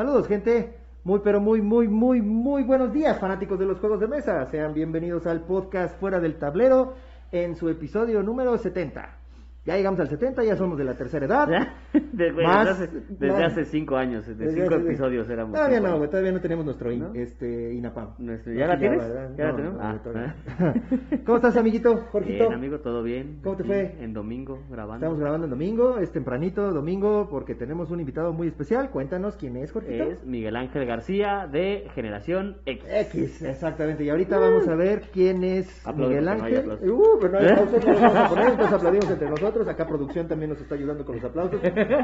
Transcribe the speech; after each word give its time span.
Saludos, 0.00 0.28
gente. 0.28 0.78
Muy, 1.04 1.20
pero 1.22 1.42
muy, 1.42 1.60
muy, 1.60 1.86
muy, 1.86 2.22
muy 2.22 2.62
buenos 2.62 2.90
días, 2.90 3.18
fanáticos 3.18 3.58
de 3.58 3.66
los 3.66 3.80
juegos 3.80 4.00
de 4.00 4.08
mesa. 4.08 4.46
Sean 4.46 4.72
bienvenidos 4.72 5.26
al 5.26 5.42
podcast 5.42 6.00
Fuera 6.00 6.20
del 6.20 6.38
Tablero 6.38 6.94
en 7.32 7.54
su 7.54 7.68
episodio 7.68 8.22
número 8.22 8.56
70. 8.56 9.19
Ya 9.66 9.76
llegamos 9.76 10.00
al 10.00 10.08
70, 10.08 10.42
ya 10.42 10.56
somos 10.56 10.78
de 10.78 10.84
la 10.84 10.94
tercera 10.94 11.26
edad. 11.26 11.46
¿Ya? 11.48 11.74
De- 12.12 12.32
güey, 12.32 12.46
Más- 12.46 12.66
desde, 12.78 12.84
hace, 12.98 13.00
desde 13.10 13.28
más- 13.42 13.52
hace 13.52 13.64
cinco 13.66 13.96
años, 13.96 14.26
de 14.26 14.34
Desde 14.34 14.62
cinco 14.62 14.74
hace- 14.74 14.84
episodios 14.86 15.28
éramos. 15.28 15.54
Todavía 15.54 15.80
no, 15.80 15.98
güey, 15.98 16.08
todavía 16.08 16.32
no 16.32 16.40
tenemos 16.40 16.64
nuestro 16.64 16.90
in- 16.90 17.00
¿No? 17.00 17.14
este, 17.14 17.74
INAPAM. 17.74 18.14
Nuestro- 18.18 18.52
No, 18.54 18.58
¿Ya 18.58 18.66
la 18.66 18.78
tienes? 18.78 19.02
¿Ya 19.36 19.44
la 19.44 19.50
No, 19.50 19.56
tenemos? 19.56 19.74
no, 19.78 19.82
Ah, 19.82 20.00
ah. 20.14 20.34
no. 20.58 20.74
¿Cómo 21.26 21.36
estás, 21.36 21.56
amiguito? 21.58 21.94
Jorgito. 22.10 22.44
Bien, 22.44 22.52
amigo, 22.54 22.78
todo 22.80 23.02
bien. 23.02 23.40
¿Cómo 23.42 23.56
te 23.56 23.64
fue? 23.64 23.96
En 24.00 24.14
domingo, 24.14 24.60
grabando. 24.70 24.96
Estamos 25.04 25.20
grabando 25.20 25.44
en 25.44 25.50
domingo, 25.50 25.98
es 25.98 26.10
tempranito 26.10 26.72
domingo, 26.72 27.28
porque 27.30 27.54
tenemos 27.54 27.90
un 27.90 28.00
invitado 28.00 28.32
muy 28.32 28.48
especial. 28.48 28.88
Cuéntanos 28.90 29.36
quién 29.36 29.56
es, 29.58 29.72
Jorgito. 29.72 30.04
Es 30.04 30.24
Miguel 30.24 30.56
Ángel 30.56 30.86
García 30.86 31.46
de 31.50 31.86
Generación 31.94 32.56
X. 32.64 32.84
X, 32.88 33.42
exactamente. 33.42 34.04
Y 34.04 34.10
ahorita 34.10 34.38
vamos 34.38 34.66
a 34.68 34.74
ver 34.74 35.02
quién 35.12 35.44
es 35.44 35.68
Aplausos, 35.86 36.08
Miguel 36.08 36.24
no 36.24 36.30
Ángel. 36.30 36.58
aplausos. 36.60 36.88
uh, 36.88 37.18
pero 37.20 37.32
no 37.32 37.38
hay 37.38 37.44
¿Eh? 37.44 37.50
aplausos, 37.52 37.84
no 37.84 37.92
los 37.92 38.00
vamos 38.00 38.16
a 38.16 38.28
poner, 38.28 38.48
entonces 38.50 38.72
aplaudimos 38.72 39.10
entre 39.10 39.28
nosotros. 39.30 39.49
Acá 39.68 39.86
producción 39.86 40.28
también 40.28 40.50
nos 40.50 40.60
está 40.60 40.74
ayudando 40.74 41.04
con 41.04 41.16
los 41.16 41.24
aplausos. 41.24 41.60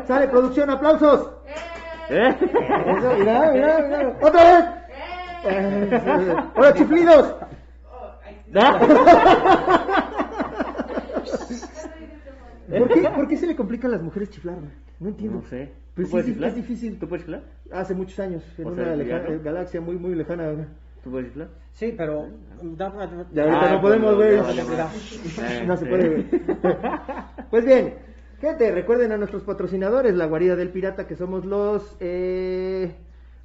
¡Sale, 0.06 0.28
producción, 0.28 0.70
aplausos! 0.70 1.30
¿Eh? 2.10 2.36
Eso, 2.40 3.14
mira, 3.18 3.50
mira, 3.52 3.78
mira. 3.82 4.18
¡Otra 4.20 4.42
vez! 4.42 4.64
Eh, 5.44 6.34
¡Hola, 6.56 6.74
chiflidos! 6.74 7.34
¿Por 12.78 12.88
qué, 12.88 13.08
¿Por 13.14 13.28
qué 13.28 13.36
se 13.36 13.46
le 13.46 13.56
complica 13.56 13.86
a 13.86 13.90
las 13.90 14.02
mujeres 14.02 14.30
chiflar? 14.30 14.56
No 14.98 15.08
entiendo. 15.08 15.38
No 15.38 15.46
sé. 15.46 15.72
Pues 15.94 16.08
¿Tú 16.08 16.10
puedes 16.10 16.26
sí, 16.26 16.32
chiflar? 16.32 16.50
es 16.50 16.56
difícil. 16.56 16.98
¿Tú 16.98 17.08
puedes 17.08 17.24
chiflar? 17.24 17.42
Hace 17.72 17.94
muchos 17.94 18.18
años, 18.18 18.42
en 18.58 18.66
O 18.66 18.70
una 18.70 18.94
eh, 18.94 19.40
galaxia 19.42 19.80
muy, 19.80 19.96
muy 19.96 20.14
lejana. 20.14 20.52
¿Tú 21.02 21.10
puedes 21.10 21.28
chiflar? 21.28 21.48
Sí, 21.76 21.94
pero... 21.96 22.26
Ya 22.62 22.86
ahorita 22.86 23.60
Ah, 23.60 23.70
no 23.74 23.80
podemos, 23.82 24.14
güey. 24.14 24.38
no, 25.66 25.76
se 25.76 25.84
puede. 25.86 26.24
Pues 27.50 27.64
bien, 27.66 27.94
gente, 28.40 28.70
recuerden 28.72 29.12
a 29.12 29.18
nuestros 29.18 29.42
patrocinadores, 29.44 30.14
la 30.14 30.24
guarida 30.26 30.56
del 30.56 30.70
pirata, 30.70 31.06
que 31.06 31.16
somos 31.16 31.44
los 31.44 31.96
eh, 32.00 32.96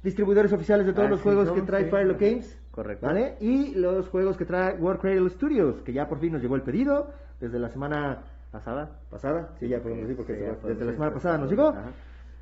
distribuidores 0.02 0.50
oficiales 0.52 0.86
de 0.86 0.92
todos 0.94 1.08
Ah, 1.08 1.10
los 1.10 1.20
sí, 1.20 1.24
juegos 1.24 1.50
que 1.52 1.60
trae 1.62 1.84
sí. 1.84 1.90
Firelock 1.90 2.20
Games. 2.20 2.58
Correcto. 2.70 3.06
¿Vale? 3.06 3.34
Y 3.40 3.74
los 3.74 4.08
juegos 4.08 4.38
que 4.38 4.46
trae 4.46 4.76
World 4.76 5.00
Cradle 5.02 5.28
Studios, 5.28 5.82
que 5.82 5.92
ya 5.92 6.08
por 6.08 6.18
fin 6.18 6.32
nos 6.32 6.40
llegó 6.42 6.56
el 6.56 6.62
pedido 6.62 7.10
desde 7.38 7.58
la 7.58 7.68
semana 7.68 8.22
¿Pasada? 8.50 8.98
pasada. 9.10 9.50
Sí, 9.60 9.68
ya 9.68 9.78
podemos 9.80 10.02
decir 10.08 10.16
porque 10.16 10.34
Sí, 10.36 10.40
se- 10.62 10.68
desde 10.68 10.84
la 10.86 10.92
semana 10.92 11.12
pues, 11.12 11.22
pasada 11.22 11.38
nos 11.38 11.50
llegó. 11.50 11.68
ajá. 11.68 11.90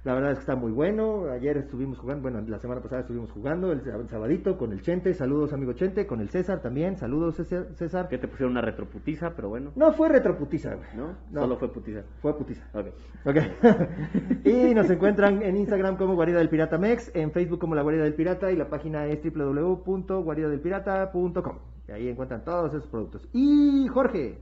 La 0.02 0.14
verdad 0.14 0.30
es 0.30 0.38
que 0.38 0.44
está 0.44 0.56
muy 0.56 0.72
bueno. 0.72 1.26
Ayer 1.30 1.58
estuvimos 1.58 1.98
jugando, 1.98 2.22
bueno, 2.22 2.40
la 2.48 2.58
semana 2.58 2.80
pasada 2.80 3.02
estuvimos 3.02 3.30
jugando 3.32 3.70
el 3.70 3.82
sab- 3.82 4.08
sabadito 4.08 4.56
con 4.56 4.72
el 4.72 4.80
Chente. 4.80 5.12
Saludos, 5.12 5.52
amigo 5.52 5.74
Chente. 5.74 6.06
Con 6.06 6.22
el 6.22 6.30
César 6.30 6.62
también. 6.62 6.96
Saludos, 6.96 7.34
César. 7.36 7.66
César. 7.74 8.08
Que 8.08 8.16
te 8.16 8.26
pusieron 8.26 8.52
una 8.52 8.62
retroputiza, 8.62 9.34
pero 9.36 9.50
bueno. 9.50 9.72
No 9.76 9.92
fue 9.92 10.08
retroputiza, 10.08 10.74
güey. 10.74 10.88
¿No? 10.96 11.16
No. 11.30 11.42
Solo 11.42 11.58
fue 11.58 11.70
putiza. 11.70 12.00
Fue 12.22 12.34
putiza. 12.34 12.64
Ok. 12.72 12.86
Ok. 13.26 13.36
y 14.46 14.74
nos 14.74 14.88
encuentran 14.88 15.42
en 15.42 15.58
Instagram 15.58 15.98
como 15.98 16.14
Guarida 16.14 16.38
del 16.38 16.48
Pirata 16.48 16.78
Mex, 16.78 17.14
en 17.14 17.30
Facebook 17.32 17.58
como 17.60 17.74
La 17.74 17.82
Guarida 17.82 18.04
del 18.04 18.14
Pirata 18.14 18.50
y 18.50 18.56
la 18.56 18.70
página 18.70 19.04
es 19.06 19.20
www.guaridadelpirata.com. 19.22 21.58
Y 21.88 21.92
ahí 21.92 22.08
encuentran 22.08 22.42
todos 22.42 22.72
esos 22.72 22.88
productos. 22.88 23.28
Y 23.34 23.86
Jorge, 23.88 24.38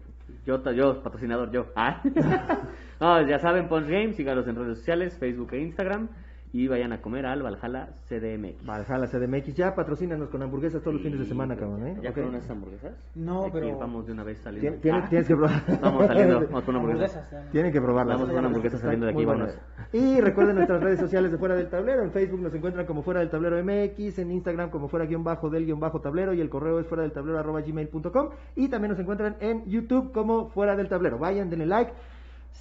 Yo, 0.47 0.63
yo, 0.73 1.03
patrocinador, 1.03 1.51
yo. 1.51 1.67
Ah. 1.75 2.01
no, 3.01 3.27
ya 3.27 3.39
saben, 3.39 3.69
Punch 3.69 3.87
Games, 3.89 4.17
síganos 4.17 4.47
en 4.49 4.57
redes 4.57 4.79
sociales, 4.79 5.17
Facebook 5.19 5.53
e 5.53 5.61
Instagram. 5.61 6.09
Y 6.51 6.67
vayan 6.67 6.95
a 6.95 7.03
comer 7.03 7.27
al 7.27 7.43
Valhalla 7.43 7.91
CDMX. 8.09 8.65
Valhalla 8.65 9.07
CDMX, 9.07 9.55
ya 9.55 9.75
patrocínanos 9.75 10.31
con 10.31 10.43
hamburguesas 10.43 10.81
todos 10.81 10.95
los 10.95 11.03
fines 11.03 11.19
de 11.19 11.27
semana, 11.27 11.55
cabrón, 11.57 11.87
¿eh? 11.87 11.97
¿Ya 12.01 12.09
Ok. 12.09 12.15
fueron 12.15 12.35
esas 12.37 12.51
hamburguesas? 12.53 12.93
No, 13.15 13.45
Hay 13.45 13.51
que 13.53 13.61
pero- 13.61 13.79
Vamos 13.79 14.07
de 14.07 14.13
una 14.13 14.25
vez 14.25 14.39
saliendo. 14.39 14.71
Tien- 14.71 14.81
tiene- 14.81 14.99
Ah. 14.99 15.07
Tienes 15.11 15.29
que 15.29 15.37
probar. 15.37 15.63
Vamos 15.83 16.07
saliendo, 16.07 16.41
vamos 16.49 16.65
con. 16.65 16.77
Hamburguesas, 16.77 17.31
ya. 17.31 17.51
Tienen 17.51 17.71
que 17.71 17.81
probarlas. 17.83 18.15
Vamos 18.17 18.31
con 18.31 18.39
una 18.39 18.47
hamburguesa 18.49 18.77
Están 18.77 18.89
saliendo 18.89 19.05
de 19.05 19.13
aquí, 19.13 19.25
buenas. 19.27 19.59
Y 19.93 20.21
recuerden 20.23 20.57
nuestras 20.57 20.83
redes 20.83 20.99
sociales 21.01 21.31
de 21.33 21.37
Fuera 21.37 21.55
del 21.55 21.69
Tablero. 21.69 22.03
En 22.03 22.13
Facebook 22.13 22.41
nos 22.41 22.55
encuentran 22.55 22.87
como 22.87 23.03
Fuera 23.03 23.21
del 23.21 23.29
Tablero 23.29 23.63
MX, 23.63 24.19
en 24.19 24.31
Instagram 24.31 24.71
como 24.71 24.89
Fuera 24.89 25.05
guion 25.05 25.23
bajo 25.23 25.51
del 25.51 25.67
guion 25.67 25.81
bajo 25.81 26.01
tablero 26.01 26.33
y 26.33 26.41
el 26.41 26.49
correo 26.49 26.81
es 26.81 26.87
fuera 26.87 27.03
del 27.03 27.13
tablero 27.13 27.39
arroba 27.39 27.61
gmail.com 27.61 28.31
y 28.57 28.69
también 28.69 28.93
nos 28.93 28.99
encuentran 29.01 29.37
en 29.41 29.67
YouTube 29.67 30.13
como 30.13 30.49
Fuera 30.49 30.77
del 30.77 30.89
Tablero. 30.89 31.19
Vayan, 31.19 31.51
denle 31.51 31.67
like. 31.67 31.93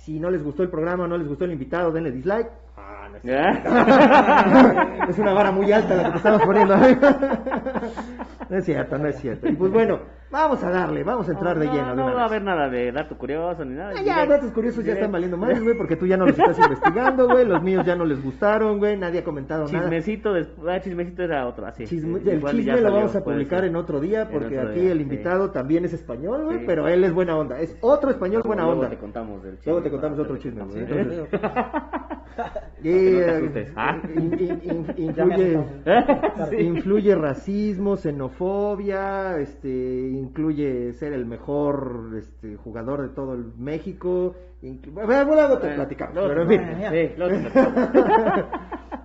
Si 0.03 0.19
no 0.19 0.29
les 0.29 0.43
gustó 0.43 0.63
el 0.63 0.69
programa 0.69 1.07
no 1.07 1.17
les 1.17 1.27
gustó 1.27 1.45
el 1.45 1.51
invitado, 1.51 1.91
denle 1.91 2.11
dislike. 2.11 2.49
Ah, 2.77 3.07
no 3.11 3.17
es 3.17 3.23
¿Ya? 3.23 5.05
es 5.09 5.17
una 5.19 5.33
vara 5.33 5.51
muy 5.51 5.71
alta 5.71 5.95
la 5.95 6.03
que 6.05 6.11
te 6.11 6.17
estamos 6.17 6.41
poniendo. 6.43 6.77
no 8.49 8.57
es 8.57 8.65
cierto, 8.65 8.97
no 8.97 9.07
es 9.07 9.19
cierto. 9.19 9.47
Y 9.47 9.55
pues 9.55 9.71
bueno, 9.71 9.99
vamos 10.31 10.63
a 10.63 10.69
darle, 10.69 11.03
vamos 11.03 11.27
a 11.29 11.31
entrar 11.31 11.57
de 11.57 11.65
No, 11.65 11.73
lleno. 11.73 11.89
de 11.89 11.95
No, 11.95 12.05
va 12.13 12.21
a 12.21 12.25
haber 12.25 12.41
nada 12.43 12.69
de 12.69 12.91
dato 12.91 13.17
curioso 13.17 13.63
ni 13.65 13.75
nada. 13.75 13.93
Ah, 13.97 14.01
ya, 14.03 14.25
datos 14.25 14.51
curiosos 14.51 14.83
ya 14.83 14.93
están 14.93 15.11
valiendo 15.11 15.37
más, 15.37 15.61
güey, 15.61 15.77
porque 15.77 15.95
tú 15.95 16.05
ya 16.05 16.17
no 16.17 16.25
los 16.25 16.37
estás 16.37 16.57
investigando, 16.59 17.27
güey. 17.27 17.45
Los 17.45 17.61
míos 17.63 17.85
ya 17.85 17.95
no 17.95 18.05
les 18.05 18.21
gustaron, 18.23 18.77
güey. 18.79 18.97
Nadie 18.97 19.19
ha 19.19 19.23
comentado 19.23 19.65
nada. 19.65 19.79
Chismecito, 19.79 20.33
ah, 20.67 20.79
chismecito 20.81 21.23
era 21.23 21.47
otro, 21.47 21.65
así. 21.65 21.83
Chisme- 21.85 22.17
Eh, 22.25 22.33
el 22.33 22.43
chisme 22.43 22.81
lo 22.81 22.91
vamos 22.93 23.15
a 23.15 23.23
publicar 23.23 23.63
en 23.65 23.75
otro 23.75 23.99
día, 23.99 24.27
porque 24.29 24.57
otro 24.57 24.71
aquí 24.71 24.81
día, 24.81 24.91
el 24.91 24.97
sí. 24.97 25.03
invitado 25.03 25.51
también 25.51 25.85
es 25.85 25.93
español, 25.93 26.45
güey, 26.45 26.59
Sí. 26.59 26.63
pero 26.67 26.87
él 26.87 27.03
es 27.03 27.13
buena 27.13 27.37
onda. 27.37 27.59
Es 27.59 27.77
otro 27.81 28.09
español 28.09 28.41
buena 28.45 28.63
Luego 28.63 28.79
onda. 28.81 28.89
te 28.89 28.97
contamos 28.97 29.43
del 29.43 29.57
Luego 29.65 29.81
te 29.81 29.89
chisme, 29.89 30.01
contamos 30.01 30.19
otro 30.19 30.37
chisme, 30.37 30.63
güey. 30.65 30.77
Influye 36.59 37.15
racismo, 37.15 37.95
xenofobia, 37.97 39.37
este, 39.39 39.69
incluye 40.17 40.93
ser 40.93 41.13
el 41.13 41.25
mejor 41.25 42.11
este, 42.17 42.55
jugador 42.55 43.01
de 43.03 43.09
todo 43.15 43.33
el 43.33 43.45
México. 43.57 44.35
Bueno, 44.61 45.23
luego 45.35 45.59
te 45.59 45.69
platicamos, 45.75 46.15
pero 46.27 46.41
en 46.43 46.49
fin. 46.49 46.61
sí. 46.89 47.13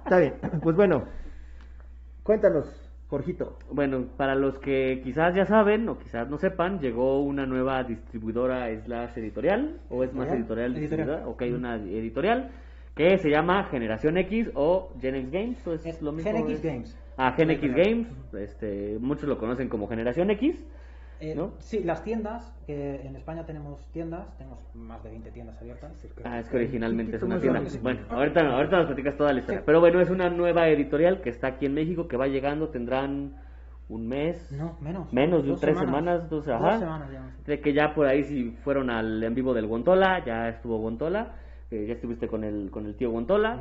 Está 0.05 0.19
bien, 0.19 0.35
pues 0.63 0.77
bueno, 0.77 1.05
cuéntanos, 2.23 2.67
Jorgito. 3.09 3.59
Bueno, 3.71 4.07
para 4.17 4.35
los 4.35 4.59
que 4.59 5.01
quizás 5.03 5.35
ya 5.35 5.45
saben 5.47 5.89
o 5.89 5.99
quizás 5.99 6.29
no 6.29 6.39
sepan, 6.39 6.81
llegó 6.81 7.21
una 7.23 7.47
nueva 7.47 7.83
distribuidora 7.85 8.69
slash 8.85 9.17
editorial, 9.19 9.81
o 9.91 10.03
es 10.05 10.13
más 10.13 10.29
Editorial. 10.33 10.77
editorial, 10.77 11.23
ok, 11.27 11.43
una 11.55 11.77
editorial, 11.77 12.51
que 12.95 13.17
se 13.19 13.31
llama 13.31 13.65
Generación 13.65 14.19
X 14.19 14.51
o 14.55 14.93
Gen 15.01 15.15
X 15.17 15.31
Games, 15.31 15.67
o 15.67 15.73
es 15.75 15.87
Es 15.87 16.03
lo 16.03 16.13
mismo. 16.13 16.31
Gen 16.31 16.41
X 16.43 16.55
es- 16.57 16.63
Games. 16.63 16.99
Ah, 17.19 17.33
Gen 17.37 17.51
X 17.51 17.71
Games, 17.75 18.09
este, 18.39 18.97
muchos 18.99 19.29
lo 19.29 19.37
conocen 19.39 19.69
como 19.69 19.87
Generación 19.87 20.31
X, 20.31 20.65
Eh, 21.23 21.37
¿no? 21.37 21.53
Sí, 21.61 21.85
las 21.85 22.03
tiendas, 22.03 22.53
que 22.67 22.97
en 23.07 23.15
España 23.15 23.47
tenemos 23.47 23.87
tiendas, 23.93 24.37
tenemos 24.39 24.59
más 24.75 25.01
de 25.05 25.11
20 25.11 25.31
tiendas 25.31 25.57
abiertas. 25.61 25.93
Ah, 26.25 26.41
es 26.41 26.49
que 26.49 26.57
originalmente 26.57 27.15
es 27.15 27.23
una 27.23 27.39
tienda. 27.39 27.63
Bueno, 27.81 28.01
ahorita, 28.11 28.41
ahorita 28.41 28.77
nos 28.79 28.87
platicas 28.87 29.17
toda 29.17 29.33
la 29.33 29.39
historia. 29.39 29.61
Sí. 29.61 29.65
Pero 29.65 29.79
bueno, 29.79 30.01
es 30.01 30.11
una 30.11 30.29
nueva 30.31 30.69
editorial 30.69 31.21
que 31.21 31.31
está 31.31 31.47
aquí 31.47 31.67
en 31.67 31.75
México, 31.75 32.09
que 32.09 32.17
va 32.17 32.27
llegando, 32.27 32.71
tendrán 32.71 33.37
un 33.89 34.09
mes. 34.09 34.51
No, 34.51 34.77
menos. 34.81 35.13
Menos 35.13 35.45
de 35.45 35.51
Dos 35.51 35.61
tres 35.61 35.79
semanas, 35.79 36.29
dos, 36.29 36.45
Dos 36.45 36.57
ajá. 36.57 36.81
semanas 36.81 37.09
ya. 37.13 37.37
De 37.47 37.61
que 37.61 37.73
ya 37.73 37.95
por 37.95 38.07
ahí 38.07 38.25
si 38.25 38.51
fueron 38.65 38.91
al 38.91 39.23
en 39.23 39.35
vivo 39.37 39.55
del 39.55 39.69
Gontola, 39.69 40.25
ya 40.25 40.49
estuvo 40.49 40.79
Gontola, 40.79 41.37
eh, 41.71 41.87
ya 41.87 41.95
estuviste 41.95 42.27
con 42.27 42.43
el 42.43 42.69
con 42.73 42.87
el 42.87 42.97
tío 42.97 43.13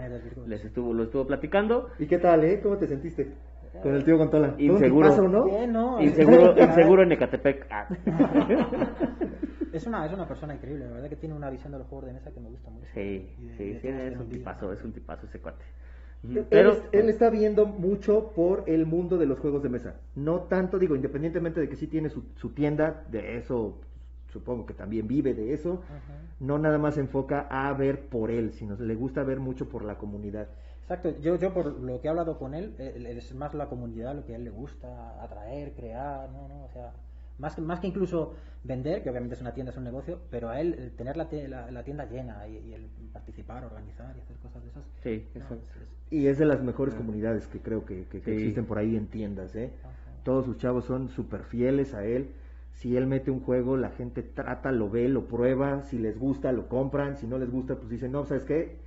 desvirtué. 0.09 0.47
les 0.47 0.65
estuvo 0.65 0.95
lo 0.95 1.03
estuvo 1.03 1.27
platicando. 1.27 1.89
¿Y 1.99 2.07
qué 2.07 2.17
tal, 2.17 2.43
eh? 2.43 2.59
¿Cómo 2.63 2.77
te 2.77 2.87
sentiste 2.87 3.35
con 3.81 3.95
el 3.95 4.03
tío 4.03 4.17
un 4.17 4.59
Inseguro. 4.59 5.09
tipazo, 5.09 5.27
no? 5.27 5.45
Bien, 5.45 5.71
no. 5.71 6.01
Inseguro, 6.01 6.55
inseguro 6.57 7.03
en 7.03 7.11
Ecatepec. 7.11 7.67
Ah. 7.69 7.87
Es 9.71 9.87
una, 9.87 10.05
es 10.05 10.11
una 10.11 10.27
persona 10.27 10.53
increíble, 10.53 10.85
la 10.85 10.91
verdad 10.91 11.07
que 11.09 11.15
tiene 11.15 11.33
una 11.33 11.49
visión 11.49 11.71
de 11.71 11.77
los 11.79 11.87
juegos 11.87 12.05
de 12.07 12.13
mesa 12.13 12.31
que 12.31 12.41
me 12.41 12.49
gusta 12.49 12.69
mucho. 12.69 12.87
Sí, 12.93 12.99
de- 13.37 13.53
sí, 13.57 13.69
de 13.71 13.79
sí, 13.79 13.87
es 13.87 14.19
un 14.19 14.27
tipazo, 14.27 14.73
es 14.73 14.83
un 14.83 14.91
tipazo 14.91 15.27
ese 15.27 15.39
cuate. 15.39 15.63
Él, 16.23 16.45
Pero 16.49 16.75
él 16.91 17.09
está 17.09 17.29
viendo 17.29 17.65
mucho 17.65 18.31
por 18.35 18.65
el 18.67 18.85
mundo 18.85 19.17
de 19.17 19.25
los 19.25 19.39
juegos 19.39 19.63
de 19.63 19.69
mesa. 19.69 19.95
No 20.13 20.41
tanto, 20.41 20.77
digo, 20.77 20.95
independientemente 20.95 21.61
de 21.61 21.69
que 21.69 21.77
sí 21.77 21.87
tiene 21.87 22.09
su, 22.09 22.23
su 22.35 22.49
tienda, 22.49 23.05
de 23.09 23.37
eso 23.37 23.79
supongo 24.27 24.65
que 24.65 24.73
también 24.73 25.07
vive 25.07 25.33
de 25.33 25.53
eso, 25.53 25.81
no 26.39 26.57
nada 26.59 26.77
más 26.77 26.95
se 26.95 27.01
enfoca 27.01 27.47
a 27.49 27.71
ver 27.73 28.07
por 28.07 28.29
él, 28.29 28.51
sino 28.53 28.75
le 28.75 28.95
gusta 28.95 29.23
ver 29.23 29.39
mucho 29.39 29.67
por 29.67 29.83
la 29.83 29.97
comunidad. 29.97 30.47
Exacto, 30.93 31.21
yo, 31.21 31.37
yo 31.37 31.53
por 31.53 31.79
lo 31.79 32.01
que 32.01 32.07
he 32.07 32.09
hablado 32.09 32.37
con 32.37 32.53
él, 32.53 32.75
él- 32.77 33.05
él 33.05 33.17
es 33.17 33.33
más 33.33 33.53
la 33.53 33.67
comunidad 33.67 34.13
lo 34.13 34.25
que 34.25 34.33
a 34.33 34.35
él 34.35 34.43
le 34.43 34.49
gusta, 34.49 35.23
atraer, 35.23 35.71
crear, 35.73 36.29
no, 36.29 36.49
no, 36.49 36.65
o 36.65 36.69
sea, 36.69 36.91
más 37.37 37.55
que, 37.55 37.61
más 37.61 37.79
que 37.79 37.87
incluso 37.87 38.33
vender, 38.65 39.01
que 39.01 39.09
obviamente 39.09 39.35
es 39.35 39.41
una 39.41 39.53
tienda, 39.53 39.71
es 39.71 39.77
un 39.77 39.85
negocio, 39.85 40.19
pero 40.29 40.49
a 40.49 40.59
él 40.59 40.75
el 40.77 40.91
tener 40.91 41.15
la, 41.15 41.29
la, 41.47 41.71
la 41.71 41.83
tienda 41.83 42.05
llena 42.09 42.45
y, 42.47 42.57
y 42.57 42.73
el 42.73 42.87
participar, 43.13 43.63
organizar 43.63 44.13
y 44.17 44.19
hacer 44.21 44.35
cosas 44.37 44.63
de 44.63 44.69
esas. 44.69 44.83
Sí, 45.01 45.25
no, 45.33 45.45
eso. 45.45 45.53
es- 45.55 45.61
es- 45.81 45.87
Y 46.11 46.27
es 46.27 46.37
de 46.37 46.45
las 46.45 46.61
mejores 46.61 46.93
comunidades 46.93 47.47
que 47.47 47.59
creo 47.59 47.85
que, 47.85 48.03
que- 48.07 48.19
que 48.19 48.25
Sí. 48.25 48.31
existen 48.41 48.65
por 48.65 48.77
ahí 48.77 48.97
en 48.97 49.07
tiendas. 49.07 49.55
¿eh? 49.55 49.71
Ajá. 49.83 49.91
Todos 50.25 50.43
sus 50.45 50.57
chavos 50.57 50.83
son 50.85 51.07
súper 51.07 51.43
fieles 51.43 51.93
a 51.93 52.03
él. 52.03 52.31
Si 52.73 52.97
él 52.97 53.07
mete 53.07 53.31
un 53.31 53.39
juego, 53.39 53.77
la 53.77 53.91
gente 53.91 54.23
trata, 54.23 54.71
lo 54.73 54.89
ve, 54.89 55.07
lo 55.07 55.25
prueba. 55.27 55.83
Si 55.83 55.97
les 55.97 56.19
gusta, 56.19 56.51
lo 56.51 56.67
compran. 56.67 57.15
Si 57.15 57.27
no 57.27 57.37
les 57.37 57.49
gusta, 57.49 57.75
pues 57.75 57.89
dicen, 57.89 58.11
no, 58.11 58.25
¿sabes 58.25 58.43
qué? 58.43 58.80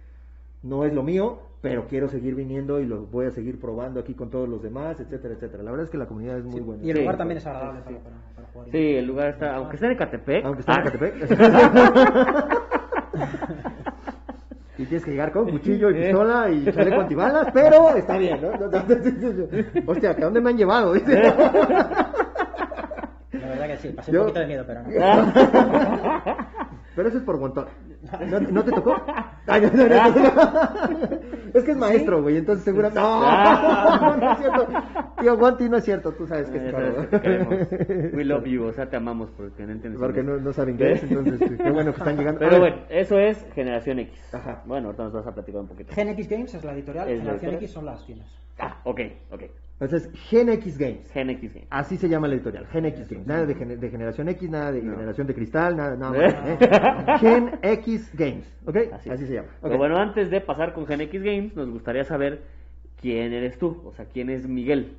No 0.65 0.85
es 0.85 0.93
lo 0.93 1.03
mío, 1.05 1.39
pero 1.61 1.87
quiero 1.87 2.09
seguir 2.09 2.35
viniendo 2.35 2.81
y 2.81 2.87
lo 2.87 3.07
voy 3.07 3.27
a 3.27 3.31
seguir 3.31 3.61
probando 3.61 4.01
aquí 4.01 4.15
con 4.15 4.29
todos 4.31 4.49
los 4.49 4.61
demás, 4.63 4.99
etcétera, 5.01 5.35
etcétera. 5.35 5.63
La 5.63 5.71
verdad 5.71 5.85
es 5.85 5.91
que 5.91 5.97
la 5.99 6.07
comunidad 6.07 6.39
es 6.39 6.45
muy 6.45 6.61
buena. 6.61 6.83
Y 6.85 6.91
el 6.91 6.97
Sí. 6.97 7.03
lugar 7.03 7.17
también 7.17 7.39
es 7.39 7.47
agradable 7.47 7.81
para, 7.83 7.99
para- 8.01 8.17
para 8.35 8.49
jugar. 8.53 8.69
Sí, 8.73 8.97
el 8.97 9.07
lugar 9.07 9.29
está, 9.29 9.55
aunque 9.57 9.77
esté 9.77 9.87
en 9.87 9.93
Ecatepec. 9.93 10.45
Aunque 10.45 10.61
esté 10.61 10.73
en 10.73 10.79
ah, 10.79 10.83
Ecatepec. 10.83 11.15
Y 14.77 14.87
tienes 14.87 15.05
que 15.05 15.13
llegar 15.13 15.31
con 15.31 15.49
cuchillo 15.49 15.89
y 15.91 15.95
pistola 15.95 16.51
y 16.51 16.65
chaleco 16.65 17.03
antibalas, 17.03 17.47
pero 17.55 17.91
está 17.95 18.19
bien, 18.19 18.41
¿no? 18.43 18.49
Hostia, 19.87 20.11
¿a 20.11 20.15
dónde 20.15 20.41
me 20.41 20.51
han 20.51 20.57
llevado? 20.57 20.95
Dice. 20.95 21.15
La 21.23 21.33
verdad 23.33 23.67
que 23.69 23.77
sí, 23.77 23.89
pasé 23.91 24.11
Yo- 24.11 24.23
un 24.23 24.27
poquito 24.27 24.41
de 24.41 24.47
miedo, 24.49 24.65
pero 24.67 24.83
no. 24.83 24.89
Pero 26.97 27.09
eso 27.09 27.19
es 27.19 27.25
por 27.25 27.39
montón. 27.39 27.67
¿No, 28.21 28.41
no 28.41 28.65
te 28.65 28.73
tocó? 28.73 28.97
Ay, 29.47 29.61
no, 29.63 29.71
no, 29.73 29.89
no, 29.89 30.11
no. 30.11 31.19
Es 31.55 31.65
que 31.65 31.71
es 31.71 31.77
maestro, 31.77 32.23
güey, 32.23 32.39
entonces 32.39 32.65
seguramente... 32.65 33.01
No, 33.01 34.17
no 34.17 34.33
es 34.33 34.39
cierto. 34.39 34.69
Tío 35.21 35.37
Guanti, 35.37 35.69
no 35.69 35.77
es 35.77 35.85
cierto, 35.85 36.13
tú 36.13 36.27
sabes 36.27 36.51
que 36.51 36.57
es 36.59 37.11
te 37.11 37.21
queremos. 37.21 37.55
We 38.13 38.25
love 38.25 38.45
you, 38.45 38.65
o 38.65 38.73
sea, 38.73 38.89
te 38.91 38.97
amamos 38.97 39.31
porque 39.37 39.65
no 39.65 39.73
entiendes. 39.73 40.01
Porque 40.01 40.23
no, 40.23 40.53
saben 40.53 40.75
inglés, 40.75 41.03
entonces 41.05 41.53
qué 41.57 41.71
bueno 41.71 41.93
que 41.93 41.99
están 41.99 42.17
llegando. 42.17 42.41
Pero 42.41 42.59
bueno, 42.59 42.77
eso 42.89 43.19
es 43.19 43.47
Generación 43.55 44.01
X. 44.01 44.35
Ajá. 44.35 44.63
Bueno, 44.67 44.89
ahorita 44.89 45.05
nos 45.05 45.13
vas 45.13 45.27
a 45.27 45.35
platicar 45.35 45.61
un 45.61 45.69
poquito. 45.69 45.95
Gen 45.95 46.09
X 46.09 46.29
Games 46.29 46.55
es 46.55 46.65
la 46.65 46.73
editorial, 46.73 47.09
Es 47.09 47.19
la 47.19 47.39
Generación 47.39 47.51
editorial. 47.53 47.65
X 47.65 47.73
son 47.73 47.85
las 47.87 48.05
tiendas. 48.05 48.29
Ah, 48.59 48.81
ok, 48.85 49.01
ok. 49.31 49.43
Entonces, 49.81 50.09
Gen 50.29 50.49
X 50.51 50.79
Games. 50.79 51.11
Gen 51.13 51.31
X 51.31 51.53
Game. 51.55 51.67
Así 51.71 51.97
se 51.97 52.09
llama 52.09 52.29
la 52.29 52.35
editorial, 52.35 52.67
Gen 52.69 52.87
X 52.87 53.09
Games. 53.11 53.27
Nada 53.27 53.45
de, 53.45 53.57
gener- 53.57 53.79
de 53.79 53.91
generación 53.91 54.29
X, 54.29 54.49
nada 54.49 54.71
de 54.73 54.83
No. 54.83 54.93
generación 54.95 55.27
de 55.27 55.35
cristal, 55.35 55.77
nada, 55.77 55.97
nada 55.97 56.13
más. 56.13 56.35
¿eh? 56.49 57.19
Gen 57.19 57.59
X 57.63 58.11
Games, 58.15 58.47
¿ok? 58.67 58.77
Así, 58.93 59.11
Así, 59.11 59.27
se 59.27 59.35
llama. 59.35 59.49
Pero 59.61 59.77
bueno, 59.77 59.97
antes 59.99 60.31
de 60.31 60.41
pasar 60.41 60.73
con 60.75 60.87
Gen 60.87 61.01
X 61.03 61.23
Games, 61.23 61.57
nos 61.57 61.69
gustaría 61.71 62.05
saber 62.05 62.43
quién 63.01 63.33
eres 63.33 63.59
tú, 63.59 63.83
o 63.85 63.93
sea, 63.93 64.05
quién 64.07 64.31
es 64.31 64.47
Miguel. 64.47 64.97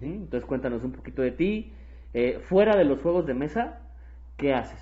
¿Sí? 0.00 0.06
Entonces 0.06 0.46
cuéntanos 0.46 0.82
un 0.84 0.92
poquito 0.92 1.20
de 1.22 1.32
ti. 1.32 1.72
Eh, 2.14 2.38
fuera 2.48 2.76
de 2.76 2.84
los 2.84 3.00
juegos 3.02 3.26
de 3.26 3.34
mesa, 3.34 3.80
¿qué 4.36 4.54
haces? 4.54 4.80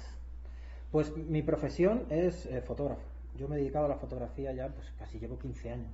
Pues 0.93 1.16
mi 1.16 1.43
profesión 1.43 2.02
es 2.10 2.46
eh, 2.46 2.60
fotógrafo. 2.60 3.02
Yo 3.38 3.48
me 3.48 3.56
he 3.56 3.58
dedicado 3.60 3.86
a 3.86 3.88
la 3.88 3.96
fotografía 3.96 4.52
ya, 4.52 4.69
pues 4.69 4.93
casi 4.98 5.19
llevo 5.19 5.38
15 5.38 5.70
años. 5.70 5.88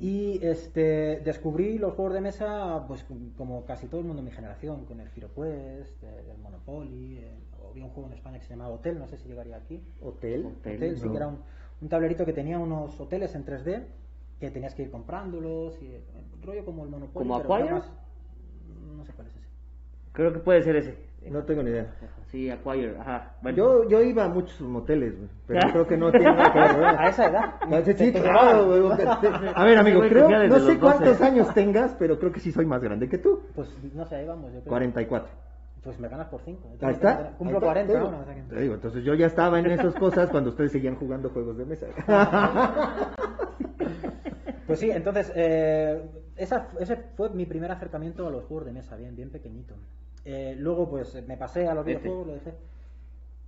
Y 0.00 0.40
este, 0.44 1.20
descubrí 1.24 1.78
los 1.78 1.94
juegos 1.94 2.14
de 2.14 2.20
mesa, 2.20 2.84
pues 2.88 3.04
como 3.36 3.64
casi 3.64 3.86
todo 3.86 4.00
el 4.00 4.06
mundo 4.06 4.22
de 4.22 4.28
mi 4.28 4.34
generación, 4.34 4.84
con 4.84 4.98
el 5.00 5.08
FiroQuest, 5.10 6.02
el, 6.02 6.30
el 6.30 6.38
Monopoly, 6.38 7.18
el- 7.18 7.44
había 7.70 7.84
un 7.84 7.90
juego 7.90 8.08
en 8.08 8.14
España 8.14 8.38
que 8.38 8.44
se 8.44 8.50
llamaba 8.50 8.74
Hotel, 8.74 8.98
no 8.98 9.06
sé 9.06 9.16
si 9.16 9.28
llegaría 9.28 9.56
aquí. 9.56 9.80
Hotel. 10.00 10.44
Hotel. 10.46 10.76
Hotel, 10.76 10.96
sí 10.98 11.08
que 11.08 11.16
era 11.16 11.26
un, 11.28 11.38
un 11.80 11.88
tablerito 11.88 12.24
que 12.24 12.32
tenía 12.32 12.58
unos 12.58 13.00
hoteles 13.00 13.34
en 13.34 13.44
3D, 13.44 13.84
que 14.40 14.50
tenías 14.50 14.74
que 14.74 14.82
ir 14.82 14.90
comprándolos, 14.90 15.80
y, 15.82 15.86
eh, 15.86 16.00
rollo 16.42 16.64
como 16.64 16.84
el 16.84 16.90
Monopoly. 16.90 17.28
¿Como 17.28 17.34
más- 17.76 17.90
no 18.96 19.04
sé 19.04 19.12
cuál 19.12 19.26
es 19.28 19.36
ese. 19.36 19.46
Creo 20.12 20.32
que 20.32 20.38
puede 20.40 20.62
ser 20.62 20.76
ese. 20.76 20.96
No 21.30 21.42
tengo 21.44 21.62
ni 21.62 21.70
idea. 21.70 21.94
Sí, 22.26 22.50
Acquire, 22.50 22.96
ajá. 22.98 23.36
Bueno. 23.42 23.56
Yo, 23.56 23.88
yo 23.88 24.02
iba 24.02 24.24
a 24.24 24.28
muchos 24.28 24.60
moteles, 24.60 25.16
güey, 25.16 25.28
pero 25.46 25.60
creo 25.72 25.86
que 25.86 25.96
no 25.96 26.10
tiene 26.10 26.34
nada 26.34 26.52
que 26.52 26.58
ver, 26.58 26.76
güey. 26.76 26.96
A 26.96 27.08
esa 27.08 27.26
edad. 27.28 27.54
Sí, 27.96 28.12
claro, 28.12 28.66
güey, 28.66 28.98
A 29.54 29.64
ver, 29.64 29.78
amigo, 29.78 30.00
creo, 30.00 30.28
no 30.28 30.38
sé 30.38 30.48
los 30.48 30.66
12. 30.66 30.78
cuántos 30.78 31.20
años 31.20 31.54
tengas, 31.54 31.94
pero 31.98 32.18
creo 32.18 32.32
que 32.32 32.40
sí 32.40 32.52
soy 32.52 32.66
más 32.66 32.82
grande 32.82 33.08
que 33.08 33.18
tú. 33.18 33.42
Pues 33.54 33.68
no 33.94 34.04
sé, 34.06 34.16
ahí 34.16 34.26
vamos. 34.26 34.52
Yo 34.52 34.60
creo. 34.60 34.70
44. 34.70 35.28
Pues 35.82 36.00
me 36.00 36.08
ganas 36.08 36.28
por 36.28 36.40
5. 36.40 36.68
Ahí 36.80 36.92
está. 36.92 37.34
Cumplo 37.36 37.58
ahí 37.58 37.82
está, 37.82 37.90
40 37.90 37.92
te 37.92 37.98
digo. 37.98 38.60
digo, 38.60 38.74
entonces 38.74 39.04
yo 39.04 39.14
ya 39.14 39.26
estaba 39.26 39.58
en 39.58 39.66
esas 39.66 39.94
cosas 39.94 40.30
cuando 40.30 40.50
ustedes 40.50 40.72
seguían 40.72 40.96
jugando 40.96 41.28
juegos 41.28 41.58
de 41.58 41.66
mesa. 41.66 41.86
Pues 44.66 44.80
sí, 44.80 44.90
entonces, 44.90 45.30
eh, 45.34 46.02
esa, 46.36 46.68
ese 46.80 46.96
fue 47.16 47.30
mi 47.30 47.44
primer 47.44 47.70
acercamiento 47.70 48.26
a 48.26 48.30
los 48.30 48.44
juegos 48.44 48.66
de 48.66 48.72
mesa, 48.72 48.96
bien, 48.96 49.14
bien 49.14 49.30
pequeñito. 49.30 49.74
Eh, 50.24 50.56
luego, 50.58 50.88
pues 50.88 51.14
me 51.26 51.36
pasé 51.36 51.66
a 51.68 51.74
los 51.74 51.86
Este. 51.86 51.98
videojuegos, 52.00 52.26
lo 52.28 52.32
dejé. 52.34 52.54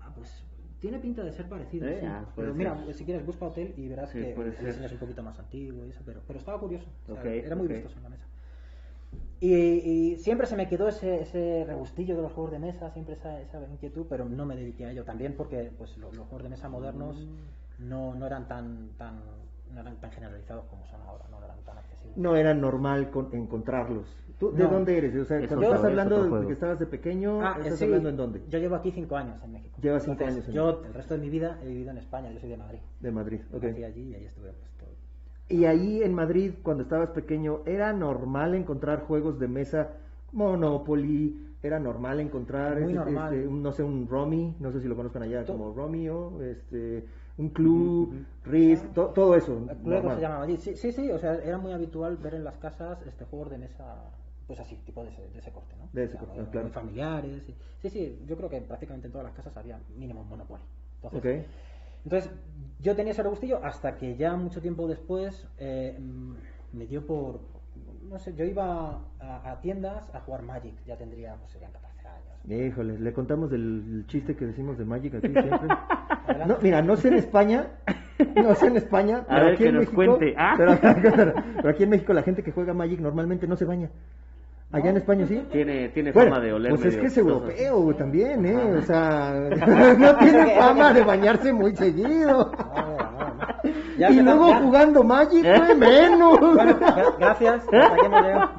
Ah, 0.01 0.13
pues 0.15 0.45
tiene 0.81 0.99
pinta 0.99 1.23
de 1.25 1.33
ser 1.33 1.49
parecido. 1.49 1.89
Eh, 1.89 1.99
sí. 2.01 2.07
ah, 2.07 2.25
pero 2.37 2.55
mira, 2.55 2.77
ser. 2.85 2.95
si 2.95 3.05
quieres, 3.05 3.25
busca 3.25 3.47
hotel 3.47 3.73
y 3.77 3.89
verás 3.89 4.11
Sí, 4.11 4.21
que 4.21 4.33
el 4.35 4.55
diseño 4.67 4.87
es 4.87 4.93
un 4.93 4.99
poquito 4.99 5.23
más 5.23 5.39
antiguo 5.39 5.87
y 5.87 5.91
eso, 5.91 6.03
pero, 6.05 6.21
pero 6.27 6.39
estaba 6.39 6.61
curioso. 6.61 6.87
o 7.05 7.13
sea, 7.13 7.21
Ok, 7.21 7.27
era 7.27 7.57
muy 7.57 7.67
ok. 7.67 7.73
vistoso 7.73 7.97
en 7.97 8.03
la 8.03 8.09
mesa. 8.11 8.25
Y, 9.41 9.53
y 9.55 10.17
siempre 10.17 10.47
se 10.47 10.57
me 10.57 10.69
quedó 10.69 10.89
ese, 10.89 11.21
ese 11.23 11.65
regustillo 11.67 12.17
de 12.17 12.23
los 12.23 12.33
juegos 12.33 12.53
de 12.53 12.59
mesa, 12.59 12.91
siempre 12.91 13.15
esa, 13.15 13.41
esa 13.41 13.61
inquietud, 13.71 14.07
pero 14.09 14.25
no 14.27 14.47
me 14.47 14.57
dediqué 14.57 14.87
a 14.87 14.91
ello 14.93 15.05
también 15.05 15.35
porque 15.37 15.71
pues, 15.77 15.97
lo- 15.99 16.11
los, 16.13 16.27
juegos 16.27 16.43
de 16.45 16.49
mesa 16.51 16.69
modernos 16.69 17.17
Mm. 17.17 17.89
no, 17.89 18.15
no 18.15 18.27
eran 18.27 18.49
tan, 18.49 18.91
tan 18.97 19.21
no 19.75 19.81
eran 19.81 19.97
tan 20.01 20.11
generalizados 20.13 20.65
como 20.67 20.87
son 20.87 21.03
ahora, 21.03 21.27
no 21.31 21.45
eran 21.45 21.59
tan 21.65 21.77
accesibles. 21.77 22.17
No 22.17 22.35
era 22.37 22.55
normal 22.55 23.11
con- 23.11 23.35
encontrarlos. 23.35 24.07
¿Tú 24.39 24.53
de 24.53 24.65
No. 24.65 24.71
dónde 24.71 24.99
eres? 24.99 25.17
O 25.17 25.25
sea, 25.25 25.39
cuando 25.47 25.63
estás 25.65 25.81
es 25.81 25.85
hablando 25.87 26.23
de 26.23 26.29
juego. 26.29 26.47
que 26.47 26.53
estabas 26.53 26.79
de 26.79 26.87
pequeño, 26.87 27.41
Ah, 27.41 27.57
¿estás 27.63 27.79
sí, 27.79 27.85
hablando 27.85 28.09
en 28.11 28.17
dónde? 28.19 28.43
Yo 28.49 28.59
llevo 28.59 28.75
aquí 28.77 28.91
cinco 28.91 29.17
años 29.17 29.43
en 29.43 29.53
México. 29.53 29.79
Llevas 29.81 30.03
cinco 30.03 30.13
Entonces, 30.25 30.35
años 30.37 30.49
en 30.49 30.55
Yo 30.55 30.85
el 30.85 30.93
resto 30.95 31.15
de 31.15 31.21
mi 31.21 31.31
vida 31.31 31.59
he 31.63 31.69
vivido 31.69 31.91
en 31.91 31.99
España, 31.99 32.31
yo 32.31 32.39
soy 32.41 32.51
de 32.51 32.57
Madrid. 32.59 32.79
De 33.01 33.11
Madrid, 33.11 33.41
ok. 33.53 33.63
Nací 33.63 33.85
allí 33.85 34.03
y 34.11 34.15
ahí 34.15 34.25
estuve 34.27 34.51
pues, 34.53 34.71
todo. 34.79 34.91
Y 35.49 35.65
ahí 35.65 36.03
en 36.03 36.13
Madrid, 36.13 36.53
cuando 36.63 36.83
estabas 36.83 37.11
pequeño, 37.13 37.61
¿era 37.65 37.93
normal 37.95 38.55
encontrar 38.55 39.01
juegos 39.05 39.39
de 39.39 39.49
mesa 39.49 39.93
Monopoly? 40.33 41.43
¿Era 41.63 41.79
normal 41.81 42.21
encontrar, 42.21 42.75
Muy 42.81 42.93
este, 42.93 42.95
normal. 42.95 43.35
este, 43.35 43.49
un, 43.49 43.63
no 43.63 43.73
sé, 43.73 43.83
un 43.83 44.07
Romy? 44.09 44.55
No 44.61 44.71
sé 44.71 44.81
si 44.81 44.87
lo 44.89 44.95
conozcan 44.97 45.23
allá 45.23 45.45
To- 45.45 45.55
como 45.55 45.73
Romeo, 45.73 46.41
este, 46.43 47.05
un 47.39 47.49
Club, 47.49 48.15
Risk, 48.45 48.93
to- 48.93 49.07
todo 49.09 49.35
eso. 49.35 49.53
Luego 49.85 50.03
normal. 50.03 50.17
se 50.17 50.23
llamaba 50.23 50.45
allí. 50.45 50.57
Sí, 50.59 50.77
sí, 50.77 50.93
sí, 50.93 51.11
o 51.11 51.19
sea, 51.19 51.35
era 51.37 51.59
muy 51.59 51.73
habitual 51.73 52.19
ver 52.19 52.35
en 52.35 52.45
las 52.45 52.57
casas 52.59 52.99
este 53.07 53.25
juegos 53.25 53.51
de 53.51 53.59
mesa, 53.59 53.85
pues 54.47 54.61
así, 54.61 54.77
tipo 54.85 55.03
de 55.03 55.11
ese, 55.11 55.29
de 55.29 55.39
ese 55.39 55.51
corte, 55.53 55.75
¿no? 55.77 55.89
De 55.93 56.05
ese 56.05 56.17
O 56.17 56.19
sea, 56.19 56.27
corte, 56.27 56.43
muy- 56.43 56.51
claro. 56.51 56.67
muy 56.67 56.73
familiares. 56.73 57.49
y- 57.49 57.55
Sí, 57.83 57.91
sí, 57.91 58.23
yo 58.27 58.37
creo 58.37 58.49
que 58.49 58.61
prácticamente 58.61 59.07
en 59.09 59.13
todas 59.13 59.27
las 59.27 59.35
casas 59.35 59.57
había 59.57 59.79
mínimo 59.97 60.21
un 60.23 60.29
Monopoly. 60.29 60.63
Entonces. 61.03 61.47
Entonces, 62.05 62.31
yo 62.81 62.95
tenía 62.95 63.13
ese 63.13 63.23
regustillo 63.23 63.61
hasta 63.65 63.97
que 63.97 64.17
ya 64.17 64.37
mucho 64.37 64.61
tiempo 64.63 64.87
después 64.87 65.47
eh, 65.59 65.97
mm, 65.99 66.35
me 66.73 66.87
dio 66.87 67.05
por. 67.07 67.41
No 68.09 68.19
sé, 68.19 68.35
yo 68.35 68.45
iba 68.45 69.01
a, 69.19 69.51
a 69.51 69.61
tiendas 69.61 70.09
a 70.15 70.21
jugar 70.21 70.43
Magic, 70.43 70.75
ya 70.87 70.97
tendría, 70.97 71.35
pues 71.35 71.51
serían 71.51 71.73
14 71.73 72.07
años. 72.09 72.67
Híjole, 72.73 72.99
le 73.01 73.13
contamos 73.13 73.51
del 73.51 74.05
chiste 74.07 74.37
que 74.37 74.47
decimos 74.47 74.79
de 74.79 74.85
Magic 74.85 75.17
aquí 75.17 75.29
siempre. 75.33 75.69
No, 76.47 76.59
mira, 76.63 76.81
no 76.83 76.97
sé 76.97 77.09
en 77.09 77.15
España, 77.15 77.73
no 78.37 78.55
sé 78.55 78.69
en 78.69 78.77
España, 78.77 79.19
A 79.29 79.35
pero 79.35 79.45
ver, 79.47 79.55
aquí 79.55 79.63
que 79.65 79.69
en 79.69 79.75
nos 79.75 79.81
México, 79.93 79.97
cuente. 79.97 80.35
Ah. 80.39 80.55
pero, 80.57 80.79
pero 81.57 81.69
aquí 81.69 81.83
en 81.83 81.91
México 81.91 82.13
la 82.13 82.23
gente 82.23 82.43
que 82.45 82.53
juega 82.53 82.73
Magic 82.73 83.01
normalmente 83.01 83.47
no 83.49 83.57
se 83.57 83.65
baña. 83.65 83.91
Allá 84.73 84.91
en 84.91 84.97
España 84.97 85.27
sí. 85.27 85.43
Tiene, 85.53 85.89
tiene 85.91 86.13
Bueno, 86.13 86.31
fama 86.33 86.45
de 86.45 86.53
oler 86.53 86.71
pues 86.75 86.87
es 86.87 86.97
que 86.97 87.07
es 87.07 87.17
europeo 87.19 87.95
también, 87.95 88.45
¿eh? 88.45 88.75
O 88.79 88.83
sea, 88.83 89.33
no 89.99 90.17
tiene 90.17 90.55
fama 90.59 90.93
de 90.93 91.03
bañarse 91.03 91.53
muy 91.53 91.75
seguido. 91.77 92.51
No, 92.53 92.99
no, 92.99 93.35
no. 93.35 93.71
Ya 93.99 94.11
y 94.11 94.21
luego 94.21 94.49
ya. 94.51 94.61
jugando 94.61 95.03
Magic, 95.05 95.43
güey, 95.43 95.77
menos. 95.79 96.39
Bueno, 96.41 96.77
gracias. 97.19 97.65
Llegado. 97.71 98.51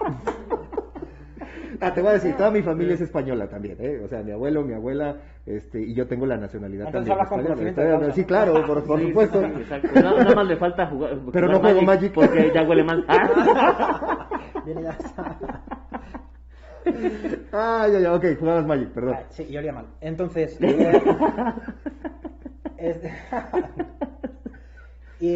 Ah, 1.80 1.94
te 1.94 2.02
voy 2.02 2.10
a 2.10 2.14
decir, 2.14 2.36
toda 2.36 2.50
mi 2.50 2.64
familia 2.64 2.96
es 2.96 3.02
española 3.02 3.48
también, 3.48 3.78
¿eh? 3.80 4.02
O 4.04 4.08
sea, 4.08 4.24
mi 4.24 4.32
abuelo, 4.32 4.64
mi 4.64 4.74
abuela, 4.74 5.18
este, 5.46 5.80
y 5.80 5.94
yo 5.94 6.08
tengo 6.08 6.26
la 6.26 6.36
nacionalidad 6.36 6.88
Entonces 6.88 7.16
también. 7.16 7.52
hablas 7.52 7.60
española. 7.62 8.14
Sí, 8.14 8.24
claro, 8.26 8.66
por, 8.66 8.84
por 8.84 9.00
Sí, 9.00 9.08
supuesto. 9.10 9.42
sí, 9.42 9.48
sí, 9.58 9.62
exacto. 9.62 9.90
Nada, 9.94 10.24
nada 10.24 10.36
más 10.36 10.48
le 10.48 10.56
falta 10.58 10.88
jugar. 10.88 11.12
Pero 11.32 11.48
no 11.50 11.60
juego 11.60 11.82
Magic. 11.84 12.14
Porque 12.14 12.52
ya 12.54 12.64
huele 12.64 12.84
mal. 12.84 13.06
Ah. 13.10 14.28
Viene 14.66 14.82
ya 14.82 14.90
está. 14.90 15.38
Ah, 17.54 17.88
ya, 17.92 18.00
ya, 18.00 18.14
ok, 18.14 18.26
jugabas 18.40 18.66
Magic, 18.66 18.90
perdón. 18.90 19.16
Ah, 19.18 19.24
sí, 19.30 19.48
yo 19.48 19.60
olía 19.60 19.74
mal. 19.74 19.86
Entonces. 20.02 20.58
eh, 22.78 23.14
y, 25.20 25.34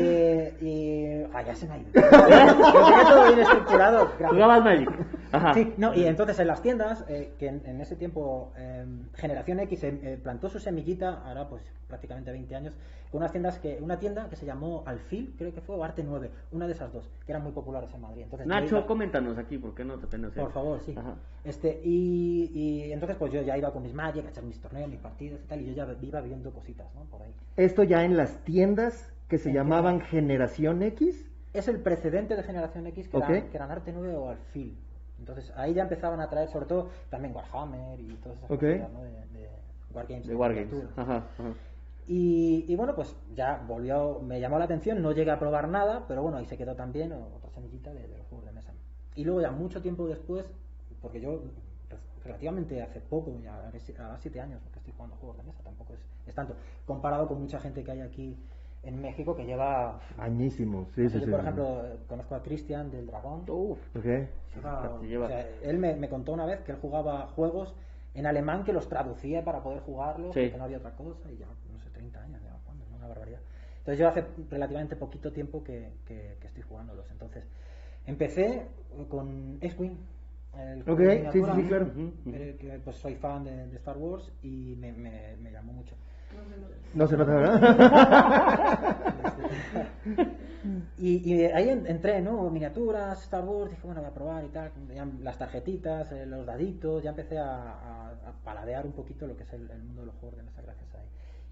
y. 0.65 1.23
Ah, 1.33 1.41
ya 1.41 1.55
se 1.55 1.67
me 1.67 1.73
ha 1.73 1.77
ido. 1.77 1.89
Lo 1.93 2.01
tenía 2.09 3.03
todo 3.07 3.25
bien 3.27 3.39
estructurado. 3.39 4.07
Jugabas 4.29 4.63
Magic. 4.63 4.89
Ajá. 5.31 5.53
Sí, 5.53 5.73
no, 5.77 5.93
y 5.93 6.03
entonces 6.05 6.37
en 6.39 6.47
las 6.47 6.61
tiendas, 6.61 7.05
eh, 7.07 7.33
que 7.39 7.47
en, 7.47 7.61
en 7.65 7.81
ese 7.81 7.95
tiempo 7.95 8.51
eh, 8.57 8.85
Generación 9.15 9.59
X 9.61 9.83
eh, 9.83 9.99
eh, 10.03 10.19
plantó 10.21 10.49
su 10.49 10.59
semillita, 10.59 11.21
ahora 11.25 11.47
pues 11.47 11.63
prácticamente 11.87 12.31
20 12.31 12.55
años, 12.55 12.73
con 13.11 13.19
unas 13.19 13.31
tiendas 13.31 13.59
que, 13.59 13.77
una 13.81 13.99
tienda 13.99 14.29
que 14.29 14.35
se 14.37 14.45
llamó 14.45 14.83
Alfil, 14.85 15.33
creo 15.37 15.53
que 15.53 15.59
fue, 15.61 15.75
o 15.75 15.83
Arte 15.83 16.03
9, 16.03 16.31
una 16.51 16.65
de 16.67 16.73
esas 16.73 16.93
dos, 16.93 17.09
que 17.25 17.31
eran 17.33 17.43
muy 17.43 17.51
populares 17.51 17.93
en 17.93 18.01
Madrid. 18.01 18.21
Entonces, 18.23 18.47
Nacho, 18.47 18.77
iba- 18.77 18.85
coméntanos 18.87 19.37
aquí, 19.37 19.57
¿por 19.57 19.75
qué 19.75 19.83
no 19.83 19.97
te 19.99 20.07
tenés? 20.07 20.31
por 20.31 20.51
favor, 20.53 20.79
sí. 20.79 20.95
Ajá. 20.97 21.15
Este, 21.43 21.81
y, 21.83 22.49
y 22.53 22.91
entonces 22.93 23.17
pues 23.17 23.31
yo 23.33 23.41
ya 23.41 23.57
iba 23.57 23.71
con 23.73 23.83
mis 23.83 23.93
Magic 23.93 24.25
a 24.25 24.29
echar 24.29 24.43
mis 24.45 24.59
torneos, 24.61 24.89
mis 24.89 24.99
partidos 24.99 25.41
y 25.43 25.47
tal, 25.47 25.61
y 25.61 25.65
yo 25.65 25.73
ya 25.73 25.95
iba 26.01 26.21
viendo 26.21 26.51
cositas, 26.51 26.87
¿no? 26.95 27.01
Por 27.05 27.21
ahí. 27.23 27.33
Esto 27.57 27.83
ya 27.83 28.05
en 28.05 28.15
las 28.15 28.37
tiendas 28.45 29.11
que 29.27 29.37
se 29.37 29.51
llamaban 29.53 30.01
Generación 30.01 30.81
X. 30.83 31.29
Es 31.53 31.67
el 31.67 31.79
precedente 31.79 32.35
de 32.37 32.43
Generación 32.43 32.87
X 32.87 33.09
que, 33.09 33.17
Ok. 33.17 33.29
eran, 33.29 33.49
que 33.49 33.57
eran 33.57 33.71
Arte 33.71 33.91
9 33.93 34.15
o 34.15 34.29
Alfil. 34.29 34.77
Entonces 35.21 35.53
ahí 35.55 35.73
ya 35.75 35.83
empezaban 35.83 36.19
a 36.19 36.27
traer 36.29 36.49
sobre 36.49 36.65
todo 36.65 36.89
también 37.09 37.33
Warhammer 37.35 37.99
y 37.99 38.07
todas 38.15 38.39
esas 38.39 38.49
Ok. 38.51 38.59
cosas, 38.59 38.91
¿no? 38.91 39.03
De, 39.03 39.11
de 39.11 39.49
Wargames. 39.93 40.27
De 40.27 40.35
Wargames. 40.35 40.71
miniaturas. 40.73 40.97
Ajá, 40.97 41.17
ajá. 41.37 41.53
Y, 42.07 42.65
y 42.67 42.75
bueno, 42.75 42.95
pues 42.95 43.15
ya 43.35 43.63
volvió, 43.67 44.19
me 44.19 44.39
llamó 44.39 44.57
la 44.57 44.65
atención, 44.65 45.01
no 45.01 45.11
llegué 45.11 45.29
a 45.31 45.37
probar 45.39 45.67
nada, 45.69 46.05
pero 46.07 46.23
bueno, 46.23 46.37
ahí 46.37 46.45
se 46.45 46.57
quedó 46.57 46.75
también 46.75 47.13
otra 47.13 47.49
semillita 47.51 47.93
de, 47.93 48.07
de 48.07 48.17
los 48.17 48.25
juegos 48.27 48.47
de 48.47 48.51
mesa. 48.51 48.73
Y 49.15 49.23
luego 49.23 49.41
ya 49.41 49.51
mucho 49.51 49.81
tiempo 49.81 50.07
después, 50.07 50.45
porque 51.01 51.21
yo 51.21 51.43
relativamente 52.25 52.81
hace 52.81 52.99
poco, 52.99 53.39
ya 53.43 53.55
a 53.67 54.17
siete 54.17 54.41
años 54.41 54.59
que 54.71 54.79
estoy 54.79 54.93
jugando 54.93 55.15
juegos 55.17 55.37
de 55.37 55.43
mesa, 55.43 55.61
tampoco 55.63 55.93
es, 55.93 55.99
es 56.27 56.33
tanto, 56.35 56.55
comparado 56.85 57.27
con 57.27 57.39
mucha 57.39 57.59
gente 57.59 57.83
que 57.83 57.91
hay 57.91 58.01
aquí 58.01 58.35
en 58.83 59.01
México 59.01 59.35
que 59.35 59.45
lleva 59.45 59.99
Añísimos, 60.17 60.87
sí, 60.95 61.03
yo, 61.03 61.09
sí, 61.09 61.19
sí. 61.19 61.29
por 61.29 61.39
ejemplo, 61.41 61.81
conozco 62.07 62.35
a 62.35 62.41
Cristian 62.41 62.89
del 62.89 63.05
Dragón. 63.07 63.43
Uf, 63.47 63.79
Ok. 63.95 64.05
Lleva- 64.55 64.99
lleva- 65.01 65.25
o 65.25 65.29
sea, 65.29 65.47
él 65.61 65.77
me, 65.77 65.95
me 65.95 66.09
contó 66.09 66.33
una 66.33 66.45
vez 66.45 66.61
que 66.61 66.71
él 66.71 66.77
jugaba 66.81 67.27
juegos 67.27 67.75
en 68.13 68.25
alemán 68.25 68.63
que 68.63 68.73
los 68.73 68.89
traducía 68.89 69.43
para 69.45 69.61
poder 69.63 69.81
jugarlos, 69.81 70.33
Sí. 70.33 70.41
porque 70.41 70.57
no 70.57 70.63
había 70.65 70.77
otra 70.79 70.91
cosa, 70.95 71.31
y 71.31 71.37
ya, 71.37 71.45
no 71.71 71.79
sé, 71.79 71.89
30 71.91 72.21
años 72.21 72.41
lleva 72.41 72.57
jugando, 72.65 72.85
¿no? 72.89 72.97
una 72.97 73.07
barbaridad. 73.07 73.39
Entonces 73.77 73.99
yo 73.99 74.07
hace 74.09 74.25
relativamente 74.49 74.95
poquito 74.95 75.31
tiempo 75.31 75.63
que, 75.63 75.93
que- 76.05 76.35
que 76.39 76.47
estoy 76.47 76.63
jugándolos. 76.63 77.09
Entonces, 77.11 77.45
empecé 78.05 78.67
con 79.09 79.57
X-Wing. 79.61 79.95
Ok, 80.85 80.99
sí, 81.31 81.41
sí, 81.55 81.63
claro. 81.67 81.91
Eh, 82.27 82.57
que, 82.59 82.79
pues 82.83 82.97
soy 82.97 83.15
fan 83.15 83.45
de, 83.45 83.67
de 83.67 83.75
Star 83.77 83.97
Wars 83.97 84.29
y 84.43 84.75
me, 84.77 84.91
me- 84.91 85.37
me 85.37 85.49
llamó 85.51 85.71
mucho. 85.71 85.95
No 86.93 87.07
se 87.07 87.17
nota, 87.17 87.33
¿verdad? 87.33 88.97
Y, 90.97 91.33
y 91.33 91.45
ahí 91.45 91.69
en- 91.69 91.87
entré, 91.87 92.21
¿no? 92.21 92.49
Miniaturas, 92.49 93.23
Star 93.23 93.43
Wars, 93.43 93.71
dije, 93.71 93.81
bueno, 93.83 94.01
voy 94.01 94.09
a 94.09 94.13
probar 94.13 94.43
y 94.45 94.49
tal. 94.49 94.71
las 95.21 95.37
tarjetitas, 95.37 96.11
eh, 96.11 96.25
los 96.25 96.45
daditos, 96.45 97.03
ya 97.03 97.09
empecé 97.09 97.39
a, 97.39 97.77
paladear 98.43 98.85
un 98.85 98.93
poquito 98.93 99.27
lo 99.27 99.35
que 99.35 99.43
es 99.43 99.53
el, 99.53 99.61
mundo 99.83 100.01
de 100.01 100.07
los 100.07 100.15
juegos 100.15 100.37
de 100.37 100.43
mesa 100.43 100.61
gracias 100.61 100.93
a 100.95 100.99
ahí. 100.99 101.07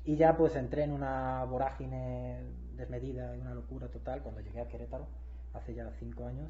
Y 0.05 0.15
ya 0.15 0.37
pues 0.37 0.55
entré 0.55 0.83
en 0.83 0.91
una 0.91 1.43
vorágine 1.45 2.41
desmedida 2.75 3.35
y 3.35 3.41
una 3.41 3.53
locura 3.53 3.87
total 3.87 4.21
cuando 4.21 4.41
llegué 4.41 4.61
a 4.61 4.67
Querétaro, 4.67 5.07
hace 5.53 5.73
ya 5.73 5.91
cinco 5.99 6.25
años, 6.25 6.49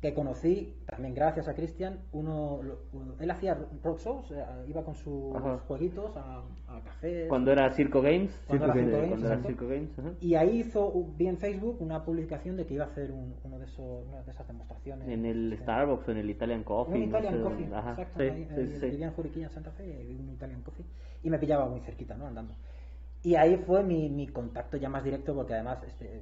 que 0.00 0.12
conocí, 0.12 0.74
también 0.86 1.14
gracias 1.14 1.48
a 1.48 1.54
Cristian, 1.54 1.98
uno, 2.12 2.60
lo- 2.62 2.80
uno- 2.92 3.14
él 3.18 3.30
hacía 3.30 3.58
road 3.82 3.96
shows, 3.98 4.30
eh, 4.32 4.44
iba 4.68 4.84
con 4.84 4.94
sus 4.94 5.34
Ajá. 5.34 5.58
jueguitos 5.66 6.14
a, 6.14 6.42
a 6.68 6.80
cafés. 6.84 7.26
Cuando 7.26 7.50
era 7.52 7.70
Circo 7.70 8.02
Games. 8.02 8.38
Cuando 8.46 8.66
era 8.66 8.74
Sí, 8.74 8.80
Circo 8.80 8.96
Games, 8.98 9.08
cuando 9.08 9.26
era. 9.28 9.42
Circo 9.42 9.66
Games, 9.68 9.98
ajá. 9.98 10.12
Y 10.20 10.34
ahí 10.34 10.58
hizo, 10.58 10.92
vi 11.16 11.26
en 11.26 11.38
Facebook 11.38 11.78
una 11.80 12.04
publicación 12.04 12.56
de 12.58 12.66
que 12.66 12.74
iba 12.74 12.84
a 12.84 12.88
hacer 12.88 13.12
un- 13.12 13.34
uno 13.44 13.58
de 13.58 13.64
esos, 13.64 14.06
una 14.06 14.20
de 14.22 14.30
esas 14.30 14.46
demostraciones. 14.46 15.08
En 15.08 15.24
el 15.24 15.56
Starbucks 15.62 16.08
o 16.08 16.10
en 16.10 16.18
el 16.18 16.28
Italian 16.28 16.64
Coffee. 16.64 16.94
Un 16.96 17.00
no 17.00 17.06
Italian 17.06 17.34
sé 17.36 17.40
Coffee. 17.40 17.68
Ajá, 17.72 17.90
exacto. 17.92 18.18
sí, 18.18 18.24
ahí, 18.28 18.48
sí, 18.66 18.76
sí. 18.80 18.86
Vivía 18.90 19.06
en 19.06 19.12
Juriquilla, 19.14 19.46
en 19.46 19.52
Santa 19.52 19.70
Fe, 19.70 19.86
y 20.04 20.16
un 20.16 20.28
Italian 20.34 20.60
Coffee. 20.60 20.84
Y 21.22 21.30
me 21.30 21.38
pillaba 21.38 21.66
muy 21.66 21.80
cerquita, 21.80 22.14
¿no? 22.14 22.26
Andando. 22.26 22.54
Y 23.22 23.36
ahí 23.36 23.56
fue 23.56 23.82
mi, 23.82 24.10
mi 24.10 24.26
contacto 24.26 24.76
ya 24.76 24.90
más 24.90 25.02
directo, 25.02 25.34
porque 25.34 25.54
además 25.54 25.82
este, 25.86 26.20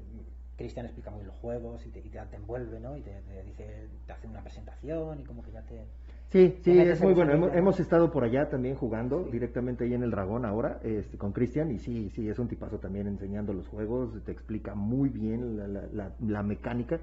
Cristian 0.62 0.86
explica 0.86 1.10
muy 1.10 1.24
los 1.24 1.34
juegos 1.38 1.84
y 1.84 1.90
te, 1.90 1.98
y 1.98 2.08
te, 2.08 2.20
te 2.20 2.36
envuelve, 2.36 2.78
¿no? 2.78 2.96
Y 2.96 3.00
te, 3.00 3.10
te 3.22 3.42
dice, 3.42 3.88
te 4.06 4.12
hace 4.12 4.28
una 4.28 4.40
presentación 4.42 5.18
y 5.18 5.24
como 5.24 5.42
que 5.42 5.50
ya 5.50 5.60
te. 5.62 5.84
Sí, 6.28 6.56
sí, 6.62 6.78
es 6.78 7.00
muy 7.00 7.10
en 7.10 7.16
bueno. 7.16 7.32
Hemos, 7.32 7.54
hemos 7.54 7.80
estado 7.80 8.12
por 8.12 8.22
allá 8.22 8.48
también 8.48 8.76
jugando 8.76 9.24
directamente 9.24 9.84
ahí 9.84 9.94
en 9.94 10.04
el 10.04 10.12
Dragón 10.12 10.44
ahora 10.44 10.78
este, 10.84 11.18
con 11.18 11.32
Cristian 11.32 11.72
y 11.72 11.78
sí, 11.80 12.10
sí, 12.10 12.28
es 12.28 12.38
un 12.38 12.46
tipazo 12.46 12.78
también 12.78 13.08
enseñando 13.08 13.52
los 13.52 13.66
juegos, 13.66 14.22
te 14.24 14.30
explica 14.30 14.74
muy 14.76 15.08
bien 15.08 15.56
la, 15.58 15.66
la, 15.66 15.82
la, 15.92 16.12
la 16.20 16.42
mecánica 16.44 17.00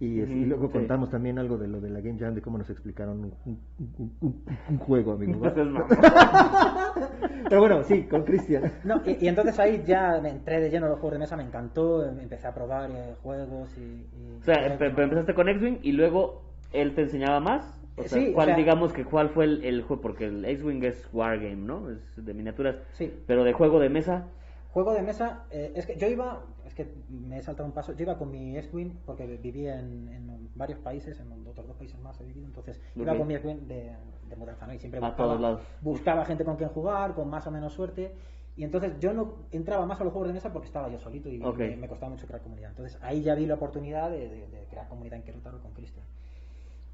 y, 0.00 0.20
es- 0.20 0.30
y 0.30 0.40
Ujú, 0.40 0.46
luego 0.46 0.66
sí. 0.66 0.72
contamos 0.74 1.10
también 1.10 1.38
algo 1.38 1.56
de 1.58 1.68
lo 1.68 1.80
de 1.80 1.90
la 1.90 2.00
Game 2.00 2.18
Jam, 2.18 2.34
de 2.34 2.42
cómo 2.42 2.58
nos 2.58 2.68
explicaron 2.70 3.18
un, 3.20 3.34
un- 3.46 3.60
un- 3.98 4.12
un- 4.20 4.44
un 4.70 4.78
juego, 4.78 5.12
amigo. 5.12 5.40
Pero 7.48 7.60
bueno, 7.60 7.82
sí, 7.84 8.02
con 8.04 8.24
Cristian. 8.24 8.72
No, 8.84 9.00
y, 9.06 9.24
y 9.24 9.28
entonces 9.28 9.58
ahí 9.58 9.82
ya 9.86 10.18
me 10.22 10.30
entré 10.30 10.60
de 10.60 10.70
lleno 10.70 10.86
en 10.86 10.90
los 10.92 11.00
juegos 11.00 11.14
de 11.14 11.18
mesa, 11.20 11.36
me 11.36 11.44
encantó, 11.44 12.04
em- 12.06 12.20
empecé 12.20 12.46
a 12.48 12.54
probar 12.54 12.90
eh, 12.90 13.14
juegos 13.22 13.68
y. 13.78 13.82
y- 13.82 14.38
O 14.40 14.44
sea, 14.44 14.66
em- 14.66 14.78
pero 14.78 15.02
empezaste 15.02 15.34
con 15.34 15.48
X-Wing 15.48 15.78
y 15.82 15.92
luego 15.92 16.42
él 16.72 16.94
te 16.94 17.02
enseñaba 17.02 17.40
más. 17.40 17.72
O 17.96 18.02
sea, 18.02 18.20
Sí, 18.20 18.28
o 18.30 18.34
¿cuál, 18.34 18.48
sea- 18.48 18.56
digamos 18.56 18.92
que 18.92 19.04
cuál 19.04 19.30
fue 19.30 19.44
el, 19.44 19.64
el 19.64 19.82
juego? 19.82 20.02
Porque 20.02 20.26
el 20.26 20.44
X-Wing 20.44 20.82
es 20.84 21.08
Wargame, 21.12 21.56
¿no? 21.56 21.90
Es 21.90 21.98
de 22.16 22.34
miniaturas. 22.34 22.76
Sí. 22.92 23.12
Pero 23.26 23.44
de 23.44 23.52
juego 23.52 23.78
de 23.80 23.88
mesa. 23.88 24.26
Juego 24.72 24.92
de 24.92 25.02
mesa, 25.02 25.44
eh, 25.50 25.72
es 25.74 25.86
que 25.86 25.96
yo 25.96 26.06
iba, 26.08 26.42
que 26.76 26.86
me 27.08 27.38
he 27.38 27.42
saltado 27.42 27.66
un 27.66 27.72
paso, 27.74 27.92
yo 27.94 28.02
iba 28.02 28.16
con 28.18 28.30
mi 28.30 28.56
X-Wing 28.58 28.90
porque 29.04 29.26
viví 29.38 29.66
en, 29.66 30.08
en 30.08 30.48
varios 30.54 30.78
países, 30.78 31.18
en 31.18 31.32
otros 31.48 31.66
dos 31.66 31.76
países 31.76 31.98
más 32.00 32.20
he 32.20 32.24
vivido, 32.24 32.46
entonces 32.46 32.80
iba 32.94 33.12
con 33.18 33.26
mi 33.26 33.34
X-Wing 33.34 33.66
de, 33.66 33.92
de 34.28 34.36
mudanza, 34.36 34.66
¿no? 34.66 34.74
Y 34.74 34.78
siempre 34.78 35.00
A 35.00 35.10
buscaba, 35.10 35.34
buscaba 35.80 36.24
gente 36.24 36.44
con 36.44 36.56
quien 36.56 36.68
jugar, 36.68 37.14
con 37.14 37.28
más 37.28 37.46
o 37.46 37.50
menos 37.50 37.72
suerte, 37.72 38.12
y 38.56 38.64
entonces 38.64 38.92
yo 39.00 39.12
no 39.12 39.34
entraba 39.52 39.84
más 39.86 40.00
a 40.00 40.04
los 40.04 40.12
juegos 40.12 40.28
de 40.28 40.34
mesa 40.34 40.52
porque 40.52 40.66
estaba 40.66 40.88
yo 40.88 40.98
solito 40.98 41.28
y 41.28 41.42
me, 41.70 41.76
me 41.76 41.88
costaba 41.88 42.10
mucho 42.10 42.26
crear 42.26 42.42
comunidad. 42.42 42.70
Entonces 42.70 42.98
ahí 43.02 43.22
ya 43.22 43.34
vi 43.34 43.46
la 43.46 43.54
oportunidad 43.54 44.10
de, 44.10 44.28
de- 44.28 44.46
de 44.48 44.64
crear 44.70 44.86
comunidad 44.88 45.18
en 45.18 45.24
Querétaro 45.24 45.60
con 45.60 45.72
Cristian. 45.72 46.04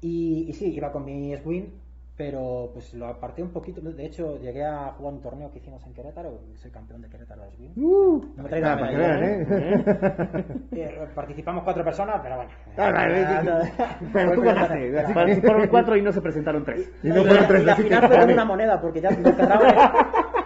Y, 0.01 0.45
y 0.49 0.53
sí, 0.53 0.73
iba 0.73 0.91
con 0.91 1.05
mi 1.05 1.33
X-Wing, 1.33 1.65
pero 2.15 2.69
pues 2.73 2.93
lo 2.93 3.07
aparté 3.07 3.41
un 3.41 3.51
poquito. 3.51 3.81
De 3.81 4.05
hecho, 4.05 4.37
llegué 4.39 4.63
a 4.63 4.91
jugar 4.97 5.13
un 5.13 5.21
torneo 5.21 5.51
que 5.51 5.57
hicimos 5.57 5.83
en 5.85 5.93
Querétaro, 5.93 6.41
soy 6.55 6.69
campeón 6.69 7.01
de 7.01 7.09
Querétaro 7.09 7.41
de 7.41 7.47
X-Wing. 7.49 7.71
Uh, 7.75 8.33
No 8.37 8.43
me 8.43 8.49
traigas 8.49 8.77
ah, 8.77 8.79
para 8.79 8.97
vean, 8.97 9.23
¿eh? 9.23 9.47
Eh, 10.83 11.07
participamos 11.15 11.63
cuatro 11.63 11.83
personas, 11.83 12.19
pero 12.21 12.35
bueno. 12.35 12.51
Ah, 12.77 12.91
vale, 12.91 13.25
pero 14.13 14.33
tú 14.33 14.41
ganaste, 14.41 15.13
Participaron 15.13 15.67
cuatro 15.67 15.97
y 15.97 16.01
no 16.01 16.11
se 16.11 16.21
presentaron 16.21 16.63
tres. 16.63 16.91
Y 17.03 17.09
no 17.09 17.23
fueron 17.23 17.47
tres, 17.47 17.65
la 17.65 17.73
así 17.73 17.83
que 17.83 17.89
final 17.89 18.07
fue 18.07 18.33
una 18.33 18.45
moneda, 18.45 18.81
porque 18.81 19.01
ya 19.01 19.11
lo 19.11 19.31
cerraba. 19.31 20.42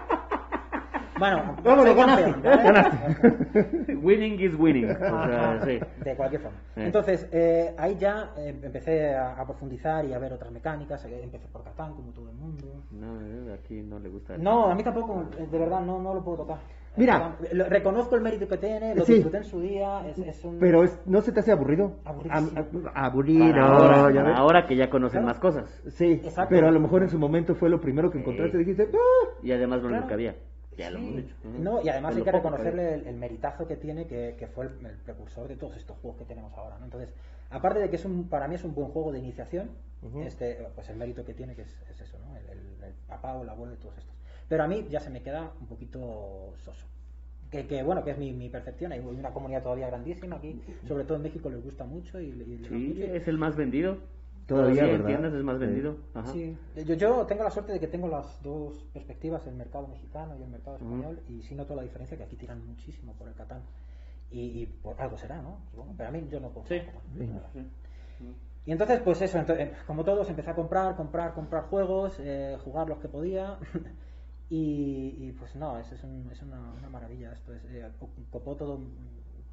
Bueno, 1.19 1.55
Vámonos, 1.63 1.95
campeón, 1.95 2.41
¿vale? 2.43 3.95
Winning 4.01 4.39
is 4.39 4.53
winning. 4.59 4.91
O 4.91 4.95
sea, 4.97 5.07
Ajá, 5.53 5.65
sí. 5.65 5.79
De 6.03 6.15
cualquier 6.15 6.41
forma. 6.41 6.57
Sí. 6.75 6.81
Entonces, 6.81 7.27
eh, 7.31 7.73
ahí 7.77 7.95
ya 7.97 8.31
eh, 8.37 8.55
empecé 8.61 9.15
a, 9.15 9.33
a 9.39 9.45
profundizar 9.45 10.05
y 10.05 10.13
a 10.13 10.19
ver 10.19 10.33
otras 10.33 10.51
mecánicas. 10.51 11.03
eh, 11.05 11.21
Empecé 11.23 11.47
por 11.47 11.63
Catán, 11.63 11.93
como 11.93 12.11
todo 12.11 12.29
el 12.29 12.35
mundo. 12.35 12.83
No, 12.91 13.19
eh, 13.21 13.57
aquí 13.59 13.81
no 13.81 13.99
le 13.99 14.09
gusta. 14.09 14.37
No, 14.37 14.65
a 14.69 14.75
mí 14.75 14.83
tampoco, 14.83 15.25
de 15.49 15.57
verdad, 15.59 15.81
no, 15.81 16.01
no 16.01 16.13
lo 16.13 16.23
puedo 16.23 16.37
tocar. 16.37 16.57
Mira. 16.95 17.35
Lo- 17.53 17.65
reconozco 17.65 18.15
el 18.15 18.21
mérito 18.21 18.47
que 18.47 18.57
tiene, 18.57 18.95
lo 18.95 19.05
Sí. 19.05 19.13
disfruté 19.15 19.37
en 19.37 19.43
su 19.43 19.61
día. 19.61 20.07
Es, 20.07 20.17
es 20.17 20.43
un... 20.43 20.57
Pero 20.57 20.83
es, 20.83 20.99
¿no 21.05 21.21
se 21.21 21.31
te 21.31 21.41
hace 21.41 21.51
aburrido? 21.51 21.93
Aburrido, 22.95 23.55
ahora, 23.63 24.61
ya 24.61 24.65
que 24.67 24.75
ya 24.75 24.89
conocen 24.89 25.21
Claro. 25.21 25.27
más 25.27 25.39
cosas. 25.39 25.83
Sí, 25.89 26.13
Exacto. 26.23 26.49
pero 26.49 26.67
a 26.67 26.71
lo 26.71 26.79
mejor 26.79 27.03
en 27.03 27.09
su 27.09 27.19
momento 27.19 27.53
fue 27.55 27.69
lo 27.69 27.79
primero 27.79 28.09
que 28.09 28.17
encontraste 28.19 28.57
y 28.57 28.59
dijiste, 28.61 28.89
"Ah". 28.93 29.29
Y 29.43 29.51
además 29.51 29.81
lo 29.81 29.89
único 29.89 30.05
Claro. 30.05 30.07
que 30.07 30.13
había. 30.13 30.35
Ya 30.77 30.91
lo 30.91 30.99
Sí. 30.99 31.05
hemos 31.05 31.17
dicho. 31.17 31.35
Ujú. 31.43 31.57
No, 31.63 31.81
y 31.81 31.89
además 31.89 32.11
Es 32.13 32.17
hay 32.19 32.23
que 32.23 32.31
reconocerle 32.31 32.93
el, 32.93 33.07
el 33.07 33.15
meritazo 33.17 33.67
que 33.67 33.75
tiene, 33.75 34.05
que, 34.07 34.35
que 34.37 34.47
fue 34.47 34.65
el, 34.67 34.85
el 34.85 34.95
precursor 34.97 35.47
de 35.47 35.55
todos 35.55 35.75
estos 35.75 35.97
juegos 35.97 36.19
que 36.19 36.25
tenemos 36.25 36.53
ahora. 36.55 36.77
¿no? 36.77 36.85
Entonces, 36.85 37.13
aparte 37.49 37.79
de 37.79 37.89
que 37.89 37.95
es 37.95 38.05
un, 38.05 38.29
para 38.29 38.47
mí 38.47 38.55
es 38.55 38.63
un 38.63 38.75
buen 38.75 38.89
juego 38.89 39.11
de 39.11 39.19
iniciación, 39.19 39.71
este, 40.23 40.67
pues 40.75 40.87
el 40.89 40.97
mérito 40.97 41.25
que 41.25 41.33
tiene, 41.33 41.55
que 41.55 41.63
es, 41.63 41.75
es 41.89 41.99
eso, 42.01 42.17
¿no? 42.19 42.37
El, 42.37 42.45
el- 42.49 42.83
el 42.83 42.93
papá 43.07 43.33
o 43.33 43.41
el 43.43 43.49
abuelo 43.49 43.71
de 43.73 43.79
todos 43.79 43.97
estos. 43.97 44.15
Pero 44.47 44.63
a 44.63 44.67
mí 44.67 44.85
ya 44.89 44.99
se 44.99 45.09
me 45.09 45.21
queda 45.23 45.51
un 45.59 45.65
poquito 45.67 46.53
soso. 46.63 46.85
Que, 47.49 47.65
que, 47.65 47.81
bueno, 47.81 48.03
que 48.03 48.11
es 48.11 48.17
mi, 48.17 48.31
mi 48.33 48.49
percepción. 48.49 48.91
Hay 48.91 48.99
una 48.99 49.31
comunidad 49.31 49.63
todavía 49.63 49.87
grandísima 49.87 50.35
aquí, 50.35 50.61
sobre 50.87 51.05
todo 51.05 51.15
en 51.17 51.23
México 51.23 51.49
les 51.49 51.63
gusta 51.63 51.85
mucho. 51.85 52.19
Y, 52.21 52.31
Sí, 52.67 52.75
mucho. 52.75 53.03
es 53.13 53.27
el 53.27 53.37
más 53.37 53.55
vendido. 53.55 53.97
Todavía, 54.47 54.83
en 54.85 54.91
¿verdad? 54.91 55.05
tiendas 55.07 55.33
es 55.33 55.43
más 55.43 55.55
Sí. 55.59 55.65
vendido. 55.65 55.97
Ajá. 56.13 56.31
Sí, 56.33 56.57
yo, 56.85 56.93
yo 56.95 57.25
tengo 57.25 57.43
la 57.43 57.51
suerte 57.51 57.73
de 57.73 57.79
que 57.79 57.87
tengo 57.87 58.07
las 58.07 58.41
dos 58.41 58.83
perspectivas, 58.93 59.45
el 59.47 59.55
mercado 59.55 59.87
mexicano 59.87 60.35
y 60.39 60.43
el 60.43 60.49
mercado 60.49 60.77
español, 60.77 61.19
y 61.27 61.41
sí 61.41 61.53
noto 61.55 61.75
la 61.75 61.83
diferencia 61.83 62.15
que 62.17 62.23
aquí 62.23 62.35
tiran 62.37 62.65
muchísimo 62.65 63.13
por 63.13 63.27
el 63.27 63.33
Catán. 63.33 63.61
Y, 64.31 64.61
y 64.61 64.65
por 64.65 64.99
algo 65.01 65.17
será, 65.17 65.41
¿no? 65.41 65.59
Pero 65.97 66.09
a 66.09 66.11
mí 66.11 66.27
yo 66.29 66.39
no 66.39 66.49
puedo. 66.49 66.65
Sí. 66.67 66.79
Sí. 67.53 67.65
Y 68.65 68.71
entonces, 68.73 68.99
pues 69.01 69.21
eso, 69.21 69.39
eh, 69.53 69.73
como 69.85 70.03
todos, 70.03 70.29
empecé 70.29 70.49
a 70.49 70.55
comprar, 70.55 70.95
comprar, 70.97 71.33
comprar 71.33 71.63
juegos, 71.69 72.17
eh, 72.19 72.57
jugar 72.63 72.89
los 72.89 72.99
que 72.99 73.07
podía. 73.07 73.57
y, 74.49 75.15
y, 75.27 75.35
pues 75.37 75.55
no, 75.55 75.77
es, 75.79 75.91
es, 75.91 76.03
un- 76.03 76.29
es 76.31 76.41
una, 76.41 76.73
una 76.77 76.89
maravilla. 76.89 77.31
Esto 77.33 77.53
es, 77.53 77.63
eh, 77.65 77.89
copó 78.29 78.55
todo, 78.55 78.79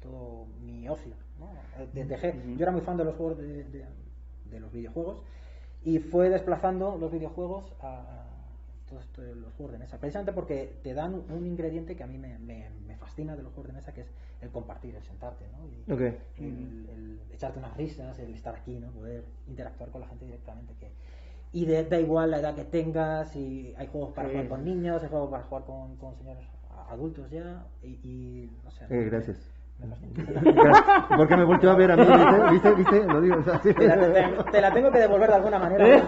todo 0.01 0.45
mi 0.61 0.87
ocio. 0.89 1.13
¿no? 1.39 1.47
Eh, 1.81 1.87
de- 1.93 2.05
dejé. 2.05 2.33
Yo 2.57 2.63
era 2.63 2.71
muy 2.71 2.81
fan 2.81 2.97
de 2.97 3.05
los 3.05 3.15
juegos 3.15 3.37
de, 3.37 3.63
de- 3.65 3.85
de 4.49 4.59
los 4.59 4.71
videojuegos 4.71 5.21
y 5.83 5.99
fue 5.99 6.29
desplazando 6.29 6.97
los 6.97 7.11
videojuegos 7.11 7.71
a, 7.81 8.23
todos 8.89 9.03
esto 9.03 9.21
de 9.23 9.35
los 9.35 9.53
juegos 9.55 9.73
de 9.73 9.79
mesa. 9.79 9.97
Precisamente 9.99 10.31
porque 10.31 10.79
te 10.83 10.93
dan 10.93 11.15
un 11.29 11.45
ingrediente 11.47 11.95
que 11.95 12.03
a 12.03 12.07
mí 12.07 12.17
me, 12.19 12.37
me- 12.37 12.69
me 12.87 12.95
fascina 12.97 13.35
de 13.35 13.41
los 13.43 13.51
juegos 13.53 13.67
de 13.67 13.73
mesa, 13.79 13.93
que 13.93 14.01
es 14.01 14.07
el 14.41 14.49
compartir, 14.51 14.95
el 14.95 15.03
sentarte, 15.03 15.45
¿no? 15.51 15.65
Y- 15.67 15.83
el, 16.37 16.87
el 16.89 17.19
echarte 17.33 17.57
unas 17.59 17.75
risas, 17.77 18.17
el 18.19 18.33
estar 18.33 18.55
aquí, 18.55 18.77
¿no? 18.79 18.91
Poder 18.91 19.25
interactuar 19.47 19.89
con 19.89 20.01
la 20.01 20.07
gente 20.07 20.25
directamente. 20.25 20.73
Que... 20.79 20.91
Y 21.51 21.65
de- 21.65 21.83
da 21.85 21.99
igual 21.99 22.29
la 22.31 22.39
edad 22.39 22.53
que 22.53 22.63
tengas, 22.65 23.35
y 23.35 23.73
hay 23.77 23.87
juegos 23.87 24.13
para 24.13 24.27
Sí. 24.27 24.33
jugar 24.35 24.49
con 24.49 24.65
niños, 24.65 25.01
hay 25.01 25.09
juegos 25.09 25.31
para 25.31 25.43
jugar 25.43 25.63
con, 25.65 25.95
con 25.97 26.15
señores 26.17 26.45
adultos 26.89 27.31
ya, 27.31 27.65
y, 27.81 27.87
y 28.03 28.51
no 28.63 28.69
sé. 28.69 28.85
Eh, 28.89 29.03
gracias. 29.05 29.49
Porque 31.17 31.35
me 31.37 31.43
volteó 31.43 31.71
a 31.71 31.75
ver 31.75 31.91
a 31.91 31.97
mí, 31.97 32.03
¿viste? 32.05 32.51
¿Viste? 32.51 32.75
¿Viste? 32.75 33.05
Lo 33.07 33.21
digo, 33.21 33.37
o 33.37 33.43
sea, 33.43 33.59
sí. 33.61 33.73
Te 33.73 33.87
la, 33.87 33.97
te- 34.13 34.51
te 34.51 34.61
la 34.61 34.73
tengo 34.73 34.91
que 34.91 34.99
devolver 34.99 35.29
de 35.29 35.35
alguna 35.35 35.59
manera. 35.59 35.87
¿Eh? 35.87 36.03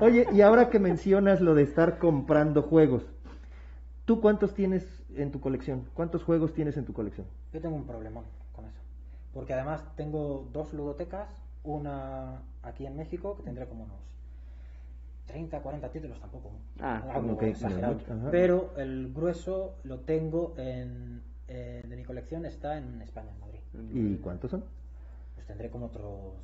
Oye, 0.00 0.26
y 0.32 0.40
ahora 0.40 0.70
que 0.70 0.78
mencionas 0.78 1.40
lo 1.40 1.54
de 1.54 1.62
estar 1.62 1.98
comprando 1.98 2.62
juegos, 2.62 3.04
¿Tú 4.04 4.22
cuántos 4.22 4.54
tienes 4.54 5.04
en 5.16 5.30
tu 5.30 5.38
colección? 5.38 5.84
¿Cuántos 5.92 6.24
juegos 6.24 6.54
tienes 6.54 6.78
en 6.78 6.86
tu 6.86 6.94
colección? 6.94 7.26
Yo 7.52 7.60
tengo 7.60 7.76
un 7.76 7.84
problemón 7.84 8.24
con 8.54 8.64
eso. 8.64 8.78
Porque 9.34 9.52
además 9.52 9.84
tengo 9.96 10.48
dos 10.50 10.72
ludotecas, 10.72 11.28
una 11.62 12.40
aquí 12.62 12.86
en 12.86 12.96
México, 12.96 13.36
que 13.36 13.42
tendré 13.42 13.66
como 13.66 13.84
unos 13.84 13.98
30, 15.26 15.60
40 15.60 15.90
títulos 15.90 16.18
tampoco. 16.20 16.52
Ah, 16.80 17.02
algo 17.12 17.34
ok, 17.34 17.42
exagerado. 17.42 17.98
Pero 18.30 18.72
el 18.78 19.12
grueso 19.12 19.74
lo 19.84 19.98
tengo 19.98 20.54
en, 20.56 21.20
eh, 21.48 21.82
de 21.86 21.96
mi 21.96 22.04
colección, 22.04 22.44
está 22.46 22.76
en 22.78 23.00
España, 23.02 23.30
en 23.32 23.40
Madrid. 23.40 23.60
¿Y 23.92 24.16
cuántos 24.18 24.50
son? 24.50 24.64
Pues 25.34 25.46
tendré 25.46 25.70
como 25.70 25.86
otros 25.86 26.34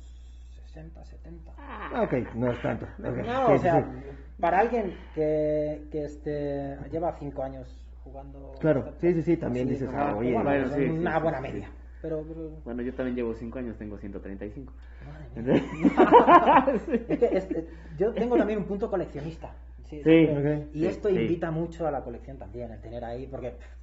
60, 0.67 1.05
70. 1.05 1.51
Ah, 1.57 2.01
ok, 2.03 2.35
no 2.35 2.51
es 2.51 2.61
tanto. 2.61 2.87
No, 2.97 3.13
sí, 3.47 3.53
o 3.53 3.59
sea, 3.59 3.81
sí. 3.83 4.09
para 4.39 4.59
alguien 4.59 4.93
que, 5.13 5.83
que 5.91 6.05
este, 6.05 6.77
lleva 6.91 7.15
5 7.17 7.43
años 7.43 7.67
jugando. 8.03 8.53
Claro, 8.59 8.93
sí, 8.99 9.13
sí, 9.13 9.21
sí, 9.21 9.37
también 9.37 9.67
dices, 9.67 9.89
ah, 9.93 10.15
oye, 10.15 10.33
como, 10.33 10.43
bueno, 10.43 10.59
bueno, 10.67 10.75
sí, 10.75 10.83
sí, 10.83 10.89
una 10.89 11.15
sí, 11.17 11.21
buena 11.23 11.37
sí. 11.37 11.43
media. 11.43 11.69
Pero, 12.01 12.23
pero- 12.27 12.49
Bueno, 12.63 12.81
yo 12.83 12.93
también 12.93 13.15
llevo 13.15 13.33
5 13.33 13.59
años, 13.59 13.77
tengo 13.77 13.97
135. 13.97 14.73
madre 15.05 15.61
mía. 15.71 16.65
Es 17.07 17.19
que 17.19 17.29
este, 17.37 17.67
yo 17.97 18.13
tengo 18.13 18.37
también 18.37 18.59
un 18.59 18.65
punto 18.65 18.89
coleccionista. 18.89 19.53
Sí, 19.89 20.01
Sí. 20.03 20.27
Ok. 20.29 20.73
Y 20.73 20.79
Sí, 20.81 20.87
esto 20.87 21.09
sí. 21.09 21.15
invita 21.15 21.51
mucho 21.51 21.87
a 21.87 21.91
la 21.91 22.01
colección 22.03 22.37
también, 22.37 22.71
el 22.71 22.81
tener 22.81 23.03
ahí, 23.05 23.27
porque 23.27 23.51
pff, 23.51 23.74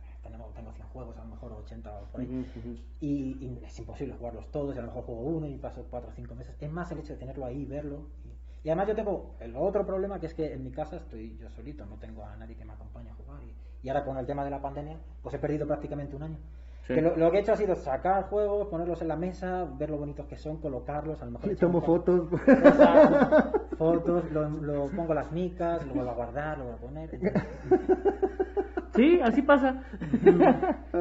tengo 0.54 0.72
100 0.72 0.86
juegos, 0.88 1.16
a 1.16 1.24
lo 1.24 1.30
mejor 1.30 1.52
80 1.52 1.90
o 1.92 2.04
por 2.06 2.20
ahí. 2.20 2.26
Ujú, 2.26 2.40
ujú. 2.40 2.78
Y, 3.00 3.36
y 3.40 3.60
es 3.64 3.78
imposible 3.78 4.14
jugarlos 4.14 4.50
todos, 4.50 4.74
y 4.74 4.78
a 4.78 4.82
lo 4.82 4.88
mejor 4.88 5.04
juego 5.04 5.20
uno 5.22 5.46
y 5.46 5.56
paso 5.58 5.86
4 5.90 6.10
o 6.10 6.12
5 6.12 6.34
meses. 6.34 6.56
Es 6.60 6.70
más 6.70 6.90
el 6.92 6.98
hecho 6.98 7.12
de 7.14 7.18
tenerlo 7.18 7.44
ahí, 7.46 7.64
verlo. 7.64 8.08
Y, 8.24 8.66
y 8.66 8.70
además 8.70 8.88
yo 8.88 8.94
tengo 8.94 9.34
el 9.40 9.56
otro 9.56 9.84
problema, 9.84 10.20
que 10.20 10.26
es 10.26 10.34
que 10.34 10.52
en 10.52 10.62
mi 10.64 10.70
casa 10.70 10.96
estoy 10.96 11.36
yo 11.36 11.50
solito, 11.50 11.84
no 11.86 11.96
tengo 11.96 12.24
a 12.24 12.36
nadie 12.36 12.56
que 12.56 12.64
me 12.64 12.72
acompañe 12.72 13.10
a 13.10 13.14
jugar. 13.14 13.42
Y, 13.42 13.54
y 13.82 13.88
ahora 13.88 14.04
con 14.04 14.16
el 14.16 14.26
tema 14.26 14.44
de 14.44 14.50
la 14.50 14.60
pandemia, 14.62 14.98
pues 15.22 15.34
he 15.34 15.38
perdido 15.38 15.66
prácticamente 15.66 16.14
un 16.16 16.22
año. 16.22 16.38
Sí. 16.86 16.94
Que 16.94 17.00
lo, 17.00 17.16
lo 17.16 17.30
que 17.30 17.38
he 17.38 17.40
hecho 17.40 17.52
ha 17.52 17.56
sido 17.56 17.76
sacar 17.76 18.24
juegos, 18.24 18.66
ponerlos 18.66 19.00
en 19.02 19.08
la 19.08 19.14
mesa, 19.14 19.64
ver 19.78 19.88
lo 19.88 19.98
bonitos 19.98 20.26
que 20.26 20.36
son, 20.36 20.56
colocarlos, 20.56 21.22
a 21.22 21.26
lo 21.26 21.30
mejor... 21.32 21.54
Tomo 21.56 21.80
fotos. 21.80 22.28
Fotos, 23.78 24.30
lo, 24.32 24.48
lo 24.48 24.86
pongo 24.88 25.14
las 25.14 25.30
micas, 25.32 25.84
lo 25.86 25.94
vuelvo 25.94 26.10
a 26.10 26.14
guardar, 26.14 26.58
lo 26.58 26.64
vuelvo 26.64 26.78
a 26.78 26.80
poner. 26.80 27.10
Sí, 28.94 29.20
así 29.22 29.42
pasa. 29.42 29.82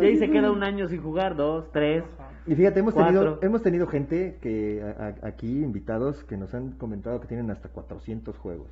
y 0.02 0.06
ahí 0.06 0.18
se 0.18 0.30
queda 0.30 0.52
un 0.52 0.64
año 0.64 0.88
sin 0.88 1.02
jugar, 1.02 1.36
dos, 1.36 1.72
tres. 1.72 2.04
Y 2.48 2.56
fíjate, 2.56 2.80
hemos 2.80 2.94
tenido, 3.08 3.40
hemos 3.44 3.62
tenido 3.62 3.88
gente 3.88 4.38
que 4.42 4.82
a- 4.82 5.08
a- 5.24 5.28
aquí, 5.28 5.62
invitados, 5.64 6.24
que 6.24 6.38
nos 6.38 6.54
han 6.54 6.72
comentado 6.72 7.20
que 7.22 7.28
tienen 7.28 7.52
hasta 7.52 7.70
400 7.70 8.38
juegos. 8.38 8.68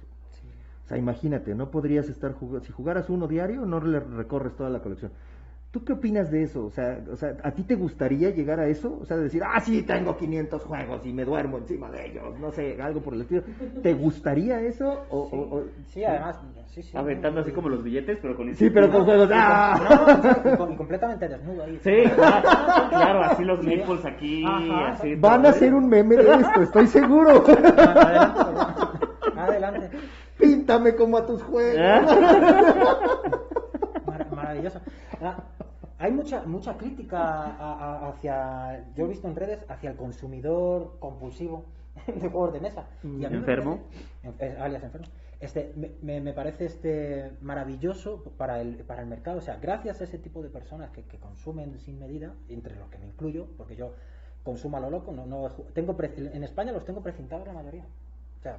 O 0.85 0.88
sea, 0.89 0.97
imagínate, 0.97 1.53
no 1.53 1.69
podrías 1.69 2.09
estar 2.09 2.33
jugando, 2.33 2.65
si 2.65 2.71
jugaras 2.71 3.09
uno 3.11 3.27
diario, 3.27 3.65
no 3.65 3.79
le 3.79 3.99
recorres 3.99 4.55
toda 4.55 4.69
la 4.71 4.79
colección. 4.79 5.11
¿Tú 5.71 5.85
qué 5.85 5.93
opinas 5.93 6.31
de 6.31 6.41
eso? 6.41 6.65
O 6.65 6.71
sea, 6.71 6.97
o 7.11 7.15
sea, 7.15 7.38
¿a 7.43 7.51
ti 7.51 7.61
te 7.61 7.75
gustaría 7.75 8.31
llegar 8.31 8.59
a 8.59 8.65
eso? 8.65 8.97
O 8.99 9.05
sea, 9.05 9.17
de 9.17 9.23
decir, 9.25 9.43
ah, 9.45 9.59
sí, 9.59 9.83
tengo 9.83 10.17
500 10.17 10.63
juegos 10.63 11.05
y 11.05 11.13
me 11.13 11.23
duermo 11.23 11.59
encima 11.59 11.91
de 11.91 12.07
ellos, 12.07 12.39
no 12.39 12.51
sé, 12.51 12.81
algo 12.81 13.01
por 13.01 13.13
el 13.13 13.21
estilo. 13.21 13.43
¿Te 13.83 13.93
gustaría 13.93 14.59
eso? 14.61 15.05
O, 15.11 15.27
Sí, 15.29 15.35
o- 15.35 15.55
o- 15.57 15.63
sí, 15.89 16.03
además, 16.03 16.39
sí, 16.69 16.81
sí. 16.81 16.97
Aventando 16.97 17.41
así 17.41 17.51
como 17.51 17.69
los 17.69 17.83
billetes, 17.83 18.17
pero 18.19 18.35
con 18.35 18.51
Sí, 18.55 18.67
pero 18.71 18.89
con 18.89 19.05
juegos. 19.05 19.29
¡Ah! 19.31 20.39
No, 20.43 20.53
y 20.53 20.57
con- 20.57 20.75
completamente 20.75 21.27
desnudo 21.29 21.63
ahí. 21.63 21.79
Sí, 21.83 22.01
claro, 22.15 22.49
claro, 22.89 23.23
así 23.25 23.43
los 23.43 23.59
maples 23.63 24.05
aquí, 24.05 24.43
Ajá. 24.47 24.88
así. 24.93 25.13
Van 25.17 25.45
a 25.45 25.49
hacer 25.49 25.71
un 25.75 25.88
meme 25.88 26.15
de 26.15 26.33
esto, 26.33 26.61
estoy 26.63 26.88
seguro. 26.88 27.43
Adelante, 27.45 28.41
adelante. 29.38 29.89
Píntame 30.39 30.95
como 30.95 31.17
a 31.17 31.25
tus 31.27 31.43
juegos. 31.43 31.79
Mar- 34.05 34.27
maravilloso. 34.33 34.79
Ah, 35.21 35.43
Hay 36.01 36.12
mucha 36.13 36.43
mucha 36.43 36.77
crítica 36.77 37.19
a- 37.21 37.73
a- 38.05 38.10
hacia, 38.10 38.93
yo 38.95 39.03
he 39.05 39.08
visto 39.10 39.27
en 39.27 39.36
redes, 39.36 39.65
hacia 39.67 39.89
el 39.91 39.97
consumidor 39.97 40.95
compulsivo 40.99 41.65
de 42.08 42.29
juegos 42.29 42.53
de 42.53 42.62
mesa. 42.62 42.88
Y 43.03 43.25
a 43.25 43.29
mí 43.29 43.36
me 43.36 43.39
Enfermo. 43.39 43.79
parece- 44.23 44.45
en- 44.55 44.62
alias 44.62 44.84
enfermo. 44.84 45.08
Este, 45.41 45.73
me, 45.75 45.91
me- 46.01 46.21
me 46.21 46.34
parece 46.34 46.65
este 46.65 47.32
maravilloso 47.41 48.23
para 48.38 48.62
el, 48.62 48.77
para 48.86 49.01
el 49.01 49.08
mercado. 49.08 49.39
O 49.39 49.41
sea, 49.41 49.58
gracias 49.58 49.99
a 50.01 50.03
ese 50.05 50.17
tipo 50.19 50.41
de 50.41 50.49
personas 50.49 50.89
que, 50.91 51.03
que 51.03 51.17
consumen 51.17 51.77
sin 51.79 51.99
medida, 51.99 52.34
entre 52.47 52.75
los 52.77 52.89
que 52.89 52.97
me 52.97 53.05
incluyo, 53.08 53.47
porque 53.58 53.75
yo 53.75 53.93
consumo 54.43 54.77
a 54.77 54.79
lo 54.79 54.89
loco, 54.89 55.12
no, 55.12 55.25
no 55.25 55.49
tengo 55.73 55.95
pre- 55.97 56.13
en 56.15 56.43
España 56.45 56.71
los 56.71 56.86
tengo 56.86 57.01
precintados 57.01 57.45
la 57.47 57.53
mayoría. 57.53 57.84
O 58.39 58.41
sea, 58.41 58.58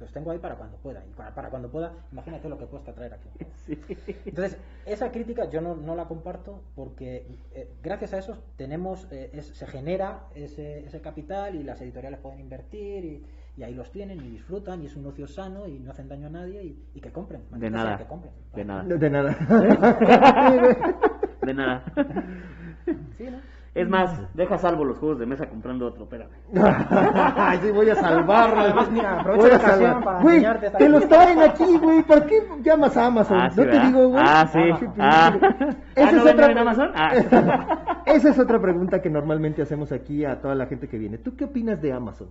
los 0.00 0.12
tengo 0.12 0.30
ahí 0.30 0.38
para 0.38 0.56
cuando 0.56 0.76
pueda. 0.78 1.04
Y 1.06 1.12
para, 1.12 1.34
para 1.34 1.50
cuando 1.50 1.70
pueda, 1.70 1.92
imagínate 2.12 2.48
lo 2.48 2.58
que 2.58 2.66
cuesta 2.66 2.92
traer 2.92 3.14
aquí. 3.14 3.28
Sí. 3.66 3.76
Entonces, 4.24 4.56
esa 4.84 5.10
crítica 5.10 5.50
yo 5.50 5.60
no, 5.60 5.74
no 5.74 5.96
la 5.96 6.04
comparto 6.06 6.62
porque 6.76 7.26
eh, 7.52 7.68
gracias 7.82 8.14
a 8.14 8.18
eso 8.18 8.38
tenemos, 8.56 9.08
eh, 9.10 9.30
es- 9.32 9.48
se 9.48 9.66
genera 9.66 10.28
ese, 10.36 10.86
ese 10.86 11.00
capital 11.00 11.56
y 11.56 11.64
las 11.64 11.80
editoriales 11.80 12.20
pueden 12.20 12.38
invertir 12.38 13.04
y, 13.04 13.26
y 13.56 13.62
ahí 13.64 13.74
los 13.74 13.90
tienen 13.90 14.20
y 14.24 14.30
disfrutan 14.30 14.82
y 14.82 14.86
es 14.86 14.94
un 14.94 15.04
ocio 15.06 15.26
sano 15.26 15.66
y 15.66 15.80
no 15.80 15.90
hacen 15.90 16.08
daño 16.08 16.28
a 16.28 16.30
nadie 16.30 16.62
y, 16.62 16.80
y 16.94 17.00
que 17.00 17.10
compren. 17.10 17.42
De 17.50 17.68
nada. 17.70 17.98
que 17.98 18.06
compren. 18.06 18.32
De 18.54 18.64
nada. 18.64 18.84
De 18.84 19.10
nada. 19.10 19.34
De 21.42 21.54
nada. 21.54 21.84
Sí, 23.18 23.24
¿no? 23.24 23.38
Es 23.76 23.88
más, 23.88 24.34
deja 24.34 24.56
salvo 24.58 24.84
los 24.84 24.96
juegos 24.98 25.18
de 25.18 25.26
mesa 25.26 25.48
comprando 25.48 25.86
otro, 25.86 26.04
espérame. 26.04 26.30
Sí, 27.62 27.70
voy 27.70 27.90
a 27.90 27.94
salvarlo. 27.94 28.60
Además, 28.60 28.90
mira, 28.90 29.20
aprovecho 29.20 29.42
Voy 29.42 29.50
a 29.50 29.58
la 29.58 29.64
ocasión 29.64 30.02
para 30.04 30.20
Güey, 30.22 30.36
enseñarte 30.36 30.70
te 30.70 30.90
cosa. 30.90 31.08
traen 31.08 31.38
aquí, 31.40 31.78
güey. 31.78 32.02
¿Para 32.02 32.26
qué 32.26 32.42
llamas 32.62 32.96
a 32.96 33.06
Amazon? 33.06 33.38
Ah, 33.40 33.50
sí, 33.50 33.60
no 33.60 33.66
te 33.70 33.80
digo, 33.80 34.08
güey. 34.08 34.24
Ah, 34.26 34.46
sí. 34.46 34.58
Ah, 34.98 35.32
Esa 35.94 36.08
¿Ah, 36.08 36.12
no 36.12 36.26
es 36.26 36.32
otra- 36.34 36.50
en 36.52 36.58
Amazon? 36.58 36.90
Ah. 36.94 38.02
Esa 38.06 38.28
es 38.30 38.38
otra 38.38 38.60
pregunta 38.60 39.00
que 39.02 39.10
normalmente 39.10 39.62
hacemos 39.62 39.92
aquí 39.92 40.24
a 40.24 40.40
toda 40.40 40.54
la 40.54 40.66
gente 40.66 40.88
que 40.88 40.98
viene. 40.98 41.18
¿Tú 41.18 41.36
qué 41.36 41.44
opinas 41.44 41.80
de 41.82 41.92
Amazon? 41.92 42.28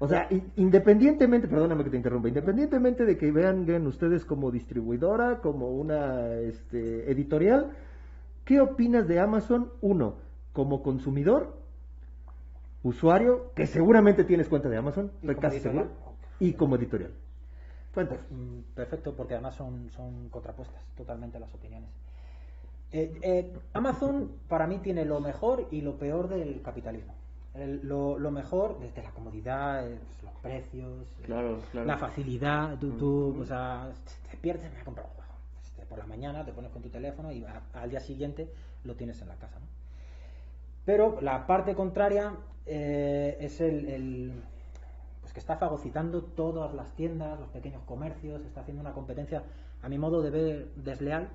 O 0.00 0.08
sea, 0.08 0.26
independientemente, 0.56 1.46
perdóname 1.46 1.84
que 1.84 1.90
te 1.90 1.96
interrumpa, 1.96 2.26
independientemente 2.28 3.04
de 3.04 3.16
que 3.16 3.30
vean, 3.30 3.64
vean 3.64 3.86
ustedes 3.86 4.24
como 4.24 4.50
distribuidora, 4.50 5.38
como 5.40 5.68
una 5.68 6.30
este, 6.34 7.10
editorial, 7.10 7.70
¿qué 8.44 8.60
opinas 8.60 9.06
de 9.06 9.20
Amazon? 9.20 9.70
Uno, 9.80 10.16
como 10.54 10.82
consumidor, 10.82 11.58
usuario, 12.82 13.52
que 13.54 13.66
seguramente 13.66 14.24
tienes 14.24 14.48
cuenta 14.48 14.68
de 14.70 14.78
Amazon, 14.78 15.06
¿Y 15.06 15.16
estoy 15.16 15.34
como 15.34 15.40
casi 15.42 15.56
editorial? 15.56 15.84
seguro, 15.88 16.14
y 16.40 16.52
como 16.54 16.76
editorial. 16.76 17.12
Cuéntanos. 17.92 18.24
Mm, 18.30 18.60
Perfecto, 18.74 19.14
porque 19.14 19.34
además 19.34 19.54
son, 19.54 19.90
son 19.90 20.28
contrapuestas 20.30 20.82
totalmente 20.96 21.38
las 21.38 21.52
opiniones. 21.54 21.90
Eh, 22.92 23.12
eh, 23.22 23.52
Amazon 23.72 24.32
para 24.48 24.66
mí 24.66 24.78
tiene 24.78 25.04
lo 25.04 25.20
mejor 25.20 25.66
y 25.70 25.80
lo 25.80 25.96
peor 25.98 26.28
del 26.28 26.62
capitalismo. 26.62 27.14
El- 27.54 27.86
lo, 27.86 28.18
lo 28.18 28.30
mejor 28.30 28.78
desde 28.80 29.02
la 29.02 29.10
comodidad, 29.12 29.88
eh, 29.88 29.98
pues, 29.98 30.22
los 30.24 30.40
precios, 30.42 31.06
eh, 31.20 31.22
Claro, 31.24 31.60
claro. 31.72 31.86
la 31.86 31.98
facilidad. 31.98 32.78
Tú, 32.78 32.92
tú, 32.92 33.36
o 33.40 33.44
sea, 33.44 33.90
te 34.30 34.36
pierdes, 34.36 34.72
me 34.72 34.80
he 34.80 34.84
comprado 34.84 35.08
un 35.10 35.14
juego. 35.16 35.32
Este, 35.64 35.86
por 35.86 35.98
la 35.98 36.06
mañana 36.06 36.44
te 36.44 36.52
pones 36.52 36.70
con 36.72 36.82
tu 36.82 36.88
teléfono 36.90 37.32
y 37.32 37.44
a- 37.44 37.62
al 37.74 37.90
día 37.90 38.00
siguiente 38.00 38.48
lo 38.84 38.94
tienes 38.96 39.20
en 39.22 39.28
la 39.28 39.36
casa. 39.36 39.58
¿no? 39.60 39.66
Pero 40.84 41.20
la 41.20 41.46
parte 41.46 41.74
contraria 41.74 42.32
eh, 42.66 43.36
es 43.40 43.60
el, 43.60 43.88
el- 43.88 44.32
pues 45.20 45.32
que 45.32 45.40
está 45.40 45.56
fagocitando 45.56 46.22
todas 46.22 46.74
las 46.74 46.92
tiendas, 46.94 47.40
los 47.40 47.48
pequeños 47.48 47.82
comercios, 47.84 48.42
está 48.44 48.60
haciendo 48.60 48.80
una 48.82 48.92
competencia, 48.92 49.42
a 49.82 49.88
mi 49.88 49.98
modo 49.98 50.20
de 50.22 50.30
ver, 50.30 50.68
desleal, 50.76 51.28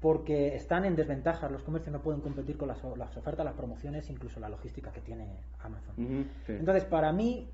porque 0.00 0.54
están 0.56 0.84
en 0.84 0.96
desventaja. 0.96 1.48
Los 1.48 1.62
comercios 1.62 1.92
no 1.92 2.00
pueden 2.02 2.20
competir 2.20 2.56
con 2.56 2.68
las, 2.68 2.82
ofertas, 2.84 3.44
las 3.44 3.54
promociones, 3.54 4.10
incluso 4.10 4.40
la 4.40 4.48
logística 4.48 4.90
que 4.92 5.00
tiene 5.00 5.26
Amazon. 5.60 5.94
Sí. 6.46 6.52
Entonces, 6.52 6.84
para 6.84 7.12
mí, 7.12 7.48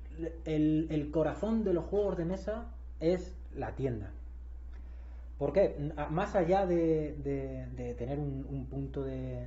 el, 0.45 0.87
el 0.89 1.11
corazón 1.11 1.63
de 1.63 1.73
los 1.73 1.85
juegos 1.85 2.17
de 2.17 2.25
mesa 2.25 2.65
es 2.99 3.35
la 3.55 3.75
tienda. 3.75 4.11
¿Por 5.43 5.51
qué? 5.51 5.75
Más 6.09 6.35
allá 6.35 6.65
de, 6.65 7.17
de- 7.21 7.67
de 7.75 7.93
tener 7.95 8.17
un, 8.17 8.47
un 8.49 8.65
punto 8.67 9.03
de, 9.03 9.45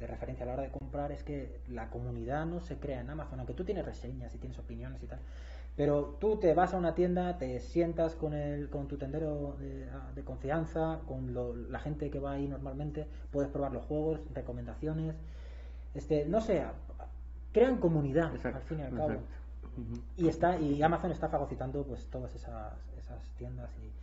referencia 0.00 0.42
a 0.42 0.48
la 0.48 0.54
hora 0.54 0.62
de 0.64 0.70
comprar, 0.70 1.12
es 1.12 1.22
que 1.22 1.60
la 1.68 1.88
comunidad 1.88 2.46
no 2.46 2.58
se 2.58 2.78
crea 2.78 3.00
en 3.00 3.10
Amazon, 3.10 3.38
aunque 3.38 3.54
tú 3.54 3.62
tienes 3.62 3.84
reseñas 3.84 4.34
y 4.34 4.38
tienes 4.38 4.58
opiniones 4.58 5.00
y 5.04 5.06
tal. 5.06 5.20
Pero 5.76 6.16
tú 6.18 6.38
te 6.38 6.52
vas 6.52 6.74
a 6.74 6.78
una 6.78 6.96
tienda, 6.96 7.38
te 7.38 7.60
sientas 7.60 8.16
con, 8.16 8.34
el, 8.34 8.70
con 8.70 8.88
tu 8.88 8.96
tendero 8.96 9.56
de, 9.60 10.24
confianza, 10.24 10.98
con 11.06 11.32
lo- 11.32 11.54
la 11.54 11.78
gente 11.78 12.10
que 12.10 12.18
va 12.18 12.32
ahí 12.32 12.48
normalmente, 12.48 13.06
puedes 13.30 13.52
probar 13.52 13.70
los 13.72 13.84
juegos, 13.84 14.18
recomendaciones. 14.34 15.14
Este, 15.94 16.24
no 16.24 16.40
sé, 16.40 16.64
crean 17.52 17.76
comunidad 17.78 18.34
Exacto, 18.34 18.58
al 18.58 18.64
fin 18.64 18.80
y 18.80 18.82
al 18.82 18.94
cabo. 18.96 19.20
Y 20.16 20.26
está 20.26 20.58
y 20.58 20.82
Amazon 20.82 21.12
está 21.12 21.28
fagocitando 21.28 21.84
pues 21.84 22.04
todas 22.10 22.34
esas, 22.34 22.72
esas 22.98 23.30
tiendas 23.38 23.70
y 23.78 23.99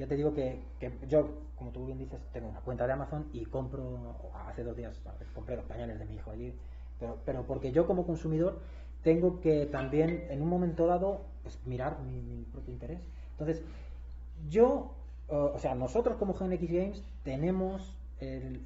ya 0.00 0.06
te 0.06 0.16
digo 0.16 0.32
que, 0.32 0.58
que 0.78 0.90
yo, 1.08 1.28
como 1.56 1.72
tú 1.72 1.84
bien 1.84 1.98
dices, 1.98 2.18
tengo 2.32 2.48
una 2.48 2.60
cuenta 2.60 2.86
de 2.86 2.94
Amazon 2.94 3.26
y 3.34 3.44
compro, 3.44 4.16
hace 4.48 4.64
dos 4.64 4.74
días 4.74 4.98
compré 5.34 5.56
los 5.56 5.66
pañales 5.66 5.98
de 5.98 6.06
mi 6.06 6.14
hijo 6.14 6.30
allí, 6.30 6.54
pero, 6.98 7.18
pero 7.26 7.42
porque 7.46 7.70
yo 7.70 7.86
como 7.86 8.06
consumidor 8.06 8.60
tengo 9.02 9.42
que 9.42 9.66
también 9.66 10.26
en 10.30 10.40
un 10.40 10.48
momento 10.48 10.86
dado 10.86 11.20
pues 11.42 11.58
mirar 11.66 11.98
mi, 12.00 12.46
propio 12.50 12.72
interés. 12.72 13.00
Entonces, 13.32 13.62
yo 14.48 14.94
o 15.28 15.58
sea, 15.58 15.74
nosotros 15.74 16.16
como 16.16 16.32
GNX 16.32 16.72
Games 16.72 17.04
tenemos, 17.22 17.94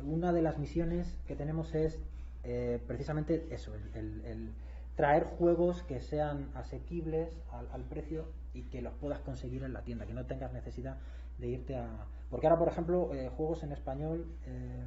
una 0.05 0.33
de 0.33 0.41
las 0.41 0.59
misiones 0.59 1.19
que 1.27 1.35
tenemos 1.35 1.75
es 1.75 1.99
eh, 2.45 2.81
precisamente 2.87 3.45
eso, 3.51 3.73
el, 3.95 4.53
traer 4.95 5.25
juegos 5.25 5.83
que 5.83 6.01
sean 6.01 6.49
asequibles 6.55 7.29
al 7.51 7.83
precio 7.83 8.25
y 8.55 8.63
que 8.63 8.81
los 8.81 8.95
puedas 8.95 9.19
conseguir 9.21 9.65
en 9.65 9.73
la 9.73 9.83
tienda, 9.83 10.07
que 10.07 10.15
no 10.15 10.25
tengas 10.25 10.53
necesidad 10.53 10.97
de 11.39 11.47
irte 11.49 11.77
a... 11.77 11.89
Porque 12.31 12.47
ahora, 12.47 12.59
por 12.59 12.69
ejemplo, 12.69 13.13
eh, 13.15 13.31
juegos 13.37 13.63
en 13.63 13.73
español 13.73 14.27
eh, 14.47 14.85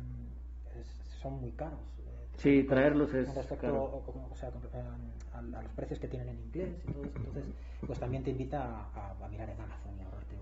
es- 0.79 1.19
son 1.21 1.39
muy 1.41 1.51
caros. 1.51 1.79
eh, 1.99 2.27
Sí, 2.37 2.63
traerlos 2.63 3.13
es 3.13 3.25
con 3.27 3.35
respecto 3.35 3.67
o- 3.83 4.35
sea, 4.35 4.51
con- 4.51 4.61
a, 5.53 5.57
a 5.59 5.61
los 5.63 5.71
precios 5.73 5.99
que 5.99 6.07
tienen 6.07 6.29
en 6.29 6.39
inglés 6.39 6.69
y 6.87 6.91
todo 6.91 7.03
eso. 7.05 7.17
Entonces, 7.17 7.43
pues 7.85 7.99
también 7.99 8.23
te 8.23 8.31
invita 8.31 8.63
a, 8.63 8.89
a- 8.93 9.25
a 9.25 9.27
mirar 9.29 9.49
en 9.49 9.59
Amazon 9.61 9.97
y 9.97 10.03
ahorrarte 10.03 10.35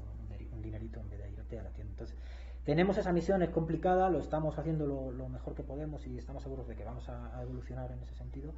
un, 0.53 0.61
dinerito 0.61 0.99
en 0.99 1.09
vez 1.09 1.19
de 1.19 1.29
irte 1.29 1.59
a 1.59 1.63
la 1.63 1.69
tienda. 1.69 1.91
Entonces, 1.91 2.15
tenemos 2.63 2.97
esa 2.97 3.11
misión, 3.13 3.43
es 3.43 3.49
complicada, 3.51 4.09
lo 4.09 4.17
estamos 4.19 4.57
haciendo 4.57 4.87
lo, 4.87 5.11
lo 5.11 5.29
mejor 5.29 5.53
que 5.53 5.61
podemos 5.61 6.07
y 6.07 6.17
estamos 6.17 6.41
seguros 6.41 6.67
de 6.67 6.75
que 6.75 6.83
vamos 6.83 7.07
a, 7.07 7.39
evolucionar 7.43 7.91
en 7.91 8.01
ese 8.01 8.15
sentido. 8.15 8.51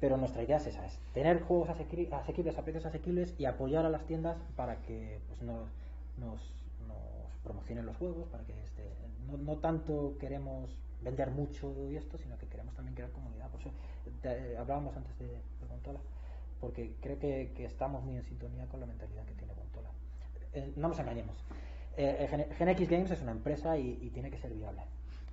Pero 0.00 0.16
nuestra 0.16 0.42
idea 0.42 0.56
es 0.56 0.66
esa, 0.66 0.84
es 0.86 0.98
tener 1.14 1.40
juegos 1.42 1.68
asequi- 1.68 2.12
asequibles 2.12 2.58
a 2.58 2.62
precios 2.62 2.86
asequibles 2.86 3.34
y 3.38 3.44
apoyar 3.46 3.86
a 3.86 3.88
las 3.90 4.04
tiendas 4.06 4.36
para 4.56 4.76
que 4.82 5.20
pues, 5.28 5.42
nos, 5.42 5.68
nos 6.16 6.40
promocionen 7.42 7.86
los 7.86 7.96
juegos, 7.96 8.28
para 8.28 8.44
que 8.44 8.52
este, 8.62 8.82
no, 9.26 9.36
no 9.38 9.56
tanto 9.58 10.16
queremos 10.18 10.78
vender 11.02 11.30
mucho 11.30 11.88
y 11.90 11.96
esto, 11.96 12.18
sino 12.18 12.36
que 12.38 12.46
queremos 12.46 12.74
también 12.74 12.94
crear 12.94 13.10
comunidad. 13.12 13.48
Por 13.50 13.60
eso 13.60 13.70
te- 14.22 14.56
hablábamos 14.56 14.96
antes 14.96 15.16
de, 15.18 15.26
de 15.28 15.66
Gontola, 15.68 16.00
porque 16.60 16.94
creo 17.00 17.18
que, 17.18 17.52
que 17.56 17.64
estamos 17.64 18.02
muy 18.04 18.16
en 18.16 18.24
sintonía 18.24 18.66
con 18.66 18.80
la 18.80 18.86
mentalidad 18.86 19.24
que 19.24 19.34
tiene 19.34 19.54
Gontola. 19.54 19.90
Eh, 20.52 20.72
no 20.76 20.88
nos 20.88 20.98
engañemos. 20.98 21.36
Eh, 21.96 22.16
eh, 22.20 22.28
Gen- 22.28 22.50
GenX 22.76 22.88
Games 22.90 23.10
es 23.10 23.22
una 23.22 23.32
empresa 23.32 23.76
y, 23.78 23.98
y 24.02 24.10
tiene 24.10 24.30
que 24.30 24.38
ser 24.38 24.52
viable. 24.52 24.82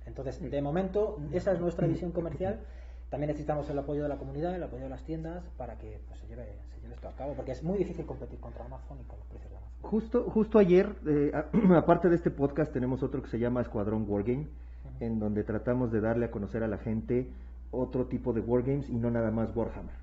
Entonces, 0.04 0.40
de 0.40 0.62
momento, 0.62 1.18
esa 1.32 1.52
es 1.52 1.60
nuestra 1.60 1.86
visión 1.86 2.12
comercial. 2.12 2.60
También 3.10 3.28
necesitamos 3.28 3.68
el 3.70 3.78
apoyo 3.78 4.02
de 4.02 4.08
la 4.08 4.16
comunidad, 4.16 4.54
el 4.54 4.62
apoyo 4.62 4.82
de 4.84 4.88
las 4.90 5.02
tiendas 5.04 5.44
para 5.56 5.76
que 5.78 6.00
pues, 6.08 6.18
se, 6.20 6.26
lleve, 6.26 6.44
se 6.74 6.80
lleve 6.80 6.94
esto 6.94 7.08
a 7.08 7.12
cabo, 7.12 7.34
porque 7.34 7.52
es 7.52 7.62
muy 7.62 7.78
difícil 7.78 8.04
competir 8.04 8.38
contra 8.40 8.64
Amazon 8.64 8.98
y 9.00 9.04
con 9.04 9.18
los 9.18 9.28
precios 9.28 9.50
de 9.50 9.56
Amazon. 9.56 9.80
Justo, 9.90 10.24
justo 10.30 10.58
ayer, 10.58 10.94
eh, 11.06 11.32
aparte 11.76 12.08
de 12.08 12.16
este 12.16 12.30
podcast, 12.30 12.72
tenemos 12.72 13.02
otro 13.02 13.22
que 13.22 13.28
se 13.30 13.38
llama 13.38 13.60
Escuadrón 13.60 14.04
Wargame, 14.08 14.48
en 15.00 15.18
donde 15.20 15.44
tratamos 15.44 15.92
de 15.92 16.00
darle 16.00 16.26
a 16.26 16.30
conocer 16.30 16.62
a 16.62 16.68
la 16.68 16.78
gente 16.78 17.28
otro 17.70 18.06
tipo 18.06 18.32
de 18.32 18.40
Wargames 18.40 18.88
y 18.88 18.94
no 18.96 19.10
nada 19.10 19.30
más 19.30 19.54
Warhammer. 19.54 19.94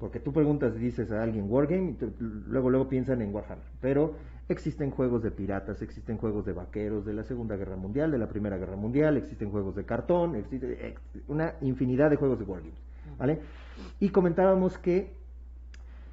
Porque 0.00 0.20
tú 0.20 0.32
preguntas 0.32 0.74
y 0.76 0.78
dices 0.78 1.10
a 1.12 1.22
alguien 1.22 1.46
Wargame 1.50 1.90
y 1.90 1.94
te- 1.94 2.08
luego 2.20 2.70
luego 2.70 2.88
piensan 2.88 3.20
en 3.22 3.34
Warhammer. 3.34 3.64
Pero 3.80 4.14
existen 4.48 4.90
juegos 4.90 5.22
de 5.22 5.30
piratas, 5.30 5.82
existen 5.82 6.16
juegos 6.16 6.46
de 6.46 6.52
vaqueros 6.52 7.04
de 7.04 7.12
la 7.12 7.22
Segunda 7.24 7.56
Guerra 7.56 7.76
Mundial, 7.76 8.10
de 8.10 8.18
la 8.18 8.28
Primera 8.28 8.56
Guerra 8.56 8.76
Mundial, 8.76 9.16
existen 9.16 9.50
juegos 9.50 9.76
de 9.76 9.84
cartón, 9.84 10.36
existe 10.36 10.88
ex- 10.88 11.02
una 11.28 11.54
infinidad 11.60 12.10
de 12.10 12.16
juegos 12.16 12.38
de 12.38 12.44
Wargames. 12.44 12.80
¿Vale? 13.18 13.40
Y 14.00 14.10
comentábamos 14.10 14.78
que 14.78 15.12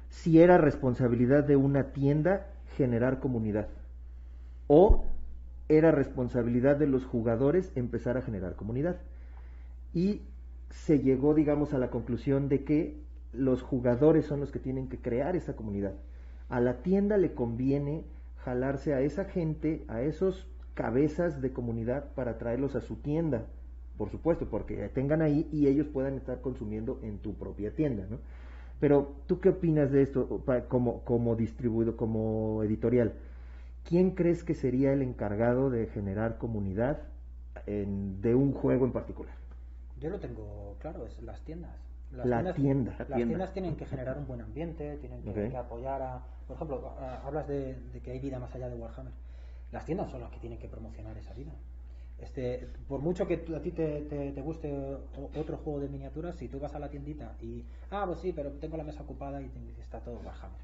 si 0.08 0.40
era 0.40 0.58
responsabilidad 0.58 1.44
de 1.44 1.56
una 1.56 1.92
tienda 1.92 2.46
generar 2.76 3.20
comunidad 3.20 3.68
o 4.66 5.04
era 5.68 5.90
responsabilidad 5.90 6.76
de 6.76 6.86
los 6.86 7.04
jugadores 7.04 7.72
empezar 7.74 8.16
a 8.16 8.22
generar 8.22 8.54
comunidad. 8.54 8.96
Y 9.92 10.22
se 10.70 11.00
llegó, 11.00 11.34
digamos, 11.34 11.74
a 11.74 11.78
la 11.78 11.90
conclusión 11.90 12.48
de 12.48 12.64
que 12.64 13.00
los 13.32 13.62
jugadores 13.62 14.26
son 14.26 14.40
los 14.40 14.50
que 14.52 14.58
tienen 14.58 14.88
que 14.88 14.98
crear 14.98 15.36
esa 15.36 15.56
comunidad. 15.56 15.94
A 16.48 16.60
la 16.60 16.82
tienda 16.82 17.16
le 17.16 17.34
conviene 17.34 18.04
jalarse 18.46 18.94
a 18.94 19.00
esa 19.00 19.24
gente, 19.24 19.84
a 19.88 20.02
esos 20.02 20.46
cabezas 20.74 21.42
de 21.42 21.52
comunidad 21.52 22.12
para 22.14 22.38
traerlos 22.38 22.76
a 22.76 22.80
su 22.80 22.94
tienda, 22.94 23.46
por 23.98 24.08
supuesto, 24.08 24.48
porque 24.48 24.88
tengan 24.90 25.20
ahí 25.20 25.48
y 25.50 25.66
ellos 25.66 25.88
puedan 25.88 26.14
estar 26.14 26.40
consumiendo 26.40 27.00
en 27.02 27.18
tu 27.18 27.34
propia 27.34 27.74
tienda, 27.74 28.06
¿no? 28.08 28.18
Pero, 28.78 29.16
¿tú 29.26 29.40
qué 29.40 29.48
opinas 29.48 29.90
de 29.90 30.02
esto 30.02 30.44
como, 30.68 31.00
como 31.02 31.34
distribuido, 31.34 31.96
como 31.96 32.62
editorial? 32.62 33.14
¿Quién 33.82 34.12
crees 34.12 34.44
que 34.44 34.54
sería 34.54 34.92
el 34.92 35.02
encargado 35.02 35.68
de 35.68 35.86
generar 35.86 36.38
comunidad 36.38 37.02
de 37.66 38.34
un 38.36 38.52
juego 38.52 38.84
en 38.84 38.92
particular? 38.92 39.34
Yo 39.98 40.10
lo 40.10 40.20
tengo 40.20 40.76
claro, 40.78 41.04
es 41.04 41.20
las 41.22 41.40
tiendas. 41.40 41.85
Las 42.12 42.26
La 42.26 42.36
tiendas, 42.36 42.54
tienda. 42.56 42.92
La 42.92 42.98
Las 42.98 43.06
tienda. 43.08 43.26
tiendas 43.26 43.52
tienen 43.52 43.76
que 43.76 43.86
generar 43.86 44.18
un 44.18 44.26
buen 44.26 44.40
ambiente, 44.40 44.96
tienen 44.98 45.22
que, 45.22 45.56
apoyar 45.56 46.02
a... 46.02 46.22
Por 46.46 46.56
ejemplo, 46.56 46.92
hablas 47.24 47.48
de, 47.48 47.74
de 47.92 48.00
que 48.00 48.12
hay 48.12 48.20
vida 48.20 48.38
más 48.38 48.54
allá 48.54 48.68
de 48.68 48.76
Warhammer. 48.76 49.12
Las 49.72 49.84
tiendas 49.84 50.10
son 50.10 50.20
las 50.20 50.30
que 50.30 50.38
tienen 50.38 50.58
que 50.58 50.68
promocionar 50.68 51.16
esa 51.18 51.34
vida. 51.34 51.52
Este, 52.18 52.68
por 52.88 53.00
mucho 53.00 53.26
que 53.26 53.44
a 53.54 53.60
ti 53.60 53.72
te, 53.72 54.02
te- 54.02 54.32
te 54.32 54.40
guste 54.40 54.72
otro 55.36 55.58
juego 55.58 55.80
de 55.80 55.88
miniaturas, 55.88 56.36
si 56.36 56.48
tú 56.48 56.58
vas 56.58 56.74
a 56.74 56.78
la 56.78 56.88
tiendita 56.88 57.34
y, 57.42 57.64
ah, 57.90 58.04
pues 58.06 58.20
sí, 58.20 58.32
pero 58.32 58.52
tengo 58.52 58.76
la 58.78 58.84
mesa 58.84 59.02
ocupada 59.02 59.42
y 59.42 59.50
está 59.80 60.00
todo 60.00 60.18
Warhammer. 60.24 60.60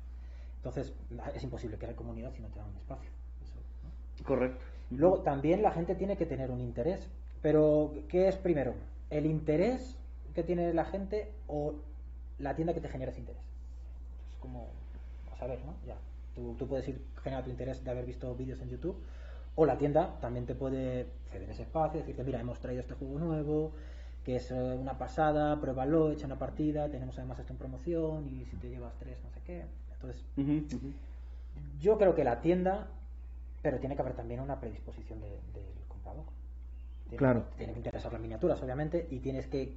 Entonces, 0.57 0.95
es 1.35 1.43
imposible 1.43 1.77
crear 1.77 1.95
comunidad 1.97 2.33
si 2.33 2.41
no 2.41 2.49
te 2.49 2.59
dan 2.61 2.69
un 2.71 2.77
espacio. 2.77 3.11
Eso, 3.43 3.57
¿no? 3.83 4.25
Correcto. 4.25 4.59
Luego, 4.93 5.19
también 5.23 5.61
la 5.61 5.73
gente 5.73 5.95
tiene 5.97 6.17
que 6.17 6.25
tener 6.25 6.51
un 6.51 6.61
interés. 6.61 7.11
Pero, 7.43 7.93
¿qué 8.09 8.29
es 8.29 8.37
primero? 8.37 8.75
¿El 9.11 9.27
interés 9.27 9.99
que 10.35 10.43
tiene 10.43 10.73
la 10.73 10.85
gente 10.85 11.31
o 11.49 11.75
la 12.39 12.55
tienda 12.57 12.75
que 12.75 12.81
te 12.81 12.89
genera 12.89 13.11
ese 13.11 13.21
interés? 13.21 13.43
Es 14.35 14.39
como, 14.41 14.69
a 15.33 15.37
saber, 15.37 15.61
¿no? 15.65 15.75
Ya. 15.87 15.97
Tú, 16.35 16.55
tú 16.59 16.67
puedes 16.67 16.89
ir 16.89 17.01
generar 17.23 17.45
tu 17.45 17.51
interés 17.51 17.85
de 17.85 17.91
haber 17.91 18.07
visto 18.07 18.35
vídeos 18.35 18.61
en 18.63 18.71
YouTube 18.71 18.97
o 19.55 19.67
la 19.67 19.77
tienda 19.77 20.19
también 20.21 20.47
te 20.47 20.55
puede 20.55 21.07
ceder 21.31 21.51
ese 21.51 21.63
espacio, 21.63 22.01
decirte, 22.01 22.25
mira, 22.25 22.41
hemos 22.41 22.59
traído 22.59 22.81
este 22.81 22.95
juego 22.95 23.19
nuevo, 23.19 23.73
que 24.25 24.37
es 24.37 24.51
eh, 24.51 24.55
una 24.55 24.97
pasada, 24.97 25.61
pruébalo, 25.61 26.11
echa 26.13 26.25
una 26.27 26.39
partida, 26.39 26.89
tenemos 26.89 27.19
además 27.19 27.39
esto 27.39 27.53
en 27.53 27.59
promoción 27.59 28.27
y 28.29 28.47
si 28.47 28.57
te 28.57 28.71
llevas 28.71 28.95
tres, 28.99 29.19
no 29.23 29.31
sé 29.31 29.41
qué. 29.45 29.65
Entonces, 29.93 30.25
yo 31.81 31.99
creo 31.99 32.15
que 32.15 32.25
la 32.25 32.41
tienda, 32.41 32.89
pero 33.61 33.79
tiene 33.79 33.95
que 33.95 34.01
haber 34.03 34.15
también 34.15 34.41
una 34.41 34.59
predisposición 34.59 35.21
de- 35.21 35.29
del 35.29 35.65
comprador. 35.89 36.25
Tiene, 37.05 37.19
Claro. 37.19 37.45
Tiene 37.59 37.73
que 37.75 37.79
interesar 37.81 38.11
las 38.13 38.23
miniaturas, 38.23 38.63
obviamente, 38.63 39.07
y 39.11 39.19
tienes 39.19 39.47
que 39.49 39.75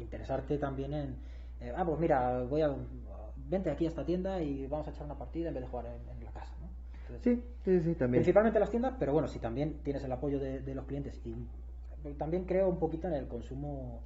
interesarte 0.00 0.58
también 0.58 0.92
en. 0.94 1.16
eh, 1.60 1.72
ah, 1.76 1.84
pues 1.84 1.98
mira, 1.98 2.42
voy 2.44 2.62
a. 2.62 2.74
Vente 3.50 3.70
aquí 3.70 3.86
a 3.86 3.88
esta 3.88 4.04
tienda 4.04 4.42
y 4.42 4.66
vamos 4.66 4.86
a 4.88 4.90
echar 4.90 5.04
una 5.06 5.16
partida 5.16 5.48
en 5.48 5.54
vez 5.54 5.62
de 5.62 5.68
jugar 5.70 5.86
en, 5.86 6.16
en 6.18 6.24
la 6.24 6.30
casa. 6.32 6.52
¿no? 6.60 6.68
Entonces, 7.00 7.22
Sí, 7.22 7.44
sí, 7.64 7.80
sí, 7.80 7.94
también. 7.94 8.20
Principalmente 8.20 8.60
las 8.60 8.68
tiendas, 8.70 8.94
pero 8.98 9.12
bueno, 9.12 9.26
si 9.28 9.38
también 9.38 9.78
tienes 9.82 10.04
el 10.04 10.12
apoyo 10.12 10.38
de, 10.38 10.60
de 10.60 10.74
los 10.74 10.84
clientes 10.84 11.18
y 11.24 11.34
también 12.18 12.44
creo 12.44 12.68
un 12.68 12.78
poquito 12.78 13.08
en 13.08 13.14
el 13.14 13.26
consumo 13.26 14.02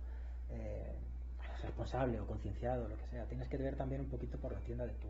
eh, 0.51 0.93
responsable 1.63 2.21
o 2.21 2.27
concienciado, 2.27 2.89
lo 2.89 2.97
que 2.97 3.07
sea. 3.07 3.25
Tienes 3.25 3.49
que 3.49 3.57
ver 3.57 3.77
también 3.77 4.01
un 4.01 4.09
poquito 4.09 4.39
por 4.39 4.53
la 4.53 4.61
tienda 4.61 4.87
de 4.87 4.93
tu, 4.93 5.09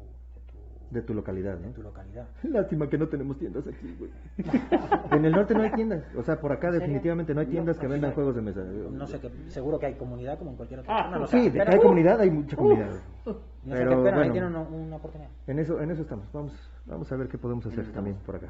de 0.92 1.00
tu, 1.02 1.14
localidad, 1.14 1.56
de 1.56 1.66
¿no? 1.68 1.72
tu 1.72 1.82
localidad. 1.82 2.26
Lástima 2.42 2.88
que 2.88 2.98
no 2.98 3.08
tenemos 3.08 3.38
tiendas 3.38 3.66
aquí, 3.66 3.96
güey. 3.98 4.10
en 5.10 5.24
el 5.24 5.32
norte 5.32 5.54
no 5.54 5.62
hay 5.62 5.70
tiendas. 5.72 6.04
O 6.16 6.22
sea, 6.22 6.38
por 6.38 6.52
acá 6.52 6.70
definitivamente 6.70 7.34
no 7.34 7.40
hay 7.40 7.46
tiendas 7.46 7.78
que 7.78 7.86
No, 7.86 7.92
vendan 7.92 8.10
no. 8.10 8.14
juegos 8.14 8.36
de 8.36 8.42
mesa. 8.42 8.62
No 8.62 9.06
sé, 9.06 9.18
que, 9.18 9.30
seguro 9.48 9.78
que 9.78 9.86
hay 9.86 9.94
comunidad 9.94 10.38
como 10.38 10.50
en 10.50 10.56
cualquier 10.56 10.80
otra 10.80 10.94
Ah, 10.96 11.04
zona, 11.04 11.18
no 11.18 11.26
Sí, 11.26 11.50
pero- 11.52 11.64
que 11.64 11.70
hay 11.76 11.80
comunidad, 11.80 12.20
hay 12.20 12.30
mucha 12.30 12.56
comunidad. 12.56 12.90
No 13.24 13.32
sé 13.32 13.38
Pero, 13.78 13.90
qué 13.90 13.96
esperan, 13.96 14.06
ahí 14.06 14.28
bueno. 14.28 14.32
tienen 14.32 14.50
una, 14.50 14.60
una 14.60 14.96
oportunidad. 14.96 15.30
En 15.46 15.58
eso, 15.58 15.80
en 15.80 15.90
eso 15.92 16.02
estamos. 16.02 16.26
Vamos, 16.32 16.70
vamos 16.84 17.10
a 17.12 17.16
ver 17.16 17.28
qué 17.28 17.38
podemos 17.38 17.64
hacer 17.66 17.86
también 17.92 18.16
por 18.26 18.36
acá. 18.36 18.48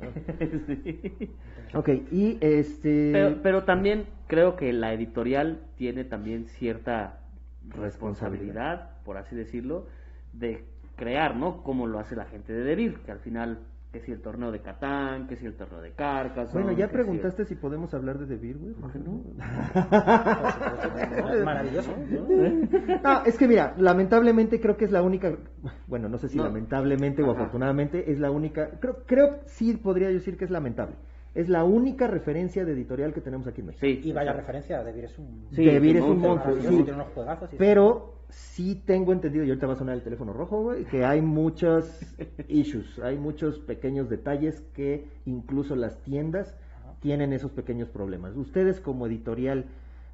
Sí. 0.66 1.30
Ok, 1.74 1.88
y 2.10 2.38
este... 2.40 3.10
Pero, 3.12 3.36
pero 3.42 3.64
también 3.64 4.06
creo 4.26 4.56
que 4.56 4.72
la 4.72 4.92
editorial 4.92 5.60
tiene 5.76 6.04
también 6.04 6.46
cierta 6.46 7.20
responsabilidad, 7.68 8.90
por 9.04 9.16
así 9.16 9.36
decirlo, 9.36 9.86
de 10.32 10.64
crear, 10.96 11.36
¿no? 11.36 11.62
Como 11.62 11.86
lo 11.86 11.98
hace 11.98 12.16
la 12.16 12.24
gente 12.26 12.52
de 12.52 12.62
Devir, 12.64 13.00
que 13.04 13.12
al 13.12 13.18
final, 13.20 13.60
que 13.92 14.00
si 14.00 14.12
el 14.12 14.20
torneo 14.22 14.50
de 14.52 14.60
Catán, 14.60 15.26
que 15.26 15.36
si 15.36 15.46
el 15.46 15.54
torneo 15.54 15.80
de 15.80 15.92
Carcassonne. 15.92 16.64
Bueno, 16.64 16.78
ya 16.78 16.86
si- 16.86 16.92
preguntaste 16.92 17.44
si 17.44 17.54
podemos 17.56 17.92
hablar 17.94 18.18
de 18.18 18.26
Devir, 18.26 18.58
güey. 18.58 18.72
¿Por 18.74 18.92
qué 18.92 18.98
no? 18.98 19.22
Es 21.32 21.44
maravilloso. 21.44 21.90
¿no? 22.10 23.00
No, 23.02 23.22
es 23.26 23.36
que 23.38 23.48
mira, 23.48 23.74
lamentablemente 23.78 24.60
creo 24.60 24.76
que 24.76 24.84
es 24.84 24.90
la 24.92 25.02
única, 25.02 25.36
bueno, 25.86 26.08
no 26.08 26.18
sé 26.18 26.28
si 26.28 26.36
No. 26.38 26.44
lamentablemente 26.44 27.22
o 27.22 27.30
afortunadamente, 27.30 28.10
es 28.10 28.18
la 28.18 28.30
única, 28.30 28.70
creo, 28.80 28.98
creo 29.06 29.40
sí 29.46 29.76
podría 29.76 30.08
decir 30.08 30.36
que 30.36 30.44
es 30.44 30.50
lamentable. 30.50 30.94
Es 31.34 31.48
la 31.48 31.64
única 31.64 32.06
referencia 32.06 32.64
de 32.64 32.72
editorial 32.72 33.14
que 33.14 33.20
tenemos 33.20 33.46
aquí 33.46 33.60
en 33.62 33.68
México. 33.68 33.80
Sí, 33.86 34.00
Y 34.04 34.12
vaya 34.12 34.30
exacto. 34.32 34.40
referencia, 34.40 34.84
Devir 34.84 35.04
es 35.04 35.18
un... 35.18 35.46
Sí, 35.52 35.64
Devir 35.64 35.96
es 35.96 36.02
es 36.02 36.08
un 36.10 36.18
monstruo, 36.20 36.28
monstruo, 36.34 36.54
maravilloso, 36.56 36.76
sí. 36.78 36.84
tiene 36.84 37.00
unos 37.00 37.12
juegazos 37.14 37.52
y- 37.52 37.56
Pero 37.56 38.14
sí 38.28 38.82
tengo 38.86 39.12
entendido, 39.12 39.44
y 39.44 39.48
ahorita 39.48 39.66
va 39.66 39.72
a 39.72 39.76
sonar 39.76 39.94
el 39.94 40.02
teléfono 40.02 40.32
rojo, 40.32 40.62
güey, 40.62 40.84
que 40.84 41.04
hay 41.04 41.22
muchos 41.22 42.14
issues, 42.48 42.98
hay 42.98 43.16
muchos 43.18 43.58
pequeños 43.60 44.08
detalles 44.10 44.60
que 44.74 45.06
incluso 45.26 45.74
las 45.76 45.98
tiendas 46.02 46.54
Ajá. 46.82 46.94
tienen 47.00 47.32
esos 47.32 47.50
pequeños 47.52 47.88
problemas. 47.88 48.36
Ustedes 48.36 48.80
como 48.80 49.06
editorial 49.06 49.64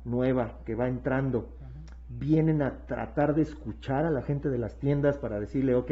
nueva 0.05 0.59
que 0.65 0.75
va 0.77 0.89
entrando, 0.89 1.49
vienen 2.09 2.63
a 2.63 2.87
tratar 2.87 3.35
de 3.35 3.43
escuchar 3.43 4.05
a 4.07 4.11
la 4.11 4.23
gente 4.23 4.49
de 4.49 4.59
las 4.59 4.79
tiendas 4.79 5.19
para 5.19 5.39
decirle, 5.41 5.75
ok, 5.75 5.91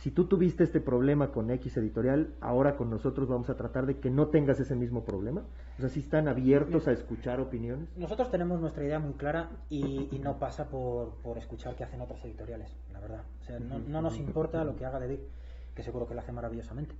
si 0.00 0.12
tú 0.12 0.26
tuviste 0.26 0.62
este 0.62 0.80
problema 0.80 1.32
con 1.32 1.50
X 1.50 1.76
editorial, 1.76 2.32
ahora 2.40 2.76
con 2.76 2.88
nosotros 2.88 3.28
vamos 3.28 3.50
a 3.50 3.56
tratar 3.56 3.84
de 3.84 3.98
que 3.98 4.10
no 4.10 4.28
tengas 4.28 4.60
ese 4.60 4.76
mismo 4.76 5.04
problema. 5.04 5.44
O 5.76 5.80
sea, 5.80 5.88
si 5.88 6.00
están 6.00 6.28
abiertos 6.28 6.86
a 6.86 6.92
escuchar 6.92 7.40
opiniones. 7.40 7.88
Nosotros 7.96 8.30
tenemos 8.30 8.60
nuestra 8.60 8.84
idea 8.84 9.00
muy 9.00 9.14
clara 9.14 9.50
y, 9.68 10.08
no 10.22 10.38
pasa 10.38 10.68
por, 10.68 11.14
por 11.16 11.36
escuchar 11.36 11.74
qué 11.74 11.82
hacen 11.82 12.00
otras 12.00 12.24
editoriales, 12.24 12.76
la 12.92 13.00
verdad. 13.00 13.24
O 13.40 13.44
sea, 13.44 13.58
no, 13.58 13.80
no 13.80 14.00
nos 14.00 14.18
importa 14.18 14.62
lo 14.62 14.76
que 14.76 14.84
haga 14.84 15.00
David, 15.00 15.18
que 15.74 15.82
seguro 15.82 16.06
que 16.06 16.14
lo 16.14 16.20
hace 16.20 16.30
maravillosamente. 16.30 16.94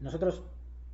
Nosotros, 0.00 0.44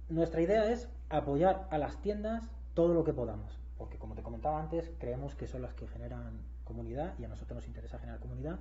nuestra 0.08 0.40
idea 0.40 0.72
es 0.72 0.88
apoyar 1.10 1.68
a 1.70 1.76
las 1.76 2.00
tiendas 2.00 2.50
todo 2.72 2.94
lo 2.94 3.04
que 3.04 3.12
podamos, 3.12 3.58
porque 3.76 3.98
como 3.98 4.14
te 4.14 4.22
comentaba 4.22 4.60
antes, 4.60 4.90
creemos 4.98 5.34
que 5.34 5.46
son 5.46 5.60
las 5.60 5.74
que 5.74 5.86
generan 5.88 6.40
comunidad 6.64 7.18
y 7.18 7.24
a 7.24 7.28
nosotros 7.28 7.56
nos 7.56 7.66
interesa 7.66 7.98
generar 7.98 8.20
comunidad 8.20 8.60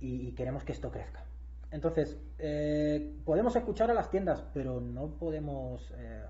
y 0.00 0.32
queremos 0.32 0.64
que 0.64 0.72
esto 0.72 0.90
crezca. 0.90 1.24
Entonces, 1.70 2.18
eh, 2.38 3.14
podemos 3.24 3.54
escuchar 3.56 3.90
a 3.90 3.94
las 3.94 4.10
tiendas, 4.10 4.42
pero 4.52 4.80
no 4.80 5.08
podemos 5.18 5.92
eh, 5.96 6.22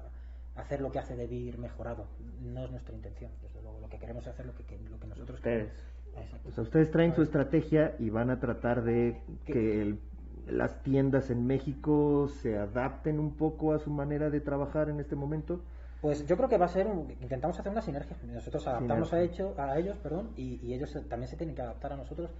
hacer 0.56 0.80
lo 0.80 0.90
que 0.90 0.98
hace 0.98 1.16
Debir 1.16 1.58
mejorado. 1.58 2.06
No 2.42 2.64
es 2.64 2.70
nuestra 2.70 2.94
intención. 2.94 3.30
Desde 3.42 3.62
luego, 3.62 3.80
lo 3.80 3.88
que 3.88 3.98
queremos 3.98 4.24
es 4.26 4.32
hacer 4.34 4.46
lo 4.46 4.54
que, 4.54 4.64
que- 4.64 4.78
lo 4.78 4.98
que 4.98 5.06
nosotros 5.06 5.38
Ustedes. 5.38 5.68
queremos. 6.14 6.46
O 6.46 6.50
sea, 6.50 6.62
ustedes 6.64 6.90
traen 6.90 7.14
su 7.14 7.22
estrategia 7.22 7.94
y 7.98 8.10
van 8.10 8.30
a 8.30 8.40
tratar 8.40 8.82
de 8.82 9.22
que 9.46 9.80
el- 9.80 10.00
las 10.48 10.82
tiendas 10.82 11.30
en 11.30 11.46
México 11.46 12.28
se 12.28 12.58
adapten 12.58 13.18
un 13.20 13.36
poco 13.36 13.72
a 13.72 13.78
su 13.78 13.90
manera 13.90 14.28
de 14.30 14.40
trabajar 14.40 14.88
en 14.90 14.98
este 15.00 15.14
momento. 15.14 15.62
Pues 16.02 16.26
yo 16.26 16.36
creo 16.36 16.48
que 16.48 16.56
va 16.58 16.64
a 16.64 16.68
ser 16.68 16.86
un- 16.86 17.10
intentamos 17.20 17.58
hacer 17.60 17.70
una 17.70 17.82
sinergia. 17.82 18.16
Nosotros 18.26 18.66
adaptamos 18.66 19.12
a, 19.12 19.20
hecho, 19.22 19.54
a 19.58 19.78
ellos, 19.78 19.96
perdón, 19.98 20.30
y, 20.36 20.58
y 20.66 20.74
ellos 20.74 20.92
también 21.08 21.28
se 21.28 21.36
tienen 21.36 21.54
que 21.54 21.62
adaptar 21.62 21.92
a 21.92 21.96
nosotros, 21.96 22.30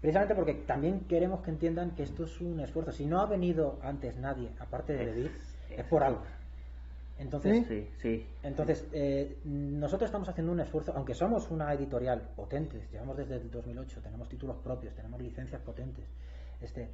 precisamente 0.00 0.34
porque 0.34 0.54
también 0.54 1.00
queremos 1.00 1.42
que 1.42 1.50
entiendan 1.50 1.92
que 1.94 2.02
esto 2.02 2.24
es 2.24 2.40
un 2.40 2.60
esfuerzo. 2.60 2.92
Si 2.92 3.06
no 3.06 3.20
ha 3.20 3.26
venido 3.26 3.78
antes 3.82 4.16
nadie, 4.16 4.50
aparte 4.58 4.94
de 4.94 5.06
David, 5.06 5.30
es 5.70 5.84
por 5.86 6.02
algo. 6.02 6.22
Entonces, 7.18 7.66
Sí, 7.68 7.86
sí. 7.98 8.26
entonces 8.42 8.88
eh, 8.92 9.36
nosotros 9.44 10.08
estamos 10.08 10.26
haciendo 10.30 10.52
un 10.52 10.60
esfuerzo, 10.60 10.94
aunque 10.96 11.12
somos 11.14 11.50
una 11.50 11.70
editorial 11.74 12.22
potente, 12.34 12.80
llevamos 12.90 13.18
desde 13.18 13.36
el 13.36 13.50
2008, 13.50 14.00
tenemos 14.00 14.26
títulos 14.30 14.56
propios, 14.56 14.94
tenemos 14.94 15.20
licencias 15.20 15.60
potentes. 15.60 16.06
Este, 16.62 16.88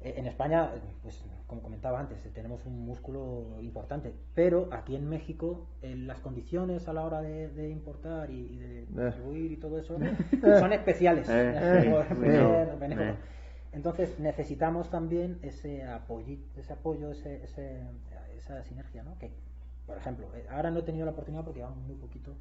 en 0.00 0.26
España, 0.26 0.70
eh, 0.74 0.80
pues 1.02 1.24
como 1.46 1.62
comentaba 1.62 1.98
antes, 2.00 2.24
eh, 2.26 2.30
tenemos 2.34 2.66
un 2.66 2.84
músculo 2.84 3.58
importante, 3.62 4.12
pero 4.34 4.68
aquí 4.72 4.96
en 4.96 5.08
México 5.08 5.66
eh, 5.82 5.94
las 5.96 6.20
condiciones 6.20 6.88
a 6.88 6.92
la 6.92 7.04
hora 7.04 7.22
de, 7.22 7.48
de 7.48 7.70
importar 7.70 8.30
y, 8.30 8.34
y 8.52 8.58
de 8.58 8.86
distribuir 9.06 9.52
y 9.52 9.56
todo 9.56 9.78
eso 9.78 9.96
son 10.58 10.72
especiales. 10.72 11.28
Eh, 11.54 11.90
eh, 12.26 12.42
eh, 12.64 12.66
eh. 13.02 13.14
Entonces 13.72 14.18
necesitamos 14.20 14.88
también 14.90 15.38
ese 15.42 15.84
apoyo, 15.84 16.36
ese 16.56 16.72
apoyo, 16.72 17.10
ese, 17.10 17.42
ese- 17.44 17.82
esa 18.38 18.62
sinergia, 18.62 19.02
¿no? 19.02 19.18
Que, 19.18 19.30
por 19.86 19.96
ejemplo, 19.96 20.26
eh, 20.36 20.46
ahora 20.50 20.70
no 20.70 20.80
he 20.80 20.82
tenido 20.82 21.04
la 21.06 21.12
oportunidad 21.12 21.44
porque 21.44 21.60
llevamos 21.60 21.78
muy 21.86 21.96
poquito 21.96 22.32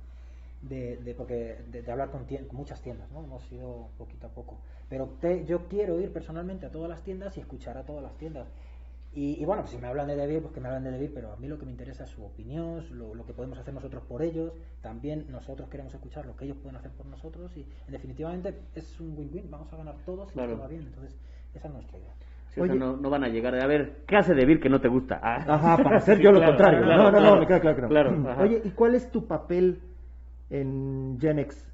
de, 0.63 0.97
de, 0.97 1.13
porque, 1.13 1.57
de, 1.69 1.81
de 1.81 1.91
hablar 1.91 2.09
con, 2.09 2.25
con 2.25 2.57
muchas 2.57 2.81
tiendas, 2.81 3.11
¿no? 3.11 3.23
Hemos 3.23 3.51
ido 3.51 3.89
poquito 3.97 4.27
a 4.27 4.29
poco. 4.31 4.59
Pero 4.89 5.07
te- 5.19 5.45
yo 5.45 5.67
quiero 5.67 5.99
ir 5.99 6.11
personalmente 6.11 6.65
a 6.65 6.71
todas 6.71 6.89
las 6.89 7.03
tiendas 7.03 7.37
y 7.37 7.41
escuchar 7.41 7.77
a 7.77 7.83
todas 7.83 8.01
las 8.03 8.17
tiendas. 8.17 8.47
Y, 9.15 9.39
y 9.39 9.45
bueno, 9.45 9.67
si 9.67 9.77
me 9.77 9.87
hablan 9.87 10.07
de 10.07 10.15
Debir, 10.15 10.41
pues 10.41 10.53
que 10.55 10.59
me 10.59 10.67
hablan 10.69 10.85
de 10.85 10.91
Debir, 10.91 11.13
pero 11.13 11.31
a 11.33 11.35
mí 11.37 11.47
lo 11.47 11.59
que 11.59 11.65
me 11.65 11.71
interesa 11.71 12.05
es 12.05 12.09
su 12.09 12.23
opinión, 12.25 12.83
lo, 12.97 13.13
lo 13.13 13.25
que 13.25 13.33
podemos 13.33 13.59
hacer 13.59 13.71
nosotros 13.73 14.03
por 14.07 14.23
ellos. 14.23 14.53
También 14.81 15.27
nosotros 15.29 15.69
queremos 15.69 15.93
escuchar 15.93 16.25
lo 16.25 16.35
que 16.35 16.45
ellos 16.45 16.57
pueden 16.57 16.77
hacer 16.77 16.91
por 16.91 17.05
nosotros. 17.05 17.55
Y 17.55 17.61
en 17.61 17.91
definitivamente 17.91 18.57
es 18.73 18.99
un 18.99 19.15
win-win, 19.17 19.51
vamos 19.51 19.71
a 19.71 19.77
ganar 19.77 19.97
todos 20.05 20.29
y 20.31 20.33
Claro. 20.33 20.53
todo 20.53 20.61
va 20.61 20.67
bien. 20.67 20.81
Entonces, 20.87 21.15
esa 21.53 21.67
es 21.67 21.73
nuestra 21.73 21.97
idea. 21.99 22.13
Sí, 22.49 22.59
o 22.61 22.65
sea, 22.65 22.71
Oye. 22.73 22.79
no, 22.79 22.97
no 22.97 23.09
van 23.11 23.23
a 23.23 23.27
llegar 23.29 23.53
de 23.53 23.61
a 23.61 23.67
ver, 23.67 24.03
¿qué 24.07 24.15
hace 24.15 24.33
Debir 24.33 24.59
que 24.59 24.69
no 24.69 24.79
te 24.81 24.87
gusta? 24.87 25.19
Ah. 25.21 25.43
Ajá, 25.47 25.77
para 25.83 25.97
hacer 25.97 26.19
yo 26.19 26.31
lo 26.31 26.39
Claro, 26.39 26.53
contrario. 26.55 26.81
claro, 26.83 27.03
no, 27.03 27.11
no, 27.11 27.17
claro. 27.19 27.39
no, 27.41 27.87
claro. 27.87 27.87
Claro. 28.23 28.41
Oye, 28.43 28.61
¿y 28.63 28.71
cuál 28.71 28.95
es 28.95 29.11
tu 29.11 29.27
papel 29.27 29.79
en 30.53 31.17
Genex? 31.19 31.69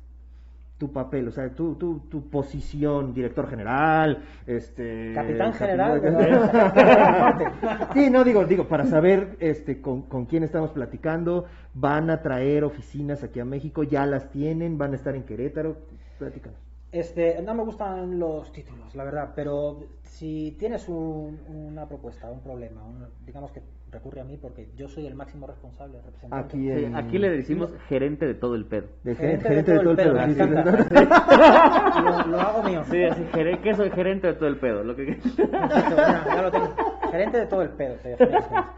Tu 0.78 0.92
papel, 0.94 1.28
o 1.28 1.32
sea, 1.32 1.50
tu, 1.50 1.76
tu, 1.76 2.00
tu 2.10 2.30
posición, 2.30 3.14
director 3.14 3.50
general, 3.50 4.24
este... 4.48 5.12
Capitán 5.14 5.52
general, 5.54 6.02
capitán- 6.02 7.90
Sí, 7.94 8.10
no, 8.10 8.24
digo, 8.24 8.46
digo, 8.46 8.66
para 8.66 8.86
saber 8.86 9.36
este, 9.42 9.82
con, 9.82 10.04
con 10.04 10.26
quién 10.26 10.44
estamos 10.44 10.72
platicando, 10.72 11.46
van 11.74 12.10
a 12.10 12.22
traer 12.22 12.64
oficinas 12.64 13.24
aquí 13.24 13.42
a 13.42 13.46
México, 13.46 13.84
ya 13.84 14.06
las 14.06 14.30
tienen, 14.32 14.78
van 14.78 14.94
a 14.94 14.96
estar 14.96 15.16
en 15.16 15.24
Querétaro, 15.24 15.76
platícanos. 16.18 16.58
Este, 16.92 17.40
no 17.44 17.54
me 17.54 17.64
gustan 17.64 18.18
los 18.18 18.52
títulos, 18.52 18.96
la 18.96 19.04
verdad, 19.04 19.34
pero 19.36 19.84
si 20.02 20.56
tienes 20.58 20.90
un- 20.90 21.40
una 21.48 21.88
propuesta, 21.88 22.32
un 22.32 22.42
problema, 22.42 22.84
un- 22.84 23.06
digamos 23.28 23.52
que 23.52 23.62
recurre 23.92 24.22
a 24.22 24.24
mí 24.24 24.38
porque 24.38 24.70
yo 24.76 24.88
soy 24.88 25.06
el 25.06 25.14
máximo 25.14 25.46
responsable, 25.46 26.02
representante. 26.02 26.58
Aquí 26.58 26.68
Sí, 26.74 26.86
en- 26.86 26.96
aquí 26.96 27.20
le 27.20 27.30
decimos 27.30 27.70
gerente 27.90 28.26
de 28.26 28.34
todo 28.34 28.56
el 28.56 28.66
pedo. 28.66 28.88
De 29.04 29.14
Gerente 29.16 29.48
gerente, 29.50 29.72
de 29.72 29.78
de 29.78 29.84
todo 29.84 29.92
el 29.92 29.98
todo 29.98 30.06
pedo. 30.08 30.20
el 30.24 30.30
sí, 30.32 30.40
pedo, 30.40 30.48
sí, 30.48 30.54
me 30.54 30.64
sí. 30.64 30.70
encanta. 30.90 32.02
lo, 32.02 32.28
lo 32.28 32.40
hago 32.42 32.64
mío. 32.64 32.84
Sí, 32.90 33.04
así, 33.04 33.24
que 33.62 33.76
soy 33.76 33.90
gerente 33.92 34.28
de 34.28 34.34
todo 34.34 34.50
el 34.50 34.58
pedo. 34.58 34.84
Lo 34.84 34.96
que... 34.96 35.06
Perfecto, 35.38 35.96
ya, 35.96 36.26
ya 36.26 36.42
lo 36.42 36.52
tengo. 36.52 36.74
Gerente 37.12 37.38
de 37.38 37.46
todo 37.46 37.62
el 37.62 37.70
pedo. 37.70 37.96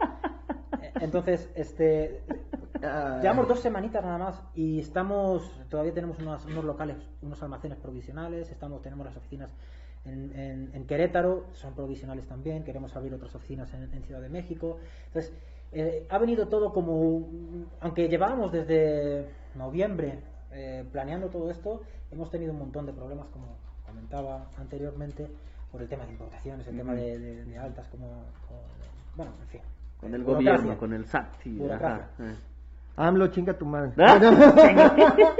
Entonces, 1.00 1.50
este, 1.54 2.20
llevamos 3.20 3.48
dos 3.48 3.60
semanitas 3.60 4.02
nada 4.04 4.18
más 4.18 4.42
y 4.54 4.80
estamos, 4.80 5.60
todavía 5.68 5.94
tenemos 5.94 6.18
unos, 6.18 6.44
unos 6.46 6.64
locales, 6.64 6.96
unos 7.22 7.42
almacenes 7.42 7.78
provisionales, 7.78 8.50
estamos, 8.50 8.82
tenemos 8.82 9.06
las 9.06 9.16
oficinas 9.16 9.50
en, 10.04 10.32
en- 10.36 10.70
en 10.74 10.86
Querétaro, 10.86 11.44
son 11.52 11.74
provisionales 11.74 12.26
también, 12.26 12.64
queremos 12.64 12.94
abrir 12.96 13.14
otras 13.14 13.34
oficinas 13.34 13.72
en, 13.74 13.84
en 13.92 14.02
Ciudad 14.02 14.20
de 14.20 14.28
México. 14.28 14.78
Entonces, 15.06 15.32
eh, 15.72 16.06
ha 16.10 16.18
venido 16.18 16.48
todo 16.48 16.72
como, 16.72 17.00
un- 17.00 17.68
aunque 17.80 18.08
llevábamos 18.08 18.50
desde 18.52 19.28
noviembre 19.54 20.18
eh, 20.50 20.84
planeando 20.90 21.28
todo 21.28 21.50
esto, 21.50 21.82
hemos 22.10 22.30
tenido 22.30 22.52
un 22.52 22.58
montón 22.58 22.84
de 22.86 22.92
problemas, 22.92 23.26
como 23.28 23.46
comentaba 23.86 24.48
anteriormente, 24.58 25.28
por 25.70 25.80
el 25.82 25.88
tema 25.88 26.04
de 26.04 26.12
importaciones, 26.12 26.66
el 26.66 26.76
tema 26.76 26.92
de, 26.94 27.18
de- 27.18 27.44
de 27.44 27.58
altas, 27.58 27.88
como, 27.88 28.06
como- 28.48 28.60
bueno, 29.16 29.32
en 29.40 29.46
fin. 29.48 29.60
Con 29.98 30.14
el 30.14 30.24
gobierno, 30.24 30.78
con 30.78 30.92
el 30.92 31.06
SAT. 31.06 31.36
sí, 31.42 31.56
ajá, 31.70 32.10
eh. 32.18 32.34
AMLO, 32.96 33.28
chinga 33.28 33.54
tu 33.54 33.64
madre. 33.66 33.92
¿Ah? 33.98 34.18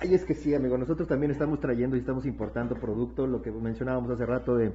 Ay, 0.00 0.14
es 0.14 0.24
que 0.24 0.34
sí, 0.34 0.54
amigo, 0.54 0.76
nosotros 0.76 1.08
también 1.08 1.30
estamos 1.30 1.60
trayendo 1.60 1.96
y 1.96 2.00
estamos 2.00 2.26
importando 2.26 2.74
producto, 2.74 3.26
lo 3.26 3.40
que 3.42 3.50
mencionábamos 3.52 4.10
hace 4.10 4.26
rato 4.26 4.56
de, 4.56 4.72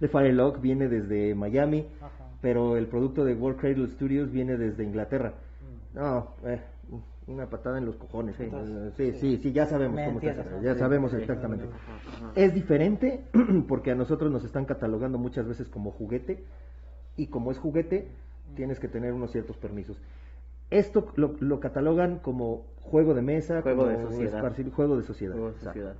de 0.00 0.08
Firelock 0.08 0.60
viene 0.60 0.88
desde 0.88 1.34
Miami, 1.34 1.86
Ajá. 2.00 2.10
pero 2.40 2.76
el 2.76 2.86
producto 2.86 3.24
de 3.24 3.34
World 3.34 3.60
Cradle 3.60 3.86
Studios 3.88 4.30
viene 4.32 4.56
desde 4.56 4.82
Inglaterra. 4.84 5.34
Mm. 5.94 5.98
No, 5.98 6.28
eh, 6.44 6.60
una 7.28 7.46
patada 7.46 7.78
en 7.78 7.84
los 7.86 7.96
cojones. 7.96 8.34
Sí. 8.36 8.48
Sí, 8.96 9.12
sí, 9.12 9.36
sí, 9.36 9.52
ya 9.52 9.66
sabemos 9.66 9.96
Me 9.96 10.06
cómo 10.06 10.18
está, 10.18 10.30
entiendes, 10.30 10.56
¿no? 10.56 10.62
ya 10.62 10.72
Sí, 10.74 10.78
sabemos 10.80 11.10
sí. 11.12 11.18
exactamente. 11.18 11.66
Es 12.34 12.54
diferente 12.54 13.24
porque 13.68 13.90
a 13.92 13.94
nosotros 13.94 14.32
nos 14.32 14.44
están 14.44 14.64
catalogando 14.64 15.18
muchas 15.18 15.46
veces 15.46 15.68
como 15.68 15.90
juguete 15.92 16.42
y 17.18 17.26
como 17.26 17.50
es 17.50 17.58
juguete 17.58 18.08
tienes 18.56 18.80
que 18.80 18.88
tener 18.88 19.12
unos 19.12 19.30
ciertos 19.32 19.58
permisos. 19.58 20.00
Esto 20.70 21.12
lo, 21.16 21.34
lo 21.40 21.60
catalogan 21.60 22.18
como 22.18 22.62
juego 22.82 23.12
de 23.14 23.22
mesa, 23.22 23.60
Juego 23.62 23.84
como 23.84 23.96
de 23.98 24.02
sociedad. 24.02 24.42
esparcir- 24.42 24.72
juego 24.72 24.96
de 24.96 25.02
sociedad. 25.02 25.32
Juego 25.34 25.48
de 25.50 25.52
exacto. 25.56 25.72
sociedad. 25.80 25.94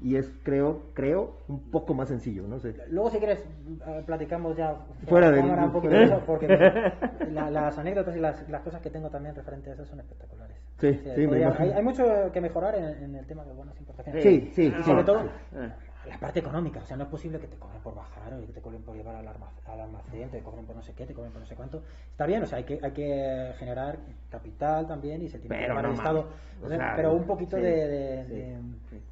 Y 0.00 0.16
es, 0.16 0.32
creo, 0.42 0.80
creo, 0.94 1.32
un 1.48 1.60
poco 1.70 1.92
más 1.92 2.08
sencillo, 2.08 2.44
no 2.48 2.58
sé. 2.60 2.74
Luego, 2.88 3.10
si 3.10 3.18
quieres, 3.18 3.40
eh, 3.86 4.02
platicamos 4.06 4.56
ya 4.56 4.76
Fuera 5.06 5.30
de 5.30 5.40
cámara 5.40 5.64
un 5.66 5.72
poquito 5.72 5.92
de 5.94 6.04
eso, 6.04 6.22
porque 6.24 6.46
la- 7.30 7.50
las 7.50 7.76
anécdotas 7.78 8.16
y 8.16 8.20
las, 8.20 8.48
las 8.48 8.62
cosas 8.62 8.80
que 8.80 8.90
tengo 8.90 9.10
también 9.10 9.34
referentes 9.34 9.68
a 9.70 9.74
eso 9.74 9.84
son 9.84 10.00
espectaculares. 10.00 10.56
Sí, 10.78 10.98
sí, 11.14 11.26
podría- 11.26 11.54
hay, 11.58 11.70
hay 11.72 11.82
mucho 11.82 12.04
que 12.32 12.40
mejorar 12.40 12.74
en, 12.76 12.84
en 13.04 13.14
el 13.16 13.26
tema 13.26 13.44
de 13.44 13.52
buenas 13.52 13.78
importaciones. 13.78 14.22
Sí, 14.22 14.50
sí, 14.54 14.62
Y 14.66 14.70
sí. 14.70 14.82
sobre 14.82 15.04
todo, 15.04 15.20
Eh. 15.54 15.72
La 16.06 16.18
parte 16.18 16.40
económica. 16.40 16.80
O 16.80 16.86
sea, 16.86 16.96
no 16.96 17.04
es 17.04 17.08
posible 17.10 17.38
que 17.38 17.46
te 17.46 17.56
cobren 17.56 17.80
por 17.80 17.94
bajar 17.94 18.34
o 18.34 18.40
que 18.46 18.52
te 18.52 18.60
cobren 18.60 18.82
por 18.82 18.96
llevar 18.96 19.14
al, 19.16 19.28
alma- 19.28 19.50
al 19.66 19.80
almacén, 19.80 20.28
te 20.30 20.40
cobren 20.42 20.64
por 20.66 20.74
no 20.76 20.82
sé 20.82 20.92
qué, 20.94 21.06
te 21.06 21.14
cobren 21.14 21.32
por 21.32 21.40
no 21.40 21.46
sé 21.46 21.54
cuánto. 21.54 21.82
Está 22.10 22.26
bien, 22.26 22.42
o 22.42 22.46
sea, 22.46 22.58
hay 22.58 22.64
que, 22.64 22.78
hay 22.82 22.90
que 22.92 23.52
generar 23.58 23.98
capital 24.30 24.86
también 24.86 25.22
y 25.22 25.28
se 25.28 25.38
tiene 25.38 25.54
que 25.56 25.60
Pero 25.62 25.74
llevar 25.74 25.84
no 25.84 25.90
el 25.90 25.96
Estado. 25.96 26.28
O 26.64 26.68
sea, 26.68 26.92
pero 26.96 27.12
un 27.14 27.24
poquito 27.24 27.56
sí, 27.56 27.62
de, 27.62 27.70
de, 27.88 28.24
sí, 28.26 28.32
de- 28.34 28.58
sí. 28.90 29.02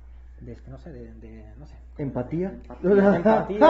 de- 0.41 0.57
que 0.57 0.71
no 0.71 0.79
sé, 0.79 0.93
de, 0.93 1.13
de- 1.15 1.53
no 1.59 1.67
sé. 1.67 1.75
Empatía. 1.99 2.49
Empatía, 2.49 3.17
empatía 3.17 3.67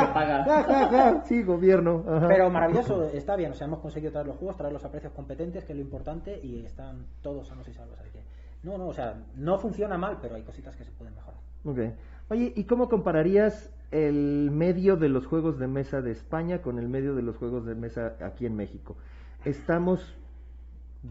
al 0.00 0.06
que 0.06 0.12
paga. 0.14 1.22
sí, 1.26 1.42
gobierno. 1.42 2.04
ajá. 2.08 2.28
Pero 2.28 2.48
maravilloso, 2.50 3.04
está 3.10 3.36
bien, 3.36 3.52
o 3.52 3.54
sea, 3.54 3.66
hemos 3.66 3.80
conseguido 3.80 4.12
traer 4.12 4.26
los 4.26 4.36
juegos, 4.36 4.56
traerlos 4.56 4.84
a 4.84 4.90
precios 4.90 5.12
competentes, 5.12 5.64
que 5.64 5.72
es 5.72 5.76
lo 5.78 5.82
importante, 5.84 6.40
y 6.42 6.64
están 6.64 7.04
todos 7.22 7.46
sanos 7.48 7.68
y 7.68 7.74
salvos. 7.74 7.98
Así 8.00 8.10
que, 8.10 8.22
no, 8.62 8.78
no, 8.78 8.86
o 8.88 8.92
sea, 8.94 9.14
no 9.36 9.58
funciona 9.58 9.98
mal, 9.98 10.18
pero 10.22 10.36
hay 10.36 10.42
cositas 10.42 10.74
que 10.74 10.84
se 10.84 10.90
pueden 10.92 11.14
mejorar. 11.14 11.38
Ok. 11.66 11.94
Oye, 12.28 12.52
¿y 12.56 12.64
cómo 12.64 12.88
compararías 12.88 13.72
el 13.92 14.50
medio 14.50 14.96
de 14.96 15.08
los 15.08 15.26
juegos 15.26 15.58
de 15.58 15.68
mesa 15.68 16.02
de 16.02 16.10
España 16.10 16.60
con 16.60 16.78
el 16.78 16.88
medio 16.88 17.14
de 17.14 17.22
los 17.22 17.36
juegos 17.36 17.66
de 17.66 17.74
mesa 17.74 18.16
aquí 18.20 18.46
en 18.46 18.56
México? 18.56 18.96
¿Estamos 19.44 20.16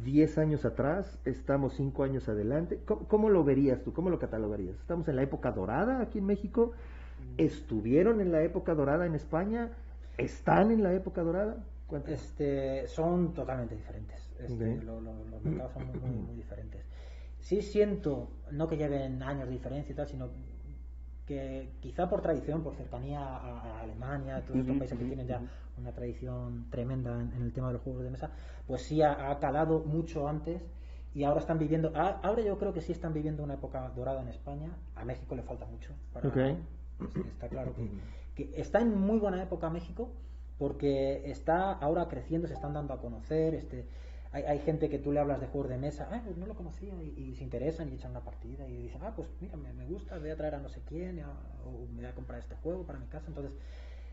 10 0.04 0.38
años 0.38 0.66
atrás, 0.66 1.20
estamos 1.26 1.74
5 1.76 2.04
años 2.04 2.28
adelante. 2.28 2.82
¿Cómo, 2.86 3.08
¿Cómo, 3.08 3.30
lo 3.30 3.44
verías 3.44 3.82
tú? 3.84 3.94
¿Cómo 3.94 4.10
lo 4.10 4.20
catalogarías? 4.20 4.76
¿Estamos 4.76 5.08
en 5.08 5.16
la 5.16 5.24
época 5.24 5.52
dorada 5.52 6.02
aquí 6.02 6.20
en 6.20 6.26
México? 6.26 6.74
¿Estuvieron 7.38 8.20
en 8.20 8.32
la 8.32 8.42
época 8.44 8.76
dorada 8.76 9.06
en 9.06 9.16
España? 9.16 9.70
¿Están 10.18 10.72
en 10.72 10.84
la 10.84 10.94
época 10.94 11.22
dorada? 11.22 11.64
Este, 12.08 12.88
son 12.88 13.34
totalmente 13.34 13.76
diferentes. 13.76 14.30
Este, 14.40 14.82
lo, 14.84 15.00
lo, 15.00 15.14
los 15.26 15.44
mercados 15.44 15.74
son 15.74 15.88
muy, 15.88 16.00
muy, 16.00 16.10
muy, 16.10 16.36
diferentes. 16.36 16.84
Sí 17.40 17.62
siento, 17.62 18.30
no 18.52 18.68
que 18.68 18.76
lleven 18.76 19.22
años 19.24 19.48
de 19.48 19.54
diferencia 19.54 19.94
y 19.94 19.96
tal, 19.96 20.08
sino 20.08 20.30
que 21.26 21.70
quizá 21.82 22.08
por 22.08 22.22
tradición, 22.22 22.62
por 22.62 22.76
cercanía 22.76 23.20
a, 23.20 23.60
a 23.60 23.82
Alemania, 23.82 24.44
todos 24.46 24.60
estos 24.60 24.78
países 24.78 24.98
que 24.98 25.06
tienen 25.06 25.28
ya 25.28 25.42
una 25.78 25.92
tradición 25.92 26.68
tremenda 26.70 27.20
en, 27.20 27.34
en, 27.34 27.42
el 27.42 27.52
tema 27.52 27.68
de 27.68 27.74
los 27.74 27.82
juegos 27.82 28.04
de 28.04 28.12
mesa, 28.12 28.32
pues 28.68 28.84
sí 28.84 29.02
ha, 29.02 29.32
ha, 29.32 29.40
calado 29.40 29.80
mucho 29.80 30.28
antes 30.28 30.62
y 31.14 31.24
ahora 31.24 31.40
están 31.40 31.58
viviendo, 31.58 31.92
ahora 31.96 32.42
yo 32.44 32.58
creo 32.60 32.74
que 32.74 32.82
sí 32.82 32.92
están 32.92 33.14
viviendo 33.14 33.44
una 33.44 33.56
época 33.56 33.90
dorada 33.96 34.22
en 34.22 34.28
España, 34.28 34.70
a 34.96 35.06
México 35.06 35.36
le 35.36 35.44
falta 35.44 35.66
mucho. 35.66 35.94
Para, 36.14 36.30
okay. 36.30 36.58
pues, 36.98 37.16
está 37.16 37.48
claro 37.48 37.74
que, 37.74 37.90
que 38.36 38.62
está 38.62 38.82
en 38.82 38.98
muy 39.00 39.18
buena 39.18 39.42
época 39.42 39.70
México 39.70 40.12
porque 40.58 41.30
está 41.30 41.74
ahora 41.74 42.08
creciendo, 42.08 42.48
se 42.48 42.54
están 42.54 42.74
dando 42.74 42.94
a 42.94 43.02
conocer, 43.02 43.56
este, 43.56 43.88
hay, 44.36 44.44
hay, 44.44 44.60
gente 44.60 44.90
que 44.90 45.00
tú 45.00 45.14
le 45.14 45.22
hablas 45.22 45.40
de 45.40 45.48
juegos 45.48 45.70
de 45.70 45.78
mesa, 45.78 46.10
ah, 46.12 46.22
pues 46.26 46.36
no 46.36 46.46
lo 46.46 46.56
conocía, 46.56 46.94
y, 47.02 47.14
y, 47.18 47.36
se 47.36 47.44
interesan 47.46 47.90
y 47.90 47.96
echan 47.96 48.12
una 48.12 48.20
partida 48.20 48.68
y 48.68 48.84
dicen, 48.84 49.02
ah, 49.04 49.14
pues 49.16 49.30
mira, 49.40 49.56
me, 49.56 49.72
me 49.72 49.86
gusta, 49.86 50.18
voy 50.20 50.30
a 50.30 50.36
traer 50.36 50.56
a 50.56 50.60
no 50.60 50.68
sé 50.68 50.82
quién, 50.86 51.24
o, 51.24 51.70
o 51.70 51.88
me 51.88 52.02
voy 52.02 52.06
a 52.12 52.14
comprar 52.14 52.40
este 52.40 52.56
juego 52.56 52.86
para 52.86 53.00
mi 53.00 53.08
casa. 53.08 53.28
Entonces, 53.28 53.54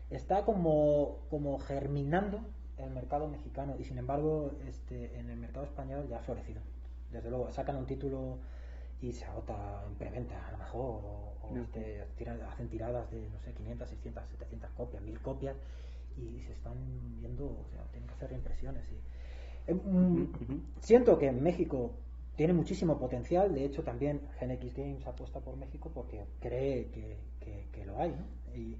está 0.09 0.45
como, 0.45 1.19
como 1.29 1.59
germinando 1.59 2.39
el 2.77 2.89
mercado 2.91 3.27
mexicano 3.27 3.75
y 3.77 3.83
sin 3.83 3.97
embargo 3.97 4.51
este, 4.65 5.19
en 5.19 5.29
el 5.29 5.37
mercado 5.37 5.65
español 5.65 6.07
ya 6.07 6.19
ha 6.19 6.21
florecido. 6.21 6.61
Desde 7.11 7.29
luego, 7.29 7.51
sacan 7.51 7.75
un 7.75 7.85
título 7.85 8.37
y 9.01 9.11
se 9.11 9.25
agota 9.25 9.83
en 9.85 9.95
preventa 9.95 10.47
a 10.47 10.51
lo 10.53 10.57
mejor, 10.57 11.03
o, 11.03 11.33
o 11.41 11.57
este, 11.57 12.07
tiran, 12.15 12.41
hacen 12.43 12.69
tiradas 12.69 13.11
de, 13.11 13.29
no 13.29 13.39
sé, 13.41 13.51
500, 13.51 13.89
600, 13.89 14.23
700 14.29 14.69
copias, 14.71 15.03
1000 15.03 15.19
copias 15.19 15.57
y 16.17 16.41
se 16.41 16.53
están 16.53 16.75
viendo, 17.17 17.45
o 17.45 17.65
sea, 17.71 17.83
tienen 17.91 18.07
que 18.07 18.13
hacer 18.15 18.29
reimpresiones. 18.29 18.89
Y, 18.89 19.12
eh, 19.67 19.73
mm, 19.73 20.27
siento 20.79 21.17
que 21.17 21.31
México 21.31 21.91
tiene 22.35 22.53
muchísimo 22.53 22.97
potencial, 22.97 23.53
de 23.53 23.65
hecho 23.65 23.83
también 23.83 24.21
GenX 24.39 24.75
Games 24.75 25.05
apuesta 25.05 25.39
por 25.39 25.55
México 25.55 25.91
porque 25.93 26.25
cree 26.39 26.87
que, 26.87 27.17
que, 27.39 27.67
que 27.71 27.85
lo 27.85 27.99
hay, 27.99 28.11
¿no? 28.11 28.57
Y, 28.57 28.77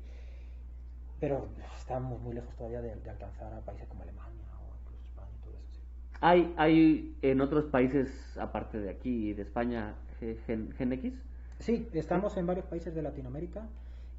pero 1.19 1.47
estamos 1.77 2.19
muy 2.21 2.33
lejos 2.33 2.55
todavía 2.55 2.81
de, 2.81 2.95
de, 2.95 3.09
alcanzar 3.09 3.53
a 3.53 3.61
países 3.61 3.87
como 3.87 4.03
Alemania 4.03 4.45
o 4.59 4.75
incluso 4.81 5.03
España 5.05 5.29
y 5.39 5.45
todo 5.45 5.53
eso. 5.53 5.71
Sí. 5.71 5.79
¿Hay, 6.19 6.53
¿Hay 6.57 7.17
en 7.21 7.41
otros 7.41 7.65
países, 7.65 8.37
aparte 8.37 8.79
de 8.79 8.89
aquí 8.89 9.29
y 9.29 9.33
de 9.33 9.43
España, 9.43 9.95
Gen, 10.19 10.71
GenX? 10.71 11.23
Sí, 11.59 11.87
estamos 11.93 12.35
en 12.37 12.45
varios 12.45 12.65
países 12.65 12.93
de 12.93 13.01
Latinoamérica 13.01 13.67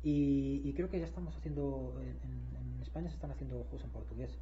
y, 0.02 0.62
y 0.64 0.72
creo 0.74 0.88
que 0.88 0.98
ya 0.98 1.06
estamos 1.06 1.36
haciendo, 1.36 1.94
en, 2.00 2.08
en, 2.08 2.82
España 2.82 3.08
se 3.08 3.16
están 3.16 3.32
haciendo 3.32 3.64
juegos 3.64 3.84
en 3.84 3.90
portugués. 3.90 4.38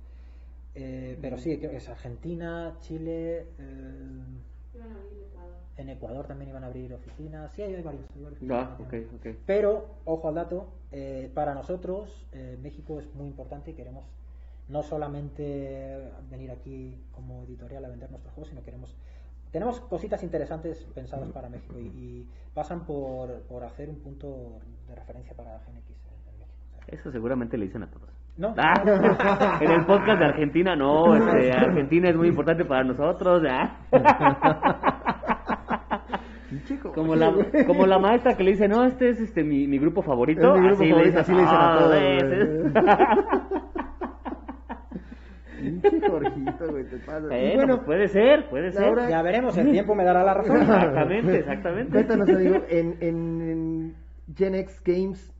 Eh, 0.74 1.18
pero 1.20 1.36
sí, 1.36 1.52
es 1.52 1.88
Argentina, 1.88 2.76
Chile. 2.80 3.46
Eh, 3.58 4.22
en 5.76 5.88
Ecuador 5.88 6.26
también 6.26 6.50
iban 6.50 6.64
a 6.64 6.66
abrir 6.66 6.92
oficinas. 6.92 7.52
Sí, 7.52 7.62
hay, 7.62 7.74
hay 7.74 7.82
varios. 7.82 8.04
Hay 8.14 8.22
varios 8.22 8.42
ah, 8.50 8.76
okay, 8.84 9.08
okay. 9.18 9.38
Pero, 9.46 9.96
ojo 10.04 10.28
al 10.28 10.34
dato, 10.34 10.68
eh, 10.90 11.30
para 11.34 11.54
nosotros 11.54 12.26
eh, 12.32 12.58
México 12.62 13.00
es 13.00 13.12
muy 13.14 13.26
importante 13.26 13.70
y 13.70 13.74
queremos 13.74 14.04
no 14.68 14.82
solamente 14.82 16.10
venir 16.30 16.50
aquí 16.50 16.96
como 17.12 17.42
editorial 17.44 17.84
a 17.84 17.88
vender 17.88 18.10
nuestros 18.10 18.32
juegos, 18.34 18.50
sino 18.50 18.62
queremos 18.62 18.96
tenemos 19.50 19.80
cositas 19.80 20.22
interesantes 20.22 20.86
pensadas 20.94 21.30
para 21.30 21.50
México 21.50 21.78
y, 21.78 21.82
y 21.82 22.28
pasan 22.54 22.86
por, 22.86 23.42
por, 23.42 23.64
hacer 23.64 23.90
un 23.90 23.96
punto 23.96 24.60
de 24.88 24.94
referencia 24.94 25.34
para 25.36 25.58
GNX 25.58 25.66
en, 25.66 26.32
en 26.32 26.38
México. 26.38 26.64
Eso 26.86 27.12
seguramente 27.12 27.58
le 27.58 27.66
dicen 27.66 27.82
a 27.82 27.90
todos. 27.90 28.11
No. 28.36 28.54
Ah, 28.56 29.58
en 29.60 29.70
el 29.70 29.84
podcast 29.84 30.18
de 30.18 30.24
Argentina, 30.24 30.74
no, 30.74 31.14
este, 31.14 31.52
Argentina 31.52 32.08
es 32.08 32.16
muy 32.16 32.28
importante 32.28 32.64
para 32.64 32.82
nosotros. 32.82 33.42
¿ah? 33.48 33.76
Como 36.94 37.14
la, 37.14 37.32
como 37.66 37.86
la 37.86 37.98
maestra 37.98 38.34
que 38.36 38.44
le 38.44 38.52
dice, 38.52 38.68
no, 38.68 38.84
este 38.84 39.10
es 39.10 39.20
este 39.20 39.42
mi, 39.44 39.66
mi 39.66 39.78
grupo 39.78 40.02
favorito. 40.02 40.54
Mi 40.54 40.66
grupo 40.68 40.82
así, 40.82 40.90
favorito 40.90 40.98
le 40.98 41.04
dice, 41.06 41.18
así 41.18 41.32
le 41.32 41.40
dicen 41.42 41.56
a 41.56 41.74
"Ah, 41.74 41.78
todos. 41.78 43.12
Pinche 45.62 46.08
Jorgito, 46.08 46.70
güey, 46.70 46.84
te 46.90 46.96
pasa. 46.98 47.26
Bueno, 47.28 47.82
puede 47.84 48.08
ser, 48.08 48.48
puede 48.50 48.72
ser. 48.72 49.08
Ya 49.08 49.22
veremos, 49.22 49.56
el 49.58 49.70
tiempo 49.70 49.94
me 49.94 50.04
dará 50.04 50.24
la 50.24 50.34
razón. 50.34 50.56
Exactamente, 50.62 51.38
exactamente. 51.38 51.92
Cuéntanos, 51.92 52.28
amigo, 52.28 52.56
en, 52.68 52.96
en, 53.00 53.40
en 53.42 53.94
Gen 54.34 54.54
X 54.56 54.82
Games, 54.84 55.32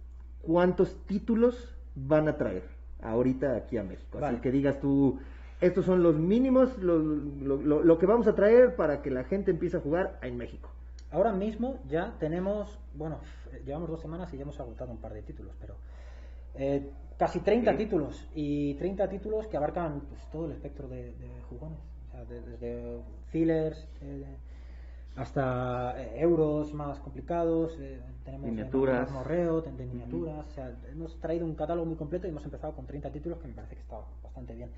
¿cuántos 0.42 1.04
títulos 1.06 1.76
van 1.94 2.28
a 2.28 2.36
traer 2.36 2.62
ahorita 3.02 3.56
aquí 3.56 3.76
a 3.78 3.82
México? 3.82 4.18
Así 4.18 4.20
Vale. 4.22 4.40
que 4.40 4.50
digas 4.50 4.80
tú, 4.80 5.18
estos 5.60 5.84
son 5.84 6.02
los 6.02 6.18
mínimos, 6.18 6.76
lo, 6.78 6.98
lo, 6.98 7.56
lo- 7.62 7.82
lo 7.82 7.98
que 7.98 8.06
vamos 8.06 8.26
a 8.26 8.34
traer 8.34 8.74
para 8.76 9.02
que 9.02 9.10
la 9.10 9.24
gente 9.24 9.50
empiece 9.50 9.76
a 9.76 9.80
jugar 9.80 10.18
en 10.22 10.36
México. 10.36 10.70
Ahora 11.10 11.32
mismo 11.32 11.78
ya 11.88 12.14
tenemos, 12.18 12.78
bueno, 12.94 13.18
llevamos 13.66 13.90
dos 13.90 14.00
semanas 14.00 14.32
y 14.32 14.36
ya 14.38 14.42
hemos 14.42 14.58
agotado 14.58 14.90
un 14.92 14.98
par 14.98 15.12
de 15.12 15.22
títulos, 15.22 15.54
pero 15.60 15.74
eh, 16.54 16.90
casi 17.18 17.40
30 17.40 17.72
Sí. 17.72 17.76
títulos 17.76 18.28
y 18.34 18.74
30 18.74 19.08
títulos 19.08 19.46
que 19.46 19.56
abarcan 19.56 20.00
pues, 20.08 20.20
todo 20.30 20.46
el 20.46 20.52
espectro 20.52 20.88
de, 20.88 21.12
de 21.12 21.28
jugones, 21.48 21.78
o 22.08 22.10
sea, 22.12 22.24
de- 22.24 22.40
desde 22.40 23.02
fillers 23.28 23.88
eh, 24.00 24.24
hasta 25.16 25.94
eh, 26.00 26.20
euros 26.20 26.72
más 26.72 26.98
complicados, 27.00 27.76
eh, 27.78 28.00
tenemos 28.24 28.48
eh, 28.48 28.50
Miniaturas. 28.50 29.10
morreo, 29.10 29.60
de, 29.60 29.70
miniaturas, 29.86 30.46
o 30.46 30.50
sea, 30.50 30.74
hemos 30.90 31.18
traído 31.20 31.44
un 31.44 31.54
catálogo 31.54 31.86
muy 31.86 31.96
completo 31.96 32.26
y 32.26 32.30
hemos 32.30 32.44
empezado 32.44 32.74
con 32.74 32.86
30 32.86 33.10
títulos 33.10 33.38
que 33.38 33.48
me 33.48 33.54
parece 33.54 33.74
que 33.74 33.82
está 33.82 33.98
bastante 34.22 34.54
bien. 34.54 34.70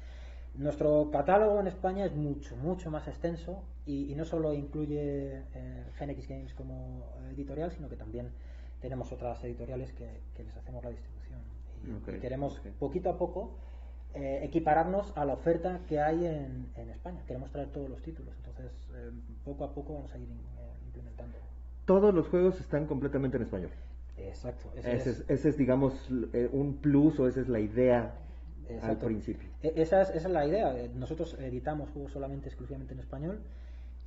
Nuestro 0.56 1.10
catálogo 1.10 1.58
en 1.60 1.66
España 1.66 2.04
es 2.04 2.14
mucho, 2.14 2.56
mucho 2.56 2.90
más 2.90 3.08
extenso 3.08 3.64
y, 3.86 4.12
y 4.12 4.14
no 4.14 4.24
solo 4.24 4.54
incluye 4.54 5.42
eh, 5.54 5.84
Phoenix 5.98 6.28
Games 6.28 6.54
como 6.54 7.04
editorial, 7.32 7.72
sino 7.72 7.88
que 7.88 7.96
también 7.96 8.30
tenemos 8.80 9.10
otras 9.10 9.42
editoriales 9.42 9.92
que, 9.92 10.20
que 10.36 10.44
les 10.44 10.56
hacemos 10.56 10.84
la 10.84 10.90
distribución. 10.90 11.40
Y, 11.84 12.20
queremos 12.20 12.60
poquito 12.78 13.10
a 13.10 13.18
poco 13.18 13.50
eh, 14.14 14.40
equipararnos 14.44 15.12
a 15.16 15.24
la 15.24 15.34
oferta 15.34 15.80
que 15.88 15.98
hay 16.00 16.24
en, 16.24 16.70
en 16.76 16.90
España. 16.90 17.20
Queremos 17.26 17.50
traer 17.50 17.70
todos 17.70 17.90
los 17.90 18.00
títulos, 18.02 18.32
entonces 18.56 18.88
eh, 18.94 19.10
poco 19.44 19.64
a 19.64 19.74
poco 19.74 19.94
vamos 19.94 20.12
a 20.12 20.18
ir 20.18 20.28
eh, 20.28 20.34
implementando. 20.86 21.38
Todos 21.84 22.14
los 22.14 22.28
juegos 22.28 22.60
están 22.60 22.86
completamente 22.86 23.36
en 23.36 23.42
español. 23.42 23.70
Exacto. 24.16 24.70
ese 24.76 24.94
Ese 24.96 25.10
es- 25.10 25.18
es, 25.20 25.30
ese 25.30 25.48
es 25.50 25.56
digamos, 25.56 25.92
eh, 26.32 26.48
un 26.52 26.76
plus 26.78 27.18
o 27.20 27.26
esa 27.28 27.40
es 27.40 27.48
la 27.48 27.60
idea 27.60 28.14
al 28.82 28.96
principio. 28.98 29.48
E- 29.62 29.72
Esa 29.76 30.02
es, 30.02 30.10
esa 30.10 30.28
es 30.28 30.32
la 30.32 30.46
idea. 30.46 30.72
Nosotros 30.94 31.36
editamos 31.38 31.90
juegos 31.90 32.12
solamente, 32.12 32.48
exclusivamente 32.48 32.94
en 32.94 33.00
español 33.00 33.40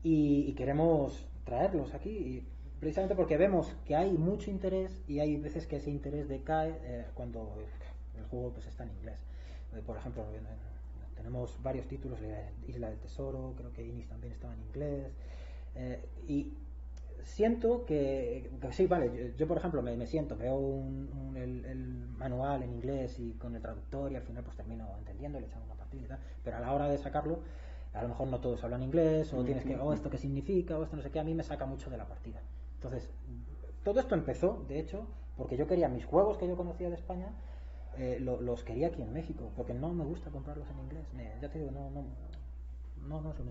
y, 0.04 0.46
y 0.50 0.54
queremos 0.54 1.28
traerlos 1.44 1.94
aquí 1.94 2.10
y 2.10 2.48
precisamente 2.80 3.16
porque 3.16 3.38
vemos 3.38 3.76
que 3.86 3.96
hay 3.96 4.12
mucho 4.18 4.50
interés 4.50 4.98
y 5.08 5.20
hay 5.20 5.38
veces 5.38 5.68
que 5.68 5.76
ese 5.78 5.90
interés 5.92 6.28
decae 6.30 6.76
eh, 6.84 7.06
cuando 7.14 7.54
el 8.18 8.24
juego 8.26 8.52
pues 8.54 8.66
está 8.68 8.84
en 8.84 8.92
inglés. 8.92 9.20
Por 9.86 9.98
ejemplo, 9.98 10.24
tenemos 11.18 11.62
varios 11.62 11.88
títulos, 11.88 12.20
Isla 12.68 12.90
del 12.90 13.00
Tesoro, 13.00 13.54
creo 13.58 13.74
que 13.74 13.86
Inis 13.86 14.08
también 14.08 14.32
estaba 14.34 14.54
en 14.54 14.62
inglés 14.62 15.12
eh, 15.76 16.00
y 16.28 16.54
siento 17.24 17.86
que, 17.86 18.50
que 18.62 18.72
sí, 18.72 18.88
vale, 18.88 19.12
yo, 19.32 19.36
yo, 19.38 19.48
por 19.48 19.58
ejemplo 19.58 19.82
me, 19.82 19.96
me 19.98 20.06
siento, 20.08 20.38
veo 20.38 20.56
un, 20.56 21.10
un- 21.14 21.38
el, 21.38 21.66
el 21.66 22.08
manual 22.18 22.64
en 22.64 22.72
inglés 22.72 23.20
y 23.20 23.34
con 23.34 23.56
el 23.56 23.62
traductor 23.62 24.12
y 24.12 24.16
al 24.16 24.22
final 24.24 24.44
pues 24.44 24.56
termino 24.56 24.88
entendiendo, 25.00 25.40
le 25.40 25.48
echando 25.48 25.66
una 25.66 25.76
partida 25.76 26.04
y 26.04 26.08
tal, 26.08 26.20
pero 26.44 26.58
a 26.58 26.60
la 26.62 26.74
hora 26.74 26.88
de 26.88 26.98
sacarlo, 26.98 27.40
a 27.94 28.02
lo 28.04 28.10
mejor 28.10 28.28
no 28.28 28.40
todos 28.40 28.64
hablan 28.64 28.84
inglés 28.84 29.34
o 29.34 29.44
tienes 29.44 29.66
que, 29.66 29.76
oh, 29.76 29.94
esto 29.94 30.10
qué 30.10 30.18
significa, 30.18 30.78
o 30.78 30.84
esto 30.84 30.96
no 30.96 31.02
sé 31.02 31.10
qué, 31.10 31.20
a 31.20 31.24
mí 31.24 31.34
me 31.34 31.44
saca 31.44 31.66
mucho 31.66 31.90
de 31.90 31.98
la 31.98 32.06
partida. 32.08 32.40
Entonces, 32.76 33.10
todo 33.84 34.00
esto 34.00 34.16
empezó, 34.16 34.64
de 34.68 34.80
hecho, 34.80 35.06
porque 35.36 35.58
yo 35.58 35.68
quería 35.68 35.90
mis 35.90 36.06
juegos 36.06 36.38
que 36.38 36.48
yo 36.48 36.56
conocía 36.56 36.90
de 36.90 36.96
España, 36.96 37.28
eh, 37.98 38.20
lo- 38.20 38.42
los 38.42 38.64
quería 38.64 38.88
aquí 38.88 39.02
en 39.02 39.14
México, 39.14 39.52
porque 39.56 39.74
no 39.74 39.94
me 39.94 40.04
gusta 40.04 40.30
comprarlos 40.32 40.68
en 40.70 40.80
inglés, 40.80 41.06
ya 41.42 41.50
te 41.50 41.60
digo, 41.60 41.72
no, 41.72 41.90
no, 41.90 42.04
no, 43.08 43.22
no 43.22 43.32
es 43.32 43.40
lo. 43.40 43.46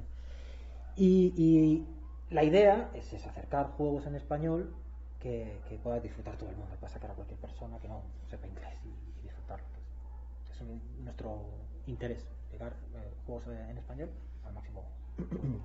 Y, 0.96 1.32
y 1.36 1.86
la 2.30 2.44
idea 2.44 2.90
es, 2.94 3.12
es 3.12 3.26
acercar 3.26 3.66
juegos 3.72 4.06
en 4.06 4.14
español 4.14 4.74
que, 5.20 5.58
que 5.68 5.76
pueda 5.78 6.00
disfrutar 6.00 6.36
todo 6.36 6.50
el 6.50 6.56
mundo, 6.56 6.74
para 6.80 6.92
sacar 6.92 7.10
a 7.10 7.14
cualquier 7.14 7.38
persona 7.40 7.78
que 7.78 7.88
no 7.88 8.02
sepa 8.30 8.46
inglés 8.46 8.74
y, 8.84 9.20
y 9.20 9.22
disfrutarlo. 9.22 9.66
Es 10.50 10.62
nuestro 11.04 11.42
interés, 11.86 12.26
llegar 12.50 12.72
eh, 12.94 13.12
juegos 13.26 13.46
eh, 13.48 13.66
en 13.70 13.78
español 13.78 14.08
al 14.46 14.54
máximo. 14.54 14.82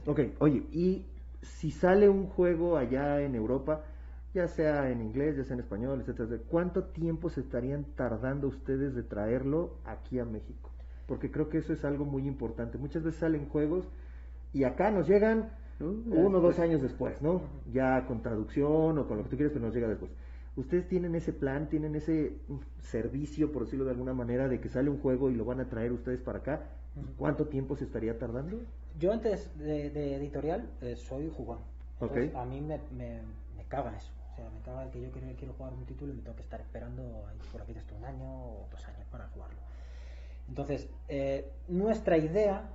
Ok, 0.05 0.19
oye, 0.39 0.63
y 0.71 1.05
si 1.41 1.71
sale 1.71 2.09
un 2.09 2.27
juego 2.27 2.77
allá 2.77 3.21
en 3.21 3.35
Europa, 3.35 3.83
ya 4.33 4.47
sea 4.47 4.89
en 4.89 5.01
inglés, 5.01 5.37
ya 5.37 5.43
sea 5.43 5.55
en 5.55 5.61
español, 5.61 6.01
etcétera, 6.01 6.41
¿cuánto 6.49 6.85
tiempo 6.85 7.29
se 7.29 7.41
estarían 7.41 7.85
tardando 7.95 8.47
ustedes 8.47 8.95
de 8.95 9.03
traerlo 9.03 9.77
aquí 9.85 10.19
a 10.19 10.25
México? 10.25 10.71
Porque 11.07 11.31
creo 11.31 11.49
que 11.49 11.57
eso 11.57 11.73
es 11.73 11.83
algo 11.85 12.05
muy 12.05 12.27
importante. 12.27 12.77
Muchas 12.77 13.03
veces 13.03 13.19
salen 13.19 13.47
juegos 13.49 13.87
Y 14.53 14.63
acá 14.65 14.91
nos 14.91 15.07
llegan 15.07 15.49
uno 15.79 16.37
o 16.37 16.41
dos 16.41 16.59
años 16.59 16.81
después, 16.81 17.21
¿no? 17.21 17.41
Ya 17.71 18.05
con 18.07 18.21
traducción 18.21 18.97
o 18.97 19.07
con 19.07 19.17
lo 19.17 19.23
que 19.23 19.29
tú 19.29 19.35
quieres, 19.37 19.53
pero 19.53 19.65
nos 19.65 19.73
llega 19.75 19.87
después. 19.87 20.11
¿Ustedes 20.55 20.87
tienen 20.87 21.15
ese 21.15 21.33
plan, 21.33 21.69
tienen 21.69 21.95
ese 21.95 22.37
servicio, 22.79 23.51
por 23.51 23.63
decirlo 23.63 23.85
de 23.85 23.91
alguna 23.91 24.13
manera, 24.13 24.47
de 24.49 24.59
que 24.59 24.69
sale 24.69 24.89
un 24.89 24.99
juego 24.99 25.29
y 25.29 25.35
lo 25.35 25.45
van 25.45 25.61
a 25.61 25.69
traer 25.69 25.91
ustedes 25.93 26.21
para 26.21 26.39
acá? 26.39 26.69
¿Cuánto 27.17 27.47
tiempo 27.47 27.75
se 27.77 27.85
estaría 27.85 28.17
tardando? 28.19 28.59
Yo 28.99 29.13
antes 29.13 29.49
de, 29.57 29.89
de 29.89 30.15
editorial 30.15 30.69
eh, 30.81 30.95
soy 30.97 31.29
jugón. 31.35 31.59
Entonces. 31.99 32.35
A 32.35 32.45
mí 32.45 32.61
me, 32.61 32.79
me, 32.95 33.21
me 33.55 33.63
caga 33.69 33.95
eso. 33.95 34.11
Sea, 34.41 34.49
me 34.49 34.59
caga 34.61 34.83
el 34.85 34.89
que 34.89 34.99
yo 35.01 35.11
quiero, 35.11 35.27
quiero 35.37 35.53
jugar 35.53 35.73
un 35.73 35.85
título 35.85 36.13
y 36.13 36.15
me 36.15 36.23
tengo 36.23 36.35
que 36.35 36.41
estar 36.41 36.59
esperando 36.59 37.03
por 37.51 37.61
aquí 37.61 37.73
desde 37.73 37.93
un 37.95 38.03
año 38.03 38.25
o 38.25 38.67
dos 38.71 38.87
años 38.87 39.05
para 39.11 39.27
jugarlo. 39.27 39.59
Entonces, 40.49 40.89
eh, 41.09 41.51
nuestra 41.67 42.17
idea 42.17 42.69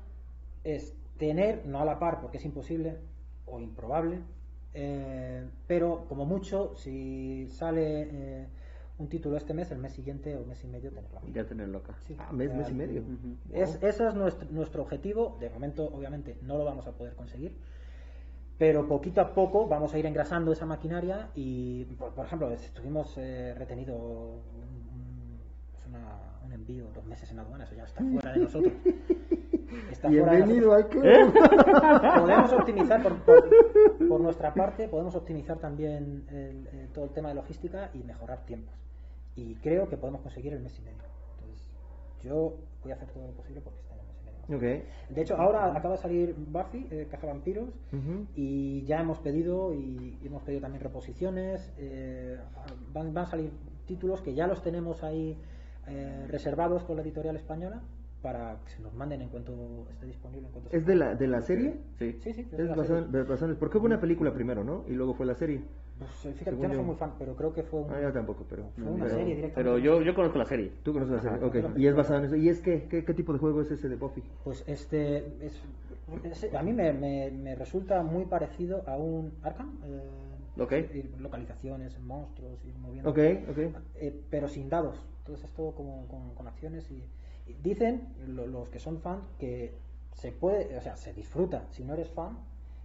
es 0.63 0.95
tener, 1.19 1.67
no 1.67 1.81
a 1.81 1.85
la 1.85 1.99
par 1.99 2.21
porque 2.21 2.37
es 2.37 2.45
imposible 2.45 2.99
o 3.47 3.59
improbable, 3.59 4.21
eh, 4.75 5.45
pero 5.67 6.07
como 6.09 6.25
mucho, 6.25 6.77
si 6.77 7.49
sale 7.51 8.09
eh, 8.13 8.47
un 8.99 9.09
título 9.09 9.37
este 9.37 9.53
mes, 9.53 9.69
el 9.73 9.79
mes 9.79 9.93
siguiente 9.93 10.37
o 10.37 10.45
mes 10.45 10.63
y 10.63 10.69
medio 10.69 10.93
tenerlo. 10.93 11.21
Ya 11.33 11.45
tenerlo 11.47 11.79
acá. 11.79 11.97
Sí, 12.07 12.15
Ah, 12.17 12.31
mes, 12.33 12.55
mes 12.55 12.71
y 12.71 12.75
medio. 12.75 13.03
Es, 13.53 13.75
ese 13.83 14.07
es 14.07 14.15
nuestro, 14.15 14.49
nuestro 14.53 14.83
objetivo. 14.83 15.37
De 15.41 15.51
momento, 15.51 15.85
obviamente, 15.87 16.39
no 16.43 16.59
lo 16.59 16.65
vamos 16.65 16.87
a 16.87 16.93
poder 16.93 17.15
conseguir. 17.17 17.57
Pero 18.59 18.87
poquito 18.89 19.21
a 19.21 19.35
poco 19.35 19.67
vamos 19.69 19.93
a 19.93 19.99
ir 19.99 20.07
engrasando 20.07 20.51
esa 20.53 20.65
maquinaria 20.65 21.29
y, 21.35 21.85
por, 21.99 22.15
por 22.15 22.25
ejemplo, 22.25 22.51
estuvimos 22.51 23.13
eh, 23.19 23.55
retenido 23.57 23.95
un, 23.97 24.41
un- 24.95 25.41
pues 25.73 25.87
una- 25.87 26.41
un 26.45 26.53
envío 26.53 26.87
dos 26.95 27.05
meses 27.05 27.31
en 27.31 27.39
aduana, 27.39 27.65
eso 27.65 27.75
ya 27.75 27.85
está 27.85 28.03
fuera 28.03 28.33
de 28.33 28.39
nosotros. 28.41 28.73
Está 29.91 30.09
fuera 30.09 30.33
de 30.33 30.37
Bienvenido 30.43 30.71
nosotros. 30.73 31.05
al 31.05 31.33
club. 31.33 32.15
Podemos 32.21 32.53
optimizar, 32.53 33.03
por, 33.03 33.17
por- 33.23 34.09
por 34.09 34.21
nuestra 34.21 34.55
parte, 34.55 34.89
podemos 34.89 35.15
optimizar 35.17 35.59
también 35.59 36.25
el- 36.31 36.69
eh, 36.73 36.89
todo 36.95 37.05
el 37.07 37.11
tema 37.11 37.29
de 37.31 37.35
logística 37.35 37.91
y 37.93 37.99
mejorar 38.05 38.47
tiempos. 38.47 38.75
Y 39.35 39.57
creo 39.57 39.89
que 39.89 39.97
podemos 39.99 40.23
conseguir 40.23 40.55
el 40.55 40.61
mes 40.61 40.79
y 40.79 40.83
medio. 40.83 41.03
Entonces, 41.41 41.69
yo 42.23 42.55
voy 42.83 42.93
a 42.93 42.95
hacer 42.95 43.09
todo 43.11 43.27
lo 43.27 43.33
posible 43.35 43.61
porque 43.61 43.81
esté 44.55 44.57
en 44.57 44.71
el 44.73 44.77
mes 44.79 44.83
y 44.83 44.83
medio. 44.83 45.07
Ok. 45.09 45.15
De 45.17 45.23
hecho, 45.23 45.37
ahora 45.37 45.75
acaba 45.77 45.95
de 45.97 46.01
salir 46.01 46.35
Buffy, 46.37 46.87
eh, 46.91 47.07
Caja 47.11 47.27
Vampiros, 47.27 47.69
Ujú. 47.93 48.27
y 48.35 48.83
ya 48.85 49.01
hemos 49.01 49.19
pedido 49.21 49.73
y 49.75 50.19
hemos 50.25 50.43
pedido 50.43 50.63
también 50.63 50.83
reposiciones. 50.83 51.73
eh, 51.79 52.39
van, 52.93 53.13
van 53.15 53.25
a 53.25 53.27
salir 53.31 53.51
títulos 53.87 54.21
que 54.23 54.35
ya 54.35 54.47
los 54.47 54.63
tenemos 54.63 55.03
ahí 55.05 55.37
eh, 55.89 56.27
reservados 56.29 56.83
con 56.85 56.97
la 56.97 57.03
editorial 57.03 57.37
española 57.37 57.81
para 58.23 58.59
que 58.65 58.71
se 58.71 58.83
nos 58.83 58.93
manden 58.95 59.23
en 59.23 59.29
cuanto 59.29 59.87
esté 59.91 60.07
disponible. 60.07 60.47
En 60.49 60.53
cuanto 60.53 60.71
se 60.71 60.79
¿Es 60.79 60.87
de 60.87 60.97
la, 60.97 61.15
de 61.15 61.29
la 61.29 61.41
serie? 61.43 61.77
Sí. 61.99 62.19
Sí, 62.21 62.33
sí, 62.33 62.41
es 62.51 62.69
basado 62.77 62.99
en- 62.99 63.15
en- 63.15 63.57
porque 63.57 63.79
hubo 63.79 63.87
una 63.87 64.01
película 64.01 64.33
primero, 64.33 64.65
¿no? 64.65 64.85
Y 64.89 64.93
luego 64.95 65.15
fue 65.15 65.27
la 65.27 65.35
serie. 65.35 65.63
Pues, 65.99 66.11
fíjate, 66.35 66.45
Según 66.45 66.63
yo 66.63 66.69
no 66.69 66.75
soy 66.75 66.83
yo. 66.83 66.87
muy 66.87 66.97
fan, 66.97 67.13
pero 67.19 67.35
creo 67.37 67.53
que 67.55 67.63
fue 67.63 67.81
un- 67.81 67.91
Ah, 67.91 68.01
yo 68.03 68.13
tampoco, 68.13 68.45
pero... 68.49 68.71
fue 68.75 68.85
una 68.85 69.05
pero- 69.05 69.17
serie 69.17 69.35
directamente. 69.37 69.55
Pero 69.55 69.79
yo, 69.79 70.03
yo 70.03 70.15
conozco 70.15 70.39
la 70.39 70.45
serie. 70.45 70.73
Tú 70.83 70.93
conoces 70.93 71.15
la 71.17 71.23
serie, 71.23 71.39
Ajá. 71.39 71.47
ok. 71.47 71.79
Y 71.79 71.87
es 71.87 71.95
basado 71.95 72.19
en 72.19 72.25
eso. 72.27 72.37
¿Y 72.37 72.49
es 72.51 72.61
qué? 72.61 72.87
¿Qué, 72.89 73.05
qué 73.05 73.15
tipo 73.15 73.33
de 73.33 73.39
juego 73.39 73.63
es 73.63 73.71
ese 73.71 73.89
de 73.89 73.97
Buffy? 73.97 74.23
Pues 74.45 74.63
este 74.67 75.19
es, 75.41 75.63
es- 76.25 76.55
a 76.55 76.63
mí 76.63 76.73
me, 76.73 76.93
me- 76.93 77.31
me 77.31 77.55
resulta 77.55 78.03
muy 78.03 78.27
parecido 78.27 78.83
a 78.87 78.97
un 78.97 79.33
Arkham. 79.43 79.79
eh, 79.85 80.03
Ok. 80.59 80.73
ir 80.73 81.15
localizaciones, 81.19 81.99
monstruos, 82.01 82.65
ir 82.65 82.75
moviendo. 82.79 83.11
Ok, 83.11 83.19
ok. 83.51 83.59
eh, 83.97 84.21
pero 84.31 84.49
sin 84.49 84.69
dados. 84.69 84.99
Entonces 85.19 85.47
es 85.47 85.53
todo 85.55 85.73
como 85.73 86.07
con, 86.09 86.35
con 86.35 86.47
acciones 86.47 86.91
y, 86.91 87.03
y 87.47 87.55
dicen 87.63 88.09
lo- 88.29 88.47
los 88.47 88.69
que 88.71 88.79
son 88.79 89.01
fans 89.01 89.25
que 89.39 89.75
se 90.15 90.33
puede, 90.33 90.77
o 90.77 90.81
sea, 90.81 90.97
se 90.97 91.13
disfruta 91.13 91.67
si 91.71 91.85
no 91.85 91.93
eres 91.95 92.09
fan, 92.11 92.39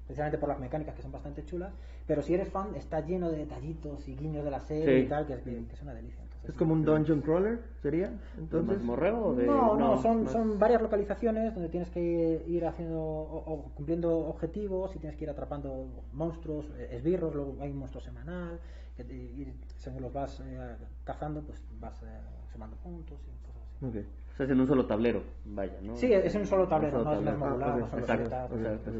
precisamente 0.05 0.37
por 0.37 0.49
las 0.49 0.59
mecánicas 0.59 0.95
que 0.95 1.01
son 1.01 1.11
bastante 1.11 1.43
chulas, 1.45 1.73
pero 2.05 2.21
si 2.21 2.33
eres 2.33 2.49
fan 2.49 2.75
está 2.75 2.99
lleno 3.05 3.29
de 3.29 3.37
detallitos 3.37 4.07
y 4.07 4.15
guiños 4.15 4.43
de 4.43 4.51
la 4.51 4.59
serie 4.59 4.99
Sí. 5.01 5.05
y 5.05 5.09
tal, 5.09 5.25
que 5.25 5.33
es, 5.33 5.41
que 5.41 5.59
es 5.73 5.81
una 5.81 5.93
delicia. 5.93 6.21
Entonces, 6.23 6.49
¿Es 6.49 6.55
como 6.55 6.73
un 6.73 6.83
dungeon 6.83 7.21
crawler? 7.21 7.59
¿Sería? 7.81 8.07
¿De 8.09 8.17
Entonces... 8.39 8.77
mazmorreo 8.77 9.25
o 9.27 9.33
de.? 9.35 9.45
no, 9.45 9.75
no, 9.77 10.01
son, 10.01 10.23
más- 10.23 10.31
son 10.33 10.59
varias 10.59 10.81
localizaciones 10.81 11.53
donde 11.53 11.69
tienes 11.69 11.89
que 11.91 12.43
ir 12.47 12.65
haciendo 12.65 12.99
o, 12.99 13.37
o 13.53 13.63
cumpliendo 13.75 14.17
objetivos 14.17 14.95
y 14.95 14.99
tienes 14.99 15.17
que 15.17 15.25
ir 15.25 15.29
atrapando 15.29 15.87
monstruos, 16.13 16.69
eh, 16.77 16.89
esbirros, 16.91 17.33
luego 17.35 17.55
hay 17.61 17.69
un 17.71 17.77
monstruo 17.77 18.01
semanal, 18.03 18.59
que 18.97 19.03
te- 19.03 19.13
y 19.13 19.53
según 19.77 20.01
los 20.01 20.11
vas 20.11 20.41
eh, 20.43 20.75
cazando, 21.05 21.41
pues 21.41 21.63
vas 21.79 22.01
eh, 22.03 22.07
sumando 22.51 22.75
puntos 22.77 23.19
y 23.27 23.45
cosas 23.45 23.61
así. 23.77 23.85
Ok. 23.85 24.05
O 24.33 24.35
sea, 24.35 24.45
es 24.45 24.51
en 24.51 24.59
un 24.61 24.67
solo 24.67 24.85
tablero, 24.85 25.23
vaya, 25.45 25.79
¿no? 25.81 25.95
Sí, 25.95 26.11
es 26.11 26.33
en 26.33 26.41
un 26.41 26.47
solo 26.47 26.67
tablero, 26.67 26.99
Un 26.99 27.03
no 27.05 27.11
es 27.11 27.17
tablero. 27.19 27.37
modular, 27.37 27.69
Ah, 27.69 27.77
no 27.77 27.87
son 27.89 27.99
los 28.01 28.09
exacto, 28.09 28.55
exacto. 28.57 28.91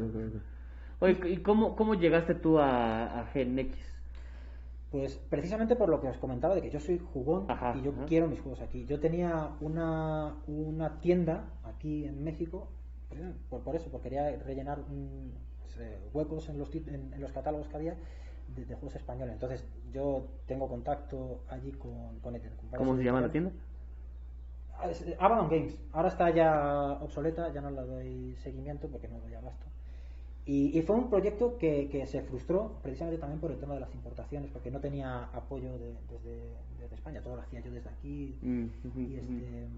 Oye, 1.02 1.18
¿y 1.30 1.36
cómo, 1.38 1.74
cómo 1.74 1.94
llegaste 1.94 2.34
tú 2.34 2.58
a, 2.58 3.20
a 3.20 3.24
GNX? 3.34 3.76
Pues 4.90 5.16
precisamente 5.30 5.74
por 5.74 5.88
lo 5.88 6.00
que 6.00 6.08
os 6.08 6.18
comentaba 6.18 6.54
de 6.54 6.60
que 6.62 6.70
yo 6.70 6.78
soy 6.78 7.00
jugón 7.12 7.50
Ajá, 7.50 7.74
y 7.76 7.82
yo 7.82 7.92
ajá. 7.92 8.04
quiero 8.06 8.28
mis 8.28 8.40
juegos 8.40 8.60
aquí. 8.60 8.84
Yo 8.86 9.00
tenía 9.00 9.50
una, 9.60 10.36
una 10.46 11.00
tienda 11.00 11.44
aquí 11.64 12.04
en 12.04 12.22
México, 12.22 12.68
eh, 13.10 13.32
por, 13.48 13.62
por 13.62 13.74
eso, 13.74 13.90
porque 13.90 14.10
quería 14.10 14.30
rellenar 14.44 14.80
un- 14.80 15.32
pues, 15.62 15.78
eh, 15.78 15.98
huecos 16.12 16.48
en 16.50 16.58
los, 16.58 16.74
en, 16.74 17.12
en 17.14 17.20
los 17.20 17.32
catálogos 17.32 17.68
que 17.68 17.76
había 17.76 17.96
de, 18.54 18.64
de 18.66 18.74
juegos 18.74 18.94
españoles. 18.96 19.32
Entonces 19.32 19.64
yo 19.92 20.26
tengo 20.46 20.68
contacto 20.68 21.40
allí 21.48 21.72
con, 21.72 22.20
con, 22.20 22.38
¿Cómo 22.76 22.96
se 22.96 23.02
llama 23.02 23.22
la 23.22 23.30
tienda? 23.30 23.50
Ah, 24.78 24.90
eh, 24.90 25.16
Avalon 25.18 25.48
Games. 25.48 25.78
Ahora 25.92 26.08
está 26.08 26.28
ya 26.30 26.98
obsoleta, 27.00 27.50
ya 27.52 27.62
no 27.62 27.70
le 27.70 27.80
doy 27.82 28.36
seguimiento 28.36 28.88
porque 28.88 29.08
no 29.08 29.18
doy 29.20 29.34
abasto. 29.34 29.71
Y, 30.44 30.76
y 30.76 30.82
fue 30.82 30.96
un 30.96 31.08
proyecto 31.08 31.56
que, 31.56 31.88
que 31.88 32.04
se 32.06 32.22
frustró 32.22 32.78
precisamente 32.82 33.20
también 33.20 33.40
por 33.40 33.52
el 33.52 33.58
tema 33.58 33.74
de 33.74 33.80
las 33.80 33.94
importaciones, 33.94 34.50
porque 34.50 34.70
no 34.72 34.80
tenía 34.80 35.24
apoyo 35.32 35.78
de- 35.78 35.94
desde, 36.10 36.56
desde 36.80 36.94
España, 36.96 37.20
todo 37.22 37.36
lo 37.36 37.42
hacía 37.42 37.60
yo 37.60 37.70
desde 37.70 37.90
aquí. 37.90 38.36
Mm, 38.42 38.66
Y, 38.98 39.14
este, 39.16 39.68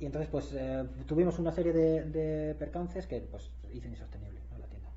y 0.00 0.04
entonces 0.06 0.28
pues 0.30 0.52
eh, 0.54 0.84
tuvimos 1.06 1.38
una 1.38 1.50
serie 1.50 1.72
de, 1.72 2.04
de 2.10 2.54
percances 2.56 3.06
que 3.06 3.20
pues 3.22 3.50
hizo 3.72 3.88
insostenible 3.88 4.38
¿no? 4.50 4.58
la 4.58 4.66
tienda. 4.66 4.90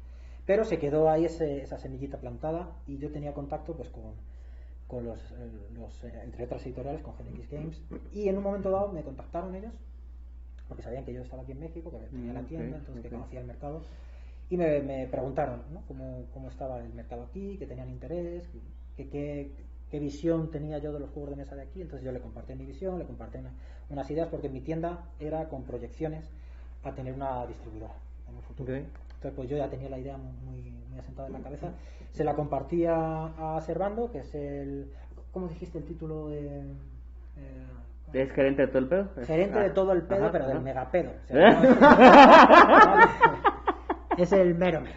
Pero 0.46 0.66
se 0.66 0.80
quedó 0.80 1.10
ahí 1.10 1.24
ese- 1.26 1.62
esa 1.62 1.78
semillita 1.78 2.18
plantada 2.20 2.76
y 2.86 2.98
yo 2.98 3.10
tenía 3.10 3.34
contacto 3.34 3.74
pues 3.74 3.90
con, 3.90 4.16
con 4.88 5.06
los, 5.06 5.20
eh, 5.32 5.52
los, 5.76 6.04
eh, 6.04 6.12
entre 6.24 6.44
otras 6.44 6.66
editoriales, 6.66 7.02
con 7.02 7.14
GNX 7.16 7.50
Games. 7.50 7.82
Y 8.12 8.28
en 8.28 8.38
un 8.38 8.44
momento 8.44 8.70
dado 8.70 8.92
me 8.92 9.02
contactaron 9.02 9.56
ellos, 9.56 9.74
porque 10.68 10.84
sabían 10.84 11.06
que 11.06 11.14
yo 11.14 11.22
estaba 11.22 11.44
aquí 11.44 11.54
en 11.54 11.60
México, 11.60 11.90
que 11.90 12.00
tenía 12.08 12.34
Mm, 12.34 12.36
la 12.36 12.42
tienda, 12.44 12.76
ok, 12.78 12.80
entonces 12.82 13.04
que 13.04 13.10
conocía 13.10 13.40
el 13.40 13.46
mercado. 13.48 13.82
Y 14.50 14.58
me, 14.58 14.80
me 14.82 15.08
preguntaron 15.08 15.62
¿no? 15.74 15.82
cómo, 15.88 16.26
cómo 16.34 16.50
estaba 16.50 16.80
el 16.80 16.94
mercado 16.94 17.24
aquí, 17.24 17.58
que 17.58 17.66
tenían 17.66 17.90
interés, 17.90 18.48
que, 18.96 19.08
que- 19.10 19.52
qué 19.90 20.00
visión 20.00 20.50
tenía 20.52 20.78
yo 20.80 20.92
de 20.94 21.00
los 21.00 21.10
juegos 21.12 21.30
de 21.32 21.36
mesa 21.38 21.56
de 21.56 21.62
aquí. 21.64 21.82
Entonces 21.82 22.04
yo 22.06 22.12
le 22.12 22.20
compartí 22.20 22.54
mi 22.56 22.66
visión, 22.66 22.98
le 23.00 23.06
compartí 23.06 23.38
una- 23.38 23.54
unas 23.90 24.10
ideas, 24.12 24.28
porque 24.30 24.50
mi 24.50 24.62
tienda 24.62 25.06
era 25.20 25.48
con 25.48 25.64
proyecciones 25.64 26.30
a 26.84 26.92
tener 26.94 27.14
una 27.14 27.46
distribuidora 27.48 27.94
en 28.30 28.36
un 28.36 28.42
futuro. 28.42 28.68
Entonces 29.16 29.34
pues 29.36 29.50
yo 29.50 29.58
ya 29.58 29.70
tenía 29.70 29.90
la 29.90 29.98
idea 30.00 30.18
muy, 30.18 30.62
muy 30.90 31.00
asentada 31.00 31.28
en 31.28 31.34
la 31.34 31.40
cabeza. 31.40 31.72
Se 32.12 32.24
la 32.24 32.36
compartí 32.36 32.86
a, 32.88 33.60
Servando, 33.66 34.12
que 34.12 34.20
es 34.20 34.34
el... 34.36 34.92
¿Cómo 35.32 35.48
dijiste 35.48 35.78
el 35.80 35.86
título 35.86 36.30
de...? 36.30 36.62
eh, 37.38 37.66
¿Es 38.14 38.32
gerente 38.32 38.62
de 38.62 38.68
todo 38.70 38.80
el 38.80 38.88
pedo? 38.88 39.10
Gerente 39.26 39.60
de 39.60 39.66
Ah, 39.66 39.74
todo 39.74 39.92
el 39.92 40.04
pedo, 40.04 40.24
ajá, 40.24 40.32
pero 40.32 40.48
del 40.48 40.62
megapedo. 40.62 41.12
O 41.24 41.28
sea, 41.28 41.50
no 41.60 43.45
es, 44.18 44.32
el 44.32 44.56
mero 44.56 44.82
mero. 44.82 44.92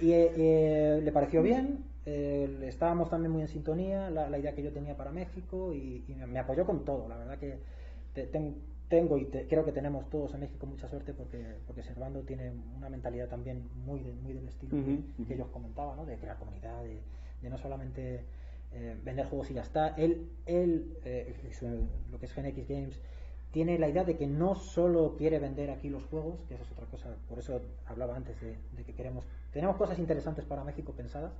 Y 0.00 0.12
eh, 0.12 0.32
eh, 0.36 1.00
le 1.02 1.12
pareció 1.12 1.42
bien, 1.42 1.84
eh, 2.06 2.64
estábamos 2.64 3.10
también 3.10 3.30
muy 3.32 3.42
en 3.42 3.48
sintonía, 3.48 4.10
la, 4.10 4.28
la 4.28 4.38
idea 4.38 4.54
que 4.54 4.62
yo 4.62 4.72
tenía 4.72 4.96
para 4.96 5.12
México, 5.12 5.72
y, 5.72 6.04
y 6.08 6.14
me- 6.14 6.38
apoyó 6.38 6.64
con 6.66 6.84
todo. 6.84 7.08
La 7.08 7.16
verdad 7.16 7.38
que 7.38 7.58
te- 8.14 8.26
ten- 8.26 8.56
tengo 8.88 9.16
y 9.16 9.24
te- 9.26 9.46
creo 9.46 9.64
que 9.64 9.72
tenemos 9.72 10.10
todos 10.10 10.34
en 10.34 10.40
México 10.40 10.66
mucha 10.66 10.88
suerte 10.88 11.14
porque, 11.14 11.42
porque 11.66 11.82
Servando 11.82 12.20
tiene 12.22 12.52
una 12.76 12.88
mentalidad 12.90 13.28
también 13.28 13.68
muy, 13.86 14.00
de- 14.00 14.12
muy 14.12 14.32
del 14.34 14.46
estilo 14.48 14.76
que- 15.16 15.24
que, 15.24 15.34
ellos 15.34 15.48
comentaban, 15.48 15.96
¿no? 15.96 16.04
de 16.04 16.16
crear 16.18 16.36
comunidad, 16.38 16.82
de, 16.82 17.00
de 17.40 17.50
no 17.50 17.56
solamente 17.58 18.24
eh, 18.72 18.96
vender 19.04 19.26
juegos 19.26 19.50
y 19.50 19.54
ya 19.54 19.62
está. 19.62 19.88
Él, 19.96 20.28
él 20.46 20.96
eh, 21.04 21.34
su- 21.58 21.88
lo 22.10 22.18
que 22.18 22.26
es 22.26 22.34
GNX 22.34 22.68
Games, 22.68 23.00
tiene 23.52 23.78
la 23.78 23.88
idea 23.88 24.02
de 24.02 24.16
que 24.16 24.26
no 24.26 24.54
solo 24.54 25.14
quiere 25.16 25.38
vender 25.38 25.70
aquí 25.70 25.90
los 25.90 26.02
juegos, 26.04 26.40
que 26.48 26.54
eso 26.54 26.64
es 26.64 26.72
otra 26.72 26.86
cosa, 26.86 27.14
por 27.28 27.38
eso 27.38 27.60
hablaba 27.86 28.16
antes 28.16 28.40
de, 28.40 28.56
que 28.84 28.94
queremos, 28.94 29.26
tenemos 29.52 29.76
cosas 29.76 29.98
interesantes 29.98 30.44
para 30.46 30.64
México 30.64 30.92
pensadas. 30.92 31.32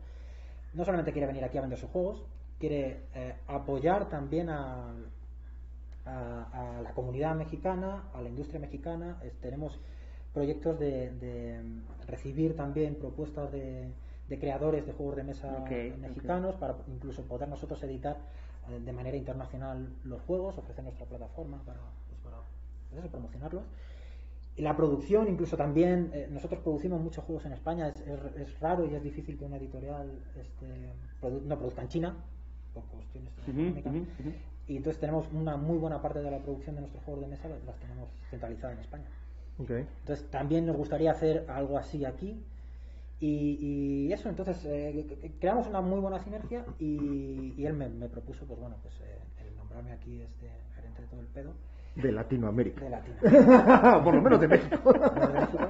No 0.74 0.84
solamente 0.84 1.12
quiere 1.12 1.26
venir 1.26 1.42
aquí 1.42 1.56
a 1.58 1.62
vender 1.62 1.78
sus 1.78 1.90
juegos, 1.90 2.22
quiere 2.58 3.00
eh, 3.14 3.34
apoyar 3.48 4.08
también 4.08 4.50
a, 4.50 4.94
la 6.04 6.92
comunidad 6.94 7.36
mexicana, 7.36 8.10
a 8.12 8.20
la 8.20 8.28
industria 8.28 8.58
mexicana. 8.58 9.20
Tenemos 9.40 9.78
proyectos 10.34 10.78
de, 10.78 11.62
recibir 12.08 12.56
también 12.56 12.96
propuestas 12.96 13.52
de, 13.52 13.88
de 14.32 14.38
creadores 14.38 14.86
de 14.86 14.92
juegos 14.92 15.16
de 15.16 15.24
mesa 15.24 15.48
mexicanos 16.08 16.54
para 16.56 16.74
incluso 16.88 17.20
poder 17.32 17.48
nosotros 17.48 17.82
editar 17.82 18.16
eh, 18.70 18.80
de 18.88 18.92
manera 18.92 19.16
internacional 19.16 19.76
los 20.04 20.20
juegos, 20.22 20.56
ofrecer 20.58 20.82
nuestra 20.84 21.06
plataforma 21.06 21.58
para, 21.66 21.80
pues, 22.08 22.18
para 22.24 22.36
pues 22.88 23.00
eso, 23.00 23.10
promocionarlos. 23.10 23.64
y 24.56 24.62
la 24.62 24.74
producción, 24.76 25.28
incluso 25.28 25.56
también, 25.56 26.10
eh, 26.14 26.28
nosotros 26.30 26.60
producimos 26.60 27.00
muchos 27.00 27.24
juegos 27.24 27.44
en 27.46 27.52
España, 27.52 27.88
es, 27.88 27.96
es- 28.12 28.36
es 28.44 28.60
raro 28.60 28.86
y 28.86 28.94
es 28.94 29.02
difícil 29.02 29.36
que 29.38 29.44
una 29.44 29.56
editorial 29.56 30.06
este, 30.44 30.66
produ- 31.22 31.42
no 31.42 31.56
produzca 31.58 31.82
en 31.82 31.88
China, 31.88 32.16
por 32.74 32.84
cuestiones 32.84 33.32
Ujú, 33.48 33.50
económicas. 33.50 33.92
Y 34.68 34.76
entonces 34.78 35.00
tenemos 35.00 35.24
una 35.32 35.56
muy 35.56 35.76
buena 35.78 36.00
parte 36.00 36.20
de 36.22 36.30
la 36.30 36.38
producción 36.38 36.74
de 36.76 36.82
nuestros 36.82 37.02
juegos 37.04 37.22
de 37.24 37.28
mesa, 37.28 37.48
las 37.66 37.78
tenemos 37.80 38.08
centralizada 38.30 38.72
en 38.74 38.78
España. 38.80 39.04
Entonces 40.00 40.30
también 40.30 40.66
nos 40.66 40.76
gustaría 40.76 41.10
hacer 41.12 41.44
algo 41.48 41.76
así 41.78 42.04
aquí. 42.04 42.42
Y, 43.24 44.06
y 44.08 44.12
eso, 44.12 44.28
entonces 44.28 44.64
eh, 44.66 45.06
creamos 45.38 45.68
una 45.68 45.80
muy 45.80 46.00
buena 46.00 46.18
sinergia 46.18 46.64
y, 46.80 47.54
y 47.56 47.64
él 47.66 47.72
me, 47.74 47.88
me 47.88 48.08
propuso, 48.08 48.44
pues 48.46 48.58
bueno, 48.58 48.74
pues 48.82 49.00
eh, 49.00 49.18
el 49.46 49.54
nombrarme 49.56 49.92
aquí 49.92 50.20
este 50.22 50.50
gerente 50.74 51.02
de 51.02 51.06
todo 51.08 51.20
el 51.20 51.28
pedo 51.28 51.52
De 51.94 52.10
Latinoamérica. 52.10 52.82
de 52.82 52.90
Latino. 52.90 53.16
Por 54.02 54.14
lo 54.16 54.22
menos 54.22 54.40
de 54.40 54.48
México. 54.48 54.92
De 54.92 55.00
México. 55.40 55.68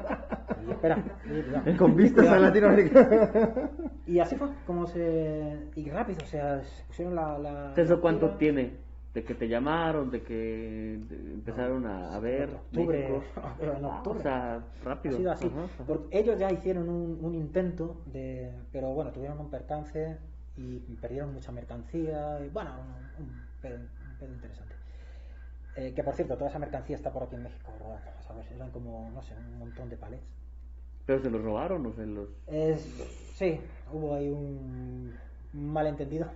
Y 0.67 0.71
espera, 0.71 1.03
cuidado. 1.29 1.77
Con 1.77 1.95
vistas 1.97 2.27
a. 2.29 2.39
Latinoamérica. 2.39 3.71
Y 4.07 4.19
así 4.19 4.35
fue 4.37 4.49
como 4.67 4.87
se... 4.87 5.69
Y 5.77 5.91
rápido, 5.91 6.21
o 6.23 6.27
sea, 6.27 6.63
se 6.63 6.85
pusieron 6.85 7.15
la... 7.15 7.39
la 7.39 7.75
¿Eso 7.77 8.01
cuánto 8.01 8.29
la- 8.29 8.39
tiene? 8.39 8.71
De 9.15 9.23
que 9.25 9.35
te 9.35 9.47
llamaron, 9.47 10.11
de 10.11 10.23
que 10.23 10.95
empezaron 10.95 11.87
a, 11.87 12.15
a 12.15 12.19
ver. 12.19 12.49
En 12.49 12.55
octubre, 12.57 12.99
México? 12.99 13.25
en 13.61 13.69
Ah, 13.85 13.97
octubre. 13.99 14.19
o 14.19 14.23
sea, 14.23 14.65
rápido. 14.85 15.15
Ha 15.15 15.19
sido 15.19 15.33
así. 15.33 15.47
Ajá, 15.47 15.67
ellos 16.11 16.39
ya 16.39 16.51
hicieron 16.51 16.89
un, 16.89 17.19
un 17.23 17.35
intento 17.35 18.01
de. 18.07 18.51
Pero 18.73 18.89
bueno, 18.95 19.13
tuvieron 19.13 19.39
un 19.39 19.51
percance 19.51 20.17
y 20.57 20.79
perdieron 20.97 21.35
mucha 21.35 21.53
mercancía. 21.53 22.41
Y 22.45 22.49
bueno, 22.49 22.71
un, 23.19 23.25
un 23.25 23.33
pedo, 23.61 23.77
un 23.77 24.19
pedo 24.19 24.33
interesante. 24.33 24.75
Eh, 25.77 25.93
que 25.95 26.03
por 26.03 26.15
cierto, 26.15 26.37
toda 26.37 26.49
esa 26.51 26.59
mercancía 26.59 26.97
está 26.97 27.11
por 27.13 27.25
aquí 27.25 27.35
en 27.35 27.43
México 27.43 27.71
rodando. 27.79 28.11
¿sabes? 28.27 28.51
Eran 28.51 28.71
como, 28.71 29.11
no 29.11 29.23
sé, 29.23 29.35
un 29.37 29.59
montón 29.59 29.91
de 29.91 29.97
palets. 29.99 30.25
¿Pero 31.05 31.21
se 31.21 31.31
los 31.31 31.43
robaron 31.43 31.85
o 31.85 31.93
se 31.93 32.07
los.? 32.07 32.29
Es, 32.47 32.81
sí, 33.35 33.61
hubo 33.93 34.15
ahí 34.15 34.29
un 34.31 35.13
malentendido. 35.53 36.29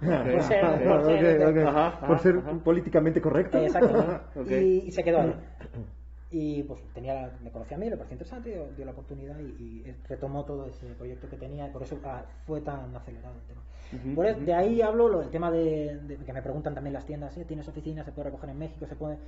Por 0.00 0.42
ser, 0.42 0.64
ok, 0.64 0.82
por 0.82 1.04
ser- 1.04 1.42
Ok, 1.42 1.48
ok. 1.56 1.66
Ajá, 1.68 1.86
ajá, 1.88 2.06
Por 2.06 2.18
ser 2.20 2.36
ajá. 2.38 2.52
políticamente 2.64 3.20
correcto. 3.20 3.58
Exacto. 3.58 4.20
Y, 4.48 4.84
y 4.86 4.92
se 4.92 5.02
quedó 5.04 5.20
ahí. 5.20 5.34
Y 6.28 6.64
pues 6.64 6.82
tenía, 6.92 7.30
me 7.40 7.52
conocía 7.52 7.76
a 7.76 7.80
mí, 7.80 7.88
le 7.88 7.96
pareció 7.96 8.14
interesante, 8.16 8.50
dio, 8.50 8.66
dio 8.76 8.84
la 8.84 8.90
oportunidad 8.90 9.38
y, 9.38 9.44
y 9.84 9.94
retomó 10.08 10.44
todo 10.44 10.66
ese 10.66 10.86
proyecto 10.94 11.28
que 11.28 11.36
tenía, 11.36 11.68
y 11.68 11.70
por 11.70 11.84
eso 11.84 11.96
ah, 12.04 12.24
fue 12.44 12.60
tan 12.62 12.94
acelerado 12.96 13.32
el 13.36 13.42
tema. 13.46 14.14
Por 14.14 14.36
de 14.44 14.52
ahí 14.52 14.82
hablo 14.82 15.08
lo 15.08 15.20
del 15.20 15.30
tema 15.30 15.52
de, 15.52 15.96
de- 16.02 16.16
que 16.16 16.32
me 16.32 16.42
preguntan 16.42 16.74
también 16.74 16.94
las 16.94 17.06
tiendas, 17.06 17.38
¿eh? 17.38 17.44
¿tienes 17.44 17.68
oficina? 17.68 18.02
¿Se 18.02 18.10
puede 18.10 18.30
recoger 18.30 18.50
en 18.50 18.58
México? 18.58 18.86
¿Se 18.86 18.96
puede...? 18.96 19.18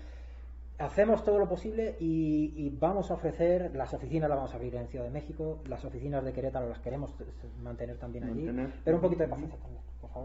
Hacemos 0.79 1.25
todo 1.25 1.39
lo 1.39 1.49
posible 1.49 1.97
y, 2.01 2.53
y 2.57 2.71
vamos 2.71 3.11
a 3.13 3.15
ofrecer, 3.15 3.75
las 3.77 3.95
oficinas 3.95 4.29
las 4.29 4.37
vamos 4.37 4.53
a 4.53 4.57
abrir 4.57 4.75
en 4.75 4.89
Ciudad 4.89 5.05
de 5.05 5.11
México, 5.13 5.61
las 5.69 5.85
oficinas 5.85 6.25
de 6.25 6.33
Querétaro 6.33 6.69
las 6.69 6.81
queremos 6.81 7.15
mantener 7.63 7.97
también 7.99 8.25
allí, 8.25 8.45
Mantener. 8.45 8.73
pero 8.85 8.97
un 8.97 9.03
poquito 9.03 9.23
de 9.23 9.29
paciencia 9.29 9.59
también, 9.61 9.83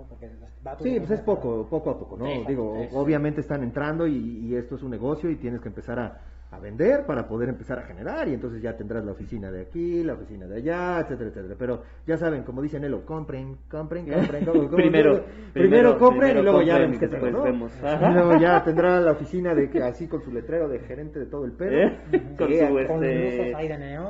porque 0.09 0.29
va 0.65 0.77
Sí, 0.79 0.99
pues 0.99 1.11
es 1.11 1.21
poco, 1.21 1.67
poco 1.69 1.91
a 1.91 1.99
poco, 1.99 2.17
¿no? 2.17 2.25
Digo, 2.47 2.73
obviamente 2.93 3.41
están 3.41 3.63
entrando 3.63 4.07
y, 4.07 4.47
y 4.47 4.55
esto 4.55 4.75
es 4.75 4.83
un 4.83 4.91
negocio 4.91 5.29
y 5.29 5.37
tienes 5.37 5.61
que 5.61 5.69
empezar 5.69 5.99
a, 5.99 6.21
a 6.53 6.59
vender 6.59 7.05
para 7.05 7.27
poder 7.27 7.49
empezar 7.49 7.79
a 7.79 7.83
generar 7.83 8.27
y 8.27 8.33
entonces 8.33 8.61
ya 8.61 8.75
tendrás 8.75 9.03
la 9.03 9.11
oficina 9.11 9.51
de 9.51 9.61
aquí, 9.61 10.03
la 10.03 10.13
oficina 10.13 10.45
de 10.47 10.57
allá, 10.57 10.99
etcétera, 11.01 11.29
etcétera. 11.29 11.55
Pero 11.57 11.83
ya 12.05 12.17
saben, 12.17 12.43
como 12.43 12.61
dice 12.61 12.79
Nelo, 12.79 13.05
compren, 13.05 13.57
compren, 13.69 14.05
compren, 14.05 14.45
compren, 14.45 14.67
compren. 14.67 14.69
Primero, 14.83 15.23
primero, 15.23 15.23
primero, 15.53 15.97
compren 15.97 16.31
primero 16.33 16.39
y 16.39 16.43
luego 16.43 16.61
ya 16.61 16.77
vemos 16.77 17.43
vemos. 17.43 17.71
Y 17.81 18.13
luego 18.13 18.37
ya 18.37 18.63
tendrá 18.65 18.99
la 18.99 19.11
oficina 19.11 19.53
de 19.55 19.69
que 19.69 19.81
así 19.81 20.07
con 20.07 20.21
su 20.21 20.31
letrero 20.31 20.67
de 20.67 20.79
gerente 20.79 21.19
de 21.19 21.25
todo 21.25 21.45
el 21.45 21.53
pedo. 21.53 21.71
¿Eh? 21.71 21.99
Con 22.37 22.47
Sí, 22.47 22.59
su 22.59 22.87
Con 22.87 23.03
este. 23.03 23.53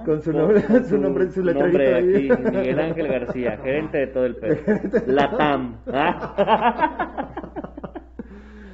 Con 0.06 0.22
su 0.22 0.32
nombre, 0.32 0.64
con 0.64 0.86
su 0.86 0.98
nombre, 0.98 1.30
su 1.32 1.44
letrerito 1.44 1.64
nombre 1.64 1.96
ahí. 1.96 2.30
aquí, 2.32 2.52
Miguel 2.52 2.80
Ángel 2.80 3.08
García, 3.08 3.58
gerente 3.58 3.98
de 4.00 4.08
todo 4.08 4.26
el 4.26 4.36
pedo. 4.36 4.56
La 5.08 5.38
TAM. 5.38 5.78
¿ah? 5.88 7.34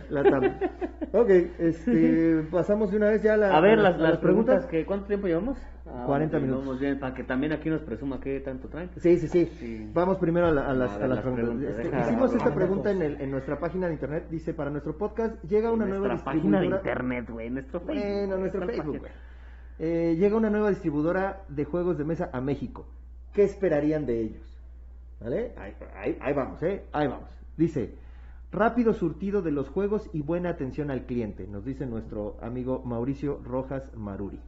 La 0.10 0.24
TAM. 0.24 0.44
Ok, 1.12 1.28
este, 1.58 2.44
pasamos 2.52 2.92
de 2.92 2.98
una 2.98 3.08
vez 3.10 3.24
ya 3.24 3.34
a, 3.34 3.38
la- 3.38 3.58
A 3.58 3.62
ver, 3.62 3.80
a 3.80 3.82
las, 3.82 4.00
las 4.00 4.18
preguntas, 4.20 4.68
que 4.68 4.86
¿cuánto 4.86 5.08
tiempo 5.08 5.26
llevamos? 5.26 5.58
Ah, 5.88 6.04
40 6.06 6.38
ok, 6.38 6.44
minutos. 6.44 6.66
Vamos 6.66 6.80
bien, 6.80 7.00
para 7.00 7.16
que 7.16 7.24
también 7.24 7.52
aquí 7.52 7.68
nos 7.68 7.82
presuma 7.82 8.20
qué 8.20 8.40
tanto 8.42 8.68
traen. 8.68 8.92
Sí, 8.98 9.18
sí, 9.18 9.28
sí, 9.28 9.46
Sí. 9.60 9.90
Vamos 9.92 10.20
primero 10.20 10.46
a, 10.48 10.52
la- 10.52 10.70
a 10.70 10.74
las, 10.76 10.92
A 10.92 10.96
a 10.96 10.98
ver, 11.00 11.10
las 11.10 11.18
las 11.18 11.26
preguntas. 11.26 11.58
preguntas, 11.58 11.86
Este, 11.86 12.00
hicimos 12.12 12.36
esta 12.36 12.54
pregunta 12.54 12.92
en, 12.92 13.02
el, 13.02 13.22
en 13.22 13.32
nuestra 13.32 13.60
página 13.60 13.88
de 13.88 13.94
internet. 13.94 14.28
Dice, 14.30 14.54
para 14.54 14.70
nuestro 14.70 14.96
podcast 14.98 15.44
llega 15.46 15.72
una 15.72 15.86
nueva 15.88 16.10
nuestra 16.10 16.26
página 16.26 16.60
de 16.60 16.68
distribuidora... 16.68 16.78
internet, 16.92 17.30
güey, 17.32 17.50
nuestro 17.50 17.80
Facebook. 17.80 18.04
Bueno, 18.06 18.38
nuestro 18.38 18.62
¿Cuál 18.62 18.72
Facebook. 18.76 19.08
Eh, 19.80 20.16
llega 20.20 20.38
una 20.38 20.50
nueva 20.52 20.70
distribuidora 20.70 21.42
de 21.48 21.66
juegos 21.66 21.98
de 21.98 22.04
mesa 22.04 22.30
a 22.32 22.40
México. 22.40 22.86
¿Qué 23.34 23.44
esperarían 23.46 24.06
de 24.06 24.22
ellos? 24.22 24.60
¿Vale? 25.20 25.54
Ahí, 25.58 25.74
ahí- 25.96 26.18
ahí 26.22 26.34
vamos, 26.34 26.62
¿eh? 26.62 26.84
Ahí 26.92 27.08
vamos. 27.08 27.30
Dice, 27.58 27.96
rápido 28.52 28.94
surtido 28.94 29.42
de 29.42 29.52
los 29.52 29.70
juegos 29.70 30.10
y 30.14 30.22
buena 30.22 30.50
atención 30.50 30.90
al 30.92 31.06
cliente, 31.06 31.48
nos 31.48 31.66
dice 31.66 31.86
nuestro 31.86 32.38
amigo 32.42 32.82
Mauricio 32.84 33.40
Rojas 33.44 33.84
Maruri. 33.96 34.40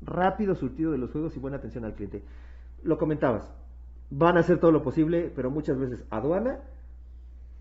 Rápido 0.00 0.54
surtido 0.54 0.90
de 0.90 0.98
los 0.98 1.10
juegos 1.10 1.36
y 1.36 1.40
buena 1.40 1.58
atención 1.58 1.84
al 1.84 1.94
cliente. 1.94 2.22
Lo 2.82 2.98
comentabas, 2.98 3.48
van 4.10 4.36
a 4.36 4.40
hacer 4.40 4.58
todo 4.58 4.72
lo 4.72 4.82
posible, 4.82 5.30
pero 5.34 5.50
muchas 5.50 5.78
veces 5.78 6.04
aduana 6.10 6.58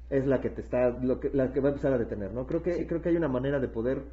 es 0.10 0.26
la 0.26 0.42
que 0.42 0.50
te 0.50 0.62
está, 0.62 0.90
lo 0.90 1.20
que, 1.20 1.30
la 1.34 1.54
que 1.54 1.60
va 1.60 1.70
a 1.70 1.72
empezar 1.72 1.94
a 1.94 1.98
detener, 1.98 2.34
¿no? 2.34 2.46
Creo 2.48 2.62
que, 2.64 2.74
Sí. 2.74 2.88
creo 2.88 3.02
que 3.02 3.10
hay 3.10 3.16
una 3.18 3.30
manera 3.30 3.60
de 3.60 3.68
poder 3.68 4.04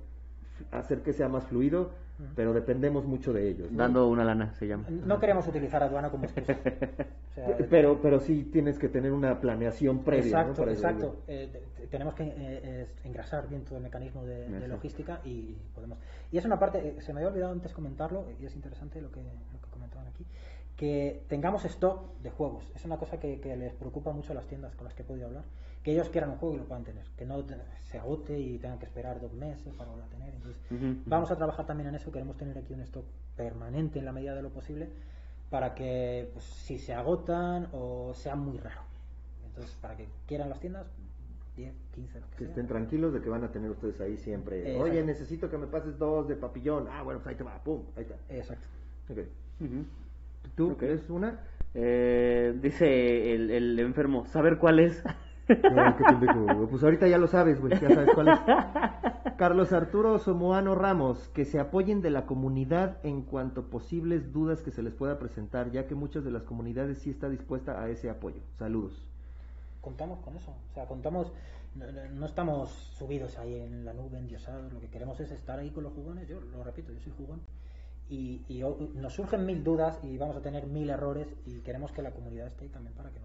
hacer 0.70 1.02
que 1.02 1.12
sea 1.12 1.28
más 1.28 1.44
fluido, 1.44 1.90
pero 2.34 2.52
dependemos 2.52 3.04
mucho 3.04 3.32
de 3.32 3.48
ellos. 3.48 3.70
¿no? 3.70 3.78
Dando 3.78 4.08
una 4.08 4.24
lana, 4.24 4.52
se 4.54 4.66
llama. 4.66 4.88
No 4.90 5.20
queremos 5.20 5.46
utilizar 5.46 5.82
aduana 5.82 6.10
como 6.10 6.24
excusa. 6.24 6.56
O 7.38 7.40
sea, 7.40 7.56
Pe- 7.56 7.64
Pero, 7.70 8.00
pero 8.02 8.18
sí 8.18 8.48
tienes 8.52 8.80
que 8.80 8.88
tener 8.88 9.12
una 9.12 9.40
planeación 9.40 10.00
previa, 10.02 10.24
¿no? 10.24 10.28
Exacto, 10.40 10.60
Para- 10.62 10.72
exacto. 10.72 11.16
Eh, 11.28 11.48
te- 11.52 11.60
te- 11.82 11.86
tenemos 11.86 12.14
que 12.14 12.24
eh, 12.36 12.86
engrasar 13.04 13.48
bien 13.48 13.64
todo 13.64 13.76
el 13.76 13.84
mecanismo 13.84 14.24
de, 14.24 14.66
logística 14.66 15.20
y 15.24 15.56
podemos. 15.72 15.98
Y 16.32 16.38
es 16.38 16.44
una 16.44 16.58
parte, 16.58 16.78
eh, 16.80 17.00
se 17.00 17.12
me 17.12 17.20
había 17.20 17.30
olvidado 17.30 17.52
antes 17.52 17.72
comentarlo, 17.72 18.24
y 18.40 18.46
es 18.46 18.56
interesante 18.56 19.00
lo 19.00 19.12
que, 19.12 19.20
lo 19.22 19.60
que 19.60 19.70
comentaban 19.70 20.08
aquí, 20.08 20.26
que 20.76 21.22
tengamos 21.28 21.64
stock 21.66 22.12
de 22.24 22.30
juegos. 22.30 22.64
Es 22.74 22.84
una 22.84 22.96
cosa 22.96 23.20
que, 23.20 23.40
que 23.40 23.56
les 23.56 23.72
preocupa 23.72 24.10
mucho 24.12 24.32
a 24.32 24.34
las 24.34 24.46
tiendas 24.48 24.74
con 24.74 24.86
las 24.86 24.94
que 24.94 25.02
he 25.02 25.06
podido 25.06 25.26
hablar, 25.28 25.44
que 25.88 25.92
ellos 25.94 26.10
quieran 26.10 26.28
un 26.32 26.36
juego 26.36 26.54
y 26.54 26.58
lo 26.58 26.64
puedan 26.66 26.84
tener, 26.84 27.02
que 27.16 27.24
no 27.24 27.42
se 27.80 27.98
agote 27.98 28.38
y 28.38 28.58
tengan 28.58 28.78
que 28.78 28.84
esperar 28.84 29.18
dos 29.22 29.32
meses 29.32 29.72
para 29.72 29.88
volver 29.90 30.04
a 30.04 30.08
tener. 30.10 30.34
Entonces, 30.34 30.60
vamos 31.06 31.30
a 31.30 31.36
trabajar 31.36 31.64
también 31.64 31.88
en 31.88 31.94
eso, 31.94 32.12
queremos 32.12 32.36
tener 32.36 32.58
aquí 32.58 32.74
un 32.74 32.82
stock 32.82 33.06
permanente 33.34 33.98
en 33.98 34.04
la 34.04 34.12
medida 34.12 34.34
de 34.34 34.42
lo 34.42 34.50
posible 34.50 34.90
para 35.48 35.74
que 35.74 36.28
pues, 36.34 36.44
si 36.44 36.78
se 36.78 36.92
agotan 36.92 37.68
o 37.72 38.12
sea 38.12 38.36
muy 38.36 38.58
raro. 38.58 38.82
Entonces, 39.46 39.74
para 39.80 39.96
que 39.96 40.06
quieran 40.26 40.50
las 40.50 40.60
tiendas, 40.60 40.86
10, 41.56 41.72
15, 41.94 42.20
lo 42.20 42.26
que, 42.26 42.32
Que 42.32 42.38
sea. 42.40 42.48
estén 42.50 42.66
tranquilos 42.66 43.14
de 43.14 43.22
que 43.22 43.30
van 43.30 43.44
a 43.44 43.50
tener 43.50 43.70
ustedes 43.70 43.98
ahí 44.02 44.18
siempre. 44.18 44.60
Exacto. 44.60 44.82
Oye, 44.82 45.02
necesito 45.02 45.48
que 45.48 45.56
me 45.56 45.68
pases 45.68 45.96
dos 45.98 46.28
de 46.28 46.36
papillón. 46.36 46.86
Ah, 46.90 47.02
bueno, 47.02 47.20
pues 47.20 47.28
ahí 47.28 47.36
te 47.36 47.44
va, 47.44 47.64
pum, 47.64 47.80
ahí 47.96 48.02
está. 48.02 48.14
Exacto. 48.28 48.66
Ok. 49.08 49.18
Ujú. 49.62 49.84
¿Tú 50.54 50.72
Ok. 50.72 50.82
eres 50.82 51.08
una? 51.08 51.40
Eh, 51.72 52.54
dice 52.60 53.34
el, 53.34 53.50
el 53.50 53.78
enfermo, 53.78 54.26
¿saber 54.26 54.58
cuál 54.58 54.80
es? 54.80 55.02
Pues 55.48 56.82
ahorita 56.84 57.08
ya 57.08 57.18
lo 57.18 57.26
sabes, 57.26 57.60
güey, 57.60 57.72
ya 57.80 57.88
sabes 57.88 58.10
cuál 58.14 58.28
es. 58.28 58.40
Carlos 59.36 59.72
Arturo 59.72 60.18
Somoano 60.18 60.74
Ramos, 60.74 61.28
que 61.28 61.44
se 61.44 61.58
apoyen 61.58 62.02
de 62.02 62.10
la 62.10 62.26
comunidad 62.26 62.98
en 63.04 63.22
cuanto 63.22 63.70
posibles 63.70 64.32
dudas 64.32 64.62
que 64.62 64.70
se 64.70 64.82
les 64.82 64.94
pueda 64.94 65.18
presentar, 65.18 65.70
ya 65.70 65.86
que 65.86 65.94
muchas 65.94 66.24
de 66.24 66.30
las 66.30 66.42
comunidades 66.42 66.98
sí 66.98 67.10
está 67.10 67.28
dispuesta 67.28 67.80
a 67.80 67.88
ese 67.88 68.10
apoyo. 68.10 68.40
Saludos. 68.58 69.08
Contamos 69.80 70.18
con 70.20 70.36
eso. 70.36 70.50
O 70.50 70.74
sea, 70.74 70.86
contamos. 70.86 71.32
No, 72.14 72.26
estamos 72.26 72.70
subidos 72.98 73.38
ahí 73.38 73.54
en 73.54 73.84
la 73.84 73.92
nube, 73.92 74.18
endiosados. 74.18 74.72
Lo 74.72 74.80
que 74.80 74.88
queremos 74.88 75.20
es 75.20 75.30
estar 75.30 75.58
ahí 75.58 75.70
con 75.70 75.84
los 75.84 75.92
jugones. 75.92 76.26
Yo 76.28 76.40
lo 76.40 76.64
repito, 76.64 76.92
yo 76.92 77.00
soy 77.00 77.12
jugón. 77.16 77.40
Y, 78.10 78.42
nos 78.94 79.12
surgen 79.12 79.46
mil 79.46 79.62
dudas 79.62 79.98
y 80.02 80.16
vamos 80.18 80.36
a 80.36 80.42
tener 80.42 80.66
mil 80.66 80.90
errores. 80.90 81.28
Y 81.46 81.60
queremos 81.60 81.92
que 81.92 82.02
la 82.02 82.10
comunidad 82.10 82.48
esté 82.48 82.64
ahí 82.64 82.70
también 82.70 82.94
para 82.94 83.10
que 83.10 83.20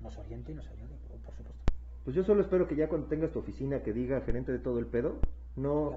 nos, 0.00 0.16
oriente 0.18 0.52
y 0.52 0.54
nos 0.54 0.68
ayude. 0.68 0.97
Pues 2.08 2.16
yo 2.16 2.24
solo 2.24 2.40
espero 2.40 2.66
que 2.66 2.74
ya 2.74 2.88
cuando 2.88 3.06
tengas 3.06 3.30
tu 3.32 3.38
oficina 3.38 3.80
que 3.82 3.92
diga 3.92 4.22
gerente 4.22 4.50
de 4.50 4.60
todo 4.60 4.78
el 4.78 4.86
pedo, 4.86 5.16
no, 5.56 5.92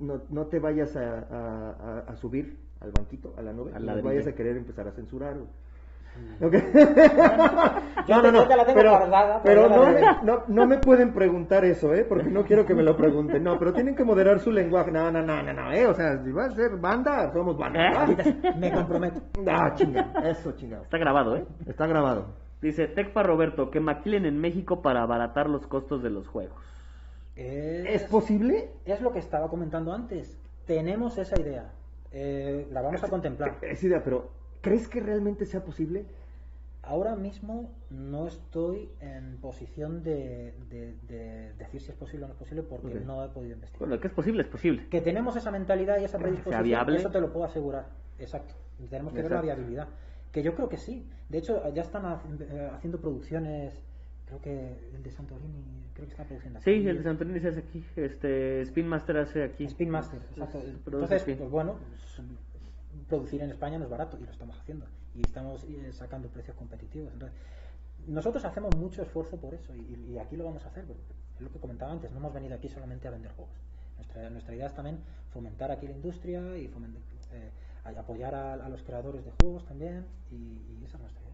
no, 0.00 0.20
no 0.28 0.46
te 0.46 0.58
vayas 0.58 0.96
a, 0.96 1.20
a- 1.20 1.70
a- 1.70 1.98
a 2.08 2.16
subir 2.16 2.58
al 2.80 2.90
banquito, 2.90 3.32
a 3.38 3.42
la 3.42 3.52
nube, 3.52 3.70
Al 3.72 3.86
no 3.86 4.02
vayas 4.02 4.26
a 4.26 4.32
querer 4.34 4.56
empezar 4.56 4.88
a 4.88 4.90
censurar. 4.90 5.36
Mm. 5.36 6.44
Ok. 6.44 6.52
Yo 8.08 8.20
te- 8.22 8.32
yo 8.32 8.48
te 8.48 8.56
la 8.56 8.64
tengo 8.66 8.74
pero, 8.80 8.90
guardada, 8.90 9.40
pero 9.44 9.68
no, 9.68 9.86
me, 9.92 10.00
no, 10.24 10.42
no 10.48 10.66
me 10.66 10.78
pueden 10.78 11.14
preguntar 11.14 11.64
eso, 11.64 11.94
¿eh? 11.94 12.04
Porque 12.08 12.28
no 12.28 12.42
quiero 12.44 12.66
que 12.66 12.74
me 12.74 12.82
lo 12.82 12.96
pregunten. 12.96 13.44
No, 13.44 13.56
pero 13.56 13.72
tienen 13.72 13.94
que 13.94 14.02
moderar 14.02 14.40
su 14.40 14.50
lenguaje. 14.50 14.90
No, 14.90 15.12
no, 15.12 15.22
no, 15.22 15.44
no, 15.44 15.52
no, 15.52 15.70
¿eh? 15.72 15.86
O 15.86 15.94
sea, 15.94 16.20
si 16.24 16.32
va 16.32 16.46
a 16.46 16.50
ser 16.50 16.76
banda, 16.78 17.32
somos 17.32 17.56
banda. 17.56 18.08
Me 18.58 18.72
comprometo. 18.72 19.20
Ah, 19.46 19.72
chinga, 19.76 20.12
eso 20.24 20.50
chingado. 20.56 20.82
Está 20.82 20.98
grabado, 20.98 21.36
¿eh? 21.36 21.46
Está 21.66 21.86
grabado. 21.86 22.41
Dice 22.62 22.86
Tecpa 22.86 23.22
Roberto, 23.22 23.70
que 23.70 23.80
maquilen 23.80 24.24
en 24.24 24.38
México 24.38 24.80
para 24.82 25.02
abaratar 25.02 25.50
los 25.50 25.66
costos 25.66 26.02
de 26.02 26.10
los 26.10 26.28
juegos. 26.28 26.56
¿Es 27.34 28.04
posible? 28.04 28.70
Es 28.84 29.00
lo 29.00 29.12
que 29.12 29.18
estaba 29.18 29.48
comentando 29.48 29.92
antes. 29.92 30.38
Tenemos 30.66 31.18
esa 31.18 31.40
idea. 31.40 31.72
Eh, 32.12 32.68
la 32.70 32.82
vamos 32.82 33.02
a 33.02 33.08
contemplar. 33.08 33.58
Es 33.62 33.82
idea, 33.82 34.02
pero 34.04 34.30
¿crees 34.60 34.86
que 34.88 35.00
realmente 35.00 35.44
sea 35.46 35.64
posible? 35.64 36.04
Ahora 36.84 37.14
mismo 37.14 37.70
no 37.90 38.26
estoy 38.26 38.90
en 39.00 39.38
posición 39.40 40.02
de, 40.02 40.52
de- 40.68 40.94
de 41.08 41.52
decir 41.54 41.80
si 41.80 41.90
es 41.90 41.96
posible 41.96 42.24
o 42.24 42.28
no 42.28 42.34
es 42.34 42.38
posible 42.38 42.62
porque 42.64 42.94
no 43.00 43.24
he 43.24 43.28
podido 43.28 43.54
investigar. 43.54 43.88
Bueno, 43.88 44.00
que 44.00 44.08
es 44.08 44.12
posible, 44.14 44.42
es 44.42 44.48
posible. 44.48 44.88
Que 44.88 45.00
tenemos 45.00 45.36
esa 45.36 45.50
mentalidad 45.52 45.98
y 46.00 46.04
esa 46.04 46.18
predisposición, 46.18 46.64
viable. 46.64 46.98
eso 46.98 47.10
te 47.10 47.20
lo 47.20 47.32
puedo 47.32 47.44
asegurar. 47.46 47.86
Exacto. 48.18 48.54
Tenemos 48.90 49.14
que 49.14 49.22
ver 49.22 49.30
la 49.30 49.40
viabilidad. 49.42 49.88
Que 50.32 50.42
yo 50.42 50.54
creo 50.54 50.68
que 50.68 50.78
sí. 50.78 51.06
De 51.28 51.38
hecho, 51.38 51.62
ya 51.74 51.82
están 51.82 52.04
eh, 52.40 52.70
haciendo 52.72 53.00
producciones. 53.00 53.74
Creo 54.26 54.40
que 54.40 54.90
el 54.94 55.02
de 55.02 55.10
Santorini, 55.10 55.62
creo 55.92 56.06
que 56.06 56.12
está 56.12 56.24
produciendo 56.24 56.58
aquí. 56.58 56.70
Sí, 56.72 56.88
el 56.88 56.98
de 56.98 57.02
Santorini 57.02 57.38
se 57.40 57.48
hace 57.48 57.60
aquí, 57.60 57.84
este 57.96 58.62
Spin 58.62 58.88
Master 58.88 59.16
hace 59.18 59.42
aquí. 59.44 59.64
Spin 59.64 59.90
Master, 59.90 60.20
exacto. 60.30 60.62
Entonces, 60.86 61.22
pues 61.36 61.50
bueno, 61.50 61.74
pues, 61.74 62.26
producir 63.08 63.42
en 63.42 63.50
España 63.50 63.78
no 63.78 63.84
es 63.84 63.90
barato 63.90 64.18
y 64.18 64.24
lo 64.24 64.30
estamos 64.30 64.58
haciendo. 64.58 64.86
Y 65.14 65.20
estamos 65.22 65.64
eh, 65.64 65.92
sacando 65.92 66.28
precios 66.28 66.56
competitivos. 66.56 67.12
Entonces, 67.12 67.36
nosotros 68.06 68.44
hacemos 68.46 68.74
mucho 68.74 69.02
esfuerzo 69.02 69.36
por 69.36 69.52
eso 69.54 69.74
y, 69.74 70.12
y 70.12 70.18
aquí 70.18 70.36
lo 70.36 70.44
vamos 70.44 70.64
a 70.64 70.68
hacer. 70.68 70.84
es 71.36 71.40
lo 71.40 71.50
que 71.50 71.58
comentaba 71.58 71.92
antes, 71.92 72.10
no 72.10 72.18
hemos 72.18 72.32
venido 72.32 72.54
aquí 72.54 72.68
solamente 72.68 73.06
a 73.08 73.10
vender 73.10 73.32
juegos. 73.32 73.54
Nuestra, 73.96 74.30
nuestra 74.30 74.54
idea 74.54 74.66
es 74.66 74.74
también 74.74 74.98
fomentar 75.30 75.70
aquí 75.70 75.86
la 75.86 75.92
industria 75.92 76.56
y 76.56 76.68
foment- 76.68 76.96
eh, 77.32 77.50
apoyar 77.84 78.34
a, 78.34 78.54
a 78.54 78.68
los 78.68 78.82
creadores 78.82 79.24
de 79.24 79.30
juegos 79.40 79.64
también 79.66 80.04
y, 80.30 80.36
y 80.36 80.84
esa 80.84 80.96
es 80.96 81.02
nuestra 81.02 81.22
idea. 81.22 81.32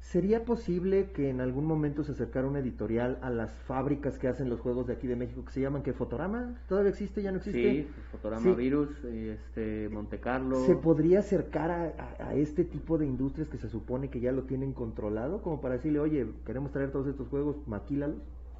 ¿Sería 0.00 0.44
posible 0.44 1.12
que 1.12 1.30
en 1.30 1.40
algún 1.40 1.64
momento 1.64 2.02
se 2.02 2.10
acercara 2.10 2.48
una 2.48 2.58
editorial 2.58 3.18
a 3.22 3.30
las 3.30 3.52
fábricas 3.52 4.18
que 4.18 4.26
hacen 4.26 4.50
los 4.50 4.58
juegos 4.60 4.88
de 4.88 4.94
aquí 4.94 5.06
de 5.06 5.14
México 5.14 5.44
que 5.44 5.52
se 5.52 5.60
llaman 5.60 5.82
que 5.84 5.92
Fotorama? 5.92 6.58
¿Todavía 6.68 6.90
existe? 6.90 7.22
¿Ya 7.22 7.30
no 7.30 7.36
existe? 7.38 7.60
Sí, 7.84 7.88
Fotograma 8.10 8.42
Sí. 8.42 8.52
Virus, 8.52 9.04
este 9.04 9.88
Monte 9.90 10.18
Carlo. 10.18 10.66
¿Se 10.66 10.74
podría 10.74 11.20
acercar 11.20 11.70
a, 11.70 11.84
a- 12.18 12.28
a 12.30 12.34
este 12.34 12.64
tipo 12.64 12.98
de 12.98 13.06
industrias 13.06 13.48
que 13.48 13.58
se 13.58 13.68
supone 13.68 14.10
que 14.10 14.18
ya 14.18 14.32
lo 14.32 14.42
tienen 14.42 14.72
controlado? 14.72 15.40
Como 15.40 15.60
para 15.60 15.74
decirle, 15.74 16.00
oye, 16.00 16.26
queremos 16.44 16.72
traer 16.72 16.90
todos 16.90 17.06
estos 17.06 17.28
juegos, 17.28 17.56
maquílalos. 17.68 18.16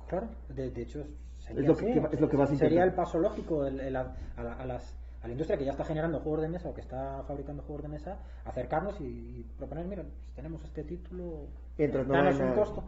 Claro, 0.08 0.28
de, 0.48 0.70
de 0.70 0.82
hecho 0.82 1.04
sería 1.38 1.62
Es 1.62 1.66
lo 1.68 1.76
que- 1.76 1.90
así, 1.90 2.00
que 2.08 2.14
es 2.14 2.20
lo 2.20 2.28
que 2.28 2.36
vas 2.36 2.52
a 2.52 2.56
sería 2.56 2.84
el 2.84 2.92
paso 2.94 3.18
lógico 3.18 3.66
el- 3.66 3.80
el 3.80 3.96
a, 3.96 4.14
a 4.36 4.64
las- 4.64 4.96
a 5.22 5.26
la 5.26 5.32
industria 5.32 5.56
que 5.56 5.64
ya 5.64 5.70
está 5.70 5.84
generando 5.84 6.18
juegos 6.20 6.42
de 6.42 6.48
mesa 6.48 6.68
o 6.68 6.74
que 6.74 6.80
está 6.80 7.22
fabricando 7.26 7.62
juegos 7.62 7.82
de 7.82 7.88
mesa, 7.88 8.18
acercarnos 8.44 9.00
y, 9.00 9.04
y 9.04 9.46
proponer, 9.56 9.86
mira, 9.86 10.02
pues 10.02 10.14
tenemos 10.34 10.64
este 10.64 10.82
título, 10.82 11.46
Mientras 11.78 12.06
no 12.06 12.14
danos 12.14 12.40
un 12.40 12.48
a 12.48 12.54
costo. 12.54 12.84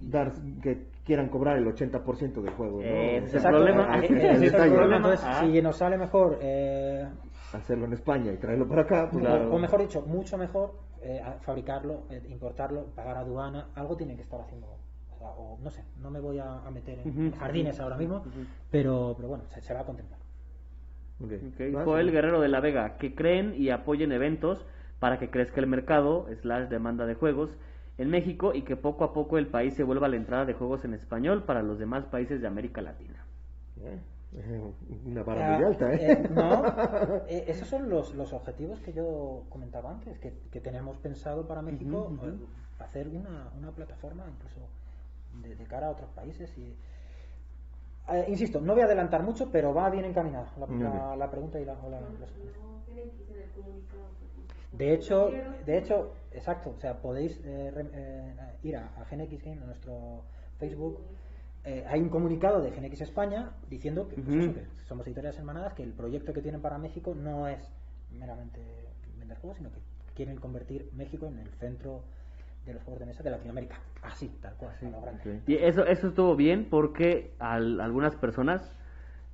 dar, 0.00 0.32
que 0.62 0.86
quieran 1.04 1.28
cobrar 1.28 1.58
el 1.58 1.66
80% 1.66 2.40
del 2.40 2.50
juego. 2.54 2.78
¿no? 2.78 2.84
Eh, 2.84 3.18
es 3.18 3.34
el 3.34 3.42
problema. 3.42 3.98
es 3.98 4.10
es 4.10 4.54
el. 4.54 4.92
Entonces, 4.92 5.20
Ah. 5.24 5.40
si 5.44 5.60
nos 5.62 5.76
sale 5.76 5.98
mejor, 5.98 6.38
eh, 6.40 7.08
Hacerlo 7.52 7.84
en 7.86 7.92
España 7.92 8.32
y 8.32 8.38
traerlo 8.38 8.66
para 8.68 8.82
acá, 8.82 9.08
pues 9.10 9.24
o- 9.24 9.28
Claro. 9.28 9.54
o, 9.54 9.58
mejor 9.58 9.80
dicho, 9.80 10.02
mucho 10.02 10.36
mejor 10.36 10.74
eh, 11.00 11.22
fabricarlo, 11.42 12.02
eh, 12.10 12.20
importarlo, 12.28 12.86
pagar 12.86 13.18
aduana, 13.18 13.68
algo 13.76 13.96
tienen 13.96 14.16
que 14.16 14.22
estar 14.22 14.40
haciendo. 14.40 14.66
O, 15.14 15.18
sea, 15.18 15.28
o 15.28 15.56
no 15.62 15.70
sé, 15.70 15.84
no 16.02 16.10
me 16.10 16.18
voy 16.20 16.38
a, 16.40 16.60
meter 16.70 16.98
en 16.98 17.32
jardines 17.32 17.78
ahora 17.78 17.96
mismo, 17.96 18.24
pero, 18.70 19.14
pero 19.16 19.28
bueno, 19.28 19.44
se, 19.48 19.60
se 19.62 19.72
va 19.72 19.80
a 19.80 19.84
contemplar. 19.84 20.18
Ok. 21.20 21.32
Ok, 21.42 21.60
¿Vas? 21.72 21.84
Joel 21.84 22.10
Guerrero 22.12 22.40
de 22.40 22.48
la 22.48 22.60
Vega, 22.60 22.96
que 22.98 23.14
creen 23.14 23.54
y 23.56 23.70
apoyen 23.70 24.12
eventos 24.12 24.66
para 24.98 25.18
que 25.18 25.30
crezca 25.30 25.60
el 25.60 25.66
mercado, 25.66 26.26
slash 26.34 26.68
demanda 26.68 27.06
de 27.06 27.14
juegos 27.14 27.58
en 27.98 28.10
México 28.10 28.52
y 28.54 28.62
que 28.62 28.76
poco 28.76 29.04
a 29.04 29.12
poco 29.12 29.38
el 29.38 29.48
país 29.48 29.74
se 29.74 29.82
vuelva 29.84 30.06
a 30.06 30.10
la 30.10 30.16
entrada 30.16 30.44
de 30.44 30.54
juegos 30.54 30.84
en 30.84 30.94
español 30.94 31.44
para 31.44 31.62
los 31.62 31.78
demás 31.78 32.06
países 32.06 32.40
de 32.40 32.46
América 32.46 32.82
Latina. 32.82 33.24
Eh, 34.32 34.72
Una 35.06 35.22
vara 35.22 35.42
Ah, 35.42 35.42
muy 35.42 35.62
alta, 35.62 35.92
¿eh? 35.94 36.00
eh, 36.00 36.26
no, 36.30 36.64
eh, 37.28 37.44
esos 37.48 37.68
son 37.68 37.88
los, 37.88 38.14
los 38.14 38.32
objetivos 38.32 38.80
que 38.80 38.92
yo 38.92 39.44
comentaba 39.48 39.90
antes, 39.90 40.18
que, 40.18 40.38
que 40.50 40.60
tenemos 40.60 40.98
pensado 40.98 41.46
para 41.46 41.62
México, 41.62 42.14
ujú. 42.14 42.26
eh, 42.26 42.34
hacer 42.78 43.08
una, 43.08 43.50
una 43.56 43.72
plataforma 43.72 44.26
incluso 44.30 44.60
de, 45.42 45.54
de 45.56 45.66
cara 45.66 45.88
a 45.88 45.90
otros 45.90 46.10
países. 46.10 46.56
y 46.58 46.76
eh, 48.12 48.24
Insisto, 48.28 48.60
no 48.60 48.72
voy 48.74 48.82
a 48.82 48.86
adelantar 48.86 49.22
mucho, 49.22 49.50
pero 49.50 49.72
va 49.74 49.90
bien 49.90 50.04
encaminada 50.04 50.50
la, 50.58 50.66
la- 51.16 51.30
pregunta 51.30 51.60
y 51.60 51.64
la, 51.64 51.74
la-. 51.74 52.00
De 54.72 54.92
hecho, 54.94 55.30
de 55.64 55.78
hecho, 55.78 56.12
exacto, 56.32 56.70
o 56.76 56.80
sea, 56.80 57.00
podéis 57.00 57.40
eh, 57.44 57.70
re- 57.74 57.90
eh, 57.92 58.34
ir 58.62 58.76
a, 58.76 58.86
a 58.96 59.04
GNX 59.10 59.42
Game, 59.42 59.62
a 59.62 59.64
nuestro 59.66 60.22
Facebook. 60.58 61.00
eh, 61.64 61.84
hay 61.88 62.00
un 62.00 62.08
comunicado 62.10 62.60
de 62.60 62.70
GNX 62.70 63.00
España 63.02 63.50
diciendo 63.68 64.06
que, 64.08 64.16
pues 64.16 64.36
eso, 64.36 64.54
que 64.54 64.84
somos 64.84 65.06
editoriales 65.06 65.38
hermanadas, 65.38 65.74
que 65.74 65.82
el 65.82 65.92
proyecto 65.92 66.32
que 66.32 66.42
tienen 66.42 66.60
para 66.62 66.78
México 66.78 67.14
no 67.14 67.48
es 67.48 67.58
meramente 68.10 68.60
vender 69.18 69.36
juegos, 69.38 69.56
sino 69.58 69.70
que 69.72 69.80
quieren 70.14 70.36
convertir 70.36 70.90
México 70.92 71.26
en 71.26 71.38
el 71.38 71.48
centro 71.54 72.02
de 72.66 72.74
los 72.74 72.82
juegos 72.82 73.00
de 73.00 73.06
mesa 73.06 73.22
de 73.22 73.30
Latinoamérica. 73.30 73.76
Así, 74.02 74.28
tal 74.40 74.54
cual, 74.56 74.72
lo 74.82 75.00
grande. 75.00 75.40
Y 75.46 75.54
eso, 75.54 75.86
eso 75.86 76.08
estuvo 76.08 76.34
bien 76.36 76.66
porque 76.68 77.32
al- 77.38 77.80
algunas 77.80 78.16
personas, 78.16 78.76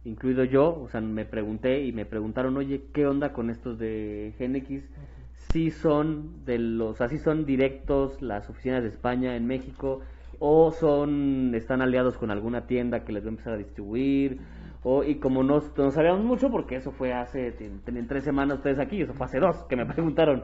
incluido 0.04 0.44
yo, 0.44 0.78
o 0.80 0.88
sea, 0.88 1.00
me 1.00 1.24
pregunté 1.24 1.80
y 1.84 1.92
me 1.92 2.04
preguntaron, 2.04 2.56
oye, 2.56 2.84
¿qué 2.92 3.06
onda 3.06 3.32
con 3.32 3.50
estos 3.50 3.78
de 3.78 4.34
GNX? 4.38 4.88
Si 5.32 5.70
son 5.70 6.44
de 6.44 6.58
los, 6.58 7.00
así 7.00 7.18
son 7.18 7.46
directos 7.46 8.20
las 8.20 8.48
oficinas 8.50 8.82
de 8.82 8.90
España 8.90 9.34
en 9.34 9.46
México 9.46 10.00
o 10.38 10.70
son, 10.72 11.54
están 11.54 11.80
aliados 11.82 12.18
con 12.18 12.30
alguna 12.30 12.66
tienda 12.66 13.04
que 13.04 13.12
les 13.12 13.22
va 13.24 13.28
a 13.28 13.30
empezar 13.30 13.54
a 13.54 13.56
distribuir 13.56 14.40
o, 14.82 15.04
y 15.04 15.16
como 15.16 15.42
no, 15.42 15.62
no 15.76 15.90
sabíamos 15.90 16.24
mucho 16.24 16.50
porque 16.50 16.76
eso 16.76 16.90
fue 16.90 17.12
hace, 17.12 17.52
tienen 17.52 18.06
tres 18.08 18.24
semanas 18.24 18.58
ustedes 18.58 18.78
aquí, 18.80 19.00
eso 19.00 19.14
fue 19.14 19.26
hace 19.26 19.38
dos 19.38 19.64
que 19.68 19.76
me 19.76 19.86
preguntaron, 19.86 20.42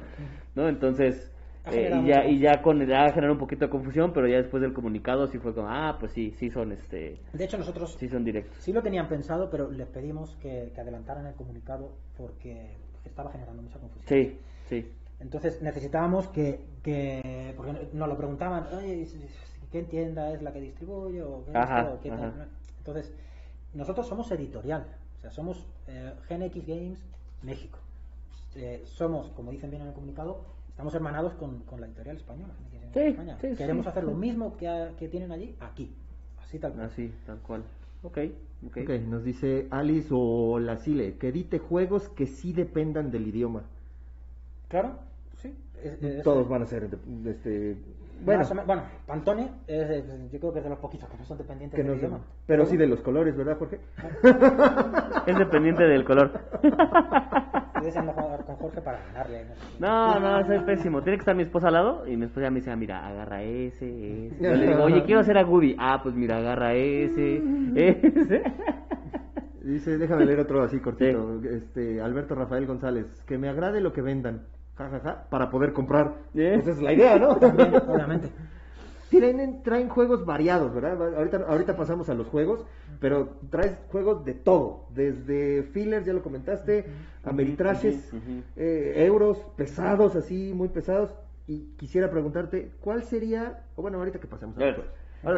¿no? 0.54 0.68
Entonces, 0.68 1.32
eh, 1.70 1.76
generado 1.76 2.02
y 2.02 2.08
ya, 2.08 2.24
y 2.24 2.38
ya 2.38 2.62
con 2.62 2.86
ya 2.86 3.12
generó 3.12 3.32
un 3.32 3.38
poquito 3.38 3.66
de 3.66 3.70
confusión, 3.70 4.12
pero 4.12 4.26
ya 4.28 4.36
después 4.38 4.60
del 4.62 4.72
comunicado 4.72 5.26
sí 5.26 5.38
fue 5.38 5.54
como, 5.54 5.68
ah, 5.68 5.96
pues 5.98 6.12
sí, 6.12 6.32
sí 6.32 6.50
son 6.50 6.72
este, 6.72 7.18
De 7.32 7.44
hecho, 7.44 7.58
nosotros 7.58 7.96
sí 7.98 8.08
son 8.08 8.24
directos. 8.24 8.56
Sí 8.58 8.72
lo 8.72 8.82
tenían 8.82 9.08
pensado, 9.08 9.48
pero 9.50 9.70
les 9.70 9.88
pedimos 9.88 10.36
que, 10.36 10.70
que 10.74 10.80
adelantaran 10.80 11.26
el 11.26 11.34
comunicado 11.34 11.92
porque, 12.16 12.76
estaba 13.04 13.30
generando 13.32 13.62
mucha 13.62 13.78
confusión. 13.78 14.06
Sí, 14.06 14.38
sí. 14.68 14.92
Entonces 15.20 15.60
necesitábamos 15.62 16.28
que, 16.28 16.60
que 16.82 17.52
porque 17.56 17.72
nos 17.92 18.08
lo 18.08 18.16
preguntaban, 18.16 18.66
oye, 18.74 19.06
¿qué 19.72 19.82
tienda 19.82 20.32
es 20.32 20.42
la 20.42 20.52
que 20.52 20.60
distribuye? 20.60 21.22
O 21.22 21.44
qué 21.44 21.56
Ajá, 21.56 21.80
esto, 21.80 21.94
o 21.94 22.00
qué 22.00 22.08
tal?". 22.10 22.24
ajá. 22.24 22.48
Entonces, 22.78 23.12
nosotros 23.74 24.06
somos 24.06 24.30
editorial, 24.30 24.86
o 25.18 25.20
sea, 25.20 25.30
somos 25.30 25.66
eh, 25.88 26.12
GNX 26.28 26.66
Games 26.66 27.04
México. 27.42 27.78
Eh, 28.54 28.82
somos, 28.84 29.30
como 29.30 29.50
dicen 29.50 29.70
bien 29.70 29.82
en 29.82 29.88
el 29.88 29.94
comunicado, 29.94 30.40
estamos 30.78 30.94
hermanados 30.94 31.34
con, 31.34 31.58
con 31.64 31.80
la 31.80 31.88
editorial 31.88 32.16
española. 32.18 32.54
Sí, 32.94 33.00
España. 33.00 33.36
sí, 33.40 33.48
Queremos 33.56 33.84
sí. 33.84 33.90
hacer 33.90 34.04
lo 34.04 34.14
mismo 34.14 34.56
que, 34.56 34.90
que 34.96 35.08
tienen 35.08 35.32
allí, 35.32 35.56
aquí. 35.58 35.92
Así 36.40 36.60
tal 36.60 36.72
cual. 36.72 36.86
Así, 36.86 37.12
tal 37.26 37.38
cual. 37.38 37.64
Ok, 38.04 38.18
ok. 38.64 38.76
Ok, 38.84 38.90
nos 39.08 39.24
dice 39.24 39.66
Alice 39.72 40.06
o 40.12 40.60
la 40.60 40.76
Sile, 40.76 41.16
que 41.16 41.28
edite 41.30 41.58
juegos 41.58 42.08
que 42.10 42.26
sí 42.28 42.52
dependan 42.52 43.10
del 43.10 43.26
idioma. 43.26 43.64
Claro, 44.68 45.00
sí. 45.38 45.52
es- 45.82 46.00
es- 46.00 46.22
Todos 46.22 46.48
van 46.48 46.62
a 46.62 46.66
ser, 46.66 46.88
de- 46.88 47.30
este, 47.32 47.76
bueno, 48.20 48.40
Más 48.54 48.66
bueno, 48.66 48.82
Pantone, 49.06 49.50
es 49.66 50.06
yo 50.30 50.38
creo 50.38 50.52
que 50.52 50.58
es 50.58 50.64
de 50.64 50.70
los 50.70 50.78
poquitos 50.78 51.08
que 51.08 51.16
no 51.16 51.24
son 51.24 51.38
dependientes 51.38 51.76
que 51.76 51.88
del 51.88 52.10
no 52.10 52.20
pero 52.46 52.66
sí 52.66 52.76
de 52.76 52.86
los 52.86 53.00
colores, 53.00 53.36
¿verdad, 53.36 53.56
Jorge? 53.58 53.80
Es 55.26 55.38
dependiente 55.38 55.84
del 55.84 56.04
color. 56.04 56.32
Con 58.46 58.56
Jorge 58.56 58.80
para 58.80 58.98
ganarle. 59.06 59.46
¿no? 59.78 60.18
No, 60.18 60.40
no, 60.40 60.46
soy 60.46 60.60
pésimo. 60.60 61.02
Tiene 61.02 61.16
que 61.16 61.22
estar 61.22 61.34
mi 61.34 61.42
esposa 61.42 61.68
al 61.68 61.74
lado 61.74 62.06
y 62.06 62.16
mi 62.16 62.24
esposa 62.24 62.46
ya 62.46 62.50
me 62.50 62.56
dice, 62.56 62.70
ah, 62.70 62.76
mira, 62.76 63.06
agarra 63.06 63.42
ese, 63.42 64.26
ese. 64.26 64.42
Yo 64.42 64.54
le 64.54 64.66
digo, 64.66 64.84
oye, 64.84 65.04
quiero 65.04 65.20
hacer 65.20 65.38
a 65.38 65.42
Goody. 65.42 65.76
Ah, 65.78 66.00
pues 66.02 66.14
mira, 66.14 66.38
agarra 66.38 66.74
ese, 66.74 67.42
ese. 67.74 68.42
Dice, 69.62 69.98
déjame 69.98 70.24
leer 70.24 70.40
otro 70.40 70.62
así 70.62 70.80
cortito. 70.80 71.42
Este, 71.44 72.00
Alberto 72.00 72.34
Rafael 72.34 72.66
González, 72.66 73.22
que 73.26 73.36
me 73.36 73.48
agrade 73.48 73.80
lo 73.80 73.92
que 73.92 74.00
vendan, 74.00 74.46
para 75.30 75.50
poder 75.50 75.72
comprar. 75.72 76.14
Pues 76.54 76.66
esa 76.68 76.70
es 76.70 76.82
la 76.82 76.92
idea, 76.92 77.18
¿no? 77.18 77.36
También, 77.36 77.74
obviamente. 77.88 78.30
Tienen, 79.10 79.62
traen 79.62 79.88
juegos 79.88 80.26
variados, 80.26 80.74
¿verdad? 80.74 81.16
Ahorita, 81.16 81.38
ahorita 81.48 81.76
pasamos 81.76 82.10
a 82.10 82.14
los 82.14 82.26
juegos, 82.26 82.64
pero 83.00 83.38
traes 83.50 83.72
juegos 83.90 84.22
de 84.24 84.34
todo, 84.34 84.84
desde 84.94 85.62
fillers, 85.72 86.04
ya 86.04 86.12
lo 86.12 86.22
comentaste, 86.22 86.84
ameritrashes, 87.24 88.08
Ujú, 88.08 88.16
ujú. 88.18 88.42
eh, 88.56 89.04
euros 89.06 89.38
pesados, 89.56 90.14
así, 90.14 90.52
muy 90.54 90.68
pesados. 90.68 91.10
Y 91.46 91.74
quisiera 91.78 92.10
preguntarte, 92.10 92.70
¿cuál 92.80 93.02
sería, 93.02 93.64
o 93.76 93.82
bueno, 93.82 93.96
ahorita 93.98 94.18
que 94.20 94.26
pasemos 94.26 94.58
a 94.58 94.60
los 94.60 94.74
juegos. 94.74 94.92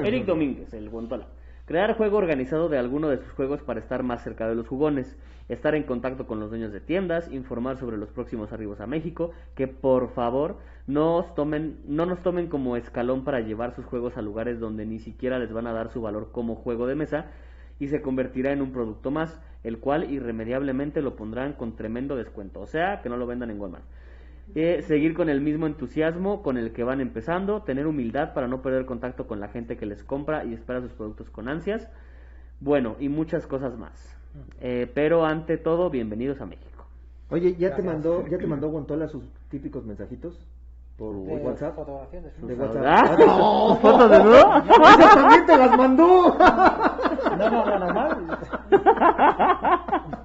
Eric. 0.05 0.26
Domínguez, 0.26 0.74
el 0.74 0.91
Guantola. 0.91 1.26
Crear 1.70 1.96
juego 1.96 2.16
organizado 2.18 2.68
de 2.68 2.78
alguno 2.78 3.10
de 3.10 3.18
sus 3.18 3.30
juegos 3.30 3.62
para 3.62 3.78
estar 3.78 4.02
más 4.02 4.24
cerca 4.24 4.48
de 4.48 4.56
los 4.56 4.66
jugones, 4.66 5.16
estar 5.48 5.76
en 5.76 5.84
contacto 5.84 6.26
con 6.26 6.40
los 6.40 6.50
dueños 6.50 6.72
de 6.72 6.80
tiendas, 6.80 7.30
informar 7.30 7.76
sobre 7.76 7.96
los 7.96 8.08
próximos 8.08 8.52
arribos 8.52 8.80
a 8.80 8.88
México, 8.88 9.30
que 9.54 9.68
por 9.68 10.08
favor 10.08 10.56
no, 10.88 11.24
tomen, 11.36 11.78
no 11.86 12.06
nos 12.06 12.24
tomen 12.24 12.48
como 12.48 12.76
escalón 12.76 13.22
para 13.22 13.38
llevar 13.38 13.72
sus 13.76 13.84
juegos 13.84 14.16
a 14.16 14.20
lugares 14.20 14.58
donde 14.58 14.84
ni 14.84 14.98
siquiera 14.98 15.38
les 15.38 15.52
van 15.52 15.68
a 15.68 15.72
dar 15.72 15.92
su 15.92 16.02
valor 16.02 16.30
como 16.32 16.56
juego 16.56 16.88
de 16.88 16.96
mesa 16.96 17.26
y 17.78 17.86
se 17.86 18.02
convertirá 18.02 18.50
en 18.50 18.62
un 18.62 18.72
producto 18.72 19.12
más. 19.12 19.40
el 19.62 19.78
cual 19.78 20.10
irremediablemente 20.10 21.02
lo 21.02 21.14
pondrán 21.14 21.52
con 21.52 21.76
tremendo 21.76 22.16
descuento, 22.16 22.60
o 22.60 22.66
sea, 22.66 23.00
que 23.00 23.08
no 23.08 23.16
lo 23.16 23.28
vendan 23.28 23.50
en 23.50 23.60
Walmart. 23.60 23.84
Eh, 24.55 24.82
seguir 24.82 25.14
con 25.14 25.28
el 25.28 25.40
mismo 25.40 25.66
entusiasmo 25.66 26.42
con 26.42 26.57
el 26.57 26.72
que 26.72 26.82
van 26.82 27.01
empezando, 27.01 27.62
tener 27.62 27.86
humildad 27.86 28.34
para 28.34 28.48
no 28.48 28.62
perder 28.62 28.84
contacto 28.84 29.26
con 29.26 29.38
la 29.38 29.48
gente 29.48 29.76
que 29.76 29.86
les 29.86 30.03
compra 30.03 30.44
y 30.44 30.55
espera 30.55 30.80
sus 30.80 30.92
productos 30.92 31.30
con 31.30 31.48
ansias, 31.48 31.88
bueno, 32.61 32.96
y 32.98 33.09
muchas 33.09 33.46
cosas 33.46 33.78
más. 33.78 34.16
Eh, 34.61 34.90
pero 34.92 35.24
ante 35.24 35.57
todo, 35.57 35.88
bienvenidos 35.90 36.40
a 36.40 36.46
México. 36.46 36.84
Oye, 37.30 37.55
¿ya 37.57 37.74
te 37.76 37.82
mandó, 37.82 38.26
ya 38.26 38.38
te 38.38 38.46
mandó 38.46 38.68
Guantola 38.70 39.07
sus 39.07 39.22
típicos 39.51 39.84
mensajitos 39.84 40.44
por 40.96 41.14
De 41.24 41.36
WhatsApp? 41.36 41.76
fotografías 41.76 42.24
de 42.42 42.55
WhatsApp. 42.55 42.84
¿Ah? 42.86 43.16
no. 43.18 43.76
¿Fotos 43.80 44.11
de 44.11 44.18
nudo? 44.18 44.57
¡Esa 44.64 45.14
también 45.14 45.46
te 45.46 45.57
las 45.57 45.76
mandó! 45.76 46.36
No, 47.38 47.51
no, 47.51 47.64
no, 47.66 47.78
normal. 47.78 48.38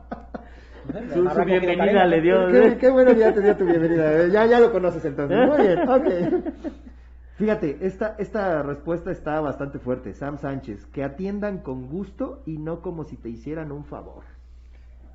Su- 1.14 1.30
su 1.30 1.44
bienvenida 1.46 2.06
le 2.06 2.22
dio. 2.22 2.48
qué, 2.48 2.78
qué 2.78 2.90
bueno 2.90 3.12
ya 3.14 3.34
te 3.34 3.42
dio 3.42 3.56
tu 3.58 3.66
bienvenida. 3.66 4.14
eh, 4.24 4.30
Ya, 4.32 4.46
ya 4.46 4.60
lo 4.60 4.72
conoces 4.72 5.04
entonces. 5.06 5.38
Muy 5.48 5.62
bien, 5.62 5.90
ok. 5.90 6.44
Fíjate, 7.38 7.78
esta, 7.82 8.16
esta 8.18 8.64
respuesta 8.64 9.12
está 9.12 9.42
bastante 9.42 9.78
fuerte. 9.80 10.14
Sam 10.14 10.38
Sánchez, 10.38 10.86
que 10.88 11.04
atiendan 11.04 11.58
con 11.60 11.88
gusto 11.90 12.42
y 12.46 12.58
no 12.58 12.82
como 12.82 13.04
si 13.04 13.18
te 13.18 13.28
hicieran 13.30 13.72
un 13.74 13.84
favor. 13.84 14.24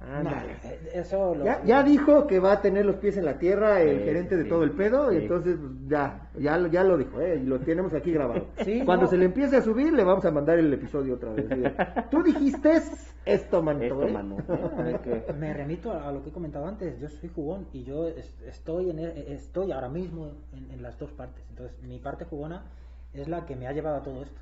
Ándale. 0.00 0.56
Eso 0.94 1.34
lo... 1.34 1.44
Ya, 1.44 1.62
ya 1.64 1.82
dijo 1.82 2.26
que 2.26 2.38
va 2.40 2.52
a 2.52 2.60
tener 2.62 2.86
los 2.86 2.96
pies 2.96 3.18
en 3.18 3.24
la 3.26 3.38
tierra 3.38 3.82
el 3.82 3.98
Sí, 3.98 4.04
gerente 4.04 4.36
de 4.36 4.44
sí, 4.44 4.48
todo 4.48 4.62
el 4.64 4.70
pedo 4.72 5.12
y 5.12 5.16
entonces 5.18 5.56
pues, 5.60 5.72
ya, 5.88 6.30
ya, 6.38 6.56
lo- 6.56 6.68
ya 6.68 6.82
lo 6.84 6.96
dijo, 6.96 7.20
eh, 7.20 7.36
y 7.42 7.44
lo 7.46 7.60
tenemos 7.60 7.92
aquí 7.92 8.10
grabado. 8.12 8.46
Sí, 8.64 8.82
Cuando 8.84 9.04
no. 9.04 9.10
se 9.10 9.18
le 9.18 9.26
empiece 9.26 9.56
a 9.56 9.62
subir 9.62 9.92
le 9.92 10.02
vamos 10.02 10.24
a 10.24 10.30
mandar 10.30 10.58
el 10.58 10.72
episodio 10.72 11.14
otra 11.16 11.32
vez. 11.32 11.46
Mira, 11.54 12.08
Tú 12.10 12.22
dijiste 12.22 12.80
esto, 13.26 13.62
manito. 13.62 14.02
Esto, 14.02 14.08
eh. 14.08 14.12
mano. 14.12 14.36
¿eh? 14.48 15.24
Me 15.38 15.52
remito 15.52 15.92
a, 15.92 16.10
lo 16.10 16.22
que 16.22 16.30
he 16.30 16.32
comentado 16.32 16.66
antes. 16.66 16.98
Yo 16.98 17.08
soy 17.08 17.28
jugón 17.28 17.66
y 17.72 17.84
yo 17.84 18.08
es- 18.08 18.34
estoy 18.46 18.88
en 18.90 19.00
e- 19.00 19.32
estoy 19.34 19.70
ahora 19.70 19.90
mismo 19.90 20.32
en, 20.54 20.70
en 20.70 20.82
las 20.82 20.98
dos 20.98 21.12
partes. 21.12 21.44
Entonces, 21.50 21.76
mi 21.82 21.98
parte 21.98 22.24
jugona 22.24 22.64
es 23.12 23.28
la 23.28 23.44
que 23.44 23.54
me 23.54 23.66
ha 23.66 23.72
llevado 23.72 23.96
a 23.96 24.02
todo 24.02 24.22
esto. 24.22 24.40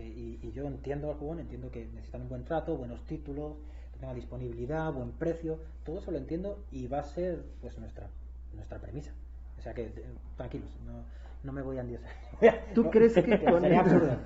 Eh, 0.00 0.06
Y, 0.06 0.40
y 0.42 0.50
yo 0.52 0.64
entiendo 0.66 1.08
al 1.10 1.16
jugón, 1.18 1.38
entiendo 1.38 1.70
que 1.70 1.86
necesitan 1.86 2.22
un 2.22 2.28
buen 2.28 2.44
trato, 2.44 2.76
buenos 2.76 3.04
títulos, 3.06 3.52
que 3.98 4.02
tenga 4.02 4.14
disponibilidad, 4.14 4.92
buen 4.92 5.10
precio. 5.12 5.58
Todo 5.84 5.98
eso 5.98 6.10
lo 6.10 6.18
entiendo 6.18 6.64
y 6.70 6.86
va 6.86 7.00
a 7.00 7.02
ser 7.02 7.44
pues 7.60 7.76
nuestra 7.78 8.08
nuestra 8.54 8.78
premisa. 8.78 9.10
O 9.58 9.60
sea 9.60 9.74
que 9.74 9.86
eh, 9.86 10.04
tranquilos, 10.36 10.70
no, 10.86 11.02
no 11.42 11.52
me 11.52 11.62
voy 11.62 11.78
a 11.78 11.80
endiosar. 11.80 12.10
¿Tú 12.74 12.90
crees 12.90 13.14
que 13.14 13.44
con 13.44 13.64
absurdo. 13.64 14.16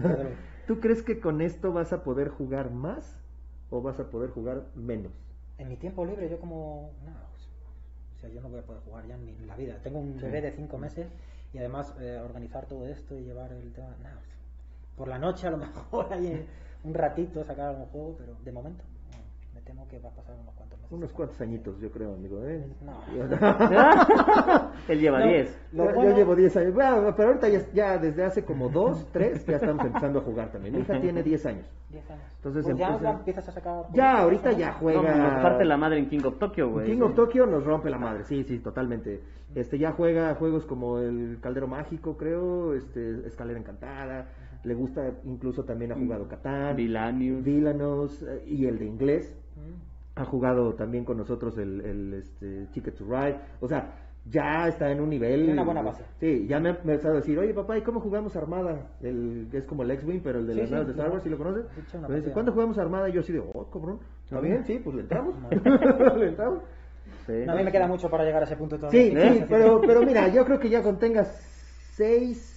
¿Tú 0.66 0.78
crees 0.80 1.02
que 1.02 1.20
con 1.20 1.40
esto 1.40 1.72
vas 1.72 1.92
a 1.92 2.04
poder 2.04 2.28
jugar 2.28 2.70
más 2.70 3.18
o 3.70 3.80
vas 3.82 3.98
a 3.98 4.10
poder 4.10 4.30
jugar 4.30 4.64
menos? 4.74 5.12
En 5.58 5.68
mi 5.68 5.76
tiempo 5.76 6.04
libre 6.04 6.28
yo 6.28 6.38
como... 6.38 6.90
No, 7.04 7.12
pues, 7.32 7.48
o 8.16 8.20
sea, 8.20 8.28
yo 8.30 8.40
no 8.40 8.48
voy 8.48 8.60
a 8.60 8.62
poder 8.62 8.82
jugar 8.82 9.06
ya 9.06 9.14
en, 9.14 9.24
mi- 9.24 9.34
en 9.34 9.46
la 9.46 9.56
vida. 9.56 9.78
Tengo 9.82 9.98
un 9.98 10.20
bebé 10.20 10.40
de 10.40 10.52
cinco 10.52 10.78
meses 10.78 11.06
y 11.52 11.58
además 11.58 11.94
eh, 12.00 12.20
organizar 12.22 12.66
todo 12.66 12.86
esto 12.86 13.18
y 13.18 13.24
llevar 13.24 13.52
el 13.52 13.72
tema... 13.72 13.88
No, 14.02 14.10
pues, 14.18 14.36
por 14.96 15.08
la 15.08 15.18
noche 15.18 15.46
a 15.46 15.50
lo 15.50 15.56
mejor 15.56 16.12
hay 16.12 16.46
un 16.84 16.94
ratito 16.94 17.42
sacar 17.44 17.70
algún 17.70 17.86
juego, 17.86 18.14
pero 18.18 18.34
de 18.44 18.52
momento 18.52 18.84
me 19.62 19.70
temo 19.70 19.88
que 19.88 19.98
va 20.00 20.08
a 20.08 20.12
pasar 20.12 20.34
unos 20.40 20.54
cuantos 20.54 20.78
meses. 20.80 20.92
Unos 20.92 21.12
cuantos 21.12 21.40
añitos, 21.40 21.80
yo 21.80 21.90
creo, 21.90 22.14
amigo. 22.14 22.42
¿eh? 22.44 22.66
No. 22.82 23.00
Él 24.88 25.00
lleva 25.00 25.20
No. 25.20 25.26
10. 25.26 25.58
Lo 25.72 25.84
Yo- 25.84 25.90
yo, 25.90 25.94
bueno- 25.96 26.16
llevo 26.16 26.36
10 26.36 26.56
años. 26.56 26.74
Bueno, 26.74 27.14
pero 27.16 27.28
ahorita 27.28 27.48
ya, 27.48 27.60
ya 27.72 27.98
desde 27.98 28.24
hace 28.24 28.44
como 28.44 28.68
2, 28.68 29.08
3 29.12 29.46
ya 29.46 29.56
estamos 29.56 29.84
empezando 29.86 30.18
a 30.18 30.22
jugar 30.22 30.50
también. 30.52 30.74
Mi 30.74 30.80
hija 30.82 31.00
tiene 31.00 31.22
10 31.22 31.46
años. 31.46 31.66
10 31.90 32.10
años. 32.10 32.22
Entonces 32.36 32.64
Pues 32.64 32.76
ya, 32.76 32.86
empieza- 32.88 33.04
ya 33.12 33.18
empiezas 33.18 33.48
a 33.48 33.52
sacar... 33.52 33.84
Ya, 33.92 34.18
ahorita 34.18 34.52
¿no? 34.52 34.58
ya 34.58 34.68
No, 34.72 34.78
juega. 34.78 35.16
nos 35.16 35.42
parte 35.42 35.64
la 35.64 35.76
madre 35.76 35.98
en 35.98 36.08
King 36.08 36.24
of 36.24 36.38
Tokyo, 36.38 36.70
güey. 36.70 36.86
King 36.90 37.02
of 37.02 37.14
Tokyo 37.14 37.46
nos 37.46 37.64
rompe 37.64 37.88
la 37.90 37.98
madre, 37.98 38.24
sí, 38.24 38.42
sí, 38.44 38.58
totalmente. 38.58 39.20
Este 39.54 39.78
ya 39.78 39.92
juega 39.92 40.34
juegos 40.34 40.64
como 40.66 40.98
el 40.98 41.38
Caldero 41.40 41.68
Mágico, 41.68 42.16
creo, 42.16 42.74
este 42.74 43.26
Escalera 43.26 43.58
Encantada, 43.58 44.28
le 44.64 44.74
gusta 44.74 45.12
incluso 45.24 45.64
también 45.64 45.92
ha 45.92 45.96
jugado 45.96 46.26
Catán, 46.28 46.74
Vilanius. 46.76 47.42
Villanos 47.44 48.22
eh, 48.22 48.42
y 48.46 48.64
el 48.66 48.78
de 48.78 48.86
inglés. 48.86 49.36
Ha 50.14 50.24
jugado 50.24 50.74
también 50.74 51.04
con 51.04 51.16
nosotros 51.16 51.56
el, 51.58 51.80
el 51.80 52.14
este, 52.14 52.66
Ticket 52.72 52.96
to 52.96 53.04
Ride, 53.04 53.38
o 53.60 53.68
sea, 53.68 53.94
ya 54.24 54.68
está 54.68 54.90
en 54.90 55.00
un 55.00 55.08
nivel 55.08 55.48
una 55.50 55.64
buena 55.64 55.82
base. 55.82 56.04
Sí, 56.20 56.46
ya 56.46 56.60
me 56.60 56.68
ha 56.68 56.72
empezado 56.72 57.14
a 57.14 57.16
decir, 57.16 57.38
"Oye, 57.38 57.52
papá, 57.54 57.78
¿y 57.78 57.82
cómo 57.82 57.98
jugamos 58.00 58.36
Armada?" 58.36 58.90
El 59.00 59.48
es 59.52 59.66
como 59.66 59.82
el 59.82 59.90
X-Wing, 59.90 60.20
pero 60.22 60.38
el 60.38 60.46
de 60.46 60.52
Sí, 60.52 60.60
las 60.60 60.68
sí, 60.68 60.74
naves 60.74 60.86
de 60.88 60.92
Star 60.92 61.10
Wars, 61.10 61.22
¿sí 61.24 61.30
lo 61.30 61.38
conoces? 61.38 61.64
Me 62.08 62.16
dice. 62.16 62.30
¿cuándo 62.32 62.52
jugamos 62.52 62.78
Armada? 62.78 63.08
Y 63.08 63.12
yo 63.14 63.20
así 63.20 63.32
de, 63.32 63.40
"Oh, 63.40 63.64
cabrón." 63.70 63.98
¿Está 64.24 64.40
bien? 64.40 64.64
Sí, 64.64 64.78
pues 64.78 64.96
le 64.96 65.02
entramos. 65.02 65.34
le 66.18 66.28
entramos. 66.28 66.62
Sí. 67.26 67.32
No, 67.46 67.52
a 67.52 67.56
mí 67.56 67.64
me 67.64 67.72
queda 67.72 67.88
mucho 67.88 68.08
para 68.10 68.24
llegar 68.24 68.42
a 68.42 68.44
ese 68.44 68.56
punto 68.56 68.76
todavía. 68.76 69.02
Sí, 69.02 69.38
sí, 69.38 69.44
pero, 69.48 69.80
pero 69.80 70.02
mira, 70.02 70.28
yo 70.28 70.44
creo 70.44 70.58
que 70.58 70.68
ya 70.68 70.82
cuando 70.82 71.00
tengas 71.00 71.28
seis 71.94 72.51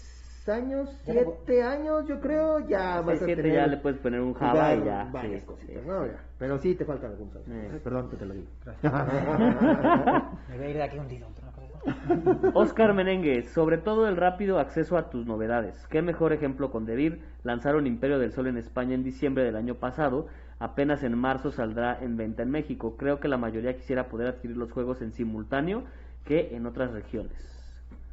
años, 0.50 0.90
Ya 1.06 1.14
le 1.14 1.24
voy- 1.24 1.34
siete 1.46 1.64
años, 1.64 2.08
yo 2.08 2.20
creo, 2.20 2.60
ya 2.68 3.02
vas 3.02 3.06
Seis, 3.20 3.22
a 3.22 3.26
siete 3.26 3.42
tener... 3.42 3.58
ya 3.58 3.68
le 3.68 3.78
puedes 3.78 4.00
poner 4.00 4.22
un 4.22 4.34
Java 4.34 4.76
y 4.76 4.84
ya. 4.84 5.10
varias 5.12 5.42
sí, 5.42 5.48
cositas, 5.48 5.82
sí. 5.82 5.88
¿no? 5.88 6.06
Ya. 6.06 6.24
Pero 6.38 6.58
sí 6.60 6.76
te 6.76 6.86
faltan 6.86 7.12
algunos 7.12 7.36
años. 7.36 7.48
Eh. 7.50 7.80
Perdón 7.84 8.10
que 8.10 8.18
te 8.18 8.26
lo 8.26 8.34
digo. 8.34 8.48
Me 10.50 10.58
voy 10.58 10.66
a 10.66 10.70
ir 10.70 10.76
de 10.78 10.84
aquí 10.84 10.98
hundido. 11.00 11.28
entre 11.28 11.44
una 11.44 11.52
cosa 11.54 11.68
y 11.68 12.30
otra. 12.38 12.52
Oscar 12.56 12.94
Menengue, 12.94 13.44
sobre 13.44 13.78
todo 13.78 14.08
el 14.08 14.18
rápido 14.18 14.60
acceso 14.60 14.98
a 14.98 15.10
tus 15.10 15.26
novedades. 15.26 15.86
Qué 15.88 16.02
mejor 16.02 16.34
ejemplo 16.34 16.72
con 16.72 16.86
Devir. 16.86 17.22
Lanzaron 17.44 17.88
Imperio 17.88 18.20
del 18.20 18.32
Sol 18.32 18.48
en 18.48 18.58
España 18.58 18.96
en 18.96 19.04
diciembre 19.04 19.44
del 19.44 19.56
año 19.56 19.76
pasado. 19.76 20.28
Apenas 20.60 21.04
en 21.04 21.18
marzo 21.18 21.52
saldrá 21.52 21.98
en 22.02 22.18
venta 22.18 22.44
en 22.44 22.50
México. 22.52 22.96
Creo 22.98 23.20
que 23.20 23.28
la 23.28 23.38
mayoría 23.38 23.76
quisiera 23.76 24.08
poder 24.08 24.28
adquirir 24.28 24.58
los 24.58 24.72
juegos 24.72 25.02
en 25.02 25.12
simultáneo 25.12 25.84
que 26.24 26.56
en 26.56 26.66
otras 26.66 26.92
regiones. 26.92 27.55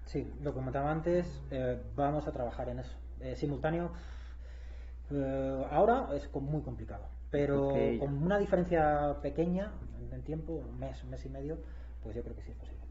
Sí, 0.04 0.30
lo 0.42 0.52
comentaba 0.52 0.90
antes, 0.90 1.42
eh, 1.50 1.80
vamos 1.96 2.26
a 2.26 2.32
trabajar 2.32 2.68
en 2.68 2.80
eso. 2.80 2.96
Eh, 3.20 3.36
simultáneo, 3.36 3.92
eh, 5.10 5.64
ahora 5.70 6.08
es 6.14 6.28
muy 6.34 6.62
complicado, 6.62 7.06
pero 7.30 7.72
con 7.98 8.22
una 8.22 8.38
diferencia 8.38 9.16
pequeña 9.22 9.72
en, 10.10 10.22
tiempo, 10.22 10.52
un 10.54 10.78
mes, 10.78 11.02
un 11.04 11.10
mes 11.10 11.24
y 11.24 11.28
medio, 11.28 11.58
pues 12.02 12.16
yo 12.16 12.22
creo 12.22 12.34
que 12.36 12.42
sí 12.42 12.50
es 12.50 12.56
posible. 12.56 12.82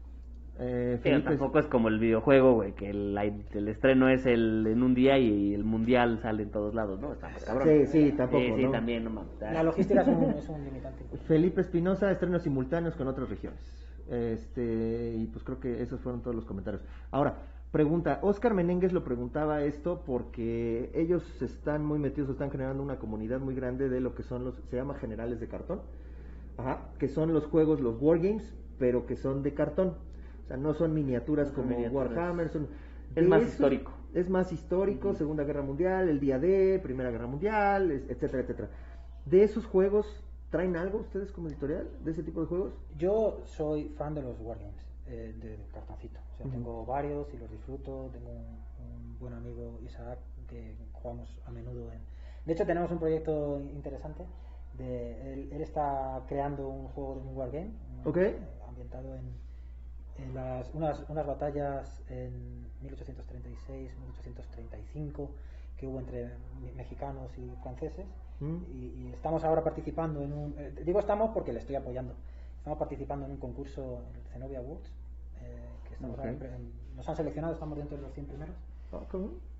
Eh, 0.58 0.98
tampoco 1.24 1.58
es 1.58 1.66
como 1.66 1.88
el 1.88 1.98
videojuego, 1.98 2.54
güey, 2.54 2.72
que 2.72 2.90
el, 2.90 3.16
el 3.18 3.68
estreno 3.68 4.08
es 4.08 4.26
el, 4.26 4.66
en 4.66 4.82
un 4.82 4.94
día 4.94 5.18
y 5.18 5.54
el 5.54 5.64
mundial 5.64 6.20
sale 6.20 6.42
en 6.42 6.50
todos 6.50 6.74
lados, 6.74 7.00
¿no? 7.00 7.12
Estamos 7.12 7.42
cabrón. 7.44 7.68
Sí, 7.68 7.86
sí, 7.86 8.12
tampoco, 8.12 8.42
Sí, 8.42 8.52
sí, 8.56 8.64
¿no? 8.64 8.70
también, 8.70 9.04
no 9.04 9.10
mames. 9.10 9.40
La 9.40 9.62
logística 9.62 10.02
es 10.02 10.08
un, 10.08 10.24
es 10.24 10.48
un 10.48 10.64
limitante. 10.64 11.04
Felipe 11.26 11.62
Espinosa, 11.62 12.10
estrenos 12.10 12.42
simultáneos 12.42 12.94
con 12.96 13.08
otras 13.08 13.30
regiones. 13.30 13.60
Este, 14.12 15.14
y 15.16 15.26
pues 15.26 15.42
creo 15.42 15.58
que 15.58 15.82
esos 15.82 15.98
fueron 16.00 16.20
todos 16.20 16.36
los 16.36 16.44
comentarios. 16.44 16.84
Ahora, 17.10 17.38
pregunta, 17.70 18.18
Oscar 18.20 18.52
Menéndez 18.52 18.92
lo 18.92 19.04
preguntaba 19.04 19.64
esto 19.64 20.02
porque 20.04 20.90
ellos 20.94 21.40
están 21.40 21.82
muy 21.82 21.98
metidos, 21.98 22.28
están 22.28 22.50
generando 22.50 22.82
una 22.82 22.98
comunidad 22.98 23.40
muy 23.40 23.54
grande 23.54 23.88
de 23.88 24.00
lo 24.00 24.14
que 24.14 24.22
son 24.22 24.44
los, 24.44 24.54
se 24.68 24.76
llama 24.76 24.94
generales 24.96 25.40
de 25.40 25.48
cartón, 25.48 25.80
Ajá, 26.58 26.80
que 26.98 27.08
son 27.08 27.32
los 27.32 27.46
juegos, 27.46 27.80
los 27.80 27.96
wargames, 28.02 28.54
pero 28.78 29.06
que 29.06 29.16
son 29.16 29.42
de 29.42 29.54
cartón. 29.54 29.94
O 30.44 30.48
sea, 30.48 30.58
no 30.58 30.74
son 30.74 30.92
miniaturas 30.92 31.48
No 31.48 31.54
como 31.54 31.68
miniaturas. 31.68 32.10
Warhammer, 32.10 32.50
son... 32.50 32.68
Es 33.16 33.26
más 33.26 33.42
histórico. 33.42 33.92
Es 34.12 34.28
más 34.28 34.52
histórico, 34.52 35.14
Segunda 35.14 35.44
Guerra 35.44 35.62
Mundial, 35.62 36.10
el 36.10 36.20
día 36.20 36.38
D, 36.38 36.78
Primera 36.82 37.10
Guerra 37.10 37.26
Mundial, 37.26 37.90
etcétera, 37.90 38.42
etcétera. 38.42 38.68
De 39.24 39.42
esos 39.42 39.64
juegos, 39.64 40.22
¿traen 40.52 40.76
algo 40.76 40.98
ustedes 40.98 41.32
como 41.32 41.48
editorial 41.48 41.90
de 42.04 42.10
ese 42.12 42.22
tipo 42.22 42.40
de 42.42 42.46
juegos? 42.46 42.74
Yo 42.96 43.40
soy 43.46 43.88
fan 43.98 44.14
de 44.14 44.22
los 44.22 44.38
wargames, 44.38 44.86
eh, 45.06 45.34
de 45.40 45.58
cartoncito. 45.72 46.20
O 46.34 46.36
sea, 46.36 46.46
Ujú. 46.46 46.54
tengo 46.54 46.86
varios 46.86 47.34
y 47.34 47.38
los 47.38 47.50
disfruto. 47.50 48.10
Tengo 48.12 48.30
un, 48.30 48.62
un 48.78 49.18
buen 49.18 49.34
amigo, 49.34 49.80
Isaac, 49.82 50.20
que 50.46 50.76
jugamos 50.92 51.36
a 51.46 51.50
menudo 51.50 51.90
en... 51.92 52.02
De 52.46 52.52
hecho, 52.52 52.64
tenemos 52.66 52.90
un 52.92 52.98
proyecto 53.00 53.58
interesante. 53.60 54.24
De, 54.78 55.32
él, 55.32 55.48
él 55.52 55.62
está 55.62 56.22
creando 56.28 56.68
un 56.68 56.86
juego 56.88 57.16
de 57.16 57.20
un 57.22 57.36
wargame, 57.36 57.72
ambientado 58.68 59.14
en, 59.16 59.32
en 60.18 60.34
las, 60.34 60.72
unas, 60.74 61.08
unas 61.08 61.26
batallas 61.26 62.02
en 62.08 62.68
1836-1835 62.82 65.28
que 65.76 65.86
hubo 65.86 65.98
entre 66.00 66.30
me- 66.62 66.72
mexicanos 66.72 67.30
y 67.38 67.50
franceses. 67.62 68.06
Mm. 68.42 68.64
Y, 68.72 68.86
y 69.06 69.12
estamos 69.12 69.44
ahora 69.44 69.62
participando 69.62 70.20
en 70.22 70.32
un... 70.32 70.54
eh, 70.58 70.74
digo 70.84 70.98
estamos 70.98 71.30
porque 71.32 71.52
le 71.52 71.60
estoy 71.60 71.76
apoyando. 71.76 72.14
Estamos 72.58 72.78
participando 72.78 73.24
en 73.26 73.32
un 73.32 73.38
concurso, 73.38 74.02
en 74.10 74.16
el 74.16 74.22
Zenobia 74.32 74.58
Awards, 74.58 74.88
eh, 75.42 75.68
que 75.88 75.94
estamos 75.94 76.18
ahora 76.18 76.30
en- 76.56 76.72
nos 76.96 77.08
han 77.08 77.16
seleccionado, 77.16 77.54
estamos 77.54 77.78
dentro 77.78 77.96
de 77.96 78.02
los 78.02 78.12
100 78.12 78.26
primeros. 78.26 78.56
Ah. 78.92 78.98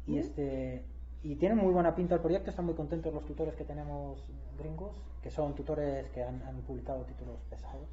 Y 0.07 0.19
este 0.19 0.85
y 1.25 1.37
tiene 1.37 1.55
muy 1.55 1.73
buena 1.73 1.95
pinta 1.95 2.17
el 2.17 2.21
proyecto, 2.21 2.51
están 2.51 2.65
muy 2.67 2.75
contentos 2.75 3.15
los 3.15 3.25
tutores 3.25 3.55
que 3.55 3.65
tenemos 3.65 4.25
gringos, 4.59 4.91
que 5.23 5.31
son 5.31 5.55
tutores 5.55 6.09
que 6.11 6.23
han, 6.25 6.43
han 6.43 6.61
publicado 6.63 7.05
títulos 7.05 7.39
pesados. 7.49 7.89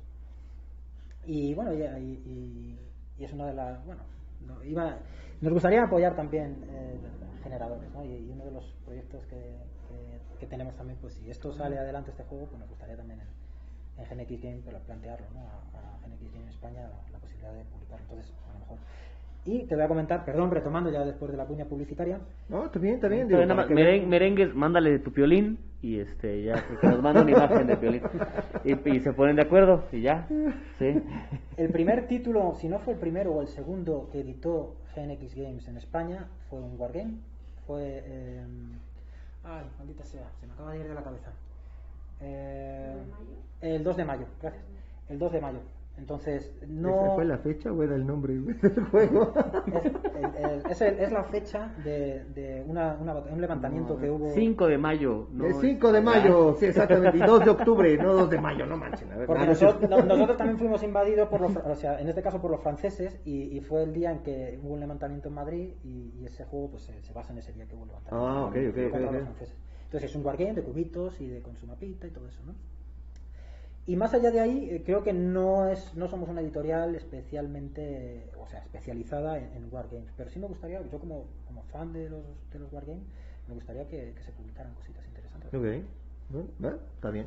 Y 1.25 1.53
bueno, 1.53 1.73
y, 1.73 1.81
y- 1.83 2.79
y- 3.19 3.23
es 3.23 3.33
una 3.33 3.45
de 3.47 3.53
las, 3.53 3.85
bueno, 3.85 4.01
no, 4.47 4.63
iba, 4.63 4.97
nos 5.41 5.53
gustaría 5.53 5.83
apoyar 5.83 6.15
también 6.15 6.63
eh, 6.69 6.97
generadores, 7.43 7.91
¿no? 7.93 8.03
Y 8.03 8.29
uno 8.31 8.45
de 8.45 8.51
los 8.51 8.63
proyectos 8.85 9.23
que, 9.25 9.57
que- 9.89 10.39
que 10.39 10.45
tenemos 10.45 10.75
también, 10.75 10.97
pues 11.01 11.15
si 11.15 11.29
esto 11.29 11.51
sale 11.51 11.77
adelante 11.77 12.11
este 12.11 12.23
juego, 12.23 12.45
pues 12.45 12.59
nos 12.59 12.69
gustaría 12.69 12.95
también 12.95 13.19
el, 13.19 13.27
en 14.01 14.05
GeneX 14.05 14.41
Game 14.41 14.61
pero 14.65 14.79
plantearlo 14.79 15.25
¿no? 15.33 15.39
a, 15.41 15.95
a 15.97 15.99
GeneX 16.03 16.31
Game 16.31 16.43
en 16.43 16.49
España 16.49 16.81
la, 16.83 17.11
la 17.11 17.19
posibilidad 17.19 17.53
de 17.53 17.63
publicar. 17.65 17.99
Entonces, 17.99 18.33
a 18.49 18.53
lo 18.53 18.59
mejor. 18.59 18.77
Y 19.45 19.65
te 19.67 19.75
voy 19.75 19.83
a 19.83 19.87
comentar, 19.87 20.25
perdón, 20.25 20.51
retomando 20.51 20.91
ya 20.91 21.03
después 21.05 21.31
de 21.31 21.37
la 21.37 21.45
cuña 21.45 21.65
publicitaria, 21.65 22.19
No, 22.49 22.65
está 22.65 22.77
bien, 22.79 22.95
está 22.95 23.07
bien. 23.07 23.27
Digo, 23.27 23.39
que 23.67 23.73
meren- 23.73 24.05
merengues, 24.07 24.53
mándale 24.53 24.99
tu 24.99 25.11
piolín 25.11 25.57
y 25.81 25.99
este 25.99 26.43
ya 26.43 26.55
que 26.81 26.87
nos 26.87 27.01
manda 27.01 27.21
una 27.21 27.31
imagen 27.31 27.65
de 27.67 27.77
piolín 27.77 28.03
y, 28.65 28.89
y 28.89 28.99
se 28.99 29.13
ponen 29.13 29.37
de 29.37 29.41
acuerdo 29.43 29.85
y 29.93 30.01
ya 30.01 30.27
sí 30.77 31.01
El 31.57 31.69
primer 31.71 32.07
título, 32.07 32.53
si 32.55 32.67
no 32.67 32.79
fue 32.79 32.93
el 32.93 32.99
primero 32.99 33.31
o 33.33 33.41
el 33.41 33.47
segundo 33.47 34.09
que 34.11 34.19
editó 34.21 34.75
GNX 34.95 35.35
Games 35.35 35.67
en 35.69 35.77
España, 35.77 36.27
fue 36.49 36.59
un 36.61 36.79
Wargame. 36.79 37.15
Fue. 37.65 38.03
eh, 38.05 38.45
ay, 39.49 39.65
maldita 39.77 40.03
sea, 40.05 40.29
se 40.39 40.47
me 40.47 40.53
acaba 40.53 40.71
de 40.71 40.79
ir 40.79 40.87
de 40.87 40.93
la 40.93 41.03
cabeza. 41.03 41.31
Eh, 42.21 42.97
el 43.61 43.83
2 43.83 43.97
de 43.97 44.05
mayo, 44.05 44.25
gracias. 44.41 44.63
El 45.09 45.19
2 45.19 45.31
de 45.31 45.41
mayo. 45.41 45.59
Entonces, 45.99 46.51
¿Esa 46.61 46.67
no. 46.67 47.11
fue 47.15 47.25
la 47.25 47.37
fecha 47.37 47.71
o 47.71 47.83
era 47.83 47.95
el 47.95 48.07
nombre 48.07 48.33
del 48.33 48.83
juego? 48.91 49.33
Es, 49.67 49.85
el- 49.85 50.35
el- 50.43 50.71
es 50.71 50.81
el- 50.81 50.99
es 50.99 51.11
la 51.11 51.23
fecha 51.25 51.73
de, 51.83 52.23
de 52.33 52.63
una, 52.65 52.97
un 53.31 53.41
levantamiento 53.41 53.97
que 53.97 54.09
hubo. 54.09 54.29
5 54.33 54.67
de 54.67 54.77
mayo 54.77 55.27
no 55.33 55.45
el 55.45 55.53
5 55.55 55.91
de 55.91 56.01
mayo, 56.01 56.55
sí, 56.57 56.65
exactamente. 56.71 57.17
Y 57.17 57.21
2 57.21 57.43
de 57.43 57.49
octubre, 57.51 57.97
no 57.97 58.13
2 58.13 58.29
de 58.29 58.39
mayo, 58.39 58.65
no 58.65 58.77
manchen. 58.77 59.11
A 59.11 59.17
ver, 59.17 59.27
Porque 59.27 59.41
Ah, 59.41 59.45
no, 59.45 59.51
nosotros, 59.51 59.89
no- 59.89 60.03
nosotros 60.03 60.37
también 60.37 60.57
fuimos 60.63 60.81
invadidos 60.83 61.27
por 61.27 61.41
los, 61.41 61.55
o 61.57 61.75
sea, 61.75 61.99
en 61.99 62.07
este 62.07 62.21
caso 62.21 62.41
por 62.41 62.49
los 62.49 62.61
franceses, 62.61 63.19
y, 63.25 63.55
y 63.57 63.59
fue 63.61 63.83
el 63.83 63.93
día 63.93 64.11
en 64.11 64.19
que 64.19 64.59
hubo 64.63 64.73
un 64.73 64.79
levantamiento 64.79 65.27
en 65.27 65.35
Madrid, 65.35 65.73
y, 65.83 66.13
y 66.19 66.25
ese 66.25 66.45
juego 66.45 66.71
pues 66.71 66.83
se, 66.83 67.01
se 67.03 67.13
basa 67.13 67.33
en 67.33 67.39
ese 67.39 67.51
día 67.53 67.67
que 67.67 67.75
hubo 67.75 67.83
un 67.83 67.89
levantamiento 67.89 68.27
Ah, 68.27 68.45
ok, 68.45 68.55
ok, 68.55 68.91
contra 68.91 68.99
ok, 68.99 69.05
los 69.05 69.15
ok. 69.15 69.23
franceses. 69.23 69.57
Entonces 69.85 70.09
es 70.11 70.15
un 70.15 70.25
wargame 70.25 70.53
de 70.53 70.63
cubitos 70.63 71.19
y 71.19 71.27
de 71.27 71.41
con 71.41 71.55
su 71.55 71.67
mapita 71.67 72.07
y 72.07 72.11
todo 72.11 72.27
eso, 72.27 72.41
¿no? 72.45 72.53
Y 73.89 73.95
más 73.95 74.13
allá 74.13 74.29
de 74.29 74.39
ahí, 74.39 74.69
eh, 74.69 74.83
creo 74.85 75.01
que 75.03 75.13
no 75.13 75.67
es 75.67 75.95
no 75.95 76.07
somos 76.07 76.29
una 76.29 76.41
editorial 76.41 76.93
especialmente, 76.93 78.29
o 78.39 78.45
sea, 78.45 78.59
especializada 78.59 79.39
en, 79.39 79.45
en 79.55 79.67
wargames, 79.73 80.11
pero 80.15 80.29
sí 80.29 80.37
me 80.39 80.45
gustaría, 80.45 80.79
yo 80.91 80.99
como, 80.99 81.25
como 81.47 81.63
fan 81.63 81.91
de 81.91 82.07
los, 82.07 82.21
de 82.53 82.59
los 82.59 82.71
wargames, 82.71 83.03
me 83.47 83.55
gustaría 83.55 83.87
que, 83.87 84.13
que 84.15 84.21
se 84.23 84.31
publicaran 84.31 84.75
cositas 84.75 85.03
interesantes. 85.07 85.47
Ok, 85.49 85.65
bueno, 86.29 86.47
bueno, 86.59 86.77
está 86.93 87.09
bien. 87.09 87.25